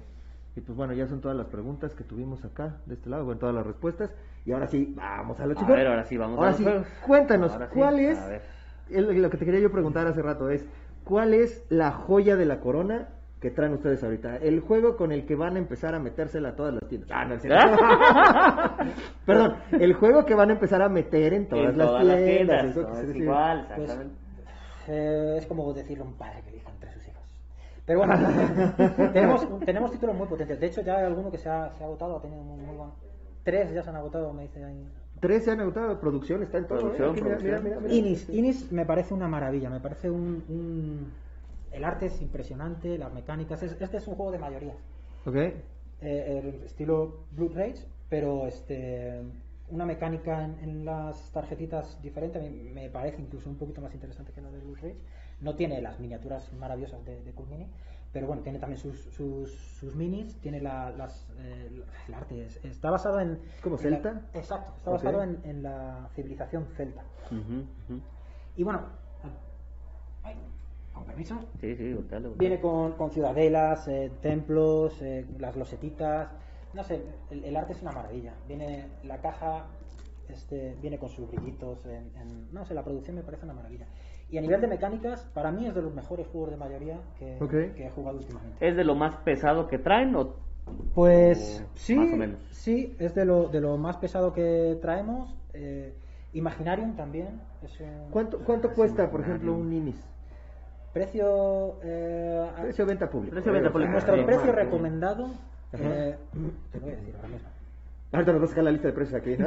Y 0.55 0.61
pues 0.61 0.77
bueno, 0.77 0.93
ya 0.93 1.09
son 1.09 1.21
todas 1.21 1.37
las 1.37 1.47
preguntas 1.49 1.95
que 1.95 2.05
tuvimos 2.05 2.45
acá, 2.45 2.77
de 2.87 2.95
este 2.95 3.11
lado, 3.11 3.25
bueno, 3.25 3.41
todas 3.41 3.55
las 3.57 3.67
respuestas. 3.67 4.11
Y 4.47 4.53
ahora 4.53 4.69
sí, 4.69 4.93
vamos 4.97 5.41
a 5.41 5.47
lo 5.47 5.55
A 5.55 5.57
chicos. 5.59 5.75
ver, 5.75 5.87
ahora 5.89 6.05
sí, 6.05 6.17
vamos 6.17 6.39
a 6.39 6.43
Ahora 6.43 6.53
sí, 6.53 6.63
juegos. 6.63 6.87
cuéntanos, 7.05 7.53
Ahora 7.53 7.69
sí, 7.71 7.75
¿cuál 7.75 7.99
es, 7.99 8.19
a 8.21 8.29
ver. 8.29 8.43
el- 8.89 9.21
lo 9.21 9.31
que 9.31 9.37
te 9.37 9.45
quería 9.47 9.61
yo 9.61 9.73
preguntar 9.73 10.07
hace 10.07 10.23
rato 10.23 10.49
es, 10.49 10.65
¿cuál 11.05 11.35
es 11.35 11.65
la 11.71 11.91
joya 11.91 12.37
de 12.37 12.45
la 12.47 12.61
corona 12.61 13.09
que 13.43 13.51
traen 13.51 13.73
ustedes 13.75 14.03
ahorita? 14.05 14.37
El 14.37 14.61
juego 14.61 14.97
con 14.97 15.11
el 15.13 15.27
que 15.27 15.35
van 15.35 15.57
a 15.57 15.59
empezar 15.59 15.95
a 15.95 15.99
metérsela 15.99 16.51
a 16.51 16.55
todas 16.57 16.75
las 16.75 16.89
tiendas. 16.89 17.11
Ah, 17.13 17.25
no, 17.27 17.35
es 17.35 17.43
cierto. 17.43 17.77
Perdón, 19.27 19.57
el 19.73 19.93
juego 19.95 20.25
que 20.25 20.35
van 20.35 20.51
a 20.51 20.53
empezar 20.53 20.81
a 20.81 20.89
meter 20.89 21.35
en 21.35 21.49
todas, 21.49 21.73
En 21.73 21.79
las 21.79 21.87
todas 21.89 22.05
las 22.05 22.17
tiendas. 22.25 22.37
tiendas, 22.63 22.65
eso 22.71 22.81
no, 22.83 22.89
quise 22.89 23.01
es 23.01 23.07
decir. 23.09 23.23
igual 23.25 23.69
Pues, 23.77 23.99
eh, 24.89 25.35
es 25.39 25.47
como 25.47 25.73
decirle 25.73 26.03
a 26.05 26.07
un 26.07 26.15
padre 26.15 26.41
que 26.45 26.51
elija 26.51 26.71
entre 26.71 26.93
sus 26.93 27.09
hijos. 27.09 27.23
Pero 27.85 27.99
bueno, 27.99 28.15
tenemos, 29.13 29.59
tenemos 29.65 29.91
títulos 29.91 30.17
muy 30.17 30.29
potentes. 30.29 30.61
De 30.61 30.67
hecho, 30.67 30.81
ya 30.83 30.99
hay 30.99 31.05
alguno 31.07 31.31
que 31.31 31.39
se 31.39 31.49
ha, 31.49 31.71
se 31.77 31.83
ha 31.83 31.87
agotado, 31.87 32.17
ha 32.19 32.23
tenido 32.23 32.43
muy, 32.43 32.61
muy 32.65 32.77
buen- 32.77 32.91
Tres 33.43 33.73
ya 33.75 33.83
se 33.83 33.91
han 33.91 33.97
agotado, 33.97 34.33
me 34.33 34.43
dice 34.43 34.65
ahí. 34.65 34.87
Tres 35.19 35.45
se 35.45 35.51
han 35.51 35.61
agotado, 35.61 35.99
producción 36.01 36.45
está 36.45 36.59
en 36.59 36.67
todo. 36.69 36.79
¿eh? 36.79 36.81
Producción, 36.97 37.11
Aquí, 37.11 37.23
mira, 37.23 37.37
mira, 37.39 37.57
producción. 37.59 37.65
mira, 37.65 37.81
mira. 37.81 37.95
Inis, 37.95 38.29
Inis 38.31 38.71
me 38.73 38.87
parece 38.87 39.15
una 39.15 39.27
maravilla, 39.27 39.69
me 39.69 39.81
parece 39.81 40.09
un, 40.11 40.45
un- 40.49 41.13
El 41.73 41.85
arte 41.85 42.07
es 42.07 42.21
impresionante, 42.21 42.99
las 42.99 43.13
mecánicas. 43.13 43.63
es- 43.63 43.77
este 43.81 43.97
es 43.97 44.07
un 44.07 44.15
juego 44.15 44.31
de 44.33 44.39
mayoría. 44.39 44.75
Ok. 45.27 45.37
eh, 46.05 46.41
el 46.43 46.65
estilo 46.65 47.27
Blood 47.31 47.53
Rage, 47.55 47.87
pero 48.09 48.47
este 48.49 49.23
una 49.69 49.87
mecánica 49.87 50.45
en, 50.45 50.59
en 50.59 50.85
las 50.85 51.31
tarjetitas 51.33 52.03
diferente, 52.03 52.41
me 52.75 52.91
parece 52.91 53.23
incluso 53.23 53.49
un 53.49 53.57
poquito 53.57 53.81
más 53.81 53.95
interesante 53.95 54.33
que 54.33 54.41
la 54.43 54.51
de 54.51 54.59
Blood 54.59 54.79
Rage. 54.83 54.97
No 55.41 55.55
tiene 55.55 55.81
las 55.81 55.99
miniaturas 56.01 56.53
maravillosas 56.55 57.05
de, 57.05 57.23
de 57.23 57.33
Cool 57.33 57.49
Mini, 57.49 57.69
pero 58.13 58.27
bueno, 58.27 58.43
tiene 58.43 58.59
también 58.59 58.79
sus, 58.81 58.99
sus, 59.15 59.51
sus 59.79 59.95
minis, 59.95 60.37
tiene 60.41 60.61
la, 60.61 60.91
las, 60.91 61.31
eh, 61.39 61.71
el 62.09 62.15
arte, 62.15 62.47
es- 62.47 62.63
está 62.65 62.91
basado 62.91 63.21
en... 63.21 63.39
como 63.63 63.77
la- 63.77 63.83
celta? 63.83 64.23
exacto, 64.35 64.73
está 64.77 64.91
basado 64.91 65.23
en, 65.23 65.41
en 65.45 65.63
la 65.63 66.09
civilización 66.15 66.67
celta. 66.77 67.03
Y 68.57 68.63
bueno, 68.65 68.83
ay, 70.25 70.35
con 70.93 71.05
permiso, 71.05 71.39
sí 71.61 71.75
sí 71.77 71.93
voltealo. 71.95 72.35
Viene 72.35 72.61
con, 72.61 72.93
con 72.93 73.11
ciudadelas, 73.11 73.89
eh, 73.89 74.11
templos, 74.21 75.01
eh, 75.03 75.27
las 75.39 75.57
losetitas. 75.57 76.31
No 76.75 76.85
sé, 76.85 77.03
el, 77.31 77.45
el 77.45 77.57
arte 77.57 77.73
es 77.73 77.83
una 77.83 77.93
maravilla. 77.93 78.35
Viene 78.49 78.89
la 79.05 79.19
caja, 79.21 79.67
este, 80.29 80.77
viene 80.81 80.99
con 80.99 81.09
sus 81.11 81.29
brillitos. 81.31 81.85
en- 81.87 82.11
en- 82.17 82.53
no 82.53 82.65
sé, 82.65 82.75
la 82.75 82.83
producción 82.85 83.17
me 83.17 83.23
parece 83.23 83.45
una 83.45 83.55
maravilla. 83.55 83.87
Y 84.31 84.39
a 84.39 84.41
nivel 84.41 84.61
de 84.63 84.67
mecánicas, 84.67 85.25
para 85.35 85.51
mí 85.53 85.67
es 85.67 85.75
de 85.75 85.83
los 85.83 85.95
mejores 85.95 86.27
juegos 86.29 86.51
de 86.51 86.57
mayoría 86.57 87.01
que, 87.19 87.37
he 87.77 87.91
jugado 87.91 88.19
últimamente. 88.19 88.67
es 88.67 88.75
de 88.77 88.85
lo 88.85 88.95
más 88.95 89.17
pesado 89.17 89.69
que 89.69 89.79
traen 89.79 90.15
o 90.17 90.37
Pues 90.95 91.63
O 91.65 91.69
sí, 91.75 91.97
más 91.97 92.13
o 92.13 92.17
menos. 92.17 92.41
sí, 92.53 92.97
es 92.99 93.15
de 93.15 93.25
lo, 93.25 93.49
de 93.49 93.61
lo 93.61 93.77
más 93.77 93.97
pesado 93.99 94.33
que 94.33 94.79
traemos. 94.81 95.35
Eh, 95.53 95.95
Imaginarium 96.33 96.97
también. 96.97 97.41
Es 97.63 97.79
un 97.81 98.11
¿Cuánto, 98.11 98.39
cuánto 98.39 98.73
cuesta, 98.73 99.11
por 99.11 99.21
ejemplo, 99.21 99.53
un 99.55 99.71
Inis? 99.73 100.03
Precio. 100.93 101.75
eh, 101.83 102.47
Precio 102.63 102.87
venta 102.87 103.09
público. 103.09 103.33
Precio 103.35 103.53
venta 103.53 103.71
público. 103.71 103.93
nuestro 103.93 104.15
Sí. 104.17 104.23
precio 104.25 104.53
recomendado. 104.53 105.31
Eh, 105.73 106.17
te 106.71 106.79
lo 106.79 106.85
voy 106.85 106.93
a 106.93 106.97
decir 106.97 107.15
ahora 107.17 107.29
mismo. 107.29 107.49
Ahorita 108.13 108.33
nos 108.33 108.41
va 108.43 108.45
a 108.45 108.49
sacar 108.49 108.65
la 108.65 108.71
lista 108.73 108.89
de 108.89 108.93
precios 108.93 109.21
aquí, 109.23 109.37
¿no? 109.39 109.47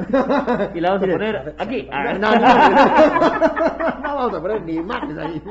y 0.74 0.82
la 0.82 0.90
vamos 0.94 1.08
a 1.08 1.12
poner 1.12 1.56
aquí 1.60 1.84
No, 1.84 1.90
Ah, 1.94 2.14
no, 2.14 2.36
no, 2.36 4.02
no 4.02 4.16
vamos 4.16 4.34
a 4.34 4.42
poner 4.42 4.62
ni 4.64 4.74
imágenes 4.74 5.18
ahí. 5.20 5.44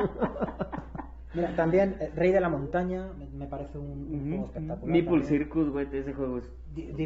Mira, 1.35 1.55
también 1.57 1.97
eh, 2.01 2.11
Rey 2.15 2.31
de 2.33 2.41
la 2.41 2.49
Montaña 2.49 3.09
me, 3.37 3.47
parece 3.47 3.77
un, 3.79 3.89
un 4.13 4.29
juego 4.31 4.45
espectacular. 4.47 4.93
Meeple 4.93 5.11
también. 5.21 5.29
Circus, 5.29 5.71
güey, 5.71 5.89
ese 5.93 6.13
juego 6.13 6.39
es... 6.39 6.53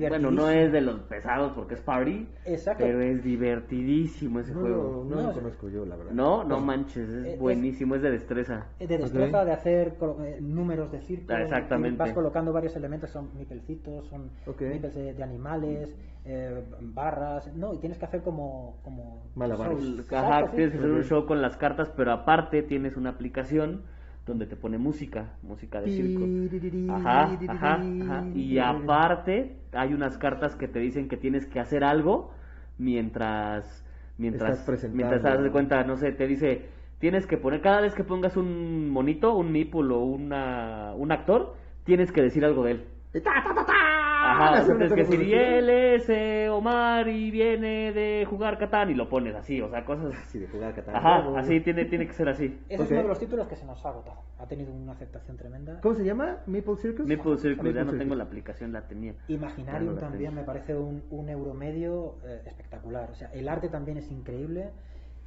Bueno, 0.09 0.31
no 0.31 0.49
es 0.49 0.73
de 0.73 0.81
los 0.81 1.01
pesados 1.01 1.53
porque 1.53 1.75
es 1.75 1.81
party, 1.83 2.27
Exacto. 2.47 2.85
pero 2.85 3.03
es 3.03 3.23
divertidísimo 3.23 4.41
ese 4.41 4.53
No, 4.55 4.61
juego. 4.61 5.05
no, 5.07 5.17
no 5.17 5.23
No, 5.23 5.29
lo 5.29 5.35
conozco 5.35 5.69
yo, 5.69 5.85
la 5.85 5.97
verdad. 5.97 6.13
No, 6.13 6.43
no 6.45 6.61
manches, 6.61 7.09
Eh, 7.09 7.21
es 7.21 7.27
es- 7.35 7.39
buenísimo, 7.41 7.95
es 7.95 8.03
de 8.03 8.11
destreza. 8.11 8.67
Eh, 8.81 8.87
De 8.87 8.97
destreza, 8.99 9.45
de 9.45 9.53
hacer 9.53 9.95
eh, 10.25 10.39
números 10.41 10.91
de 10.91 11.01
círculo. 11.03 11.37
Ah, 11.37 11.43
exactamente. 11.43 11.97
y 11.97 11.99
Vas 11.99 12.13
colocando 12.13 12.53
varios 12.53 12.75
elementos, 12.77 13.11
son 13.11 13.29
mipelcitos, 13.37 14.07
son 14.09 14.31
Ok. 14.47 14.63
mipels 14.63 14.95
de, 14.95 15.13
de 15.13 15.23
animales, 15.23 15.95
eh, 16.25 16.63
barras. 16.81 17.55
No, 17.55 17.75
y 17.75 17.79
tienes 17.79 17.99
que 17.99 18.07
hacer 18.07 18.23
como. 18.23 18.79
como 18.83 19.23
Malabares. 19.35 19.79
Ajá, 20.13 20.51
tienes 20.51 20.73
que 20.73 20.79
hacer 20.79 20.91
un 20.91 21.05
show 21.05 21.27
con 21.27 21.43
las 21.43 21.57
cartas, 21.59 21.91
pero 21.95 22.13
aparte 22.13 22.63
tienes 22.63 22.97
una 22.97 23.11
aplicación 23.11 23.83
donde 24.29 24.47
te 24.47 24.55
pone 24.57 24.79
música, 24.79 25.35
música 25.43 25.81
de 25.81 25.91
circo. 25.91 26.25
Ajá, 26.93 27.37
ajá, 27.49 27.81
ajá. 28.03 28.25
Y 28.35 28.59
aparte 28.59 29.57
hay 29.73 29.95
unas 29.95 30.17
cartas 30.19 30.55
que 30.55 30.69
te 30.69 30.79
dicen 30.79 31.09
que 31.09 31.17
tienes 31.17 31.47
que 31.47 31.59
hacer 31.59 31.83
algo 31.83 32.31
mientras 32.79 33.85
mientras 34.19 34.61
Estás 34.61 34.93
mientras 34.93 35.23
te 35.23 35.29
das 35.29 35.43
de 35.43 35.51
cuenta, 35.51 35.83
no 35.85 35.97
sé, 35.97 36.13
te 36.13 36.27
dice, 36.27 36.67
tienes 36.99 37.27
que 37.27 37.39
poner 37.39 37.61
cada 37.61 37.81
vez 37.81 37.95
que 37.95 38.05
pongas 38.05 38.37
un 38.37 38.91
monito, 38.91 39.35
un 39.35 39.51
meeple 39.53 39.95
o 39.95 40.01
una 40.01 40.95
un 40.95 41.13
actor, 41.13 41.55
tienes 41.85 42.13
que 42.13 42.23
decir 42.23 42.45
algo 42.45 42.65
de 42.65 42.73
él. 42.73 42.85
Ajá, 44.23 44.65
tienes 44.67 44.93
que 44.93 45.03
decir, 45.03 45.35
él 45.35 45.71
es 45.71 46.09
Omar 46.59 47.09
y 47.09 47.31
viene 47.31 47.93
de 47.93 48.25
jugar 48.29 48.59
Catán 48.59 48.91
y 48.91 48.95
lo 48.95 49.09
pones 49.09 49.35
así, 49.35 49.61
o 49.61 49.69
sea, 49.71 49.85
cosas 49.85 50.15
así. 50.15 50.29
Sí, 50.33 50.39
de 50.39 50.47
jugar 50.49 50.75
Catán. 50.75 50.97
Ajá, 50.97 51.21
Bravo. 51.21 51.37
así 51.39 51.61
tiene, 51.61 51.85
tiene 51.87 52.07
que 52.07 52.13
ser 52.13 52.29
así. 52.29 52.59
Ese 52.69 52.83
Ok. 52.83 52.87
es 52.87 52.91
uno 52.93 53.03
de 53.03 53.09
los 53.09 53.19
títulos 53.19 53.49
que 53.49 53.57
se 53.57 53.65
nos 53.65 53.85
ha 53.85 53.89
agotado. 53.91 54.19
Ha 54.39 54.47
tenido 54.47 54.73
una 54.73 54.93
aceptación 54.93 55.37
tremenda. 55.37 55.81
¿Cómo 55.81 55.95
se 55.95 56.05
llama? 56.05 56.39
¿Maple 56.47 56.77
Circus? 56.77 57.07
Maple 57.09 57.37
Circus, 57.39 57.43
ya 57.43 57.55
Maple 57.57 57.73
no 57.73 57.81
Circus. 57.85 57.99
tengo 57.99 58.15
la 58.15 58.25
aplicación, 58.25 58.73
la 58.73 58.83
tenía. 58.87 59.15
Imaginarium 59.29 59.95
Ya 59.95 59.95
no 59.95 59.99
también 60.09 60.35
me 60.35 60.43
parece 60.45 60.75
un, 60.77 61.03
un 61.11 61.29
euro 61.29 61.55
medio 61.55 62.17
eh, 62.25 62.43
espectacular. 62.47 63.11
O 63.11 63.15
sea, 63.15 63.31
el 63.33 63.49
arte 63.49 63.69
también 63.69 63.99
es 63.99 64.11
increíble. 64.11 64.71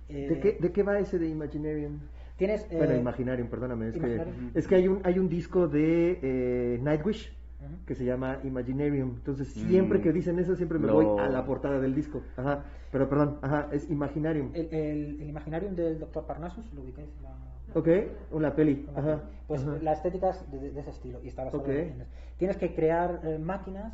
Eh, 0.10 0.28
¿De 0.30 0.40
qué, 0.40 0.58
¿De 0.60 0.72
qué 0.72 0.84
va 0.84 1.00
ese 1.00 1.18
de 1.20 1.28
Imaginarium? 1.30 2.00
Tienes. 2.38 2.66
eh, 2.72 2.78
Bueno, 2.78 2.96
Imaginarium, 2.96 3.48
perdóname. 3.50 3.90
Es, 3.90 3.96
Imaginarium. 3.98 4.52
Que, 4.54 4.60
es 4.60 4.68
que 4.68 4.76
hay 4.76 4.88
un, 4.88 5.02
hay 5.04 5.20
un 5.20 5.30
disco 5.30 5.68
de 5.68 6.20
eh, 6.22 6.80
Nightwish. 6.82 7.38
Que 7.86 7.96
se 7.96 8.06
llama 8.06 8.40
Imaginarium. 8.44 9.16
Entonces, 9.16 9.50
siempre 9.54 10.00
Mm. 10.00 10.02
que 10.02 10.12
dicen 10.12 10.40
eso, 10.40 10.56
siempre 10.56 10.80
me 10.80 10.92
voy 10.92 11.20
a 11.20 11.28
la 11.30 11.46
portada 11.46 11.80
del 11.80 11.94
disco. 11.96 12.22
Ajá. 12.38 12.64
Pero 12.92 13.08
perdón, 13.10 13.40
ajá, 13.42 13.68
es 13.72 13.90
Imaginarium. 13.90 14.52
El, 14.54 14.68
el, 14.74 15.22
el 15.22 15.30
Imaginarium 15.30 15.76
del 15.76 16.00
Dr. 16.00 16.26
Parnassus, 16.26 16.72
¿lo 16.74 16.82
ubicáis? 16.82 17.10
La- 17.22 17.52
Ok, 17.74 17.88
una 18.32 18.54
peli. 18.54 18.86
Una 18.90 19.00
Ajá. 19.00 19.18
peli. 19.22 19.32
Pues 19.48 19.62
ajá. 19.62 19.78
la 19.82 19.94
estética 19.94 20.30
es 20.32 20.52
de, 20.52 20.72
de 20.72 20.80
ese 20.82 20.90
estilo 20.90 21.20
y 21.24 21.28
está 21.30 21.44
basada 21.46 21.64
en. 21.74 22.06
Tienes 22.38 22.58
que 22.58 22.74
crear 22.76 23.22
eh, 23.24 23.38
máquinas 23.40 23.94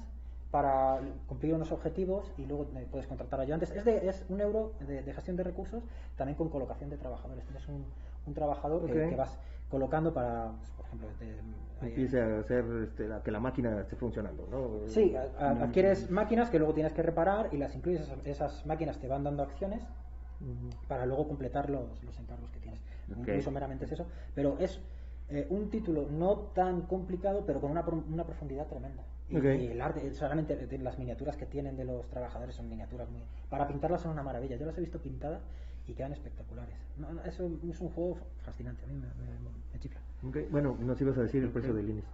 para 0.50 1.00
cumplir 1.28 1.54
unos 1.54 1.72
objetivos 1.72 2.32
y 2.38 2.46
luego 2.46 2.68
eh, 2.76 2.88
puedes 2.90 3.06
contratar 3.06 3.40
ayudantes. 3.40 3.70
Es, 3.72 3.84
de, 3.86 4.08
es 4.08 4.26
un 4.30 4.40
euro 4.42 4.74
de, 4.88 5.04
de 5.04 5.14
gestión 5.14 5.36
de 5.36 5.44
recursos, 5.44 5.84
también 6.16 6.38
con 6.38 6.50
colocación 6.50 6.90
de 6.90 6.98
trabajadores. 6.98 7.44
Tienes 7.46 7.68
un, 7.68 7.86
un 8.26 8.34
trabajador 8.34 8.86
que- 8.86 9.04
Ok. 9.04 9.10
que, 9.10 9.16
vas 9.16 9.38
colocando 9.70 10.14
para, 10.14 10.54
pues, 10.58 10.72
por 10.72 10.86
ejemplo, 10.86 11.08
de- 11.20 11.36
Empiece 11.82 12.22
a 12.22 12.40
hacer 12.40 12.66
este, 12.84 13.08
que 13.24 13.32
la 13.32 13.40
máquina 13.40 13.82
esté 13.82 13.96
funcionando, 13.96 14.48
¿no? 14.50 14.88
Sí, 14.88 15.16
a- 15.16 15.30
a- 15.40 15.64
adquieres 15.64 16.10
máquinas 16.10 16.50
que 16.50 16.58
luego 16.58 16.74
tienes 16.74 16.94
que 16.94 17.04
reparar 17.04 17.50
y 17.52 17.58
las 17.58 17.76
incluyes, 17.76 18.02
esas, 18.02 18.20
esas 18.26 18.66
máquinas 18.66 18.98
te 19.00 19.08
van 19.08 19.24
dando 19.24 19.44
acciones 19.44 19.84
para 20.88 21.06
luego 21.06 21.28
completar 21.28 21.70
los, 21.70 22.04
los 22.04 22.18
encargos 22.20 22.50
que 22.52 22.60
tienes. 22.60 22.80
Ok. 23.12 23.18
Incluso 23.20 23.52
meramente 23.52 23.86
es 23.86 23.92
eso, 23.92 24.06
pero 24.36 24.58
es 24.60 24.80
eh, 25.30 25.48
un 25.50 25.70
título 25.70 26.08
no 26.10 26.36
tan 26.56 26.84
complicado, 26.84 27.44
pero 27.46 27.60
con 27.60 27.72
una, 27.72 27.82
una 27.82 28.24
profundidad 28.26 28.68
tremenda. 28.68 29.04
Y, 29.30 29.36
el 29.68 29.82
arte, 29.82 30.14
solamente 30.14 30.56
de 30.56 30.78
las 30.78 30.98
miniaturas 30.98 31.36
que 31.36 31.46
tienen 31.46 31.76
de 31.76 31.84
los 31.84 32.08
trabajadores 32.10 32.56
son 32.56 32.70
miniaturas 32.70 33.10
muy... 33.10 33.22
Para 33.50 33.68
pintarlas 33.68 34.02
son 34.02 34.12
una 34.12 34.24
maravilla. 34.24 34.56
Yo 34.56 34.66
las 34.66 34.78
he 34.78 34.82
visto 34.82 35.00
pintadas 35.00 35.42
y 35.86 35.94
quedan 35.94 36.14
espectaculares. 36.14 36.76
No, 36.96 37.12
no, 37.12 37.22
es, 37.24 37.38
un, 37.42 37.60
es 37.70 37.82
un 37.82 37.90
juego 37.90 38.18
fascinante, 38.46 38.84
a 38.86 38.88
mí 38.88 38.94
me, 38.94 39.02
me- 39.08 39.40
me 39.40 39.50
chifla. 40.22 40.42
Ok, 40.42 40.50
Bueno, 40.52 40.78
nos 40.80 41.00
ibas 41.02 41.18
a 41.18 41.22
decir 41.24 41.44
el 41.44 41.50
precio 41.50 41.74
del 41.74 41.90
índice. 41.90 42.08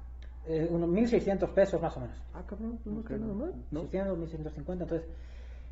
Eh, 0.45 0.67
unos 0.69 0.89
1.600 0.89 1.53
pesos 1.53 1.81
más 1.81 1.95
o 1.95 2.01
menos. 2.01 2.17
Ah, 2.33 2.43
cabrón, 2.45 2.77
no 2.85 2.99
Ok. 2.99 3.11
está 3.11 3.17
nada 3.17 3.33
mal. 3.33 3.53
¿No? 3.71 3.81
600, 3.81 4.17
1.650, 4.19 4.71
entonces 4.83 5.07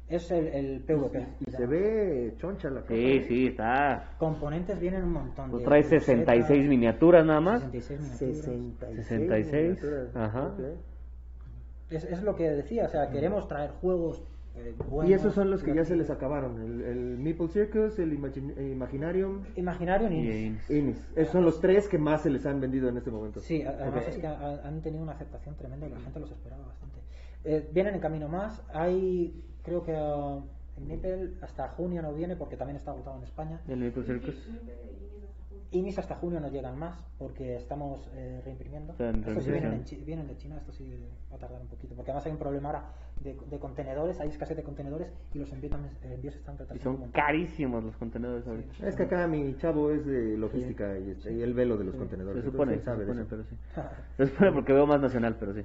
es 0.07 0.31
el, 0.31 0.47
el 0.47 0.79
PvP. 0.81 1.27
Y 1.45 1.51
se 1.51 1.65
ve 1.65 2.33
choncha 2.37 2.69
la 2.69 2.81
cosa. 2.81 2.93
Sí, 2.93 3.21
sí, 3.27 3.47
está. 3.47 4.11
Componentes 4.17 4.79
vienen 4.79 5.03
un 5.03 5.11
montón. 5.13 5.49
Pues 5.51 5.61
de 5.61 5.65
trae 5.65 5.81
crucetas, 5.81 6.05
66 6.05 6.69
miniaturas 6.69 7.25
nada 7.25 7.41
más. 7.41 7.61
66 7.63 7.99
miniaturas. 7.99 8.35
66. 8.35 9.05
66, 9.07 9.61
miniaturas. 9.83 10.15
ajá. 10.15 10.47
Ok. 10.47 10.59
Es, 11.89 12.03
es 12.05 12.23
lo 12.23 12.35
que 12.35 12.49
decía, 12.49 12.85
o 12.85 12.89
sea, 12.89 13.09
queremos 13.09 13.47
traer 13.49 13.71
juegos 13.81 14.23
eh, 14.63 14.75
buenos. 14.89 15.09
Y 15.09 15.13
esos 15.13 15.33
son 15.33 15.49
los 15.49 15.63
que 15.63 15.73
ya 15.75 15.83
se 15.85 15.95
les 15.95 16.09
acabaron. 16.09 16.61
El, 16.61 16.81
el 16.81 17.17
Meeple 17.17 17.47
Circus, 17.47 17.97
el 17.99 18.13
Imagin- 18.17 18.55
Imaginarium, 18.71 19.43
Imaginarium 19.55 20.11
y... 20.13 20.27
Y- 20.27 20.57
Inis. 20.77 21.07
Esos 21.15 21.31
son 21.33 21.43
los 21.45 21.59
tres 21.59 21.87
que 21.87 21.97
más 21.97 22.21
se 22.21 22.29
les 22.29 22.45
han 22.45 22.59
vendido 22.59 22.89
en 22.89 22.97
este 22.97 23.11
momento. 23.11 23.39
Sí, 23.39 23.61
además 23.63 24.07
es 24.07 24.17
que 24.17 24.27
ha- 24.27 24.61
han 24.67 24.81
tenido 24.81 25.03
una 25.03 25.13
aceptación 25.13 25.55
tremenda 25.55 25.87
y 25.87 25.89
la 25.91 25.99
gente 25.99 26.19
los 26.19 26.31
esperaba 26.31 26.65
bastante. 26.65 26.99
Eh, 27.43 27.69
vienen 27.73 27.95
en 27.95 28.01
camino 28.01 28.27
más. 28.27 28.61
Hay, 28.73 29.43
creo 29.63 29.83
que 29.83 29.93
uh, 29.93 30.43
en 30.77 30.87
Nipel 30.87 31.37
hasta 31.41 31.69
junio 31.69 32.01
no 32.01 32.13
viene 32.13 32.35
porque 32.35 32.55
también 32.55 32.77
está 32.77 32.91
agotado 32.91 33.17
en 33.17 33.23
España. 33.23 33.59
El 33.67 33.83
Maple 33.83 34.03
Circus. 34.03 34.49
Inis 35.73 35.97
hasta 35.99 36.15
junio 36.15 36.41
no 36.41 36.49
llegan 36.49 36.77
más 36.77 37.01
porque 37.17 37.55
estamos 37.55 38.09
eh, 38.13 38.41
reimprimiendo. 38.43 38.93
Estos 38.93 39.43
sí 39.45 39.51
vienen, 39.51 39.83
en 39.89 40.05
vienen 40.05 40.27
de 40.27 40.35
China, 40.35 40.57
esto 40.57 40.73
sí 40.73 40.85
va 41.31 41.37
a 41.37 41.39
tardar 41.39 41.61
un 41.61 41.67
poquito. 41.67 41.95
Porque 41.95 42.11
además 42.11 42.25
hay 42.25 42.33
un 42.33 42.37
problema 42.37 42.69
ahora 42.69 42.91
de, 43.23 43.37
de 43.49 43.59
contenedores, 43.59 44.19
hay 44.19 44.29
escasez 44.29 44.57
de 44.57 44.63
contenedores 44.63 45.11
y 45.33 45.39
los 45.39 45.51
envíos, 45.51 45.71
también- 45.71 45.93
eh, 46.03 46.13
envíos 46.15 46.35
están 46.35 46.55
Y 46.55 46.57
retrasando 46.59 46.89
un 46.91 46.97
son 47.03 47.11
carísimos 47.11 47.83
los 47.83 47.95
contenedores 47.97 48.47
ahorita. 48.47 48.87
Es 48.87 48.95
que 48.95 49.03
acá 49.03 49.27
mi 49.27 49.55
chavo 49.57 49.91
es 49.91 50.05
de 50.05 50.37
logística 50.37 50.97
y, 50.97 51.11
este, 51.11 51.33
y 51.33 51.41
él 51.41 51.53
ve 51.53 51.65
lo 51.65 51.77
de 51.77 51.85
los 51.85 51.95
contenedores. 51.95 52.43
Se 52.43 52.49
supone, 52.51 52.77
se 52.77 52.83
sabe 52.83 53.05
de 53.05 53.05
supone, 53.05 53.25
pero 53.29 53.43
sí. 53.43 53.55
Se 54.17 54.25
supone 54.27 54.51
porque 54.51 54.73
veo 54.73 54.85
más 54.87 54.99
nacional, 55.01 55.37
pero 55.39 55.53
sí. 55.53 55.61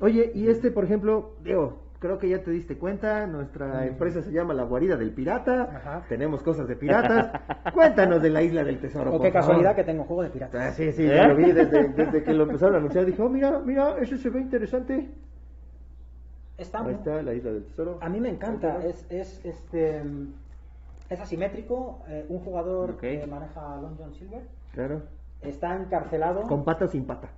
Oye, 0.00 0.30
y 0.34 0.48
este, 0.48 0.70
por 0.70 0.84
ejemplo, 0.84 1.34
Diego, 1.42 1.82
creo 1.98 2.18
que 2.18 2.28
ya 2.28 2.40
te 2.44 2.52
diste 2.52 2.78
cuenta, 2.78 3.26
nuestra 3.26 3.84
empresa 3.84 4.22
se 4.22 4.30
llama 4.30 4.54
La 4.54 4.62
Guarida 4.62 4.96
del 4.96 5.10
Pirata, 5.12 5.62
Ajá. 5.64 6.06
tenemos 6.08 6.40
cosas 6.44 6.68
de 6.68 6.76
piratas. 6.76 7.32
Cuéntanos 7.74 8.22
de 8.22 8.30
la 8.30 8.40
Isla 8.42 8.62
del 8.62 8.78
Tesoro. 8.78 9.10
O 9.10 9.12
por 9.18 9.22
qué 9.26 9.32
favor. 9.32 9.48
casualidad 9.48 9.74
que 9.74 9.82
tengo 9.82 10.02
un 10.02 10.06
juego 10.06 10.22
de 10.22 10.30
piratas. 10.30 10.60
Ah, 10.62 10.70
sí, 10.70 10.92
sí, 10.92 11.02
¿Eh? 11.04 11.08
ya 11.16 11.26
lo 11.26 11.34
vi 11.34 11.50
desde, 11.50 11.88
desde 11.88 12.22
que 12.22 12.32
lo 12.32 12.44
empezaron 12.44 12.76
a 12.76 12.78
anunciar. 12.78 13.04
Dije, 13.04 13.20
oh, 13.20 13.28
mira, 13.28 13.58
mira, 13.58 13.96
eso 14.00 14.16
se 14.16 14.30
ve 14.30 14.40
interesante. 14.40 15.10
Está 16.58 16.80
Ahí 16.84 16.94
está 16.94 17.22
la 17.22 17.34
Isla 17.34 17.52
del 17.52 17.64
Tesoro. 17.64 17.98
A 18.02 18.08
mí 18.08 18.20
me 18.20 18.28
encanta, 18.30 18.84
es, 18.84 19.06
es, 19.10 19.44
este, 19.44 20.02
es 21.08 21.20
asimétrico, 21.20 22.00
eh, 22.08 22.26
un 22.28 22.40
jugador 22.40 22.96
que 22.98 23.24
maneja 23.26 23.74
a 23.74 23.80
Long 23.80 23.96
John 23.98 24.12
Silver 24.14 24.42
Claro. 24.72 25.02
está 25.40 25.76
encarcelado. 25.76 26.42
¿Con 26.42 26.64
pata 26.64 26.84
o 26.86 26.88
sin 26.88 27.04
pata? 27.06 27.30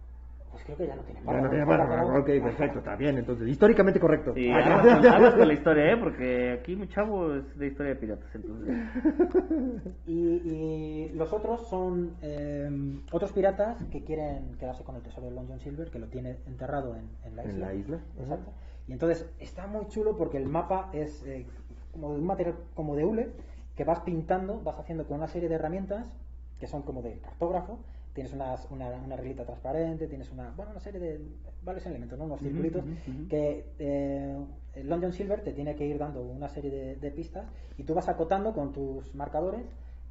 Pues 0.50 0.64
creo 0.64 0.76
que 0.78 0.86
ya 0.88 0.96
no 0.96 1.02
tiene 1.02 1.20
Ya 1.20 1.26
pata, 1.26 1.36
no 1.38 1.44
¿no? 1.44 1.50
tiene 1.50 1.64
pata. 1.66 1.84
encarcelado. 1.84 2.20
Ok, 2.20 2.26
perfecto, 2.26 2.78
está 2.80 2.96
bien. 2.96 3.18
Entonces, 3.18 3.46
históricamente 3.46 4.00
correcto. 4.00 4.32
Sí, 4.34 4.50
Ah, 4.52 4.80
aguas 5.14 5.34
con, 5.34 5.46
la 5.46 5.54
historia, 5.54 5.92
¿eh? 5.92 5.96
Porque 5.96 6.52
aquí 6.58 6.74
mi 6.74 6.88
chavo 6.88 7.34
es 7.36 7.56
de 7.58 7.66
historia 7.68 7.92
de 7.94 8.00
piratas, 8.00 8.34
entonces. 8.34 8.74
Y, 10.06 10.12
y 10.12 11.08
los 11.14 11.32
otros 11.32 11.68
son 11.68 12.16
eh, 12.22 12.68
otros 13.12 13.32
piratas 13.32 13.84
que 13.92 14.02
quieren 14.02 14.56
quedarse 14.58 14.82
con 14.82 14.96
el 14.96 15.02
tesoro 15.02 15.26
de 15.28 15.32
Long 15.34 15.46
John 15.48 15.60
Silver, 15.60 15.88
que 15.90 15.98
lo 16.00 16.08
tiene 16.08 16.38
enterrado 16.46 16.96
en, 16.96 17.08
en 17.24 17.36
la 17.36 17.42
En 17.44 17.50
isla. 17.50 17.66
la 17.66 17.74
isla, 17.74 18.00
Exacto. 18.18 18.50
Y 18.88 18.92
entonces 18.92 19.28
está 19.38 19.66
muy 19.66 19.86
chulo 19.88 20.16
porque 20.16 20.36
el 20.36 20.46
mapa 20.46 20.90
es 20.92 21.24
eh, 21.24 21.46
como 21.92 22.12
de 22.12 22.18
un 22.18 22.26
material 22.26 22.56
como 22.74 22.96
de 22.96 23.04
hule 23.04 23.30
que 23.76 23.84
vas 23.84 24.00
pintando, 24.00 24.60
vas 24.60 24.78
haciendo 24.78 25.06
con 25.06 25.18
una 25.18 25.28
serie 25.28 25.48
de 25.48 25.54
herramientas 25.54 26.12
que 26.58 26.66
son 26.66 26.82
como 26.82 27.02
de 27.02 27.18
cartógrafo. 27.18 27.78
Tienes 28.12 28.32
unas, 28.32 28.68
una, 28.70 28.88
una 28.88 29.16
reglita 29.16 29.44
transparente, 29.44 30.08
tienes 30.08 30.30
una, 30.32 30.50
bueno, 30.56 30.72
una 30.72 30.80
serie 30.80 30.98
de 30.98 31.20
varios 31.62 31.86
elementos, 31.86 32.18
¿no? 32.18 32.24
unos 32.24 32.40
circulitos 32.40 32.84
que 33.28 33.72
eh, 33.78 34.36
el 34.74 34.88
Long 34.88 35.00
John 35.00 35.12
Silver 35.12 35.42
te 35.42 35.52
tiene 35.52 35.76
que 35.76 35.86
ir 35.86 35.96
dando 35.96 36.20
una 36.20 36.48
serie 36.48 36.70
de, 36.70 36.96
de 36.96 37.10
pistas 37.12 37.46
y 37.78 37.84
tú 37.84 37.94
vas 37.94 38.08
acotando 38.08 38.52
con 38.52 38.72
tus 38.72 39.14
marcadores 39.14 39.64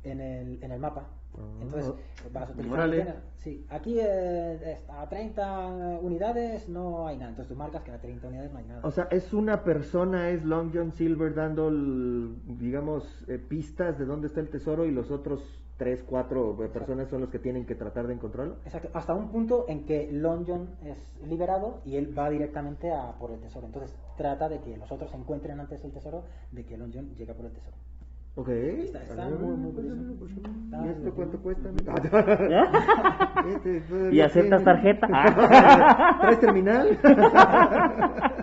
en 0.04 0.22
el, 0.22 0.64
en 0.64 0.72
el 0.72 0.80
mapa. 0.80 1.10
Ah. 1.38 1.60
Entonces 1.62 1.93
vas. 2.34 2.50
Órale. 2.72 2.95
tienes- 2.97 3.16
Sí, 3.38 3.66
aquí 3.70 3.97
eh, 4.00 4.80
a 4.89 5.08
30 5.08 6.00
unidades 6.02 6.68
no 6.70 7.08
hay 7.08 7.18
nada. 7.18 7.30
Entonces 7.30 7.50
tú 7.54 7.56
marcas 7.58 7.84
que 7.84 7.91
a 7.91 8.00
30 8.02 8.28
unidades 8.28 8.52
no 8.52 8.60
hay 8.60 8.66
nada. 8.66 8.82
O 8.84 8.91
sea, 8.91 9.08
es 9.12 9.32
una 9.34 9.64
persona, 9.64 10.30
es 10.30 10.43
Long 10.43 10.72
John 10.74 10.91
Silver 10.91 11.34
dando, 11.34 11.70
el- 11.70 12.36
digamos, 12.60 13.26
eh, 13.30 13.38
pistas 13.38 13.97
de 13.97 14.06
dónde 14.06 14.28
está 14.28 14.41
el 14.41 14.50
tesoro 14.50 14.86
y 14.86 14.91
los 14.91 15.12
otros 15.12 15.41
tres, 15.78 16.04
cuatro 16.04 16.62
eh, 16.62 16.68
personas 16.68 17.08
son 17.10 17.22
los 17.22 17.30
que 17.30 17.39
tienen 17.39 17.66
que 17.66 17.74
tratar 17.76 18.06
de 18.08 18.14
encontrarlo. 18.14 18.56
Exacto, 18.66 18.89
hasta 18.93 19.14
un 19.14 19.30
punto 19.32 19.64
en 19.70 19.86
que 19.86 20.12
Long 20.12 20.43
John 20.45 20.68
es 20.84 20.97
liberado 21.26 21.80
y 21.86 21.95
él 21.95 22.18
va 22.18 22.30
directamente 22.30 22.91
a 22.91 23.14
por 23.18 23.32
el 23.32 23.39
tesoro. 23.39 23.68
Entonces 23.68 23.95
trata 24.18 24.50
de 24.50 24.60
que 24.60 24.76
los 24.76 24.91
otros 24.91 25.14
encuentren 25.14 25.58
antes 25.62 25.82
el 25.86 25.93
tesoro 25.93 26.26
de 26.52 26.66
que 26.66 26.78
Long 26.78 26.91
John 26.93 27.16
llegue 27.16 27.32
a 27.32 27.36
por 27.36 27.45
el 27.45 27.54
tesoro. 27.54 27.78
Ok. 28.36 28.50
Está- 28.50 29.04
está 29.04 29.26
Ah, 29.26 29.30
muy, 29.30 29.56
muy 29.58 29.72
¿Y 30.86 30.90
esto 30.90 31.14
cuánto 31.14 31.38
cuesta? 31.40 31.70
Este, 33.40 33.84
¿Y 34.12 34.22
aceptas 34.22 34.64
tarjeta? 34.64 35.08
Ah. 35.14 36.18
¿Traes 36.22 36.40
terminal? 36.40 36.98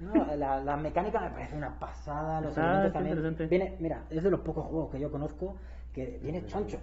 No, 0.00 0.24
la, 0.36 0.60
la 0.60 0.76
mecánica 0.76 1.20
me 1.20 1.30
parece 1.30 1.56
una 1.56 1.78
pasada. 1.78 2.40
Los 2.40 2.56
Ah, 2.56 2.62
elementos 2.62 2.92
también. 2.92 3.16
interesante. 3.18 3.46
Viene, 3.46 3.76
mira, 3.80 4.04
es 4.10 4.22
de 4.22 4.30
los 4.30 4.40
pocos 4.40 4.66
juegos 4.66 4.90
que 4.90 5.00
yo 5.00 5.10
conozco 5.10 5.56
que 5.92 6.18
viene 6.22 6.46
choncho. 6.46 6.78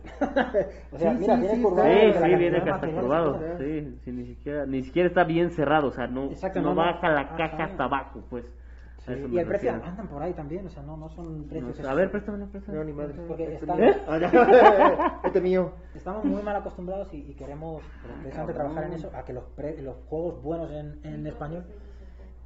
o 0.92 0.98
sea, 0.98 1.12
Sí, 1.14 1.18
mira, 1.20 1.36
sí, 1.36 1.42
viene 1.42 1.56
sí, 1.56 1.62
curvado. 1.64 1.90
Sí, 1.90 2.14
sí, 2.24 2.36
viene 2.36 2.58
hasta 2.58 2.92
curvado. 2.92 3.40
Sí, 3.58 3.98
sí, 4.04 4.12
ni 4.12 4.26
siquiera, 4.26 4.66
ni 4.66 4.84
siquiera 4.84 5.08
está 5.08 5.24
bien 5.24 5.50
cerrado, 5.52 5.88
o 5.88 5.92
sea, 5.92 6.08
no, 6.08 6.30
no 6.56 6.62
no, 6.62 6.76
baja 6.76 7.10
la 7.10 7.22
Ajá. 7.22 7.38
caja 7.38 7.64
hasta 7.66 7.84
abajo, 7.86 8.24
pues. 8.30 8.46
Sí, 9.06 9.14
y 9.32 9.38
el 9.38 9.48
precio 9.48 9.72
andan 9.72 10.08
por 10.08 10.22
ahí 10.24 10.34
también, 10.34 10.66
o 10.66 10.70
sea, 10.70 10.82
no, 10.82 10.98
no 10.98 11.10
son 11.10 11.42
No 11.42 11.48
precios. 11.48 11.72
esos- 11.80 11.86
a 11.86 11.94
ver, 11.94 12.10
préstamelo, 12.12 12.48
préstamelo. 12.48 12.84
No, 12.84 12.90
ni 12.90 12.94
madre. 12.96 13.14
Porque 13.28 13.54
está- 13.54 13.76
mío. 13.76 13.94
Ah. 14.08 15.22
Este 15.24 15.42
mío. 15.42 15.72
Estamos 15.94 16.26
muy 16.26 16.42
mal 16.42 16.56
acostumbrados 16.56 17.14
y, 17.14 17.18
y 17.18 17.34
queremos 17.36 17.84
precisamente 18.22 18.54
trabajar 18.54 18.84
en 18.86 18.94
eso, 18.94 19.12
a 19.14 19.24
que 19.24 19.34
los, 19.34 19.44
pre- 19.56 19.82
los 19.82 19.96
juegos 20.10 20.42
buenos 20.42 20.72
en, 20.72 21.00
en 21.04 21.28
español, 21.28 21.66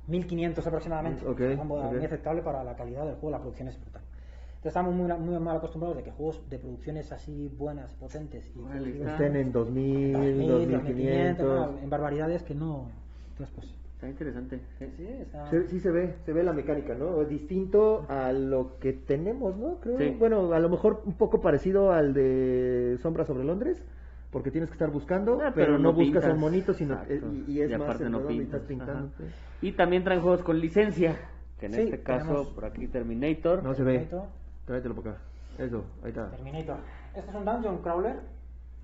1500 0.07 0.65
aproximadamente, 0.67 1.25
Ok, 1.25 1.39
son 1.55 1.67
muy 1.67 1.79
ok. 1.79 2.03
aceptable 2.03 2.41
para 2.41 2.63
la 2.63 2.75
calidad 2.75 3.05
del 3.05 3.15
juego, 3.15 3.31
la 3.31 3.39
producción 3.39 3.67
es 3.67 3.79
brutal. 3.79 4.01
Entonces 4.49 4.71
estamos 4.71 4.93
muy, 4.93 5.07
muy 5.17 5.39
mal 5.39 5.55
acostumbrados 5.57 5.95
de 5.95 6.03
que 6.03 6.11
juegos 6.11 6.49
de 6.49 6.59
producciones 6.59 7.09
así 7.13 7.47
buenas, 7.57 7.93
potentes 7.93 8.51
y. 8.53 9.01
Estén 9.01 9.37
en 9.37 9.51
2000, 9.53 10.13
2000, 10.13 10.71
2500. 10.71 11.45
no, 11.45 11.77
en 11.79 11.89
barbaridades 11.89 12.43
que 12.43 12.53
no... 12.55 12.89
Entonces 13.29 13.55
pues... 13.55 13.75
Está 13.99 14.07
interesante. 14.07 14.61
sí. 14.79 14.85
Sí, 14.95 15.07
está... 15.07 15.49
Se- 15.49 15.67
sí 15.67 15.79
se 15.81 15.91
ve, 15.91 16.15
se 16.25 16.31
ve 16.31 16.41
la 16.43 16.53
mecánica, 16.53 16.95
¿no? 16.95 17.21
Es 17.21 17.27
distinto 17.27 18.05
a 18.07 18.31
lo 18.31 18.77
que 18.79 18.93
tenemos, 18.93 19.57
¿no? 19.57 19.75
Creo. 19.81 19.97
Sí. 19.97 20.15
Bueno, 20.17 20.53
a 20.53 20.59
lo 20.59 20.69
mejor 20.69 21.01
un 21.05 21.17
poco 21.17 21.41
parecido 21.41 21.91
al 21.91 22.13
de 22.13 22.97
Sombra 23.01 23.25
sobre 23.25 23.43
Londres, 23.43 23.83
porque 24.31 24.51
tienes 24.51 24.69
que 24.69 24.75
estar 24.75 24.89
buscando, 24.89 25.39
Ah, 25.41 25.51
pero, 25.53 25.77
no, 25.77 25.91
buscas 25.91 26.23
el 26.23 26.37
monito, 26.37 26.73
sino 26.73 26.93
eh, 27.09 27.21
y, 27.45 27.51
y 27.51 27.61
es 27.61 27.77
más 27.77 27.99
no 27.99 28.21
y 28.21 28.37
pintas. 28.37 28.45
estás 28.45 28.61
pintando. 28.69 29.07
ajá. 29.07 29.23
Y 29.61 29.73
también 29.73 30.05
traen 30.05 30.21
juegos 30.21 30.43
con 30.43 30.57
licencia, 30.61 31.17
que 31.59 31.65
en 31.65 31.73
Sí, 31.73 31.81
este 31.81 32.01
caso, 32.01 32.25
tenemos- 32.25 32.47
por 32.53 32.63
aquí 32.65 32.87
Terminator. 32.87 33.63
No 33.63 33.73
se 33.73 33.83
ve. 33.83 33.97
Terminator. 33.99 34.29
Tráetelo 34.65 34.95
para 34.95 35.11
acá. 35.11 35.21
Eso, 35.57 35.83
ahí 36.03 36.09
está. 36.11 36.29
Terminator. 36.29 36.77
Este 37.13 37.29
es 37.31 37.35
un 37.35 37.43
dungeon 37.43 37.77
crawler 37.81 38.15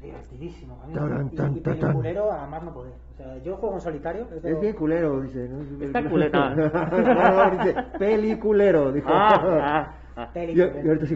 divertidísimo. 0.01 0.79
A 0.83 0.87
mí 0.87 0.93
Taran, 0.93 1.29
y, 1.31 1.35
tan, 1.35 1.57
y 1.57 1.61
tan, 1.61 1.79
peliculero 1.79 2.31
a 2.31 2.45
más 2.47 2.63
no 2.63 2.73
poder. 2.73 2.93
O 3.13 3.17
sea, 3.17 3.37
yo 3.37 3.55
juego 3.57 3.75
en 3.75 3.81
solitario. 3.81 4.27
Es, 4.35 4.43
lo- 4.43 4.59
bien 4.59 4.75
culero, 4.75 5.21
dice. 5.21 5.47
¿no? 5.49 5.61
Está 5.85 6.09
culero. 6.09 6.49
no, 6.55 7.51
dice, 7.51 7.75
peliculero, 7.97 8.91
dijo. 8.91 9.09
Ah, 9.11 9.41
ah, 9.43 9.95
ah. 10.17 10.31
Y, 10.35 10.61
ahorita 10.61 11.05
sí, 11.05 11.15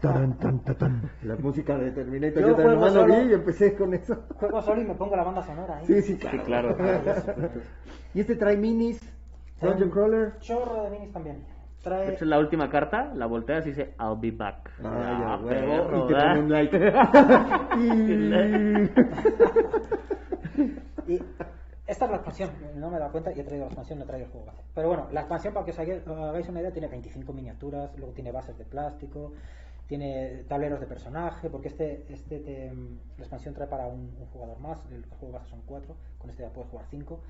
tan, 0.00 0.36
ta, 0.64 0.74
tan. 0.74 1.10
La 1.22 1.36
música 1.36 1.78
de 1.78 1.92
Terminator. 1.92 2.42
Yo 2.42 2.48
Yo, 2.48 2.54
también 2.56 2.78
juego 2.78 2.94
solo. 2.94 3.14
vi 3.14 3.30
y 3.30 3.34
empecé 3.34 3.74
con 3.76 3.94
eso. 3.94 4.24
Juego 4.36 4.62
solo 4.62 4.82
y 4.82 4.84
me 4.84 4.94
pongo 4.94 5.14
la 5.16 5.22
banda 5.24 5.42
sonora 5.42 5.78
ahí. 5.78 5.86
Sí, 5.86 6.02
sí, 6.02 6.18
Sí, 6.20 6.38
claro. 6.38 6.76
claro. 6.76 7.02
y 8.14 8.20
este 8.20 8.34
trae 8.36 8.56
minis, 8.56 9.00
Dungeon 9.60 9.84
un 9.84 9.90
Crawler. 9.90 10.38
Chorro 10.40 10.82
de 10.84 10.90
minis 10.90 11.12
también. 11.12 11.44
Trae... 11.86 12.08
Esta 12.12 12.24
es 12.24 12.28
la 12.28 12.38
última 12.38 12.68
carta, 12.68 13.12
la 13.14 13.24
volteas 13.26 13.64
y 13.66 13.70
dice 13.70 13.94
I'll 14.00 14.18
be 14.20 14.32
back. 14.32 14.70
Ah, 14.82 14.82
ya, 14.82 15.34
Ah, 15.34 15.40
perro, 15.48 16.04
y 16.04 16.08
te 16.08 16.14
pone 16.14 16.40
un 16.40 16.50
like. 16.50 16.78
Y- 21.06 21.22
esta 21.86 22.04
es 22.06 22.10
la 22.10 22.16
expansión, 22.16 22.50
no 22.74 22.90
me 22.90 22.96
he 22.96 22.98
dado 22.98 23.12
cuenta 23.12 23.30
y 23.32 23.38
he 23.38 23.44
traído 23.44 23.66
la 23.66 23.68
expansión, 23.68 24.00
no 24.00 24.04
he 24.04 24.08
traído 24.08 24.26
el 24.26 24.32
juego 24.32 24.46
base. 24.48 24.62
Pero 24.74 24.88
bueno, 24.88 25.06
la 25.12 25.20
expansión, 25.20 25.54
para 25.54 25.64
que 25.64 25.70
os 25.70 25.78
hagáis 25.78 26.02
hagáis 26.04 26.48
una 26.48 26.58
idea, 26.60 26.72
tiene 26.72 26.88
25 26.88 27.32
miniaturas, 27.32 27.96
luego 27.96 28.12
tiene 28.12 28.32
bases 28.32 28.58
de 28.58 28.64
plástico, 28.64 29.32
tiene 29.86 30.42
tableros 30.48 30.80
de 30.80 30.86
personaje, 30.86 31.48
porque 31.48 31.68
este, 31.68 32.04
este 32.12 32.40
te- 32.40 32.72
la 32.74 33.22
expansión 33.22 33.54
trae 33.54 33.68
para 33.68 33.86
un, 33.86 34.16
un 34.18 34.26
jugador 34.32 34.58
más, 34.58 34.84
el 34.90 35.04
juego 35.20 35.34
base 35.34 35.48
son 35.50 35.62
4, 35.64 35.94
con 36.18 36.28
este 36.30 36.42
ya 36.42 36.48
puedes 36.50 36.68
jugar 36.70 36.86
5. 36.90 37.20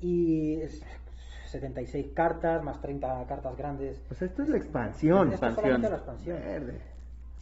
Y 0.00 0.54
es 0.62 0.82
76 1.52 2.08
cartas, 2.14 2.62
más 2.64 2.80
30 2.80 3.24
cartas 3.26 3.56
grandes. 3.56 4.02
Sea, 4.10 4.26
esto 4.28 4.42
es 4.42 4.48
la 4.48 4.56
expansión. 4.56 5.32
Esto 5.32 5.46
es 5.46 5.54
solamente 5.54 5.88
la 5.90 5.96
expansión. 5.96 6.38
Verde. 6.40 6.80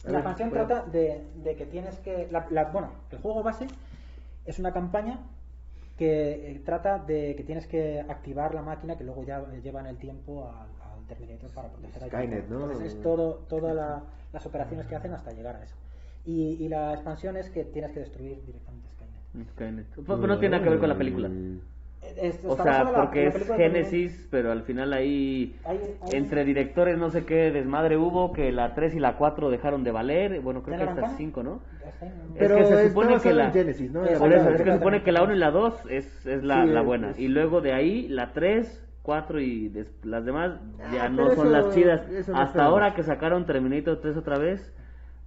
A 0.05 0.11
La 0.11 0.17
expansión 0.19 0.49
bueno. 0.49 0.67
trata 0.67 0.89
de, 0.89 1.27
de 1.43 1.55
que 1.55 1.65
tienes 1.65 1.97
que. 1.99 2.27
la- 2.31 2.47
la- 2.49 2.65
bueno, 2.71 2.91
el 3.11 3.17
juego 3.19 3.41
base 3.43 3.67
es 4.45 4.59
una 4.59 4.71
campaña 4.73 5.19
que 5.97 6.51
eh, 6.51 6.61
trata 6.65 6.97
de 6.99 7.35
que 7.35 7.43
tienes 7.43 7.67
que 7.67 7.99
activar 8.01 8.55
la 8.55 8.61
máquina 8.63 8.97
que 8.97 9.03
luego 9.03 9.23
ya 9.23 9.39
eh, 9.39 9.61
llevan 9.61 9.85
el 9.85 9.97
tiempo 9.97 10.49
al, 10.49 10.67
al 10.99 11.05
Terminator 11.07 11.51
para 11.51 11.69
proteger 11.69 12.03
a 12.03 12.07
Skynet, 12.07 12.47
Connor. 12.47 12.59
¿no? 12.59 12.65
Entonces 12.71 12.93
es 12.95 13.01
todo, 13.01 13.35
todas 13.47 13.75
la- 13.75 14.03
las 14.33 14.45
operaciones 14.45 14.87
que 14.87 14.95
hacen 14.95 15.13
hasta 15.13 15.31
llegar 15.31 15.55
a 15.57 15.63
eso. 15.63 15.75
Y, 16.25 16.53
y 16.63 16.69
la 16.69 16.93
expansión 16.93 17.37
es 17.37 17.49
que 17.49 17.65
tienes 17.65 17.91
que 17.91 17.99
destruir 17.99 18.43
directamente 18.45 18.89
Skynet. 18.89 19.49
Skynet. 19.51 19.87
Pues 20.05 20.19
no 20.19 20.39
tiene 20.39 20.53
nada 20.57 20.63
que 20.63 20.69
ver 20.71 20.79
con 20.79 20.89
la 20.89 20.97
película. 20.97 21.29
Es- 22.17 22.39
O 22.45 22.55
sea, 22.55 22.83
la- 22.83 22.93
porque 22.93 23.27
es 23.27 23.51
Génesis, 23.55 24.27
pero 24.31 24.51
al 24.51 24.63
final 24.63 24.93
ahí 24.93 25.55
Hay- 25.65 25.79
hay- 26.01 26.15
entre 26.17 26.43
directores 26.45 26.97
no 26.97 27.09
sé 27.09 27.25
qué 27.25 27.51
desmadre 27.51 27.97
hubo, 27.97 28.31
que 28.33 28.51
la 28.51 28.73
3 28.73 28.95
y 28.95 28.99
la 28.99 29.17
4 29.17 29.49
dejaron 29.49 29.83
de 29.83 29.91
valer, 29.91 30.41
bueno, 30.41 30.61
creo 30.63 30.77
¿Ya 30.77 30.83
que 30.85 30.89
hasta 30.89 31.01
campaña? 31.01 31.17
5, 31.17 31.43
¿no? 31.43 31.61
Pero 32.37 32.57
es 32.57 32.67
que 32.67 32.75
se 32.75 32.87
supone 32.89 33.19
que 33.19 33.33
la 33.33 33.45
en 33.45 33.53
Genesis, 33.53 33.91
¿no? 33.91 34.01
Por 34.01 34.33
eso, 34.33 34.49
es 34.49 34.61
que 34.61 34.71
se 34.71 34.77
supone 34.77 35.03
que 35.03 35.11
la 35.11 35.23
1 35.23 35.33
y 35.35 35.37
la 35.39 35.51
2 35.51 35.75
es, 35.89 36.25
es 36.25 36.43
la, 36.43 36.63
Sí, 36.63 36.69
la 36.71 36.81
buena. 36.81 37.11
es- 37.11 37.19
Y 37.19 37.27
luego 37.27 37.61
de 37.61 37.73
ahí 37.73 38.07
la 38.07 38.33
3, 38.33 38.87
4 39.03 39.39
y 39.39 39.69
des- 39.69 39.93
las 40.03 40.23
demás 40.25 40.59
ya 40.93 41.05
Ah, 41.05 41.09
no 41.09 41.23
son 41.31 41.31
eso- 41.33 41.45
las 41.45 41.73
chidas. 41.73 42.01
no 42.27 42.37
Hasta 42.37 42.63
ahora 42.65 42.93
que 42.93 43.03
sacaron 43.03 43.45
Terminator 43.45 43.99
3 43.99 44.15
otra 44.17 44.37
vez, 44.37 44.73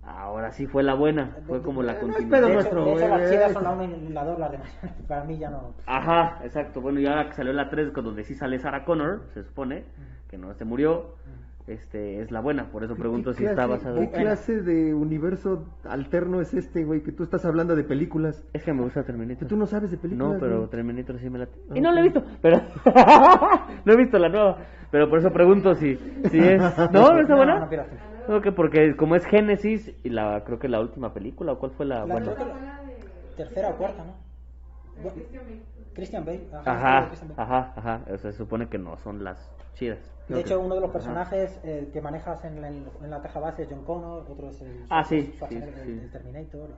ahora 0.07 0.51
sí 0.53 0.67
fue 0.67 0.83
la 0.83 0.95
buena. 0.95 1.37
Fue 1.47 1.63
como 1.63 1.83
la 1.83 1.95
No, 1.95 2.01
continuación. 2.01 2.31
pero 2.31 2.49
nuestro, 2.53 2.85
de 2.85 2.93
hecho, 2.95 3.09
las 3.09 3.21
eh, 3.23 3.31
chidas 3.35 3.51
eh, 3.51 3.55
son 3.55 3.65
la 3.65 3.71
1 3.73 3.85
y 3.85 4.09
la 4.13 4.25
2, 4.25 4.39
las 4.39 4.53
demás. 4.53 4.79
Para 5.09 5.25
mí 5.25 5.39
ya 5.39 5.51
no. 5.51 5.75
Ajá, 5.87 6.41
exacto. 6.45 6.81
Bueno, 6.81 7.01
y 7.01 7.07
ahora 7.07 7.27
que 7.27 7.33
salió 7.35 7.53
la 7.53 7.69
3, 7.69 7.91
con 7.93 8.05
donde 8.05 8.25
sí 8.25 8.35
sale 8.35 8.59
Sarah 8.59 8.85
Connor, 8.85 9.23
se 9.35 9.43
supone, 9.43 9.85
que 10.29 10.37
no 10.39 10.53
se 10.55 10.65
murió, 10.65 11.15
este 11.67 12.21
es 12.21 12.31
la 12.31 12.41
buena. 12.41 12.71
Por 12.71 12.85
eso 12.85 12.95
pregunto 12.95 13.31
¿Qué 13.31 13.39
si 13.39 13.45
está 13.47 13.67
basado 13.67 13.97
¿Qué 13.97 14.05
en... 14.05 14.11
clase 14.11 14.61
de 14.61 14.93
universo 14.93 15.65
alterno 15.85 16.43
es 16.43 16.53
este, 16.53 16.85
güey? 16.85 17.03
Que 17.03 17.13
tú 17.13 17.23
estás 17.23 17.45
hablando 17.47 17.75
de 17.75 17.85
películas. 17.85 18.45
Es 18.53 18.63
que 18.65 18.73
me 18.75 18.83
gusta 18.83 19.03
Terminator. 19.05 19.49
Tú 19.49 19.57
no 19.57 19.65
sabes 19.65 19.91
de 19.91 19.97
películas. 19.97 20.35
No, 20.35 20.39
pero 20.39 20.59
güey. 20.59 20.69
Terminator 20.71 21.19
sí 21.19 21.31
me 21.31 21.39
la... 21.39 21.49
Y 21.75 21.81
no 21.81 21.91
la 21.91 22.01
he 22.01 22.03
visto, 22.03 22.23
pero... 22.43 22.59
no 23.85 23.93
he 23.93 23.97
visto 23.97 24.19
la 24.19 24.29
nueva, 24.29 24.59
pero 24.91 25.09
por 25.09 25.19
eso 25.21 25.31
pregunto 25.31 25.75
si, 25.75 25.97
si 26.31 26.39
es... 26.39 26.61
¿No? 26.93 27.13
¿No 27.13 27.21
está 27.21 27.33
No, 27.33 27.37
buena? 27.37 27.61
no 27.61 27.69
pierdas 27.69 27.89
No, 28.29 28.41
que 28.41 28.53
porque 28.53 28.97
como 28.97 29.17
es 29.17 29.27
Génesis, 29.27 29.93
y 30.03 30.09
la 30.11 30.43
creo 30.45 30.59
que 30.59 30.69
la 30.69 30.81
última 30.81 31.13
película, 31.13 31.53
¿o 31.53 31.59
cuál 31.59 31.73
fue 31.73 31.87
la...? 31.87 32.05
Creo 32.05 32.37
tercera 33.37 33.71
o 33.71 33.77
cuarta, 33.77 34.05
¿no? 34.05 34.15
Christian 35.95 36.25
Bale. 36.25 36.49
Ajá, 36.65 37.07
Christian 37.09 37.37
Bale. 37.37 37.43
ajá, 37.43 37.73
ajá. 37.77 38.01
O 38.13 38.19
sea, 38.19 38.33
se 38.33 38.39
supone 38.39 38.69
que 38.69 38.79
no 38.79 38.97
son 38.99 39.23
las 39.25 39.49
chidas. 39.75 39.99
De 40.29 40.41
hecho, 40.41 40.59
uno 40.61 40.75
de 40.75 40.81
los 40.81 40.91
personajes 40.91 41.61
eh, 41.65 41.91
que 41.93 42.01
manejas 42.01 42.45
en 42.45 42.61
la, 42.61 42.69
en 42.69 43.11
la 43.11 43.21
caja 43.21 43.41
base 43.41 43.63
es 43.65 43.69
John 43.71 43.85
Connor, 43.85 44.27
otro 44.29 44.49
es 44.49 44.61
el, 44.63 44.87
Ah, 44.89 45.05
sí, 45.05 45.33
Schwarzenegger, 45.37 45.75
sí, 45.85 45.91
el- 45.91 45.99
sí. 45.99 46.05
el 46.05 46.11
Terminator. 46.11 46.71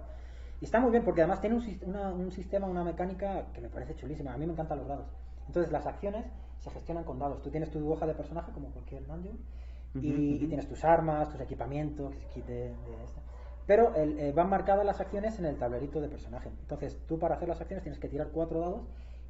Y 0.60 0.64
está 0.64 0.80
muy 0.80 0.90
bien 0.90 1.04
porque 1.04 1.20
además 1.20 1.40
tiene 1.40 1.56
un, 1.56 1.78
una- 1.86 2.08
un 2.12 2.30
sistema, 2.32 2.66
una 2.66 2.82
mecánica 2.82 3.46
que 3.54 3.60
me 3.60 3.68
parece 3.68 3.94
chulísima. 3.94 4.32
A 4.32 4.36
mí 4.36 4.46
me 4.46 4.52
encantan 4.52 4.78
los 4.78 4.88
dados. 4.88 5.06
Entonces, 5.46 5.70
las 5.70 5.86
acciones 5.86 6.26
se 6.58 6.70
gestionan 6.70 7.04
con 7.04 7.18
dados. 7.18 7.42
Tú 7.42 7.50
tienes 7.50 7.70
tu 7.70 7.90
hoja 7.92 8.06
de 8.06 8.14
personaje 8.14 8.50
como 8.52 8.70
cualquier 8.70 9.06
y, 10.02 10.46
tienes 10.46 10.68
tus 10.68 10.84
armas, 10.84 11.30
tus 11.30 11.40
equipamientos, 11.40 12.14
de, 12.34 12.42
de. 12.42 12.74
Pero 13.66 13.94
el- 13.96 14.18
eh, 14.18 14.32
van 14.32 14.48
marcadas 14.48 14.84
las 14.86 15.00
acciones 15.00 15.38
en 15.38 15.44
el 15.46 15.56
tablerito 15.56 16.00
de 16.00 16.08
personaje. 16.08 16.50
Entonces, 16.60 16.98
tú 17.08 17.18
para 17.18 17.34
hacer 17.34 17.48
las 17.48 17.60
acciones 17.60 17.82
tienes 17.82 17.98
que 17.98 18.08
tirar 18.08 18.28
cuatro 18.28 18.60
dados 18.60 18.82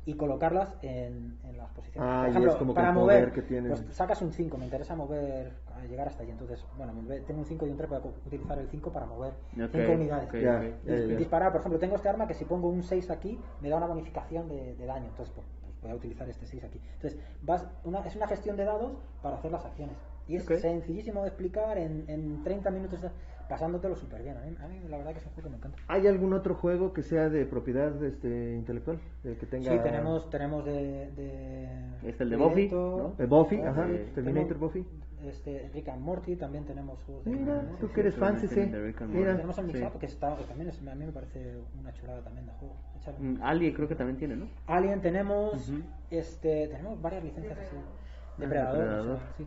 y 0.04 0.14
colocarlas 0.14 0.74
en, 0.82 1.38
en 1.42 1.56
las 1.58 1.70
posiciones. 1.70 2.08
Ah, 2.08 2.20
Por 2.20 2.28
y 2.28 2.30
ejemplo, 2.30 2.52
es 2.52 2.58
como 2.58 2.74
para 2.74 2.92
mover, 2.92 3.18
poder 3.30 3.32
que 3.32 3.42
tienen. 3.42 3.72
pues 3.72 3.96
sacas 3.96 4.20
un 4.22 4.32
5, 4.32 4.56
me 4.58 4.66
interesa 4.66 4.94
mover, 4.94 5.52
a 5.74 5.84
llegar 5.86 6.06
hasta 6.08 6.22
allí. 6.22 6.30
Entonces, 6.32 6.64
bueno, 6.76 6.92
tengo 7.26 7.40
un 7.40 7.46
5 7.46 7.66
y 7.66 7.70
un 7.70 7.76
3, 7.76 7.88
voy 7.88 7.98
a 7.98 8.26
utilizar 8.26 8.58
el 8.58 8.68
5 8.68 8.92
para 8.92 9.06
mover 9.06 9.32
Ok, 9.32 9.70
5 9.72 9.92
unidades. 9.92 10.28
ok, 10.28 10.34
Ya, 10.34 10.56
ok. 10.58 10.62
ya, 10.84 10.94
Dis- 10.94 11.08
ya. 11.08 11.16
Disparar, 11.16 11.50
por 11.52 11.60
ejemplo, 11.60 11.78
tengo 11.80 11.96
este 11.96 12.08
arma 12.08 12.26
que 12.28 12.34
si 12.34 12.44
pongo 12.44 12.68
un 12.68 12.82
6 12.82 13.10
aquí, 13.10 13.40
me 13.60 13.68
da 13.70 13.78
una 13.78 13.86
bonificación 13.86 14.48
de, 14.48 14.74
de 14.76 14.86
daño. 14.86 15.06
Entonces, 15.08 15.32
pues, 15.34 15.46
pues 15.62 15.74
voy 15.82 15.90
a 15.90 15.94
utilizar 15.94 16.28
este 16.28 16.46
6 16.46 16.62
aquí. 16.62 16.78
Entonces, 16.94 17.18
vas 17.42 17.66
una, 17.84 18.00
es 18.06 18.14
una 18.14 18.28
gestión 18.28 18.56
de 18.56 18.64
dados 18.64 18.92
para 19.22 19.36
hacer 19.38 19.50
las 19.50 19.64
acciones. 19.64 19.96
Y 20.28 20.36
es 20.36 20.44
Ok. 20.44 20.56
sencillísimo 20.58 21.22
de 21.22 21.28
explicar 21.28 21.78
en, 21.78 22.04
en 22.08 22.42
30 22.42 22.70
minutos, 22.70 23.00
pasándotelo 23.48 23.94
súper 23.94 24.22
bien. 24.22 24.36
A 24.36 24.40
mí, 24.40 24.56
a 24.60 24.66
mí 24.66 24.80
la 24.88 24.98
verdad 24.98 25.12
que 25.12 25.18
es 25.20 25.26
un 25.26 25.32
juego 25.32 25.44
que 25.48 25.50
me 25.50 25.56
encanta. 25.58 25.78
¿Hay 25.86 26.06
algún 26.08 26.32
otro 26.32 26.56
juego 26.56 26.92
que 26.92 27.02
sea 27.02 27.28
de 27.28 27.44
propiedad 27.46 28.02
este, 28.02 28.54
intelectual? 28.56 28.98
De 29.22 29.36
que 29.36 29.46
tenga... 29.46 29.70
Sí, 29.70 29.78
tenemos, 29.82 30.28
tenemos 30.30 30.64
de, 30.64 31.10
de 31.12 31.68
Este, 32.02 32.24
el 32.24 32.30
de 32.30 32.36
Buffy, 32.36 32.68
Predator, 32.68 33.14
Eh, 33.18 33.26
Buffy, 33.26 33.56
¿no? 33.58 33.68
ajá, 33.68 33.88
Eh, 33.88 34.10
Terminator 34.14 34.58
Buffy. 34.58 34.84
Este, 35.22 35.70
Rick 35.72 35.88
and 35.88 36.02
Morty, 36.02 36.36
también 36.36 36.64
tenemos 36.64 36.98
juegos 37.04 37.24
de 37.24 37.30
Mira, 37.30 37.60
Rick 37.60 37.68
and 37.70 37.78
tú 37.80 37.90
que 37.92 38.00
eres 38.00 38.14
sí, 38.14 38.20
fan, 38.20 38.40
sí, 38.40 38.54
de 38.54 38.94
and 38.98 39.14
Mira. 39.14 39.32
Tenemos 39.36 39.58
el 39.58 39.70
Sí. 39.70 39.78
Mixup, 39.78 39.98
que 40.00 40.06
está, 40.06 40.36
que 40.36 40.44
también 40.44 40.68
es- 40.68 40.86
a 40.86 40.94
mí 40.94 41.06
me 41.06 41.12
parece 41.12 41.56
una 41.80 41.92
chulada 41.92 42.20
también 42.22 42.46
de 42.46 42.52
juego. 42.52 42.74
Mm, 43.18 43.42
Alien 43.42 43.72
creo 43.74 43.88
que 43.88 43.94
también 43.94 44.18
tiene, 44.18 44.36
¿no? 44.36 44.48
Alien 44.66 45.00
tenemos, 45.00 45.54
Ujú. 45.54 45.82
este, 46.10 46.68
tenemos 46.68 47.00
varias 47.00 47.22
licencias 47.24 47.58
así, 47.58 47.76
Ah, 47.76 48.98
o 49.00 49.04
sea, 49.04 49.18
sí. 49.38 49.46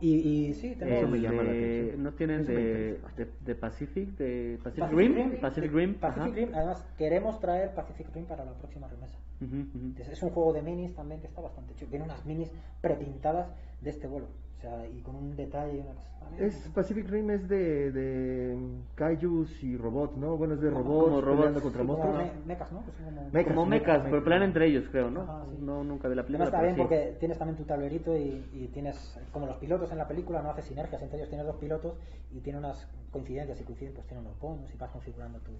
Y, 0.00 0.14
y 0.48 0.54
sí, 0.54 0.74
tenemos 0.76 0.98
Eso 1.02 1.08
me 1.08 1.20
llama 1.20 1.42
la 1.44 1.52
de- 1.52 1.58
atención. 1.80 2.02
¿No 2.02 2.12
tienen 2.14 2.44
de, 2.46 2.98
de, 3.16 3.28
de 3.40 3.54
Pacific? 3.54 4.08
¿De 4.16 4.58
Pacific, 4.62 4.82
Pacific 4.84 4.98
Rim? 4.98 5.14
Rim, 5.14 5.40
Pacific 5.40 5.72
Rim. 5.72 5.94
Pacific. 5.94 6.34
Rim, 6.34 6.48
además 6.54 6.84
queremos 6.98 7.38
traer 7.40 7.74
Pacific 7.74 8.08
Rim 8.14 8.24
para 8.24 8.44
la 8.44 8.52
próxima 8.54 8.88
remesa. 8.88 9.16
Ujú, 9.40 9.56
ujú. 9.56 9.94
Es, 10.00 10.08
es 10.08 10.22
un 10.22 10.30
juego 10.30 10.52
de 10.52 10.62
minis 10.62 10.94
también 10.94 11.20
que 11.20 11.26
está 11.28 11.40
bastante 11.40 11.74
chulo. 11.74 11.90
Tiene 11.90 12.04
unas 12.04 12.24
minis 12.26 12.50
prepintadas 12.80 13.48
de 13.80 13.90
este 13.90 14.06
vuelo. 14.08 14.26
Sea, 14.62 14.86
y 14.86 15.00
con 15.00 15.16
un 15.16 15.34
detalle 15.36 15.80
una 15.80 15.90
cosa. 15.92 16.08
Es 16.38 16.70
Pacific 16.74 17.08
Rim 17.10 17.30
es 17.30 17.46
de, 17.48 17.90
de 17.92 18.56
kaijus 18.94 19.62
y 19.64 19.76
robots, 19.76 20.16
¿no? 20.16 20.36
Bueno, 20.36 20.54
es 20.54 20.60
de 20.60 20.70
Como 20.70 20.84
robots 20.84 21.24
robots. 21.24 21.36
peleando 21.36 21.60
contra 21.60 21.82
Sí, 21.82 21.86
como 21.88 21.98
monstruos. 21.98 22.24
me- 22.38 22.46
mechas, 22.46 22.72
¿no? 22.72 22.84
Que 22.86 22.92
son 22.92 23.04
como... 23.04 23.30
Mechas. 23.32 23.54
Como 23.54 23.66
mecas, 23.66 24.02
pero 24.04 24.24
pelean 24.24 24.42
entre 24.44 24.66
ellos, 24.66 24.84
creo, 24.90 25.10
¿no? 25.10 25.22
Ajá, 25.22 25.44
sí. 25.50 25.58
No, 25.60 25.82
nunca 25.84 26.08
vi 26.08 26.14
la 26.14 26.22
Además 26.22 26.26
película. 26.26 26.44
está 26.46 26.58
pero 26.58 26.62
bien 26.62 26.74
sí. 26.76 26.80
porque 26.80 27.16
tienes 27.18 27.38
también 27.38 27.56
tu 27.58 27.64
tablerito 27.64 28.16
y, 28.16 28.44
y 28.54 28.70
tienes, 28.72 29.18
como 29.32 29.46
los 29.46 29.56
pilotos 29.56 29.90
en 29.92 29.98
la 29.98 30.06
película, 30.08 30.40
no 30.42 30.50
haces 30.50 30.64
sinergias 30.66 31.02
entre 31.02 31.18
ellos, 31.18 31.28
tienes 31.28 31.46
dos 31.46 31.56
pilotos 31.56 31.94
y 32.30 32.38
tiene 32.40 32.60
unas 32.60 32.86
coincidencias 33.10 33.60
y 33.60 33.64
coinciden, 33.64 33.92
pues 33.94 34.06
tiene 34.06 34.22
unos 34.22 34.38
bonus 34.38 34.72
y 34.72 34.78
vas 34.78 34.90
configurando 34.92 35.38
tu, 35.40 35.50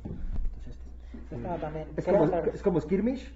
tus 0.55 0.69
estos. 0.69 1.33
Está 1.33 1.57
también, 1.59 1.89
Es 1.97 2.05
como, 2.07 2.25
es 2.55 2.63
como 2.63 2.81
Skirmish. 2.81 3.35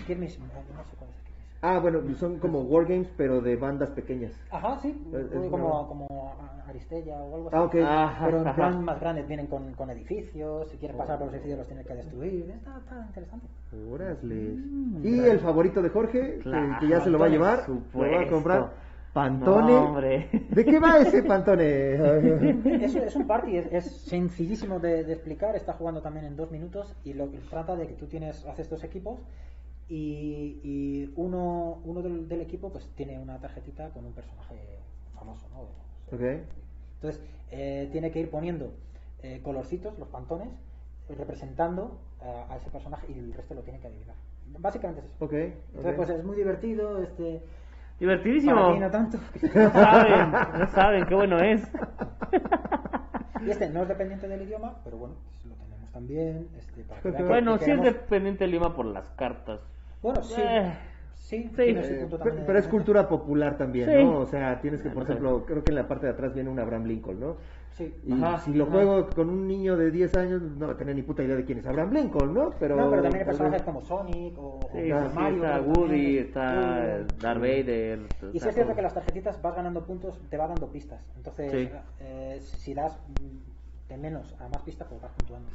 Skirmish, 0.00 0.38
no, 0.40 0.46
no 0.46 0.84
sé 0.84 0.96
cuál 0.98 1.08
es 1.10 1.16
Skirmish. 1.16 1.27
Ah, 1.60 1.80
bueno, 1.80 2.00
son 2.14 2.38
como 2.38 2.60
wargames, 2.62 3.08
pero 3.16 3.40
de 3.40 3.56
bandas 3.56 3.90
pequeñas. 3.90 4.32
Ajá, 4.50 4.78
sí, 4.80 4.96
Es- 5.12 5.32
es 5.32 5.50
como, 5.50 5.80
una- 5.80 5.88
como 5.88 6.06
Aristella 6.68 7.16
o 7.16 7.34
algo 7.34 7.48
así. 7.48 7.56
Ah, 7.56 7.62
ok. 7.62 7.74
Ajá, 7.84 8.24
Pero 8.26 8.40
en 8.42 8.46
ajá. 8.46 8.56
plan 8.56 8.84
más 8.84 9.00
grandes, 9.00 9.26
vienen 9.26 9.46
con, 9.48 9.72
con 9.74 9.90
edificios, 9.90 10.68
si 10.70 10.76
quieres 10.76 10.96
pasar 10.96 11.16
por 11.18 11.26
los 11.26 11.34
edificios 11.34 11.58
los 11.58 11.66
tienes 11.66 11.86
que 11.86 11.94
destruir, 11.94 12.50
está, 12.50 12.78
está 12.78 13.04
interesante. 13.06 13.46
Mm, 13.72 15.06
y 15.06 15.18
el 15.20 15.40
favorito 15.40 15.82
de 15.82 15.88
Jorge, 15.88 16.34
que- 16.36 16.38
Claro, 16.40 16.76
que, 16.80 16.88
ya 16.88 17.00
se 17.00 17.10
lo 17.10 17.18
va 17.18 17.26
a 17.26 17.28
llevar, 17.28 17.64
lo 17.68 18.00
va 18.00 18.20
a 18.20 18.28
comprar. 18.28 18.88
Pantone. 19.12 19.72
No, 19.72 19.84
hombre. 19.86 20.28
¿De 20.50 20.64
qué 20.64 20.78
va 20.78 20.98
ese 20.98 21.22
Pantone? 21.22 21.64
Es, 22.84 22.94
es 22.94 23.16
un 23.16 23.26
party, 23.26 23.56
es, 23.56 23.66
es 23.72 23.84
sencillísimo 24.02 24.78
de, 24.78 25.02
de 25.02 25.12
explicar, 25.14 25.56
está 25.56 25.72
jugando 25.72 26.02
también 26.02 26.26
en 26.26 26.36
dos 26.36 26.50
minutos 26.52 26.94
y 27.04 27.14
lo 27.14 27.30
que 27.30 27.38
trata 27.38 27.74
de 27.74 27.86
que 27.88 27.94
tú 27.94 28.06
tienes, 28.06 28.44
haces 28.46 28.68
dos 28.70 28.84
equipos 28.84 29.18
y, 29.88 30.60
y 30.62 31.12
uno, 31.16 31.80
uno 31.84 32.02
del, 32.02 32.28
del 32.28 32.40
equipo 32.40 32.70
pues 32.70 32.86
tiene 32.94 33.18
una 33.18 33.38
tarjetita 33.38 33.90
con 33.90 34.04
un 34.04 34.12
personaje 34.12 34.78
famoso, 35.14 35.48
¿no? 35.50 35.60
ok. 36.16 36.22
Entonces 36.96 37.22
eh, 37.50 37.88
tiene 37.92 38.10
que 38.10 38.20
ir 38.20 38.30
poniendo 38.30 38.72
eh, 39.22 39.40
colorcitos, 39.42 39.98
los 39.98 40.08
pantones, 40.08 40.48
representando 41.08 41.98
eh, 42.22 42.44
a 42.50 42.56
ese 42.56 42.70
personaje 42.70 43.06
y 43.10 43.18
el 43.18 43.32
resto 43.32 43.54
lo 43.54 43.62
tiene 43.62 43.78
que 43.80 43.86
adivinar. 43.86 44.16
Básicamente 44.58 45.00
es 45.02 45.06
eso. 45.06 45.24
Ok. 45.24 45.32
Entonces 45.32 45.94
pues 45.96 46.10
es 46.10 46.24
muy 46.24 46.36
divertido, 46.36 47.02
este... 47.02 47.42
Divertidísimo. 47.98 48.54
Para 48.54 48.74
ti 48.74 48.80
no 48.80 48.90
tanto. 48.90 49.18
No 49.54 49.70
saben, 49.70 50.32
no 50.60 50.66
saben, 50.68 51.06
qué 51.06 51.14
bueno 51.14 51.38
es. 51.38 51.62
Y 53.40 53.50
este 53.50 53.68
no 53.70 53.82
es 53.82 53.88
dependiente 53.88 54.26
del 54.26 54.42
idioma, 54.42 54.80
pero 54.84 54.98
bueno, 54.98 55.14
pues 55.32 55.46
lo 55.46 55.54
tenemos 55.54 55.92
también. 55.92 56.48
Este, 56.58 56.82
para 56.82 57.00
que 57.00 57.10
Bueno, 57.22 57.58
que 57.58 57.64
sí 57.64 57.70
es 57.70 57.82
dependiente 57.82 58.44
el 58.44 58.50
Lima 58.50 58.74
por 58.74 58.86
las 58.86 59.08
cartas. 59.10 59.60
Bueno, 60.02 60.22
sí. 60.22 60.40
Eh, 60.40 60.72
Sí, 61.20 61.50
Sí. 61.54 61.62
Eh, 61.62 62.08
pero 62.46 62.58
es 62.58 62.68
cultura 62.68 63.06
popular 63.06 63.58
también, 63.58 63.90
Sí. 63.90 64.02
¿no? 64.04 64.20
O 64.20 64.24
sea, 64.24 64.58
tienes 64.62 64.80
que, 64.80 64.88
por 64.88 65.02
ejemplo, 65.02 65.44
creo 65.44 65.62
que 65.62 65.70
en 65.72 65.74
la 65.74 65.86
parte 65.86 66.06
de 66.06 66.12
atrás 66.12 66.32
viene 66.32 66.48
un 66.48 66.58
Abraham 66.58 66.84
Lincoln, 66.86 67.20
¿no? 67.20 67.36
Sí. 67.72 67.94
Y 68.06 68.12
Ajá, 68.12 68.38
si 68.38 68.54
lo 68.54 68.64
ajá. 68.64 68.72
juego 68.72 69.06
con 69.10 69.28
un 69.28 69.46
niño 69.46 69.76
de 69.76 69.90
10 69.90 70.14
años, 70.16 70.40
no 70.40 70.68
va 70.68 70.72
a 70.72 70.76
tener 70.78 70.94
ni 70.94 71.02
puta 71.02 71.22
idea 71.22 71.36
de 71.36 71.44
quién 71.44 71.58
es 71.58 71.66
Abraham 71.66 71.92
Lincoln, 71.92 72.32
¿no? 72.32 72.50
Pero, 72.58 72.76
no, 72.76 72.88
pero 72.88 73.02
también 73.02 73.20
hay 73.22 73.26
personajes 73.26 73.62
como 73.62 73.82
Sonic 73.82 74.38
o, 74.38 74.60
Sí, 74.72 74.90
o 74.90 75.00
sí, 75.02 75.08
sí, 75.10 75.14
Mario. 75.16 75.44
está 75.44 75.60
Woody, 75.60 75.76
también. 75.88 76.24
está. 76.24 76.98
Darth 77.20 77.40
Vader. 77.40 77.98
Y 78.32 78.40
sí 78.40 78.48
es 78.48 78.54
cierto 78.54 78.74
que 78.74 78.82
las 78.82 78.94
tarjetitas 78.94 79.42
vas 79.42 79.54
ganando 79.54 79.84
puntos, 79.84 80.18
te 80.30 80.36
va 80.38 80.46
dando 80.46 80.68
pistas. 80.68 81.04
Entonces, 81.16 81.50
Sí. 81.50 81.68
eh, 82.00 82.38
si 82.40 82.72
das 82.72 82.98
mm, 83.20 83.88
de 83.90 83.96
menos 83.98 84.34
a 84.40 84.48
más 84.48 84.62
pistas, 84.62 84.86
pues 84.88 85.02
vas 85.02 85.10
puntuando. 85.12 85.48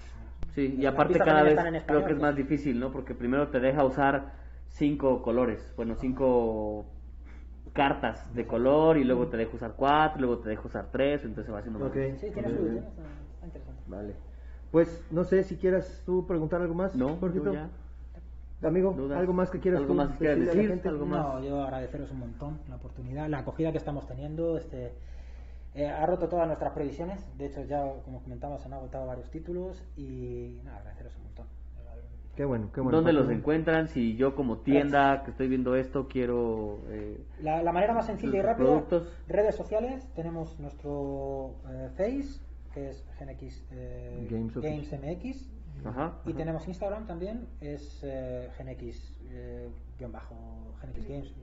Sí, 0.54 0.76
y 0.80 0.86
aparte 0.86 1.18
cada 1.18 1.44
vez 1.44 1.58
en 1.58 1.64
creo 1.66 1.72
que 1.72 1.78
es 1.78 1.82
español, 1.82 2.22
más 2.22 2.36
difícil, 2.36 2.80
¿no? 2.80 2.92
Porque 2.92 3.16
primero 3.16 3.48
te 3.50 3.60
deja 3.60 3.84
usar 3.84 4.34
cinco 4.68 5.22
colores, 5.22 5.74
bueno, 5.76 5.96
cinco 5.96 6.86
cartas 7.74 8.34
de 8.36 8.46
color 8.46 8.98
y 8.98 9.04
luego 9.04 9.28
te 9.28 9.38
deja 9.38 9.56
usar 9.56 9.74
cuatro, 9.76 10.22
luego 10.22 10.40
te 10.40 10.50
deja 10.50 10.62
usar 10.64 10.90
tres, 10.92 11.22
entonces 11.24 11.48
se 11.48 11.52
va 11.52 11.60
haciendo 11.60 11.80
más. 11.80 11.90
Ok. 11.90 11.98
Sí, 12.20 12.30
tiene 12.32 12.50
su... 12.50 12.66
está 12.68 13.46
interesante. 13.46 13.82
Vale. 13.88 14.14
Pues, 14.72 15.06
no 15.12 15.24
sé 15.24 15.44
si 15.44 15.56
quieras 15.56 16.04
tú 16.06 16.26
preguntar 16.28 16.62
algo 16.62 16.74
más, 16.76 16.96
No, 16.96 17.16
Jorgito. 17.18 17.46
yo 17.46 17.54
ya. 17.54 17.70
Amigo, 18.68 18.94
Dudas. 18.94 19.20
¿algo 19.20 19.34
más 19.34 19.50
que 19.50 19.60
quieras 19.60 19.82
¿Algo 19.82 19.94
tú 19.94 19.98
más 19.98 20.12
que 20.14 20.18
quieras 20.20 20.40
decirle 20.40 20.52
a 20.52 20.56
la 20.56 20.62
decir? 20.62 20.72
gente? 20.76 20.90
¿Algo 20.90 21.06
más? 21.06 21.22
No, 21.22 21.44
yo 21.44 21.64
agradeceros 21.64 22.12
un 22.12 22.20
montón 22.20 22.60
la 22.70 22.76
oportunidad, 22.76 23.28
la 23.28 23.40
acogida 23.40 23.72
que 23.72 23.78
estamos 23.78 24.08
teniendo. 24.08 24.58
Este, 24.58 24.94
eh, 25.76 25.88
ha 25.88 26.06
roto 26.06 26.28
todas 26.30 26.48
nuestras 26.48 26.74
previsiones. 26.74 27.26
De 27.38 27.48
hecho, 27.48 27.64
ya, 27.64 27.84
como 28.06 28.22
comentamos, 28.22 28.62
se 28.62 28.68
han 28.68 28.74
agotado 28.74 29.06
varios 29.08 29.30
títulos 29.32 29.84
y 29.98 30.60
nada, 30.64 30.78
agradeceros 30.80 31.16
un 31.18 31.24
montón. 31.24 31.48
Qué 32.36 32.46
bueno, 32.46 32.72
qué 32.74 32.82
bueno. 32.82 32.98
¿Dónde 32.98 33.14
los 33.14 33.30
encuentran? 33.30 33.88
Si 33.90 34.16
yo 34.16 34.34
como 34.36 34.58
tienda 34.58 35.22
que 35.24 35.30
estoy 35.30 35.48
viendo 35.48 35.76
esto 35.76 36.08
quiero... 36.08 36.80
eh, 36.88 37.24
La, 37.44 37.62
la 37.62 37.72
manera 37.72 37.94
más 37.94 38.08
sencilla 38.08 38.40
y 38.40 38.42
rápida, 38.42 38.66
productos. 38.66 39.08
redes 39.28 39.56
sociales, 39.56 40.10
tenemos 40.16 40.60
nuestro 40.60 41.52
eh, 41.70 41.90
Face, 41.96 42.40
que 42.74 42.90
es 42.90 43.06
GenX 43.20 43.64
eh, 43.72 44.28
Games 44.32 44.56
Games 44.56 44.92
MX, 44.92 45.48
Ajá. 45.86 46.14
y 46.26 46.30
ajá. 46.32 46.38
tenemos 46.38 46.68
Instagram 46.68 47.06
también, 47.06 47.48
es 47.62 48.02
eh, 48.04 48.50
eh, 49.30 49.70
bajo, 50.12 50.74
GenX 50.82 51.08
Games, 51.08 51.34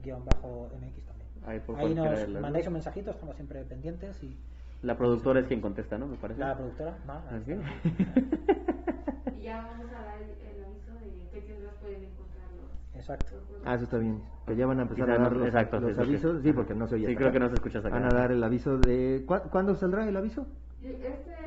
MX 0.73 1.05
también. 1.05 1.10
Ahí 1.45 1.59
por 1.59 1.77
Ahí 1.79 1.93
nos 1.95 2.05
las 2.11 2.29
mandáis 2.41 2.67
un 2.67 2.73
mensajito, 2.73 3.11
estamos 3.11 3.35
siempre 3.35 3.63
pendientes 3.63 4.21
y 4.23 4.37
La 4.83 4.97
productora 4.97 5.39
es 5.41 5.47
quien 5.47 5.61
contesta, 5.61 5.97
¿no? 5.97 6.07
Me 6.07 6.17
parece. 6.17 6.39
la 6.39 6.55
productora, 6.55 6.91
Ok. 6.91 7.47
está. 7.47 7.65
Y 9.37 9.43
ya 9.45 9.57
vamos 9.63 9.87
a 9.91 10.03
dar 10.03 10.17
el, 10.21 10.63
aviso 10.63 10.93
de 10.93 11.27
qué 11.33 11.41
tiendas 11.41 11.73
pueden 11.81 12.03
encontrarlos. 12.03 12.69
Exacto. 12.93 13.35
Ah, 13.65 13.73
eso 13.75 13.85
está 13.85 13.97
bien. 13.97 14.21
Que 14.45 14.55
ya 14.55 14.67
van 14.67 14.79
a 14.79 14.83
empezar 14.83 15.09
a 15.09 15.17
dar 15.17 15.35
los, 15.35 15.47
exacto, 15.47 15.79
los 15.79 15.89
sí, 15.89 15.95
sí, 15.95 16.03
sí. 16.03 16.09
avisos. 16.11 16.41
Sí, 16.43 16.53
porque 16.53 16.75
no 16.75 16.87
se 16.87 16.95
oye. 16.95 17.07
Sí, 17.07 17.15
creo 17.15 17.29
acá. 17.29 17.33
que 17.33 17.39
no 17.39 17.49
se 17.49 17.55
escucha 17.55 17.79
hasta 17.79 17.89
acá. 17.89 17.99
Van 17.99 18.07
a 18.07 18.11
dar 18.13 18.31
el 18.31 18.43
aviso 18.43 18.77
de... 18.77 19.23
¿cuá- 19.25 19.41
¿Cuándo 19.49 19.73
saldrá 19.75 20.07
el 20.07 20.15
aviso? 20.15 20.45
Este 20.83 21.01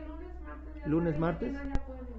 lunes, 0.09 0.41
martes. 0.45 0.87
Lunes, 0.87 1.19
martes. 1.21 1.53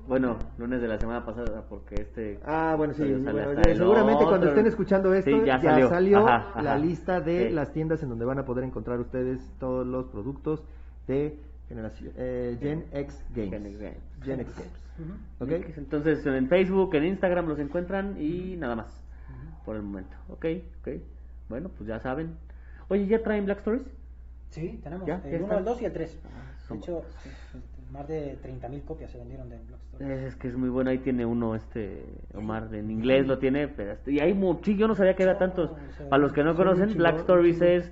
Bueno, 0.08 0.38
lunes 0.58 0.82
de 0.82 0.88
la 0.88 0.98
semana 1.00 1.26
pasada, 1.26 1.64
porque 1.68 1.96
este... 2.02 2.40
Ah, 2.46 2.76
bueno, 2.78 2.94
sí. 2.94 3.04
Bueno, 3.12 3.64
seguramente 3.76 4.24
cuando 4.26 4.48
estén 4.50 4.68
escuchando 4.68 5.14
esto 5.14 5.32
Sí, 5.32 5.46
ya, 5.46 5.60
ya 5.62 5.90
salió. 5.90 6.28
Ajá, 6.28 6.62
la 6.62 6.78
lista 6.78 7.22
de 7.22 7.48
Sí. 7.48 7.54
las 7.54 7.72
tiendas 7.74 8.04
en 8.04 8.10
donde 8.10 8.24
van 8.26 8.38
a 8.40 8.46
poder 8.46 8.64
encontrar 8.66 9.00
ustedes 9.00 9.42
todos 9.60 9.86
los 9.86 10.06
productos 10.08 10.64
de 11.08 11.40
generación 11.68 12.12
eh, 12.18 12.56
Gen 12.62 12.86
X 12.92 13.24
Games. 13.34 13.50
Gen 13.52 13.66
X 13.66 13.80
Games. 13.80 13.98
Gen 14.24 14.40
X 14.42 14.56
Games. 14.56 14.72
Ujú. 15.00 15.44
¿Ok? 15.44 15.78
Entonces 15.78 16.26
en 16.26 16.48
Facebook, 16.48 16.94
en 16.96 17.06
Instagram 17.06 17.48
los 17.48 17.58
encuentran 17.60 18.16
y 18.22 18.56
nada 18.58 18.76
más. 18.76 19.02
Por 19.66 19.76
el 19.76 19.82
momento. 19.82 20.16
Ok, 20.30 20.46
ok. 20.82 20.90
Bueno, 21.50 21.70
pues 21.70 21.88
ya 21.88 22.00
saben. 22.00 22.36
Oye, 22.90 23.08
¿ya 23.08 23.24
traen 23.24 23.46
Black 23.46 23.58
Stories? 23.60 23.84
Sí, 24.50 24.80
tenemos 24.84 25.08
Ya, 25.08 25.20
el 25.26 25.36
1, 25.42 25.44
está. 25.46 25.58
el 25.58 25.66
2 25.66 25.82
y 25.82 25.86
el 25.86 25.94
3. 25.94 26.20
Ah, 26.24 26.30
De 26.70 26.78
hecho, 26.78 27.02
más 27.92 28.08
de 28.08 28.38
30.000 28.42 28.82
copias 28.84 29.12
se 29.12 29.18
vendieron 29.18 29.50
de 29.50 29.58
Blockstory. 29.58 30.04
Eh, 30.06 30.26
Es 30.28 30.36
que 30.36 30.48
es 30.48 30.56
muy 30.58 30.70
bueno, 30.70 30.90
ahí 30.90 30.98
tiene 31.00 31.26
uno, 31.26 31.56
este, 31.56 32.04
Omar, 32.34 32.74
en 32.74 32.92
inglés 32.92 33.26
lo 33.28 33.38
tiene, 33.38 33.68
pero 33.68 33.94
este- 33.94 34.12
y 34.14 34.20
hay 34.20 34.34
mucho, 34.34 34.72
yo 34.72 34.88
no 34.88 34.96
sabía 34.96 35.16
que 35.16 35.24
había 35.24 35.38
tantos. 35.38 35.72
Para 36.10 36.22
los 36.22 36.34
que 36.34 36.44
no 36.44 36.56
conocen, 36.56 36.98
Black 36.98 37.18
Stories 37.20 37.62
es 37.62 37.92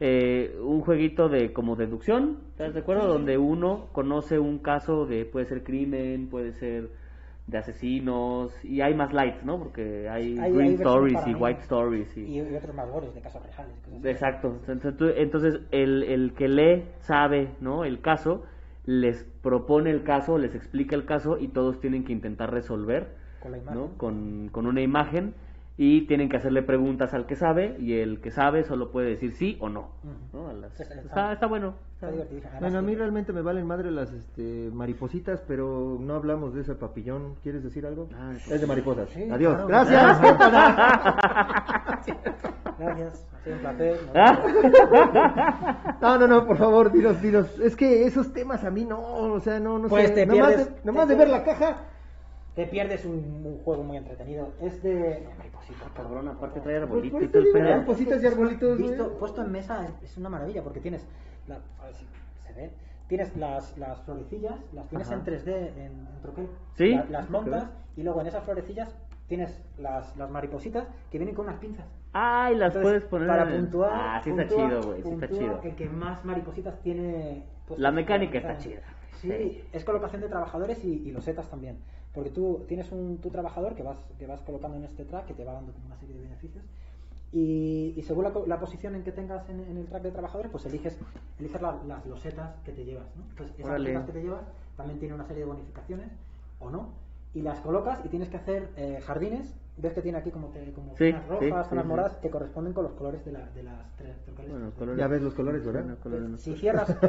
eh, 0.00 0.56
un 0.60 0.80
jueguito 0.80 1.28
de 1.28 1.52
como 1.52 1.76
deducción, 1.76 2.40
¿estás 2.50 2.74
de 2.74 2.80
acuerdo? 2.80 3.06
Donde 3.06 3.38
uno 3.38 3.86
conoce 3.92 4.38
un 4.40 4.58
caso 4.58 5.06
de, 5.06 5.24
puede 5.24 5.46
ser 5.46 5.62
crimen, 5.62 6.28
puede 6.28 6.52
ser 6.52 6.90
de 7.46 7.58
asesinos, 7.58 8.52
y 8.64 8.80
hay 8.80 8.94
más 8.94 9.12
lights, 9.12 9.44
¿no? 9.44 9.58
Porque 9.58 10.08
hay, 10.08 10.34
green 10.34 10.72
stories 10.74 11.24
y 11.26 11.34
white 11.34 11.60
stories. 11.60 12.16
Y, 12.16 12.22
Y... 12.22 12.38
y 12.40 12.56
otros 12.56 12.74
más 12.74 12.90
gores 12.90 13.14
de 13.14 13.20
casos 13.20 13.40
reales. 13.42 13.76
cosas 13.84 13.98
así. 13.98 14.08
Exacto. 14.08 14.56
Entonces, 14.60 14.96
tú- 14.96 15.12
entonces 15.14 15.60
el, 15.70 16.02
el 16.04 16.34
que 16.34 16.48
lee 16.48 16.84
sabe, 17.00 17.50
¿no? 17.60 17.84
El 17.84 18.00
caso, 18.00 18.42
les 18.86 19.24
propone 19.44 19.90
el 19.90 20.02
caso, 20.02 20.38
les 20.38 20.54
explica 20.56 20.96
el 20.96 21.04
caso 21.04 21.38
y 21.38 21.48
todos 21.48 21.78
tienen 21.78 22.04
que 22.04 22.12
intentar 22.12 22.50
resolver, 22.50 23.08
Con 23.40 23.52
la 23.52 23.58
imagen. 23.58 23.78
¿no? 23.78 23.90
Con, 23.98 24.48
con 24.50 24.66
una 24.66 24.80
imagen 24.80 25.34
y 25.76 26.02
tienen 26.06 26.28
que 26.28 26.36
hacerle 26.36 26.62
preguntas 26.62 27.14
al 27.14 27.26
que 27.26 27.34
sabe 27.34 27.74
y 27.80 27.94
el 27.98 28.20
que 28.20 28.30
sabe 28.30 28.62
solo 28.62 28.92
puede 28.92 29.08
decir 29.08 29.32
sí 29.32 29.56
o 29.60 29.68
no. 29.68 29.88
Ujú. 30.04 30.38
¿no? 30.44 30.48
A 30.48 30.52
las- 30.52 30.78
Está- 30.80 31.46
bueno. 31.48 31.74
Está 32.00 32.58
Bueno, 32.60 32.78
a 32.78 32.82
mí 32.82 32.94
realmente 32.94 33.32
me 33.32 33.40
valen 33.42 33.66
madre 33.66 33.90
las 33.90 34.12
este, 34.12 34.70
maripositas, 34.72 35.42
pero 35.48 35.96
no 35.98 36.14
hablamos 36.14 36.54
de 36.54 36.60
ese 36.60 36.74
papillón. 36.74 37.34
¿Quieres 37.42 37.64
decir 37.64 37.86
algo? 37.86 38.08
Ah, 38.14 38.30
pues 38.32 38.50
es 38.52 38.60
de 38.60 38.66
mariposas. 38.66 39.08
Sí, 39.10 39.28
Adiós. 39.30 39.54
claro. 39.54 39.68
Gracias. 39.68 40.20
Gracias. 42.78 43.26
¿no? 46.00 46.18
No, 46.18 46.26
no, 46.26 46.46
por 46.46 46.56
favor, 46.56 46.90
dinos, 46.92 47.20
dinos. 47.20 47.58
Es 47.60 47.76
que 47.76 48.06
esos 48.06 48.32
temas 48.32 48.64
a 48.64 48.70
mí 48.70 48.84
no, 48.84 49.00
o 49.00 49.40
sea, 49.40 49.60
no, 49.60 49.78
no 49.78 49.88
Pues 49.88 50.08
sé. 50.08 50.14
te 50.14 50.26
nomás 50.26 50.54
pierdes- 50.54 50.74
de, 50.74 50.80
nomás 50.84 51.06
te 51.06 51.12
de 51.12 51.18
ver 51.18 51.28
la 51.28 51.44
caja. 51.44 51.76
Te 52.54 52.66
pierdes 52.66 53.04
un, 53.04 53.42
un 53.44 53.58
juego 53.64 53.82
muy 53.82 53.96
entretenido. 53.96 54.52
Es 54.60 54.80
de. 54.82 55.26
Cabrón, 55.96 56.28
aparte 56.28 56.60
trae 56.60 56.76
Pues 56.78 56.82
arbolito 56.88 57.14
por 57.16 57.22
y 57.22 57.24
eso 57.24 57.32
todo 57.32 57.38
el 57.42 57.44
digo, 57.46 57.58
pedo. 57.58 57.70
maripositas 57.76 58.22
y 58.22 58.26
arbolitos. 58.26 58.78
Visto, 58.78 59.18
puesto 59.18 59.42
en 59.42 59.50
mesa 59.52 59.84
es, 59.86 60.10
es 60.10 60.16
una 60.18 60.28
maravilla 60.28 60.62
porque 60.62 60.80
tienes. 60.80 61.04
la- 61.48 61.58
a 61.80 61.86
ver 61.86 61.94
si 61.94 62.06
se 62.46 62.52
ve. 62.52 62.70
Tienes 63.08 63.36
las, 63.36 63.76
las 63.76 64.00
florecillas, 64.02 64.54
las 64.72 64.88
tienes 64.88 65.08
Ajá. 65.08 65.16
en 65.16 65.24
3D 65.24 65.48
en, 65.48 65.78
en 65.78 66.08
troquel. 66.22 66.48
¿Sí? 66.74 66.94
La- 66.94 67.04
las 67.10 67.28
montas 67.30 67.68
y 67.96 68.02
luego 68.02 68.20
en 68.20 68.28
esas 68.28 68.44
florecillas 68.44 68.94
tienes 69.26 69.60
las, 69.78 70.16
las 70.16 70.30
maripositas 70.30 70.86
que 71.10 71.18
vienen 71.18 71.34
con 71.34 71.46
unas 71.46 71.58
pinzas. 71.58 71.86
Ay, 72.12 72.54
las 72.56 72.68
Entonces, 72.74 72.82
puedes 72.82 73.04
poner 73.04 73.26
para 73.28 73.50
puntuar. 73.50 73.90
Ah, 73.92 74.20
sí 74.22 74.30
está 74.30 74.46
chido, 74.46 74.82
güey, 74.82 75.02
sí 75.02 75.10
está 75.10 75.28
chido. 75.28 75.60
El 75.64 75.74
que 75.74 75.88
más 75.88 76.24
maripositas 76.24 76.80
tiene. 76.82 77.44
puestas 77.66 77.80
La 77.82 77.90
mecánica 77.90 78.38
está 78.38 78.56
chida. 78.58 78.82
Sí, 79.20 79.28
Sí. 79.30 79.64
es 79.72 79.84
colocación 79.84 80.20
de 80.22 80.28
trabajadores 80.28 80.84
y, 80.84 81.02
y 81.08 81.10
los 81.10 81.24
setas 81.24 81.48
también. 81.50 81.78
Porque 82.14 82.30
tú 82.30 82.64
tienes 82.68 82.90
un 82.92 83.18
tu 83.18 83.28
trabajador 83.30 83.74
que 83.74 83.82
vas, 83.82 83.98
que 84.18 84.26
vas 84.26 84.40
colocando 84.42 84.76
en 84.76 84.84
este 84.84 85.04
track 85.04 85.26
que 85.26 85.34
te 85.34 85.44
va 85.44 85.52
dando 85.54 85.72
una 85.84 85.96
serie 85.96 86.14
de 86.14 86.22
beneficios. 86.22 86.64
Y, 87.32 87.92
y 87.96 88.02
según 88.02 88.24
la, 88.24 88.32
la 88.46 88.60
posición 88.60 88.94
en 88.94 89.02
que 89.02 89.10
tengas 89.10 89.48
en, 89.48 89.58
en 89.60 89.76
el 89.76 89.86
track 89.86 90.02
de 90.04 90.12
trabajadores, 90.12 90.52
pues 90.52 90.64
eliges, 90.66 90.96
eliges 91.40 91.60
la- 91.60 91.80
las 91.86 92.06
losetas 92.06 92.54
que 92.64 92.70
te 92.72 92.84
llevas. 92.84 93.06
¿no? 93.16 93.24
Entonces, 93.30 93.56
esas 93.58 93.70
losetas 93.78 94.06
que 94.06 94.12
te 94.12 94.22
llevas 94.22 94.44
también 94.76 94.98
tienen 95.00 95.16
una 95.16 95.24
serie 95.26 95.40
de 95.40 95.46
bonificaciones 95.48 96.08
o 96.60 96.70
no. 96.70 96.90
Y 97.34 97.42
las 97.42 97.58
colocas 97.60 97.98
y 98.04 98.08
tienes 98.08 98.28
que 98.28 98.36
hacer 98.36 98.68
eh, 98.76 99.00
jardines. 99.04 99.52
Ves 99.76 99.92
que 99.92 100.02
tiene 100.02 100.18
aquí 100.18 100.30
como, 100.30 100.48
te- 100.48 100.72
como 100.72 100.94
Sí, 100.96 101.10
zonas 101.10 101.26
rojas, 101.28 101.40
sí, 101.66 101.68
zonas 101.70 101.84
sí. 101.84 101.88
moradas 101.88 102.16
que 102.18 102.30
corresponden 102.30 102.72
con 102.72 102.84
los 102.84 102.92
colores 102.92 103.24
de, 103.24 103.32
la, 103.32 103.40
de 103.56 103.62
las 103.64 103.96
tres. 103.96 104.16
Bueno, 104.48 104.70
colores- 104.78 105.00
Ya 105.00 105.08
ves 105.08 105.20
los 105.22 105.34
colores, 105.34 105.64
¿verdad? 105.66 105.98
Colores 106.02 106.28
no 106.28 106.36
si 106.36 106.54
cierras. 106.56 106.96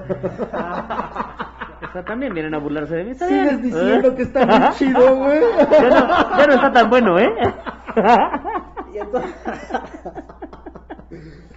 O 1.87 1.91
sea, 1.91 2.03
también 2.05 2.33
vienen 2.33 2.53
a 2.55 2.57
burlarse 2.57 2.95
de 2.95 3.03
mí. 3.03 3.13
Sigues 3.13 3.61
diciendo 3.61 4.09
¿Eh? 4.09 4.15
que 4.15 4.21
está 4.23 4.45
muy 4.45 4.69
chido, 4.75 5.15
güey. 5.17 5.41
ya, 5.71 5.89
no, 5.89 6.37
ya 6.37 6.47
no 6.47 6.53
está 6.53 6.71
tan 6.71 6.89
bueno, 6.89 7.19
¿eh? 7.19 7.29
Y 8.93 8.97
entonces, 8.97 9.35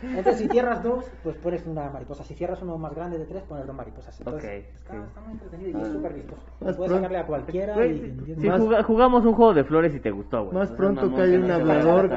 entonces, 0.02 0.36
si 0.38 0.48
cierras 0.48 0.82
dos, 0.82 1.04
pues 1.22 1.36
pones 1.36 1.66
una 1.66 1.90
mariposa. 1.90 2.22
Si 2.24 2.34
cierras 2.34 2.60
uno 2.62 2.78
más 2.78 2.94
grande 2.94 3.18
de 3.18 3.24
tres, 3.26 3.42
pones 3.42 3.66
dos 3.66 3.74
mariposas. 3.76 4.18
Entonces, 4.20 4.44
Ok, 4.44 4.76
está, 4.76 4.92
sí. 4.92 4.98
está 5.06 5.20
muy 5.20 5.32
entretenido 5.32 5.78
y 5.78 5.82
es 5.82 5.88
súper 5.88 6.12
vistoso. 6.14 6.42
Puedes 6.76 6.92
sacarle 6.92 7.18
a 7.18 7.26
cualquiera. 7.26 7.86
Y, 7.86 8.16
si 8.38 8.46
Más- 8.48 8.60
juga- 8.60 8.82
jugamos 8.82 9.24
un 9.24 9.32
juego 9.34 9.54
de 9.54 9.64
flores 9.64 9.94
y 9.94 10.00
te 10.00 10.10
gustó, 10.10 10.44
güey. 10.44 10.56
Más 10.58 10.70
pronto 10.72 11.14
que 11.14 11.20
hay 11.22 11.36
un 11.36 11.46
te 11.46 11.52
hablador 11.52 12.08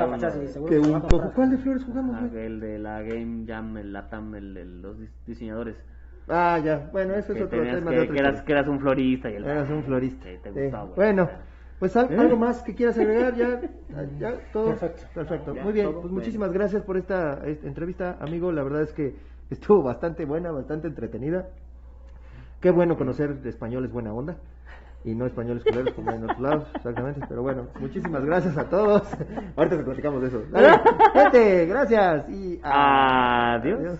que 0.67 0.79
un 0.79 0.99
cojo. 1.01 1.31
¿Cuál 1.35 1.51
de 1.51 1.57
flores 1.57 1.83
jugamos, 1.83 2.15
Ah, 2.19 2.27
güey? 2.31 2.45
el 2.45 2.59
de 2.59 2.79
la 2.79 3.01
Game 3.01 3.45
Jam, 3.47 3.77
el 3.77 3.93
Latam, 3.93 4.35
el 4.35 4.53
de 4.53 4.65
los 4.65 4.97
dis- 4.99 5.09
diseñadores. 5.25 5.75
Ah, 6.29 6.59
ya. 6.63 6.89
Bueno, 6.93 7.13
eso 7.15 7.33
es 7.33 7.41
otro 7.41 7.49
tema 7.59 7.89
que, 7.89 7.95
de 7.95 8.01
otro 8.03 8.13
que 8.13 8.19
eras, 8.19 8.41
que 8.43 8.51
eras 8.51 8.67
un 8.67 8.79
florista 8.79 9.29
y 9.29 9.35
el 9.35 9.43
Eras 9.43 9.69
un 9.69 9.83
florista. 9.83 10.23
Sí, 10.29 10.37
te 10.41 10.51
gustó, 10.51 10.77
güey. 10.85 10.95
Bueno, 10.95 11.29
pues 11.81 11.95
al- 11.97 12.13
¿Eh? 12.13 12.17
algo 12.17 12.37
más 12.37 12.61
que 12.61 12.75
quieras 12.75 12.95
agregar 12.99 13.33
ya, 13.35 13.59
ya 14.19 14.33
todo 14.53 14.67
Perfecto. 14.69 15.01
perfecto. 15.15 15.55
Ya, 15.55 15.63
Muy 15.63 15.73
bien, 15.73 15.91
pues 15.99 16.13
muchísimas 16.13 16.53
gracias 16.53 16.83
por 16.83 16.95
esta, 16.95 17.41
esta 17.45 17.65
entrevista, 17.67 18.17
amigo. 18.21 18.51
La 18.51 18.61
verdad 18.61 18.83
es 18.83 18.93
que 18.93 19.15
estuvo 19.49 19.81
bastante 19.81 20.25
buena, 20.25 20.51
bastante 20.51 20.87
entretenida. 20.87 21.47
Qué 22.59 22.69
bueno 22.69 22.95
conocer 22.97 23.35
españoles 23.45 23.91
buena 23.91 24.13
onda. 24.13 24.35
y 25.03 25.15
no 25.15 25.25
españoles 25.25 25.63
culeros 25.63 25.93
como 25.95 26.11
en 26.11 26.23
otros 26.23 26.39
lados, 26.39 26.67
exactamente. 26.75 27.21
Pero 27.27 27.41
bueno, 27.41 27.65
muchísimas 27.79 28.23
gracias 28.23 28.55
a 28.59 28.69
todos. 28.69 29.01
Ahorita 29.55 29.77
te 29.77 29.83
platicamos 29.83 30.21
de 30.21 30.27
eso. 30.27 30.43
Dale, 30.51 30.79
gente, 31.13 31.65
gracias 31.65 32.29
y 32.29 32.59
Adiós. 32.63 33.97